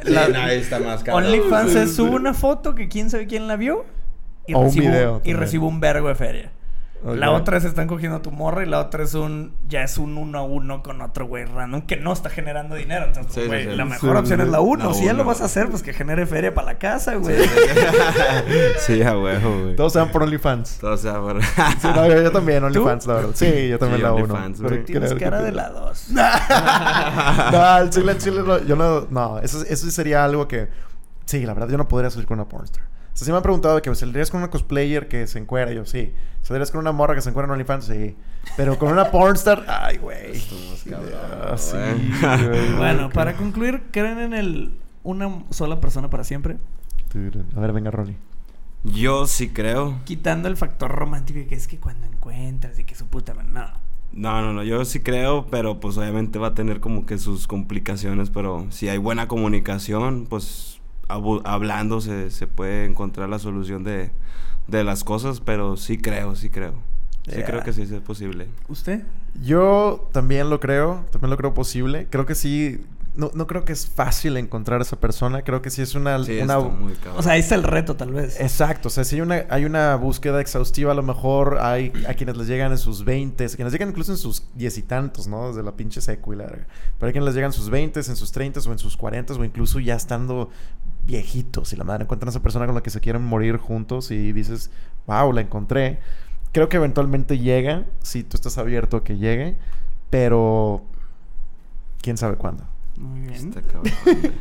Sí, 0.04 0.12
La- 0.12 0.28
no, 0.28 0.38
ahí 0.40 0.58
está 0.58 0.78
más 0.78 1.02
caro. 1.02 1.16
OnlyFans 1.18 1.72
Sí, 1.72 1.78
es 1.78 1.88
sí. 1.90 1.96
sube 1.96 2.10
una 2.10 2.32
foto 2.32 2.76
que 2.76 2.86
quién 2.88 3.10
sabe 3.10 3.26
quién 3.26 3.48
la 3.48 3.56
vio 3.56 3.84
y, 4.46 4.54
O 4.54 4.60
un 4.60 4.66
recibo, 4.66 4.86
video 4.86 5.10
y 5.10 5.12
también. 5.14 5.36
recibo 5.38 5.66
un 5.66 5.80
vergo 5.80 6.06
de 6.08 6.14
feria. 6.14 6.52
La 7.04 7.30
otra 7.30 7.58
es 7.58 7.64
están 7.64 7.86
cogiendo 7.86 8.16
a 8.18 8.22
tu 8.22 8.32
morra 8.32 8.64
y 8.64 8.68
la 8.68 8.80
otra 8.80 9.04
es 9.04 9.14
un 9.14 9.54
ya 9.68 9.82
es 9.82 9.96
un 9.98 10.16
uno 10.18 10.38
a 10.38 10.42
uno 10.42 10.82
con 10.82 11.00
otro 11.02 11.26
güey 11.26 11.44
random 11.44 11.82
que 11.82 11.96
no 11.96 12.12
está 12.12 12.30
generando 12.30 12.74
dinero. 12.74 13.04
Entonces, 13.06 13.32
Sí, 13.34 13.46
güey, 13.46 13.64
sí. 13.70 13.76
la 13.76 13.84
Sí, 13.84 13.90
mejor 13.90 14.10
sí, 14.10 14.16
opción 14.22 14.40
sí. 14.40 14.46
es 14.46 14.50
la 14.50 14.60
uno. 14.60 14.88
La 14.88 14.94
si 14.94 15.04
ya 15.04 15.12
lo 15.12 15.20
uno. 15.22 15.28
vas 15.28 15.40
a 15.40 15.44
hacer, 15.44 15.68
pues 15.70 15.82
que 15.82 15.92
genere 15.92 16.26
feria 16.26 16.52
para 16.54 16.66
la 16.72 16.78
casa, 16.78 17.14
güey. 17.16 17.36
Sí, 18.78 19.02
a 19.02 19.16
huevo, 19.18 19.62
güey. 19.62 19.76
Todos 19.76 19.92
se 19.92 19.98
van 19.98 20.10
por 20.10 20.22
OnlyFans. 20.22 20.78
Todo 20.78 20.96
sea 20.96 21.20
por... 21.20 21.42
Sí, 21.42 21.88
no, 21.94 22.06
yo, 22.08 22.22
yo 22.22 22.32
también, 22.32 22.64
OnlyFans, 22.64 23.06
la 23.06 23.14
verdad. 23.14 23.30
Sí, 23.34 23.68
yo 23.68 23.78
también 23.78 23.98
Sí, 23.98 24.02
la 24.02 24.12
uno. 24.12 24.24
OnlyFans, 24.34 24.60
Pero. 24.62 24.84
Tienes 24.84 25.12
que 25.14 25.20
cara 25.24 25.38
te- 25.38 25.44
de 25.44 25.52
la 25.52 25.68
dos. 25.70 26.08
no, 26.10 27.60
al 27.62 27.90
chile, 27.90 28.16
chile, 28.18 28.42
no, 28.44 28.58
yo 28.64 28.76
no, 28.76 29.06
no, 29.10 29.38
eso, 29.40 29.62
eso 29.62 29.90
sería 29.90 30.24
algo 30.24 30.48
que, 30.48 30.68
sí, 31.24 31.44
la 31.44 31.54
verdad, 31.54 31.68
yo 31.68 31.78
no 31.78 31.88
podría 31.88 32.10
salir 32.10 32.26
con 32.26 32.38
una 32.38 32.48
pornstar. 32.48 32.82
O 33.16 33.18
sea, 33.18 33.24
sí 33.24 33.30
me 33.30 33.38
han 33.38 33.42
preguntado 33.42 33.76
de 33.76 33.80
que 33.80 33.94
saldrías 33.94 34.30
con 34.30 34.42
una 34.42 34.50
cosplayer 34.50 35.08
que 35.08 35.26
se 35.26 35.38
encuera, 35.38 35.72
yo 35.72 35.86
sí. 35.86 36.12
¿Saldrías 36.42 36.70
con 36.70 36.80
una 36.80 36.92
morra 36.92 37.14
que 37.14 37.22
se 37.22 37.30
encuera 37.30 37.46
en 37.46 37.52
OnlyFans? 37.52 37.86
Sí. 37.86 38.14
Pero 38.58 38.78
con 38.78 38.92
una 38.92 39.10
pornstar, 39.10 39.64
ay, 39.68 39.96
güey. 39.96 40.42
Ah, 41.42 41.56
sí. 41.56 41.76
Bueno, 42.76 43.08
para 43.08 43.32
concluir, 43.32 43.84
¿creen 43.90 44.18
en 44.18 44.34
el 44.34 44.78
una 45.02 45.44
sola 45.48 45.80
persona 45.80 46.10
para 46.10 46.24
siempre? 46.24 46.58
A 47.56 47.60
ver, 47.60 47.72
venga, 47.72 47.90
Ronnie. 47.90 48.18
Yo 48.84 49.26
sí 49.26 49.48
creo. 49.48 49.98
Quitando 50.04 50.48
el 50.48 50.58
factor 50.58 50.90
romántico 50.90 51.38
y 51.38 51.46
que 51.46 51.54
es 51.54 51.66
que 51.66 51.78
cuando 51.78 52.06
encuentras 52.06 52.78
y 52.78 52.84
que 52.84 52.94
su 52.94 53.06
puta 53.06 53.32
madre. 53.32 53.50
No. 53.50 53.64
No, 54.12 54.42
no, 54.42 54.52
no, 54.52 54.62
yo 54.62 54.84
sí 54.84 55.00
creo, 55.00 55.46
pero 55.46 55.80
pues 55.80 55.96
obviamente 55.96 56.38
va 56.38 56.48
a 56.48 56.54
tener 56.54 56.80
como 56.80 57.06
que 57.06 57.16
sus 57.16 57.46
complicaciones, 57.46 58.28
pero 58.28 58.66
si 58.68 58.90
hay 58.90 58.98
buena 58.98 59.26
comunicación, 59.26 60.26
pues 60.28 60.75
hablando 61.08 62.00
se, 62.00 62.30
se 62.30 62.46
puede 62.46 62.84
encontrar 62.84 63.28
la 63.28 63.38
solución 63.38 63.84
de, 63.84 64.10
de 64.66 64.84
las 64.84 65.04
cosas, 65.04 65.40
pero 65.40 65.76
sí 65.76 65.98
creo, 65.98 66.34
sí 66.36 66.50
creo. 66.50 66.74
Sí 67.28 67.42
creo 67.42 67.62
que 67.62 67.72
sí 67.72 67.82
es 67.82 67.90
posible. 68.00 68.46
¿Usted? 68.68 69.02
Yo 69.42 70.08
también 70.12 70.48
lo 70.48 70.60
creo, 70.60 71.04
también 71.10 71.30
lo 71.30 71.36
creo 71.36 71.54
posible. 71.54 72.06
Creo 72.08 72.24
que 72.24 72.36
sí, 72.36 72.80
no, 73.16 73.32
no 73.34 73.48
creo 73.48 73.64
que 73.64 73.72
es 73.72 73.88
fácil 73.88 74.36
encontrar 74.36 74.80
a 74.80 74.82
esa 74.84 75.00
persona. 75.00 75.42
Creo 75.42 75.60
que 75.60 75.70
sí 75.70 75.82
es 75.82 75.96
una... 75.96 76.22
Sí, 76.22 76.38
una 76.38 76.60
muy 76.60 76.92
cabrón. 76.92 77.18
O 77.18 77.22
sea, 77.22 77.32
ahí 77.32 77.40
está 77.40 77.56
el 77.56 77.64
reto, 77.64 77.96
tal 77.96 78.12
vez. 78.12 78.40
Exacto, 78.40 78.88
o 78.88 78.90
sea, 78.90 79.02
si 79.02 79.16
hay 79.16 79.22
una, 79.22 79.44
hay 79.50 79.64
una 79.64 79.96
búsqueda 79.96 80.40
exhaustiva, 80.40 80.92
a 80.92 80.94
lo 80.94 81.02
mejor 81.02 81.58
hay 81.60 81.92
a 82.08 82.14
quienes 82.14 82.36
les 82.36 82.46
llegan 82.46 82.70
en 82.70 82.78
sus 82.78 83.04
20, 83.04 83.44
a 83.44 83.48
quienes 83.48 83.72
llegan 83.72 83.88
incluso 83.88 84.12
en 84.12 84.18
sus 84.18 84.44
diez 84.54 84.78
y 84.78 84.82
tantos, 84.82 85.26
¿no? 85.26 85.48
Desde 85.48 85.64
la 85.64 85.72
pinche 85.72 86.00
secu 86.00 86.32
y 86.32 86.36
la 86.36 86.44
verga. 86.44 86.66
Pero 86.98 87.08
hay 87.08 87.12
quienes 87.12 87.26
les 87.26 87.34
llegan 87.34 87.48
en 87.48 87.54
sus 87.54 87.70
20, 87.70 88.00
en 88.00 88.16
sus 88.16 88.30
30 88.30 88.60
o 88.60 88.72
en 88.72 88.78
sus 88.78 88.96
40 88.96 89.34
o 89.34 89.44
incluso 89.44 89.80
ya 89.80 89.96
estando 89.96 90.50
viejitos 91.06 91.72
y 91.72 91.76
la 91.76 91.84
madre 91.84 92.04
encuentran 92.04 92.28
a 92.28 92.30
esa 92.30 92.42
persona 92.42 92.66
con 92.66 92.74
la 92.74 92.82
que 92.82 92.90
se 92.90 93.00
quieren 93.00 93.22
morir 93.22 93.56
juntos 93.58 94.10
y 94.10 94.32
dices, 94.32 94.70
wow, 95.06 95.32
la 95.32 95.40
encontré. 95.40 96.00
Creo 96.52 96.68
que 96.68 96.76
eventualmente 96.78 97.38
llega, 97.38 97.84
si 98.02 98.24
tú 98.24 98.36
estás 98.36 98.58
abierto 98.58 98.96
a 98.98 99.04
que 99.04 99.16
llegue, 99.18 99.56
pero 100.10 100.82
quién 102.02 102.16
sabe 102.16 102.36
cuándo. 102.36 102.64
Muy 102.96 103.20
bien. 103.20 103.34
Está 103.34 103.62
cabrón. 103.62 103.92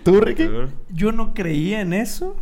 ¿Tú, 0.03 0.21
Ricky? 0.21 0.49
Yo 0.89 1.11
no 1.11 1.33
creía 1.33 1.81
en 1.81 1.93
eso. 1.93 2.35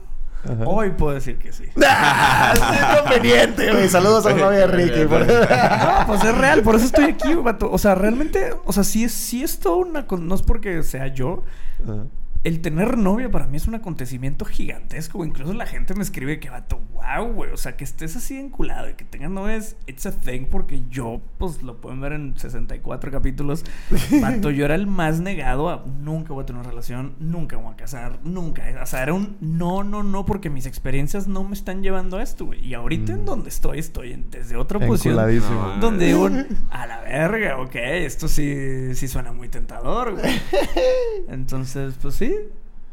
Ajá. 0.46 0.66
Hoy 0.66 0.92
puedo 0.92 1.16
decir 1.16 1.38
que 1.40 1.52
sí. 1.54 1.64
¡Ah! 1.88 2.54
¡Es 2.54 3.02
conveniente, 3.02 3.72
güey! 3.72 3.88
Saludos 3.90 4.26
a 4.26 4.32
la 4.32 4.36
novia 4.46 4.68
Ricky. 4.68 5.06
por- 5.06 5.26
No, 5.26 6.08
pues 6.08 6.24
es 6.24 6.38
real, 6.38 6.62
por 6.62 6.76
eso 6.76 6.86
estoy 6.86 7.06
aquí, 7.06 7.34
vato. 7.34 7.72
O 7.72 7.78
sea, 7.78 7.96
realmente, 7.96 8.54
o 8.66 8.74
sea, 8.74 8.84
sí 8.84 9.06
es, 9.06 9.14
sí 9.14 9.42
es 9.44 9.60
todo 9.60 9.78
una... 9.78 10.06
No 10.20 10.36
es 10.36 10.42
porque 10.42 10.84
sea 10.84 11.08
yo. 11.08 11.44
Ajá. 11.84 12.04
El 12.44 12.60
tener 12.60 12.98
novia 12.98 13.32
para 13.32 13.48
mí 13.48 13.56
es 13.56 13.68
un 13.68 13.76
acontecimiento 13.76 14.44
gigantesco. 14.44 15.24
Incluso 15.24 15.54
la 15.54 15.66
gente 15.66 15.94
me 15.96 16.04
escribe 16.04 16.42
que, 16.42 16.50
vato, 16.50 16.82
wow, 16.92 17.32
güey. 17.32 17.52
O 17.52 17.58
sea, 17.58 17.78
que 17.78 17.86
estés 17.86 18.18
así 18.18 18.38
enculado 18.38 18.90
y 18.90 18.96
que 18.96 19.06
tengas 19.06 19.32
novias, 19.32 19.78
it's 19.88 20.06
a 20.06 20.12
thing. 20.12 20.48
Porque 20.52 20.82
yo, 20.90 21.22
pues, 21.38 21.64
lo 21.64 21.80
pueden 21.80 22.02
ver 22.02 22.12
en 22.12 22.38
64 22.38 23.12
capítulos. 23.12 23.64
Vato, 24.22 24.52
yo 24.52 24.66
era 24.66 24.76
el 24.76 24.88
más 24.88 25.22
negado 25.22 25.70
a 25.70 25.86
nunca 26.02 26.34
voy 26.34 26.44
a 26.44 26.46
tener 26.46 26.60
una 26.60 26.70
relación, 26.70 27.16
nunca 27.20 27.56
voy 27.56 27.72
a 27.72 27.78
casar, 27.78 28.20
nunca. 28.26 28.64
O 28.82 28.86
sea, 28.88 29.04
era 29.04 29.14
un 29.14 29.38
no, 29.40 29.86
no, 29.86 30.04
no, 30.04 30.26
porque 30.26 30.50
mis 30.50 30.66
experiencias 30.66 31.28
no 31.30 31.46
me 31.46 31.54
están 31.54 31.82
llevando 31.82 32.18
a 32.18 32.24
esto, 32.24 32.48
güey. 32.48 32.60
Y 32.68 32.74
ahorita 32.74 33.14
en 33.14 33.22
Mm. 33.22 33.26
donde 33.26 33.50
estoy, 33.50 33.80
estoy 33.80 34.12
en- 34.12 34.30
desde 34.30 34.58
otra 34.58 34.80
posición. 34.86 35.16
No, 35.16 35.78
Donde 35.80 36.08
digo, 36.08 36.28
a 36.72 36.88
la 36.88 37.00
verga, 37.00 37.58
ok, 37.62 37.76
esto 37.76 38.28
sí, 38.28 38.94
sí 38.96 39.08
suena 39.08 39.32
muy 39.32 39.48
tentador, 39.48 40.12
güey. 40.20 40.26
Entonces, 41.30 41.96
pues 42.02 42.16
sí, 42.16 42.33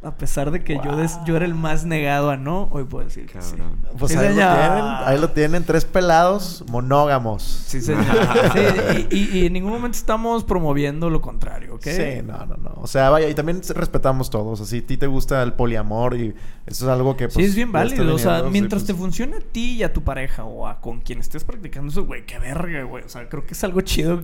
a 0.02 0.14
pesar 0.16 0.50
de 0.50 0.64
que 0.64 0.80
yo, 0.82 0.96
des- 0.96 1.18
yo 1.26 1.36
era 1.36 1.44
el 1.44 1.54
más 1.54 1.84
negado 1.84 2.30
a 2.30 2.38
no, 2.38 2.68
hoy 2.72 2.84
puedo 2.84 3.04
decir 3.04 3.26
que 3.26 3.42
sí. 3.42 3.54
Pues 3.98 4.12
Sí, 4.12 4.16
ahí, 4.18 4.28
lo 4.28 4.34
tienen, 4.34 4.84
ahí 5.04 5.18
lo 5.18 5.28
tienen, 5.30 5.64
tres 5.64 5.84
pelados 5.84 6.64
monógamos. 6.70 7.42
Sí, 7.42 7.82
señor. 7.82 8.06
Sí, 8.54 9.06
y, 9.10 9.16
y- 9.18 9.38
y 9.40 9.46
en 9.46 9.52
ningún 9.52 9.72
momento 9.72 9.98
estamos 9.98 10.42
promoviendo 10.44 11.10
lo 11.10 11.20
contrario, 11.20 11.74
¿ok? 11.74 11.82
Sí, 11.82 12.22
no, 12.24 12.46
no, 12.46 12.56
no. 12.56 12.72
O 12.76 12.86
sea, 12.86 13.10
vaya, 13.10 13.28
y 13.28 13.34
también 13.34 13.60
respetamos 13.74 14.30
todos. 14.30 14.62
Así, 14.62 14.78
a 14.78 14.86
ti 14.86 14.96
te 14.96 15.06
gusta 15.06 15.42
el 15.42 15.52
poliamor 15.52 16.16
y 16.16 16.34
eso 16.64 16.84
es 16.86 16.90
algo 16.90 17.14
que, 17.18 17.26
pues... 17.26 17.34
Sí, 17.34 17.42
es 17.42 17.54
bien 17.54 17.70
ya 17.70 17.82
está 17.82 17.96
válido. 17.96 18.14
O 18.14 18.18
sea, 18.18 18.42
mientras 18.44 18.84
pues, 18.84 18.86
te 18.86 18.94
funcione 18.94 19.36
a 19.36 19.40
ti 19.40 19.72
y 19.72 19.82
a 19.82 19.92
tu 19.92 20.02
pareja 20.02 20.44
o 20.44 20.66
a 20.66 20.80
con 20.80 21.00
quien 21.00 21.20
estés 21.20 21.44
practicando 21.44 21.90
eso, 21.92 22.06
güey, 22.06 22.24
qué 22.24 22.38
verga, 22.38 22.84
güey. 22.84 23.04
O 23.04 23.08
sea, 23.10 23.28
creo 23.28 23.44
que 23.44 23.52
es 23.52 23.62
algo 23.64 23.82
chido 23.82 24.22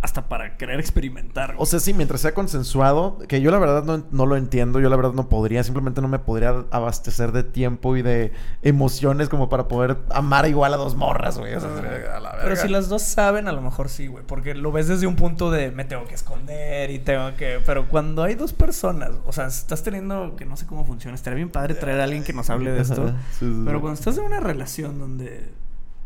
hasta 0.00 0.28
para 0.28 0.56
querer 0.56 0.80
experimentar. 0.80 1.48
güey. 1.54 1.62
O 1.62 1.66
sea, 1.66 1.80
sí, 1.80 1.92
mientras 1.94 2.20
sea 2.20 2.34
consensuado, 2.34 3.18
que 3.28 3.40
yo 3.40 3.50
la 3.50 3.58
verdad 3.58 3.84
no, 3.84 4.04
no 4.10 4.26
lo 4.26 4.36
entiendo, 4.36 4.80
yo 4.80 4.88
la 4.88 4.96
verdad 4.96 5.12
no 5.12 5.28
podría, 5.28 5.62
simplemente 5.64 6.00
no 6.00 6.08
me 6.08 6.18
podría 6.18 6.64
abastecer 6.70 7.32
de 7.32 7.42
tiempo 7.44 7.96
y 7.96 8.02
de 8.02 8.32
emociones 8.62 9.28
como 9.28 9.48
para 9.48 9.68
poder 9.68 9.98
amar 10.10 10.46
igual 10.48 10.74
a 10.74 10.76
dos 10.76 10.96
morras, 10.96 11.38
güey. 11.38 11.54
O 11.54 11.60
sea, 11.60 11.70
a 12.16 12.20
la 12.20 12.36
Pero 12.42 12.56
si 12.56 12.68
las 12.68 12.88
dos 12.88 13.02
saben, 13.02 13.48
a 13.48 13.52
lo 13.52 13.60
mejor 13.60 13.88
sí, 13.88 14.06
güey. 14.06 14.24
Porque 14.26 14.54
lo 14.54 14.72
ves 14.72 14.88
desde 14.88 15.06
un 15.06 15.16
punto 15.16 15.50
de 15.50 15.70
me 15.70 15.84
tengo 15.84 16.04
que 16.04 16.14
esconder 16.14 16.90
y 16.90 16.98
tengo 16.98 17.34
que. 17.36 17.60
Pero 17.64 17.88
cuando 17.88 18.22
hay 18.22 18.34
dos 18.34 18.52
personas, 18.52 19.10
o 19.26 19.32
sea, 19.32 19.46
estás 19.46 19.82
teniendo 19.82 20.36
que 20.36 20.44
no 20.44 20.56
sé 20.56 20.66
cómo 20.66 20.84
funciona. 20.84 21.14
Estaría 21.14 21.36
bien 21.36 21.50
padre 21.50 21.74
traer 21.74 22.00
a 22.00 22.04
alguien 22.04 22.24
que 22.24 22.32
nos 22.32 22.50
hable 22.50 22.70
de 22.72 22.80
esto. 22.82 23.02
Ajá, 23.02 23.16
sí, 23.32 23.46
sí, 23.46 23.62
Pero 23.64 23.78
sí. 23.78 23.80
cuando 23.80 23.98
estás 23.98 24.18
en 24.18 24.24
una 24.24 24.40
relación 24.40 24.98
donde 24.98 25.50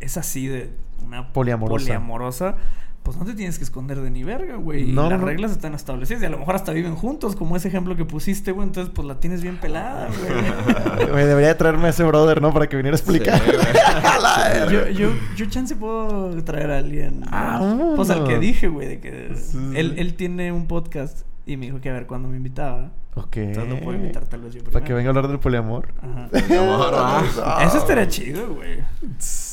es 0.01 0.16
así 0.16 0.47
de 0.47 0.70
una 1.05 1.33
Poliamorosa. 1.33 1.85
poliamorosa, 1.85 2.57
pues 3.03 3.16
no 3.16 3.24
te 3.24 3.34
tienes 3.34 3.59
que 3.59 3.64
esconder 3.64 4.00
de 4.00 4.11
ni 4.11 4.22
verga, 4.22 4.57
güey. 4.57 4.92
No, 4.92 5.11
las 5.11 5.18
no. 5.20 5.26
reglas 5.26 5.50
están 5.50 5.74
establecidas. 5.74 6.22
Y 6.22 6.26
a 6.26 6.30
lo 6.30 6.38
mejor 6.38 6.55
hasta 6.55 6.72
viven 6.72 6.94
juntos, 6.94 7.34
como 7.34 7.57
ese 7.57 7.68
ejemplo 7.68 7.96
que 7.96 8.05
pusiste, 8.05 8.53
güey. 8.53 8.66
Entonces, 8.68 8.92
pues 8.94 9.07
la 9.09 9.18
tienes 9.18 9.42
bien 9.42 9.59
pelada, 9.59 10.09
güey. 10.18 11.09
Güey, 11.12 11.26
debería 11.26 11.48
de 11.48 11.55
traerme 11.57 11.88
a 11.88 11.90
ese 11.90 12.05
brother, 12.05 12.40
¿no? 12.40 12.53
Para 12.53 12.68
que 12.68 12.76
viniera 12.76 12.94
a 12.96 12.98
explicar. 12.98 13.40
Sí. 13.40 13.53
Yo, 14.72 14.88
yo, 14.88 15.11
yo 15.36 15.46
chance 15.46 15.74
puedo 15.76 16.42
traer 16.44 16.70
a 16.70 16.78
alguien. 16.78 17.22
Ah, 17.30 17.92
pues 17.96 18.11
al 18.11 18.24
que 18.24 18.38
dije, 18.38 18.68
güey, 18.68 18.88
de 18.88 19.00
que 19.00 19.34
Sí, 19.34 19.59
él, 19.74 19.94
él 19.98 20.14
tiene 20.14 20.53
un 20.53 20.66
podcast 20.66 21.22
y 21.46 21.57
me 21.57 21.66
dijo 21.66 21.80
que 21.80 21.90
a 21.90 21.92
ver 21.92 22.07
cuándo 22.07 22.28
me 22.28 22.36
invitaba. 22.36 22.92
Ok. 23.14 23.36
Entonces 23.38 23.74
lo 23.74 23.80
puedo 23.80 23.98
invitar 23.98 24.24
tal 24.26 24.40
vez 24.42 24.55
yo 24.55 24.61
Para 24.64 24.80
que 24.80 24.94
primero. 24.94 24.96
venga 24.96 25.09
a 25.09 25.11
hablar 25.11 25.28
del 25.28 25.38
poliamor. 25.40 25.88
Ajá. 26.00 26.28
Amor, 26.61 26.94
ah. 26.94 27.64
Eso 27.66 27.78
estaría 27.78 28.09
chido, 28.09 28.55
güey. 28.55 28.78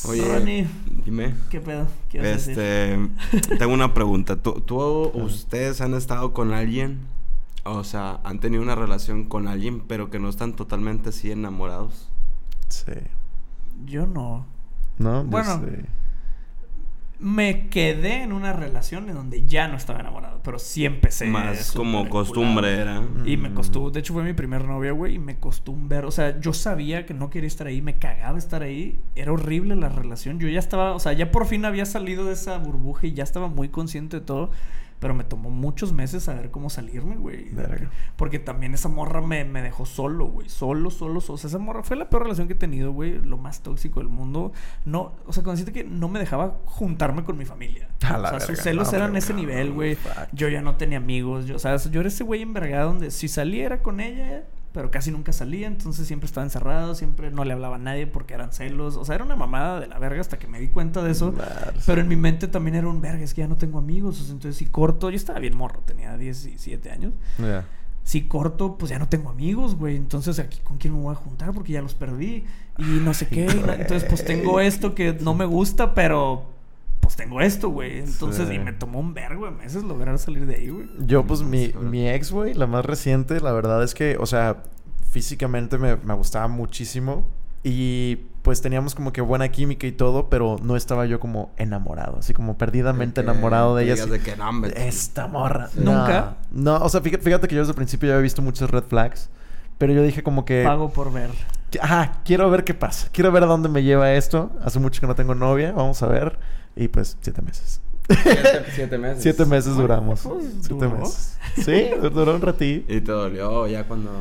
Oye, 0.07 0.25
Ronnie, 0.25 0.67
dime. 1.05 1.35
¿qué 1.49 1.59
pedo? 1.59 1.87
¿Qué 2.09 2.17
ibas 2.19 2.27
a 2.27 2.31
decir? 2.31 2.59
Este, 2.59 3.57
tengo 3.57 3.73
una 3.73 3.93
pregunta. 3.93 4.37
¿Tú, 4.37 4.61
tú 4.61 4.77
ustedes 5.13 5.81
han 5.81 5.93
estado 5.93 6.33
con 6.33 6.53
alguien? 6.53 6.99
O 7.65 7.83
sea, 7.83 8.21
han 8.23 8.39
tenido 8.39 8.63
una 8.63 8.75
relación 8.75 9.25
con 9.25 9.47
alguien, 9.47 9.81
pero 9.81 10.09
que 10.09 10.19
no 10.19 10.29
están 10.29 10.53
totalmente 10.55 11.09
así 11.09 11.31
enamorados. 11.31 12.09
Sí. 12.69 12.93
Yo 13.85 14.07
no. 14.07 14.45
¿No? 14.97 15.23
Yo 15.23 15.29
Bueno. 15.29 15.59
sé. 15.59 15.85
Me 17.21 17.67
quedé 17.67 18.23
en 18.23 18.31
una 18.31 18.53
relación 18.53 19.09
en 19.09 19.15
donde 19.15 19.45
ya 19.45 19.67
no 19.67 19.75
estaba 19.75 19.99
enamorado, 19.99 20.39
pero 20.41 20.57
sí 20.57 20.85
empecé. 20.85 21.25
Más 21.25 21.73
como 21.73 22.07
costumbre 22.07 22.73
era. 22.79 23.01
Y 23.25 23.35
me 23.35 23.49
Mm. 23.49 23.53
costó, 23.55 23.91
de 23.91 23.99
hecho 23.99 24.13
fue 24.13 24.23
mi 24.23 24.31
primer 24.31 24.63
novia, 24.63 24.93
güey, 24.93 25.15
y 25.15 25.19
me 25.19 25.37
costó 25.37 25.73
un 25.73 25.89
ver, 25.89 26.05
o 26.05 26.11
sea, 26.11 26.39
yo 26.39 26.53
sabía 26.53 27.05
que 27.05 27.13
no 27.13 27.29
quería 27.29 27.47
estar 27.47 27.67
ahí, 27.67 27.81
me 27.81 27.95
cagaba 27.97 28.37
estar 28.37 28.63
ahí, 28.63 28.97
era 29.15 29.33
horrible 29.33 29.75
la 29.75 29.89
relación, 29.89 30.39
yo 30.39 30.47
ya 30.47 30.59
estaba, 30.59 30.93
o 30.95 30.99
sea, 30.99 31.11
ya 31.11 31.29
por 31.29 31.45
fin 31.45 31.65
había 31.65 31.85
salido 31.85 32.23
de 32.25 32.33
esa 32.33 32.57
burbuja 32.57 33.05
y 33.07 33.13
ya 33.13 33.23
estaba 33.23 33.49
muy 33.49 33.67
consciente 33.67 34.19
de 34.21 34.25
todo, 34.25 34.51
pero 34.99 35.13
me 35.13 35.23
tomó 35.23 35.49
muchos 35.49 35.93
meses 35.93 36.23
saber 36.23 36.51
cómo 36.51 36.69
salirme, 36.69 37.15
güey. 37.15 37.49
Verga. 37.51 37.89
Porque 38.15 38.39
también 38.39 38.73
esa 38.73 38.89
morra 38.89 39.21
me, 39.21 39.45
me 39.45 39.61
dejó 39.61 39.85
solo, 39.85 40.27
güey, 40.27 40.49
solo, 40.49 40.91
solo, 40.91 41.21
solo, 41.21 41.35
o 41.35 41.37
sea, 41.37 41.47
esa 41.47 41.57
morra 41.57 41.83
fue 41.83 41.95
la 41.97 42.09
peor 42.09 42.23
relación 42.23 42.47
que 42.47 42.53
he 42.53 42.57
tenido, 42.57 42.91
güey, 42.91 43.19
lo 43.19 43.37
más 43.37 43.61
tóxico 43.61 43.99
del 43.99 44.09
mundo, 44.09 44.51
no, 44.85 45.13
o 45.25 45.33
sea, 45.33 45.43
consciente 45.43 45.71
que 45.71 45.83
no 45.83 46.09
me 46.09 46.19
dejaba 46.19 46.57
juntarme 46.65 47.23
con 47.23 47.37
mi 47.37 47.45
familia. 47.45 47.87
A 48.03 48.17
o 48.17 48.29
sea, 48.29 48.39
sus 48.39 48.59
celos 48.59 48.91
no, 48.91 48.97
eran 48.97 49.15
ese 49.15 49.33
nivel, 49.33 49.71
güey. 49.71 49.95
fuck. 49.95 50.27
Yo 50.33 50.49
ya 50.49 50.61
no 50.61 50.75
tenía 50.75 50.97
amigos. 50.97 51.45
Yo, 51.45 51.55
o 51.55 51.59
sea, 51.59 51.77
yo 51.77 51.99
era 51.99 52.09
ese 52.09 52.23
güey 52.23 52.41
envergado 52.41 52.89
donde 52.89 53.11
si 53.11 53.27
saliera 53.27 53.81
con 53.81 53.99
ella, 53.99 54.45
pero 54.71 54.91
casi 54.91 55.11
nunca 55.11 55.33
salía, 55.33 55.67
entonces 55.67 56.05
siempre 56.05 56.27
estaba 56.27 56.45
encerrado, 56.45 56.93
siempre 56.93 57.31
no 57.31 57.43
le 57.43 57.53
hablaba 57.53 57.77
a 57.77 57.79
nadie 57.79 58.05
porque 58.05 58.35
eran 58.35 58.51
celos. 58.51 58.97
O 58.97 59.05
sea, 59.05 59.15
era 59.15 59.23
una 59.23 59.35
mamada 59.35 59.79
de 59.79 59.87
la 59.87 59.97
verga 59.97 60.21
hasta 60.21 60.37
que 60.37 60.47
me 60.47 60.59
di 60.59 60.67
cuenta 60.67 61.01
de 61.01 61.11
eso. 61.11 61.31
Madres. 61.31 61.83
Pero 61.85 62.01
en 62.01 62.07
mi 62.07 62.15
mente 62.15 62.47
también 62.47 62.75
era 62.75 62.87
un 62.87 63.01
verga, 63.01 63.23
es 63.23 63.33
que 63.33 63.41
ya 63.41 63.47
no 63.47 63.57
tengo 63.57 63.79
amigos. 63.79 64.21
o 64.21 64.23
sea, 64.23 64.33
entonces 64.33 64.57
si 64.57 64.65
corto, 64.67 65.09
yo 65.09 65.15
estaba 65.15 65.39
bien 65.39 65.57
morro, 65.57 65.81
tenía 65.85 66.17
17 66.17 66.91
años. 66.91 67.13
Ya. 67.39 67.65
Si 68.03 68.27
corto, 68.27 68.77
pues 68.77 68.91
ya 68.91 68.99
no 68.99 69.09
tengo 69.09 69.29
amigos, 69.29 69.75
güey. 69.75 69.95
Entonces 69.95 70.39
aquí 70.39 70.59
con 70.63 70.77
quién 70.77 70.93
me 70.93 71.01
voy 71.01 71.13
a 71.13 71.15
juntar 71.15 71.51
porque 71.53 71.73
ya 71.73 71.81
los 71.81 71.95
perdí. 71.95 72.45
Y 72.77 72.83
no 72.83 73.13
sé 73.13 73.27
qué. 73.27 73.45
entonces 73.45 74.05
pues 74.05 74.23
tengo 74.23 74.59
esto 74.59 74.93
que 74.93 75.13
no 75.13 75.33
me 75.33 75.45
gusta, 75.45 75.93
pero 75.93 76.58
pues 77.09 77.17
tengo 77.17 77.41
esto, 77.41 77.69
güey. 77.69 78.01
Entonces, 78.01 78.47
Sí. 78.47 78.53
y 78.53 78.59
me 78.59 78.71
tomó 78.71 78.99
un 78.99 79.15
vergo 79.15 79.45
de 79.45 79.51
meses 79.51 79.81
lograr 79.81 80.19
salir 80.19 80.45
de 80.45 80.57
ahí, 80.57 80.69
güey. 80.69 80.87
Yo, 80.99 81.25
pues, 81.25 81.41
mi, 81.41 81.65
sí, 81.65 81.73
mi 81.81 82.07
ex, 82.07 82.31
güey, 82.31 82.53
la 82.53 82.67
más 82.67 82.85
reciente, 82.85 83.39
la 83.41 83.51
verdad 83.51 83.81
es 83.83 83.95
que, 83.95 84.15
o 84.19 84.27
sea, 84.27 84.57
físicamente 85.09 85.79
me, 85.79 85.95
me 85.95 86.13
gustaba 86.13 86.47
muchísimo. 86.47 87.25
Y 87.63 88.17
pues 88.43 88.61
teníamos 88.61 88.93
como 88.93 89.11
que 89.11 89.21
buena 89.21 89.49
química 89.49 89.87
y 89.87 89.91
todo, 89.91 90.29
pero 90.29 90.57
no 90.61 90.75
estaba 90.75 91.07
yo 91.07 91.19
como 91.19 91.51
enamorado, 91.57 92.19
así 92.19 92.31
como 92.31 92.59
perdidamente 92.59 93.21
enamorado 93.21 93.75
de 93.75 93.85
ella. 93.85 93.95
así, 93.95 94.07
de 94.07 94.19
que, 94.19 94.35
no, 94.37 94.65
Esta 94.67 95.25
morra. 95.25 95.69
¿Nunca? 95.73 96.37
No, 96.51 96.77
no, 96.77 96.85
o 96.85 96.89
sea, 96.89 97.01
fíjate, 97.01 97.23
fíjate 97.23 97.47
que 97.47 97.55
yo 97.55 97.61
desde 97.61 97.71
el 97.71 97.75
principio 97.75 98.07
ya 98.07 98.13
había 98.13 98.21
visto 98.21 98.43
muchos 98.43 98.69
red 98.69 98.83
flags. 98.83 99.31
Pero 99.79 99.93
yo 99.93 100.03
dije 100.03 100.21
como 100.21 100.45
que... 100.45 100.63
Pago 100.63 100.91
por 100.93 101.11
ver. 101.11 101.31
Ajá, 101.81 102.21
quiero 102.25 102.49
ver 102.49 102.63
qué 102.63 102.73
pasa. 102.73 103.09
Quiero 103.11 103.31
ver 103.31 103.43
a 103.43 103.47
dónde 103.47 103.69
me 103.69 103.83
lleva 103.83 104.13
esto. 104.13 104.51
Hace 104.63 104.79
mucho 104.79 105.01
que 105.01 105.07
no 105.07 105.15
tengo 105.15 105.35
novia. 105.35 105.71
Vamos 105.71 106.01
a 106.01 106.07
ver. 106.07 106.39
Y 106.75 106.87
pues, 106.87 107.17
siete 107.21 107.41
meses. 107.41 107.81
Siete, 108.23 108.65
siete 108.73 108.97
meses. 108.97 109.21
Siete 109.23 109.45
meses 109.45 109.75
duramos. 109.75 110.21
pues, 110.21 110.45
Siete 110.61 110.87
meses. 110.87 111.37
Sí, 111.57 111.89
duró 112.01 112.35
un 112.35 112.41
ratito. 112.41 112.91
Y 112.91 113.01
te 113.01 113.11
dolió 113.11 113.67
ya 113.67 113.87
cuando... 113.87 114.11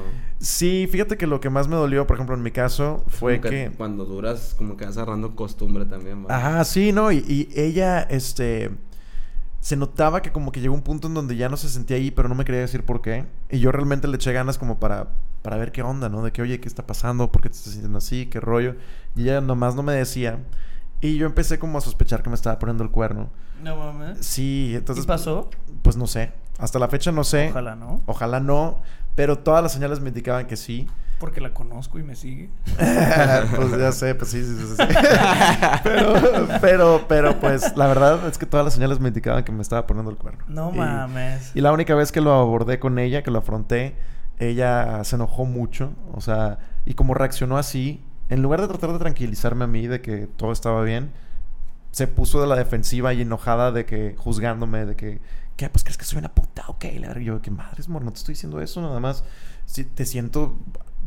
Sí, 0.40 0.86
fíjate 0.90 1.16
que 1.16 1.26
lo 1.26 1.40
que 1.40 1.51
más 1.51 1.68
me 1.68 1.76
dolió, 1.76 2.07
por 2.07 2.16
ejemplo, 2.16 2.36
en 2.36 2.42
mi 2.42 2.51
caso, 2.51 3.05
fue 3.09 3.40
que... 3.40 3.72
Cuando 3.76 4.05
duras, 4.05 4.55
como 4.57 4.76
que 4.76 4.84
vas 4.84 4.96
agarrando 4.96 5.34
costumbre 5.34 5.84
también, 5.84 6.24
¿va? 6.24 6.36
Ajá, 6.36 6.64
sí, 6.64 6.92
no, 6.92 7.11
y, 7.11 7.24
y 7.26 7.49
ella, 7.59 8.03
este... 8.03 8.70
Se 9.61 9.74
notaba 9.76 10.22
que 10.22 10.30
como 10.30 10.53
que 10.53 10.61
llegó 10.61 10.74
un 10.74 10.82
punto 10.82 11.09
en 11.09 11.14
donde 11.14 11.34
ya 11.36 11.49
no 11.49 11.57
se 11.57 11.68
sentía 11.68 11.96
ahí, 11.96 12.11
pero 12.12 12.28
no 12.28 12.36
me 12.36 12.44
quería 12.44 12.61
decir 12.61 12.84
por 12.84 13.03
qué. 13.03 13.24
Y 13.51 13.59
yo 13.59 13.72
realmente 13.72 14.07
le 14.07 14.14
eché 14.16 14.32
ganas 14.32 14.57
como 14.59 14.78
para, 14.78 15.09
para 15.43 15.57
ver 15.57 15.72
qué 15.72 15.82
onda, 15.82 16.09
¿no? 16.09 16.22
De 16.22 16.32
que, 16.32 16.43
oye, 16.43 16.61
¿qué 16.61 16.68
está 16.68 16.86
pasando? 16.86 17.30
¿Por 17.32 17.43
qué 17.43 17.49
te 17.51 17.57
estás 17.57 17.72
sintiendo 17.72 17.99
así? 17.99 18.26
¿Qué 18.26 18.41
rollo? 18.41 18.74
Y 19.16 19.22
ella 19.22 19.41
nomás 19.41 19.74
no 19.74 19.82
me 19.82 19.93
decía. 19.93 20.39
Y 21.01 21.16
yo 21.16 21.26
empecé 21.26 21.59
como 21.59 21.78
a 21.78 21.80
sospechar 21.80 22.22
que 22.22 22.28
me 22.30 22.34
estaba 22.34 22.59
poniendo 22.59 22.82
el 22.82 22.91
cuerno. 22.91 23.30
No 23.62 23.76
mames. 23.76 24.18
Sí, 24.26 24.72
entonces... 24.74 25.05
¿Y 25.05 25.09
pasó? 25.09 25.49
Pues 25.82 25.97
no 25.97 26.07
sé. 26.07 26.32
Hasta 26.59 26.78
la 26.80 26.89
fecha 26.89 27.12
no 27.12 27.22
sé. 27.24 27.51
Ojalá 27.51 27.76
no. 27.76 28.03
Ojalá 28.07 28.41
no. 28.41 28.82
Pero 29.14 29.39
todas 29.39 29.62
las 29.62 29.72
señales 29.72 30.01
me 30.01 30.09
indicaban 30.09 30.47
que 30.47 30.57
sí. 30.57 30.89
Porque 31.20 31.41
la 31.41 31.53
conozco 31.53 31.99
y 31.99 32.03
me 32.05 32.14
sigue. 32.14 32.51
pues 32.76 33.76
ya 33.78 33.91
sé, 33.93 34.14
pues 34.14 34.30
sí, 34.30 34.43
sí, 34.45 34.55
sí. 34.57 34.74
sí. 34.76 34.84
pero, 35.82 36.49
pero, 36.61 37.05
pero, 37.09 37.41
pues 37.41 37.76
la 37.76 37.86
verdad 37.89 38.26
es 38.28 38.39
que 38.39 38.47
todas 38.47 38.64
las 38.64 38.74
señales 38.74 39.01
me 39.01 39.09
indicaban 39.09 39.43
que 39.45 39.51
me 39.53 39.62
estaba 39.62 39.86
poniendo 39.86 40.11
el 40.11 40.16
cuerno. 40.16 40.45
No 40.49 40.70
Y- 40.72 40.78
mames. 40.78 41.51
Y 41.55 41.61
la 41.61 41.72
única 41.72 41.95
vez 41.95 42.12
que 42.12 42.20
lo 42.20 42.32
abordé 42.32 42.78
con 42.78 42.99
ella, 42.99 43.22
que 43.22 43.30
lo 43.32 43.39
afronté, 43.39 43.97
ella 44.39 45.03
se 45.05 45.16
enojó 45.16 45.45
mucho. 45.45 45.93
O 46.12 46.20
sea, 46.20 46.59
y 46.84 46.95
como 46.95 47.14
reaccionó 47.14 47.59
así, 47.59 48.03
en 48.28 48.43
lugar 48.43 48.61
de 48.61 48.68
tratar 48.68 48.93
de 48.93 48.99
tranquilizarme 48.99 49.64
a 49.64 49.68
mí 49.68 49.86
de 49.86 50.01
que 50.01 50.26
todo 50.26 50.53
estaba 50.53 50.82
bien, 50.82 51.12
se 51.91 52.07
puso 52.07 52.41
de 52.41 52.47
la 52.47 52.57
defensiva 52.57 53.14
y 53.14 53.22
enojada 53.22 53.72
de 53.72 53.84
que, 53.86 54.14
juzgándome, 54.16 54.84
de 54.86 54.97
que, 54.97 55.20
¿qué? 55.57 55.68
Pues 55.70 55.82
crees 55.82 55.99
que 55.99 56.05
soy 56.05 56.18
una 56.18 56.34
puta, 56.34 56.64
ok. 56.68 56.84
Verdad, 57.01 57.20
yo, 57.20 57.41
que 57.43 57.51
madres, 57.51 57.89
amor, 57.89 58.03
no 58.03 58.12
te 58.12 58.18
estoy 58.18 58.34
diciendo 58.34 58.61
eso, 58.61 58.80
nada 58.80 59.01
más. 59.01 59.24
Si 59.66 59.84
te 59.84 60.05
siento 60.07 60.59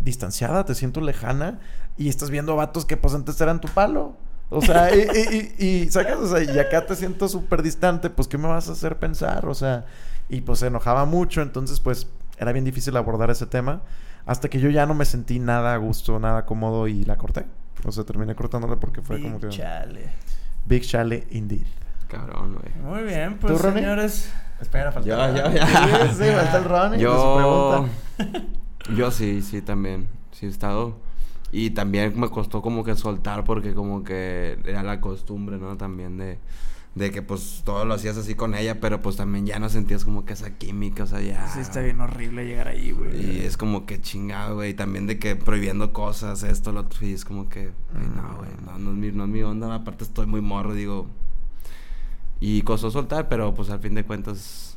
distanciada, 0.03 0.65
te 0.65 0.75
siento 0.75 1.01
lejana 1.01 1.59
y 1.97 2.09
estás 2.09 2.29
viendo 2.29 2.55
vatos 2.55 2.85
que 2.85 2.97
pues 2.97 3.13
antes 3.13 3.39
eran 3.41 3.61
tu 3.61 3.67
palo. 3.67 4.15
O 4.49 4.61
sea, 4.61 4.93
y, 4.93 4.99
y, 4.99 5.55
y, 5.57 5.65
y, 5.65 5.89
sacas, 5.91 6.17
o 6.17 6.27
sea, 6.27 6.43
y 6.43 6.59
acá 6.59 6.85
te 6.85 6.95
siento 6.95 7.29
súper 7.29 7.61
distante, 7.61 8.09
pues 8.09 8.27
¿qué 8.27 8.37
me 8.37 8.49
vas 8.49 8.67
a 8.67 8.73
hacer 8.73 8.99
pensar? 8.99 9.45
O 9.45 9.53
sea, 9.53 9.85
y 10.27 10.41
pues 10.41 10.59
se 10.59 10.67
enojaba 10.67 11.05
mucho, 11.05 11.41
entonces 11.41 11.79
pues 11.79 12.07
era 12.41 12.51
bien 12.51 12.65
difícil 12.65 12.97
abordar 12.97 13.29
ese 13.29 13.45
tema, 13.45 13.83
hasta 14.25 14.49
que 14.49 14.59
yo 14.59 14.69
ya 14.71 14.87
no 14.87 14.95
me 14.95 15.05
sentí 15.05 15.37
nada 15.37 15.75
a 15.75 15.77
gusto, 15.77 16.19
nada 16.19 16.45
cómodo 16.45 16.87
y 16.87 17.05
la 17.05 17.15
corté. 17.15 17.45
O 17.85 17.91
sea, 17.91 18.03
terminé 18.03 18.33
cortándola 18.33 18.77
porque 18.79 19.01
fue 19.01 19.21
como 19.21 19.39
que... 19.39 19.49
Chale. 19.49 20.09
Big 20.65 20.81
Chale 20.83 21.27
indeed. 21.29 21.67
Cabrón, 22.07 22.55
güey. 22.59 22.83
Muy 22.83 23.03
bien, 23.07 23.37
pues 23.37 23.59
señores. 23.59 24.33
Espera, 24.59 24.91
falta 24.91 25.07
Ya, 25.07 25.29
el 25.29 25.35
ya, 25.35 25.43
Ronnie. 25.43 25.59
ya. 25.59 26.07
Sí, 26.13 26.23
sí, 26.23 26.31
falta 26.31 26.57
el 26.57 26.63
Ronnie. 26.63 26.99
Yo... 26.99 27.87
pregunta. 28.17 28.47
Yo 28.95 29.11
sí, 29.11 29.41
sí, 29.43 29.61
también. 29.61 30.07
Sí 30.31 30.47
he 30.47 30.49
estado. 30.49 30.97
Y 31.51 31.71
también 31.71 32.19
me 32.19 32.29
costó 32.29 32.63
como 32.63 32.83
que 32.83 32.95
soltar 32.95 33.43
porque 33.43 33.75
como 33.75 34.03
que 34.03 34.57
era 34.65 34.81
la 34.81 34.99
costumbre, 34.99 35.57
¿no? 35.57 35.77
También 35.77 36.17
de... 36.17 36.39
De 36.93 37.09
que 37.09 37.21
pues 37.21 37.61
todo 37.63 37.85
lo 37.85 37.93
hacías 37.93 38.17
así 38.17 38.35
con 38.35 38.53
ella, 38.53 38.81
pero 38.81 39.01
pues 39.01 39.15
también 39.15 39.45
ya 39.45 39.59
no 39.59 39.69
sentías 39.69 40.03
como 40.03 40.25
que 40.25 40.33
esa 40.33 40.57
química, 40.57 41.03
o 41.03 41.07
sea, 41.07 41.21
ya... 41.21 41.47
Sí, 41.47 41.61
está 41.61 41.79
bien 41.79 42.01
horrible 42.01 42.45
llegar 42.45 42.67
ahí, 42.67 42.91
güey. 42.91 43.37
Y 43.37 43.39
es 43.45 43.55
como 43.55 43.85
que 43.85 44.01
chingado, 44.01 44.55
güey. 44.55 44.73
También 44.73 45.07
de 45.07 45.17
que 45.17 45.37
prohibiendo 45.37 45.93
cosas, 45.93 46.43
esto, 46.43 46.73
lo 46.73 46.81
otro. 46.81 47.07
Y 47.07 47.13
es 47.13 47.23
como 47.23 47.47
que, 47.47 47.71
güey, 47.93 48.07
no, 48.13 48.37
güey. 48.37 48.49
No, 48.65 48.77
no, 48.77 48.91
es 48.91 48.97
mi, 48.97 49.11
no 49.11 49.23
es 49.23 49.29
mi 49.29 49.41
onda. 49.41 49.73
Aparte 49.73 50.03
estoy 50.03 50.25
muy 50.25 50.41
morro, 50.41 50.73
digo. 50.73 51.07
Y 52.41 52.63
costó 52.63 52.91
soltar, 52.91 53.29
pero 53.29 53.53
pues 53.53 53.69
al 53.69 53.79
fin 53.79 53.93
de 53.93 54.03
cuentas, 54.03 54.70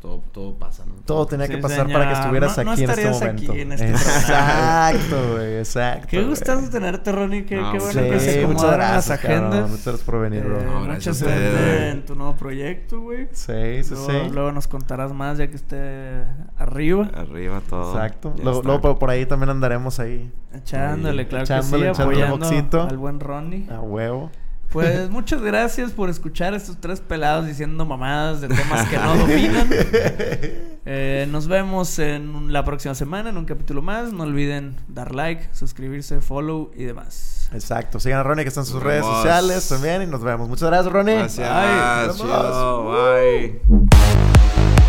todo, 0.00 0.22
todo 0.32 0.54
pasa, 0.54 0.84
¿no? 0.86 0.94
Todo 1.04 1.26
tenía 1.26 1.46
Sí, 1.46 1.52
que 1.54 1.58
pasar 1.58 1.86
para 1.92 2.08
que 2.08 2.12
estuvieras 2.20 2.56
No- 2.56 2.64
no 2.64 2.70
aquí 2.72 2.82
en 2.84 2.90
este 2.90 3.08
aquí 3.08 3.18
momento. 3.18 3.52
en 3.54 3.72
este 3.72 3.90
exacto, 3.90 5.32
güey, 5.32 5.58
exacto. 5.58 6.06
Qué 6.10 6.22
gustazo 6.24 6.70
tenerte, 6.70 7.12
Ronnie. 7.12 7.44
Qué, 7.44 7.56
No, 7.56 7.72
qué 7.72 7.80
sí, 7.80 7.86
bueno 7.98 8.10
que 8.12 8.20
se 8.20 8.26
muchas 8.30 8.44
acomodaron 8.44 8.76
gracias, 8.78 9.08
las 9.08 9.18
cabrón. 9.20 9.38
agendas. 9.44 9.70
Muchas 9.70 9.84
gracias 9.86 10.04
por 10.04 10.20
venir, 10.20 10.44
bro. 10.44 10.60
Eh, 10.60 10.64
No, 10.64 10.80
mucha 10.80 11.14
suerte 11.14 11.88
en 11.90 12.04
tu 12.06 12.14
nuevo 12.14 12.36
proyecto, 12.36 13.00
güey. 13.00 13.28
Sí, 13.32 13.84
sí, 13.84 13.90
luego, 13.94 14.06
sí. 14.10 14.30
luego 14.32 14.52
nos 14.52 14.66
contarás 14.68 15.12
más 15.12 15.38
ya 15.38 15.48
que 15.48 15.56
esté 15.56 16.24
arriba. 16.56 17.10
Arriba 17.14 17.60
todo. 17.68 17.92
Exacto. 17.94 18.34
Luego, 18.42 18.62
luego 18.62 18.98
por- 18.98 19.10
ahí 19.10 19.26
también 19.26 19.50
andaremos 19.50 20.00
ahí. 20.00 20.30
Echándole, 20.54 21.26
claro 21.28 21.44
echándole, 21.44 21.88
que 21.88 21.94
sí, 21.94 22.00
echándole 22.02 22.22
apoyando 22.24 22.46
boxito. 22.46 22.82
al 22.82 22.96
buen 22.98 23.20
Ronnie. 23.20 23.66
A 23.70 23.80
huevo. 23.80 24.30
Pues 24.72 25.10
muchas 25.10 25.42
gracias 25.42 25.92
por 25.92 26.10
escuchar 26.10 26.54
a 26.54 26.56
estos 26.56 26.76
tres 26.80 27.00
pelados 27.00 27.46
diciendo 27.46 27.84
mamadas 27.84 28.40
de 28.40 28.48
temas 28.48 28.88
que 28.88 28.96
no 28.98 29.16
dominan. 29.16 29.68
Eh, 30.86 31.26
nos 31.30 31.46
vemos 31.46 31.98
en 31.98 32.52
la 32.52 32.64
próxima 32.64 32.94
semana 32.94 33.28
en 33.28 33.36
un 33.36 33.44
capítulo 33.44 33.82
más. 33.82 34.12
No 34.14 34.24
olviden 34.24 34.76
dar 34.88 35.14
like, 35.14 35.50
suscribirse, 35.52 36.20
follow 36.22 36.70
y 36.74 36.84
demás. 36.84 37.48
Exacto. 37.52 38.00
Sigan 38.00 38.20
a 38.20 38.22
Ronnie 38.22 38.44
que 38.44 38.48
está 38.48 38.60
en 38.60 38.66
sus 38.66 38.76
Nos 38.76 38.84
redes 38.84 39.02
vemos. 39.02 39.16
sociales 39.18 39.68
también 39.68 40.02
y 40.02 40.06
nos 40.06 40.22
vemos. 40.22 40.48
Muchas 40.48 40.68
gracias, 40.70 40.90
Ronnie. 40.92 41.16
Gracias. 41.16 41.48
Bye. 41.48 42.06
Nos 42.06 42.18
vemos. 42.18 43.60
Chido. 43.68 43.90
Bye. 44.72 44.79